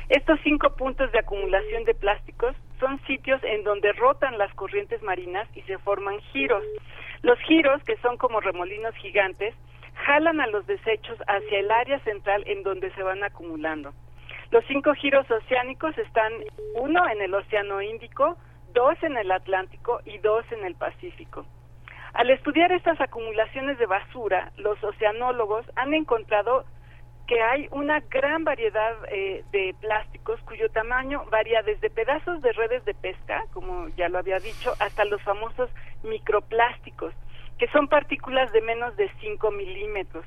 Estos 0.08 0.40
cinco 0.42 0.74
puntos 0.74 1.12
de 1.12 1.18
acumulación 1.18 1.84
de 1.84 1.94
plásticos 1.94 2.56
son 2.80 2.98
sitios 3.06 3.42
en 3.44 3.62
donde 3.62 3.92
rotan 3.92 4.38
las 4.38 4.52
corrientes 4.54 5.02
marinas 5.02 5.48
y 5.54 5.62
se 5.62 5.78
forman 5.78 6.18
giros. 6.32 6.64
Los 7.22 7.38
giros, 7.40 7.82
que 7.84 7.96
son 7.98 8.16
como 8.16 8.40
remolinos 8.40 8.94
gigantes, 8.96 9.54
jalan 10.06 10.40
a 10.40 10.46
los 10.46 10.66
desechos 10.66 11.18
hacia 11.26 11.58
el 11.58 11.70
área 11.70 11.98
central 12.00 12.42
en 12.46 12.62
donde 12.62 12.90
se 12.94 13.02
van 13.02 13.22
acumulando. 13.22 13.92
Los 14.50 14.64
cinco 14.66 14.94
giros 14.94 15.30
oceánicos 15.30 15.96
están 15.98 16.32
uno 16.74 17.06
en 17.10 17.20
el 17.20 17.34
Océano 17.34 17.82
Índico, 17.82 18.38
dos 18.72 19.02
en 19.02 19.16
el 19.16 19.30
Atlántico 19.30 20.00
y 20.04 20.18
dos 20.18 20.44
en 20.52 20.64
el 20.64 20.74
Pacífico. 20.74 21.46
Al 22.14 22.30
estudiar 22.30 22.72
estas 22.72 23.00
acumulaciones 23.00 23.78
de 23.78 23.86
basura, 23.86 24.50
los 24.56 24.82
oceanólogos 24.82 25.66
han 25.76 25.94
encontrado 25.94 26.64
que 27.28 27.40
hay 27.42 27.68
una 27.72 28.00
gran 28.00 28.42
variedad 28.42 28.96
eh, 29.10 29.44
de 29.52 29.74
plásticos 29.80 30.40
cuyo 30.40 30.70
tamaño 30.70 31.24
varía 31.30 31.62
desde 31.62 31.90
pedazos 31.90 32.40
de 32.40 32.52
redes 32.52 32.84
de 32.86 32.94
pesca, 32.94 33.44
como 33.52 33.88
ya 33.90 34.08
lo 34.08 34.18
había 34.18 34.38
dicho, 34.38 34.72
hasta 34.80 35.04
los 35.04 35.22
famosos 35.22 35.70
microplásticos, 36.02 37.12
que 37.58 37.68
son 37.68 37.86
partículas 37.88 38.50
de 38.52 38.62
menos 38.62 38.96
de 38.96 39.10
5 39.20 39.50
milímetros. 39.50 40.24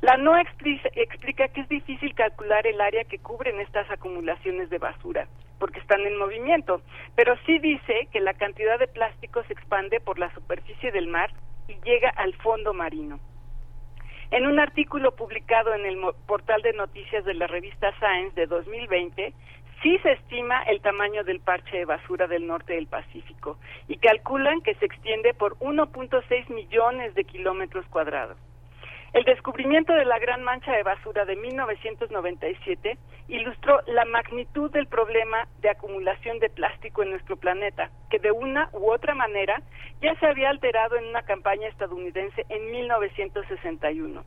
La 0.00 0.16
NOAA 0.16 0.42
explica 0.42 1.48
que 1.48 1.60
es 1.60 1.68
difícil 1.68 2.14
calcular 2.14 2.64
el 2.68 2.80
área 2.80 3.02
que 3.02 3.18
cubren 3.18 3.60
estas 3.60 3.90
acumulaciones 3.90 4.70
de 4.70 4.78
basura, 4.78 5.26
porque 5.58 5.80
están 5.80 6.02
en 6.02 6.16
movimiento, 6.16 6.82
pero 7.16 7.36
sí 7.44 7.58
dice 7.58 8.06
que 8.12 8.20
la 8.20 8.34
cantidad 8.34 8.78
de 8.78 8.86
plástico 8.86 9.42
se 9.44 9.54
expande 9.54 9.98
por 9.98 10.20
la 10.20 10.32
superficie 10.34 10.92
del 10.92 11.08
mar 11.08 11.32
y 11.66 11.74
llega 11.84 12.10
al 12.10 12.32
fondo 12.34 12.72
marino. 12.72 13.18
En 14.30 14.46
un 14.46 14.60
artículo 14.60 15.16
publicado 15.16 15.74
en 15.74 15.84
el 15.84 15.98
portal 16.28 16.62
de 16.62 16.74
noticias 16.74 17.24
de 17.24 17.34
la 17.34 17.48
revista 17.48 17.92
Science 17.98 18.40
de 18.40 18.46
2020, 18.46 19.32
sí 19.82 19.98
se 19.98 20.12
estima 20.12 20.62
el 20.62 20.80
tamaño 20.80 21.24
del 21.24 21.40
parche 21.40 21.76
de 21.76 21.86
basura 21.86 22.28
del 22.28 22.46
norte 22.46 22.74
del 22.74 22.86
Pacífico 22.86 23.58
y 23.88 23.96
calculan 23.96 24.60
que 24.60 24.76
se 24.76 24.84
extiende 24.84 25.34
por 25.34 25.56
1.6 25.58 26.50
millones 26.50 27.16
de 27.16 27.24
kilómetros 27.24 27.84
cuadrados. 27.86 28.38
El 29.12 29.24
descubrimiento 29.24 29.94
de 29.94 30.04
la 30.04 30.18
gran 30.18 30.42
mancha 30.42 30.72
de 30.72 30.82
basura 30.82 31.24
de 31.24 31.34
1997 31.36 32.98
ilustró 33.28 33.80
la 33.86 34.04
magnitud 34.04 34.70
del 34.70 34.86
problema 34.86 35.48
de 35.60 35.70
acumulación 35.70 36.38
de 36.40 36.50
plástico 36.50 37.02
en 37.02 37.10
nuestro 37.10 37.36
planeta, 37.36 37.90
que 38.10 38.18
de 38.18 38.32
una 38.32 38.68
u 38.72 38.90
otra 38.90 39.14
manera 39.14 39.62
ya 40.02 40.14
se 40.20 40.26
había 40.26 40.50
alterado 40.50 40.96
en 40.96 41.06
una 41.06 41.22
campaña 41.22 41.68
estadounidense 41.68 42.44
en 42.50 42.70
1961. 42.70 44.24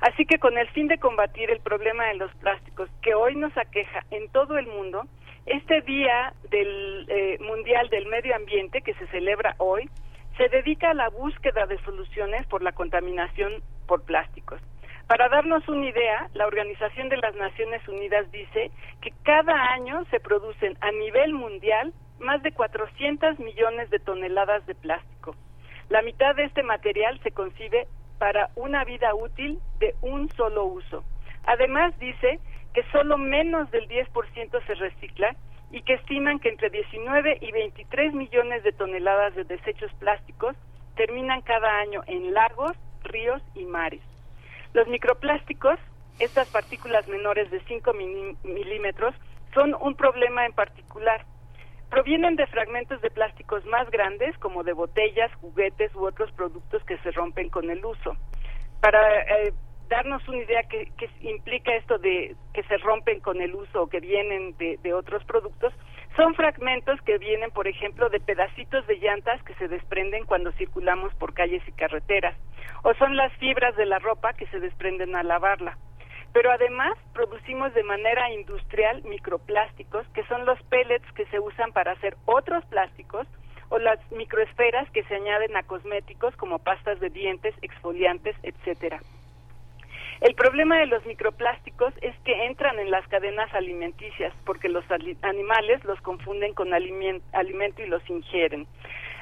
Así 0.00 0.26
que 0.26 0.38
con 0.38 0.58
el 0.58 0.68
fin 0.68 0.86
de 0.86 0.98
combatir 0.98 1.50
el 1.50 1.60
problema 1.60 2.06
de 2.06 2.14
los 2.14 2.32
plásticos 2.36 2.88
que 3.02 3.14
hoy 3.14 3.34
nos 3.34 3.56
aqueja 3.56 4.04
en 4.10 4.30
todo 4.30 4.58
el 4.58 4.66
mundo, 4.66 5.04
este 5.46 5.80
Día 5.82 6.34
del 6.50 7.06
eh, 7.08 7.38
Mundial 7.40 7.88
del 7.90 8.06
Medio 8.06 8.34
Ambiente 8.36 8.80
que 8.80 8.94
se 8.94 9.06
celebra 9.08 9.56
hoy 9.58 9.90
se 10.36 10.48
dedica 10.48 10.90
a 10.90 10.94
la 10.94 11.10
búsqueda 11.10 11.66
de 11.66 11.78
soluciones 11.84 12.44
por 12.46 12.62
la 12.62 12.72
contaminación 12.72 13.62
por 13.86 14.02
plásticos. 14.04 14.60
Para 15.06 15.28
darnos 15.28 15.68
una 15.68 15.86
idea, 15.86 16.28
la 16.32 16.46
Organización 16.46 17.08
de 17.10 17.18
las 17.18 17.34
Naciones 17.34 17.86
Unidas 17.88 18.30
dice 18.32 18.70
que 19.02 19.12
cada 19.22 19.72
año 19.72 20.04
se 20.10 20.18
producen 20.18 20.76
a 20.80 20.90
nivel 20.92 21.34
mundial 21.34 21.92
más 22.20 22.42
de 22.42 22.52
400 22.52 23.38
millones 23.38 23.90
de 23.90 23.98
toneladas 23.98 24.64
de 24.66 24.74
plástico. 24.74 25.36
La 25.90 26.00
mitad 26.02 26.34
de 26.34 26.44
este 26.44 26.62
material 26.62 27.20
se 27.22 27.32
concibe 27.32 27.86
para 28.18 28.48
una 28.56 28.84
vida 28.84 29.14
útil 29.14 29.58
de 29.78 29.94
un 30.00 30.30
solo 30.30 30.64
uso. 30.64 31.04
Además 31.44 31.98
dice 31.98 32.40
que 32.72 32.82
solo 32.90 33.18
menos 33.18 33.70
del 33.70 33.86
10% 33.88 34.66
se 34.66 34.74
recicla 34.74 35.36
y 35.70 35.82
que 35.82 35.94
estiman 35.94 36.38
que 36.38 36.48
entre 36.48 36.70
19 36.70 37.38
y 37.40 37.52
23 37.52 38.14
millones 38.14 38.62
de 38.62 38.72
toneladas 38.72 39.34
de 39.34 39.44
desechos 39.44 39.92
plásticos 39.94 40.56
terminan 40.96 41.42
cada 41.42 41.80
año 41.80 42.02
en 42.06 42.32
lagos, 42.32 42.72
ríos 43.04 43.42
y 43.54 43.64
mares. 43.64 44.02
Los 44.72 44.88
microplásticos, 44.88 45.78
estas 46.18 46.48
partículas 46.48 47.06
menores 47.08 47.50
de 47.50 47.60
5 47.60 47.92
milímetros, 48.44 49.14
son 49.54 49.74
un 49.80 49.94
problema 49.94 50.46
en 50.46 50.52
particular. 50.52 51.24
Provienen 51.90 52.34
de 52.34 52.46
fragmentos 52.48 53.00
de 53.00 53.10
plásticos 53.10 53.64
más 53.66 53.88
grandes, 53.90 54.36
como 54.38 54.64
de 54.64 54.72
botellas, 54.72 55.32
juguetes 55.40 55.94
u 55.94 56.06
otros 56.06 56.32
productos 56.32 56.82
que 56.84 56.98
se 56.98 57.12
rompen 57.12 57.50
con 57.50 57.70
el 57.70 57.84
uso. 57.84 58.16
Para 58.80 59.00
eh, 59.22 59.52
darnos 59.88 60.26
una 60.28 60.38
idea 60.38 60.62
que, 60.64 60.90
implica 61.20 61.74
esto 61.76 61.98
de 61.98 62.34
que 62.52 62.64
se 62.64 62.78
rompen 62.78 63.20
con 63.20 63.40
el 63.40 63.54
uso 63.54 63.82
o 63.82 63.88
que 63.88 64.00
vienen 64.00 64.56
de, 64.56 64.78
de 64.82 64.92
otros 64.92 65.24
productos, 65.24 65.72
son 66.16 66.34
fragmentos 66.34 67.00
que 67.02 67.18
vienen, 67.18 67.50
por 67.50 67.66
ejemplo, 67.66 68.08
de 68.08 68.20
pedacitos 68.20 68.86
de 68.86 68.98
llantas 68.98 69.42
que 69.42 69.54
se 69.54 69.68
desprenden 69.68 70.24
cuando 70.26 70.52
circulamos 70.52 71.12
por 71.14 71.34
calles 71.34 71.62
y 71.66 71.72
carreteras, 71.72 72.36
o 72.82 72.94
son 72.94 73.16
las 73.16 73.32
fibras 73.34 73.74
de 73.76 73.86
la 73.86 73.98
ropa 73.98 74.32
que 74.34 74.46
se 74.46 74.60
desprenden 74.60 75.16
al 75.16 75.28
lavarla. 75.28 75.76
Pero 76.32 76.50
además 76.50 76.94
producimos 77.12 77.74
de 77.74 77.82
manera 77.84 78.30
industrial 78.32 79.02
microplásticos, 79.04 80.06
que 80.08 80.24
son 80.26 80.46
los 80.46 80.60
pellets 80.64 81.10
que 81.12 81.26
se 81.26 81.40
usan 81.40 81.72
para 81.72 81.92
hacer 81.92 82.16
otros 82.26 82.64
plásticos, 82.66 83.26
o 83.70 83.78
las 83.78 83.98
microesferas 84.12 84.88
que 84.90 85.02
se 85.04 85.16
añaden 85.16 85.56
a 85.56 85.62
cosméticos 85.62 86.36
como 86.36 86.58
pastas 86.58 87.00
de 87.00 87.10
dientes, 87.10 87.54
exfoliantes, 87.62 88.36
etcétera. 88.42 89.00
El 90.24 90.34
problema 90.36 90.78
de 90.78 90.86
los 90.86 91.04
microplásticos 91.04 91.92
es 92.00 92.16
que 92.20 92.46
entran 92.46 92.78
en 92.78 92.90
las 92.90 93.06
cadenas 93.08 93.52
alimenticias 93.52 94.32
porque 94.46 94.70
los 94.70 94.82
animales 95.20 95.84
los 95.84 96.00
confunden 96.00 96.54
con 96.54 96.72
alimento 96.72 97.82
y 97.82 97.86
los 97.86 98.08
ingieren. 98.08 98.66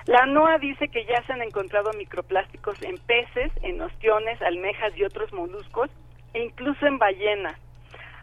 La 0.06 0.26
NOAA 0.26 0.58
dice 0.58 0.86
que 0.86 1.04
ya 1.04 1.20
se 1.24 1.32
han 1.32 1.42
encontrado 1.42 1.90
microplásticos 1.98 2.80
en 2.84 2.98
peces, 2.98 3.50
en 3.62 3.80
ostiones, 3.80 4.40
almejas 4.42 4.96
y 4.96 5.02
otros 5.02 5.32
moluscos 5.32 5.90
e 6.34 6.44
incluso 6.44 6.86
en 6.86 6.98
ballenas. 6.98 7.58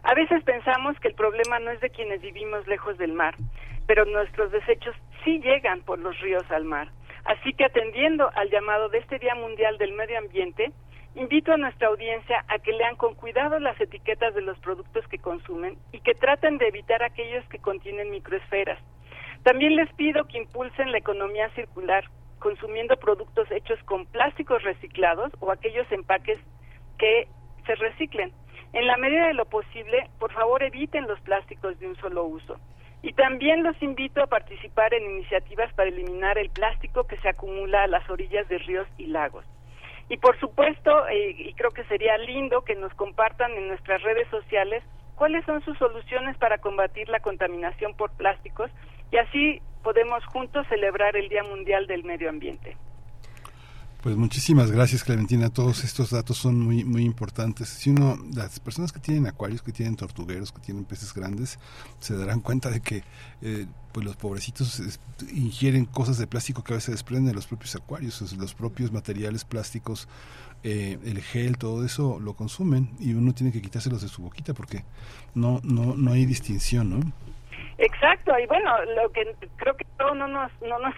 A 0.02 0.14
veces 0.14 0.42
pensamos 0.44 0.98
que 1.00 1.08
el 1.08 1.14
problema 1.14 1.58
no 1.58 1.72
es 1.72 1.80
de 1.80 1.90
quienes 1.90 2.22
vivimos 2.22 2.66
lejos 2.66 2.96
del 2.96 3.12
mar, 3.12 3.34
pero 3.86 4.06
nuestros 4.06 4.52
desechos 4.52 4.96
sí 5.22 5.38
llegan 5.40 5.82
por 5.82 5.98
los 5.98 6.18
ríos 6.20 6.50
al 6.50 6.64
mar. 6.64 6.88
Así 7.26 7.52
que 7.52 7.66
atendiendo 7.66 8.30
al 8.34 8.48
llamado 8.48 8.88
de 8.88 9.00
este 9.00 9.18
Día 9.18 9.34
Mundial 9.34 9.76
del 9.76 9.92
Medio 9.92 10.16
Ambiente, 10.16 10.72
Invito 11.16 11.52
a 11.52 11.56
nuestra 11.56 11.88
audiencia 11.88 12.44
a 12.46 12.60
que 12.60 12.72
lean 12.72 12.94
con 12.94 13.14
cuidado 13.14 13.58
las 13.58 13.80
etiquetas 13.80 14.32
de 14.34 14.42
los 14.42 14.56
productos 14.60 15.06
que 15.08 15.18
consumen 15.18 15.76
y 15.92 16.00
que 16.00 16.14
traten 16.14 16.56
de 16.58 16.68
evitar 16.68 17.02
aquellos 17.02 17.44
que 17.48 17.58
contienen 17.58 18.10
microesferas. 18.10 18.78
También 19.42 19.74
les 19.74 19.92
pido 19.94 20.24
que 20.28 20.38
impulsen 20.38 20.92
la 20.92 20.98
economía 20.98 21.50
circular, 21.50 22.04
consumiendo 22.38 22.96
productos 22.96 23.50
hechos 23.50 23.82
con 23.84 24.06
plásticos 24.06 24.62
reciclados 24.62 25.32
o 25.40 25.50
aquellos 25.50 25.90
empaques 25.90 26.38
que 26.96 27.26
se 27.66 27.74
reciclen. 27.74 28.32
En 28.72 28.86
la 28.86 28.96
medida 28.96 29.26
de 29.26 29.34
lo 29.34 29.46
posible, 29.46 30.08
por 30.20 30.32
favor 30.32 30.62
eviten 30.62 31.08
los 31.08 31.20
plásticos 31.22 31.78
de 31.80 31.88
un 31.88 31.96
solo 31.96 32.24
uso. 32.24 32.56
Y 33.02 33.14
también 33.14 33.64
los 33.64 33.80
invito 33.82 34.22
a 34.22 34.28
participar 34.28 34.94
en 34.94 35.10
iniciativas 35.10 35.72
para 35.74 35.88
eliminar 35.88 36.38
el 36.38 36.50
plástico 36.50 37.04
que 37.04 37.16
se 37.16 37.30
acumula 37.30 37.82
a 37.82 37.88
las 37.88 38.08
orillas 38.08 38.46
de 38.48 38.58
ríos 38.58 38.86
y 38.96 39.06
lagos. 39.06 39.44
Y 40.10 40.16
por 40.16 40.38
supuesto, 40.40 41.08
eh, 41.08 41.36
y 41.38 41.54
creo 41.54 41.70
que 41.70 41.84
sería 41.84 42.18
lindo 42.18 42.62
que 42.62 42.74
nos 42.74 42.92
compartan 42.94 43.52
en 43.52 43.68
nuestras 43.68 44.02
redes 44.02 44.26
sociales 44.28 44.82
cuáles 45.14 45.44
son 45.44 45.64
sus 45.64 45.78
soluciones 45.78 46.36
para 46.36 46.58
combatir 46.58 47.08
la 47.08 47.20
contaminación 47.20 47.94
por 47.94 48.10
plásticos 48.16 48.72
y 49.12 49.18
así 49.18 49.62
podemos 49.84 50.24
juntos 50.26 50.66
celebrar 50.68 51.16
el 51.16 51.28
Día 51.28 51.44
Mundial 51.44 51.86
del 51.86 52.02
Medio 52.02 52.28
Ambiente. 52.28 52.76
Pues 54.02 54.16
muchísimas 54.16 54.70
gracias 54.70 55.04
Clementina, 55.04 55.50
todos 55.50 55.84
estos 55.84 56.10
datos 56.10 56.38
son 56.38 56.58
muy 56.58 56.84
muy 56.84 57.04
importantes. 57.04 57.68
Si 57.68 57.90
uno, 57.90 58.16
las 58.34 58.58
personas 58.58 58.92
que 58.92 58.98
tienen 58.98 59.26
acuarios, 59.26 59.60
que 59.62 59.72
tienen 59.72 59.94
tortugueros, 59.94 60.52
que 60.52 60.60
tienen 60.60 60.86
peces 60.86 61.12
grandes, 61.12 61.58
se 61.98 62.16
darán 62.16 62.40
cuenta 62.40 62.70
de 62.70 62.80
que 62.80 63.02
eh, 63.42 63.66
pues 63.92 64.06
los 64.06 64.16
pobrecitos 64.16 64.80
ingieren 65.34 65.84
cosas 65.84 66.16
de 66.16 66.26
plástico 66.26 66.64
que 66.64 66.72
a 66.72 66.76
veces 66.76 66.94
desprenden 66.94 67.26
de 67.26 67.34
los 67.34 67.46
propios 67.46 67.76
acuarios, 67.76 68.32
los 68.38 68.54
propios 68.54 68.90
materiales 68.90 69.44
plásticos, 69.44 70.08
eh, 70.64 70.98
el 71.04 71.20
gel, 71.20 71.58
todo 71.58 71.84
eso 71.84 72.18
lo 72.20 72.32
consumen 72.32 72.88
y 73.00 73.12
uno 73.12 73.34
tiene 73.34 73.52
que 73.52 73.60
quitárselos 73.60 74.00
de 74.00 74.08
su 74.08 74.22
boquita 74.22 74.54
porque 74.54 74.82
no 75.34 75.60
no 75.62 75.94
no 75.94 76.12
hay 76.12 76.24
distinción, 76.24 76.88
¿no? 76.88 77.12
Exacto, 77.76 78.32
y 78.38 78.46
bueno, 78.46 78.70
lo 78.96 79.12
que 79.12 79.36
creo 79.56 79.76
que 79.76 79.84
todo 79.98 80.14
no 80.14 80.26
nos 80.26 80.50
no 80.62 80.78
nos 80.78 80.94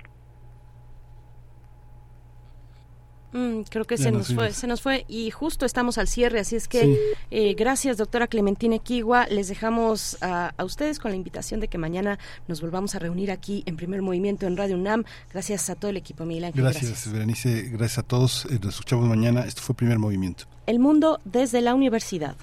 Mm, 3.33 3.63
creo 3.71 3.87
que 3.87 3.97
se 3.97 4.13
nos 4.13 4.35
fue, 4.35 4.53
se 4.53 4.67
nos 4.67 4.83
fue 4.83 5.07
y 5.09 5.31
justo 5.31 5.65
estamos 5.65 5.97
al 5.97 6.07
cierre, 6.07 6.41
así 6.41 6.55
es 6.55 6.69
que 6.69 6.99
eh, 7.31 7.55
gracias 7.55 7.97
doctora 7.97 8.27
Clementina 8.27 8.77
Equigua, 8.77 9.27
les 9.27 9.49
dejamos 9.49 10.19
a, 10.21 10.53
ustedes 10.63 10.99
con 10.99 11.13
la 11.13 11.17
invitación 11.17 11.59
de 11.59 11.69
que 11.69 11.79
mañana 11.79 12.19
nos 12.47 12.61
volvamos 12.61 12.95
a 12.95 12.99
reunir 12.99 13.31
aquí 13.31 13.63
en 13.65 13.77
Primer 13.77 14.03
Movimiento 14.03 14.47
en 14.47 14.57
Radio 14.57 14.77
UNAM, 14.77 15.05
gracias 15.33 15.71
a 15.71 15.77
todo 15.77 15.91
el 15.91 15.97
equipo 15.97 16.27
Miguel 16.27 16.45
Ángel. 16.45 16.63
Gracias, 16.63 16.91
gracias. 16.91 17.13
Berenice, 17.13 17.63
gracias 17.71 17.99
a 17.99 18.03
todos, 18.03 18.47
eh, 18.51 18.59
nos 18.63 18.75
escuchamos 18.75 19.09
mañana, 19.09 19.47
esto 19.47 19.63
fue 19.63 19.75
Primer 19.75 19.99
Movimiento. 19.99 20.45
El 20.67 20.79
mundo 20.79 21.21
desde 21.25 21.63
la 21.63 21.75
universidad. 21.75 22.37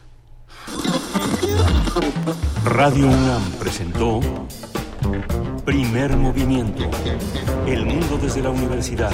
Radio 2.65 3.05
UNAM 3.05 3.51
presentó 3.59 4.19
Primer 5.65 6.17
Movimiento, 6.17 6.89
El 7.67 7.85
mundo 7.85 8.17
desde 8.19 8.41
la 8.41 8.49
universidad 8.49 9.13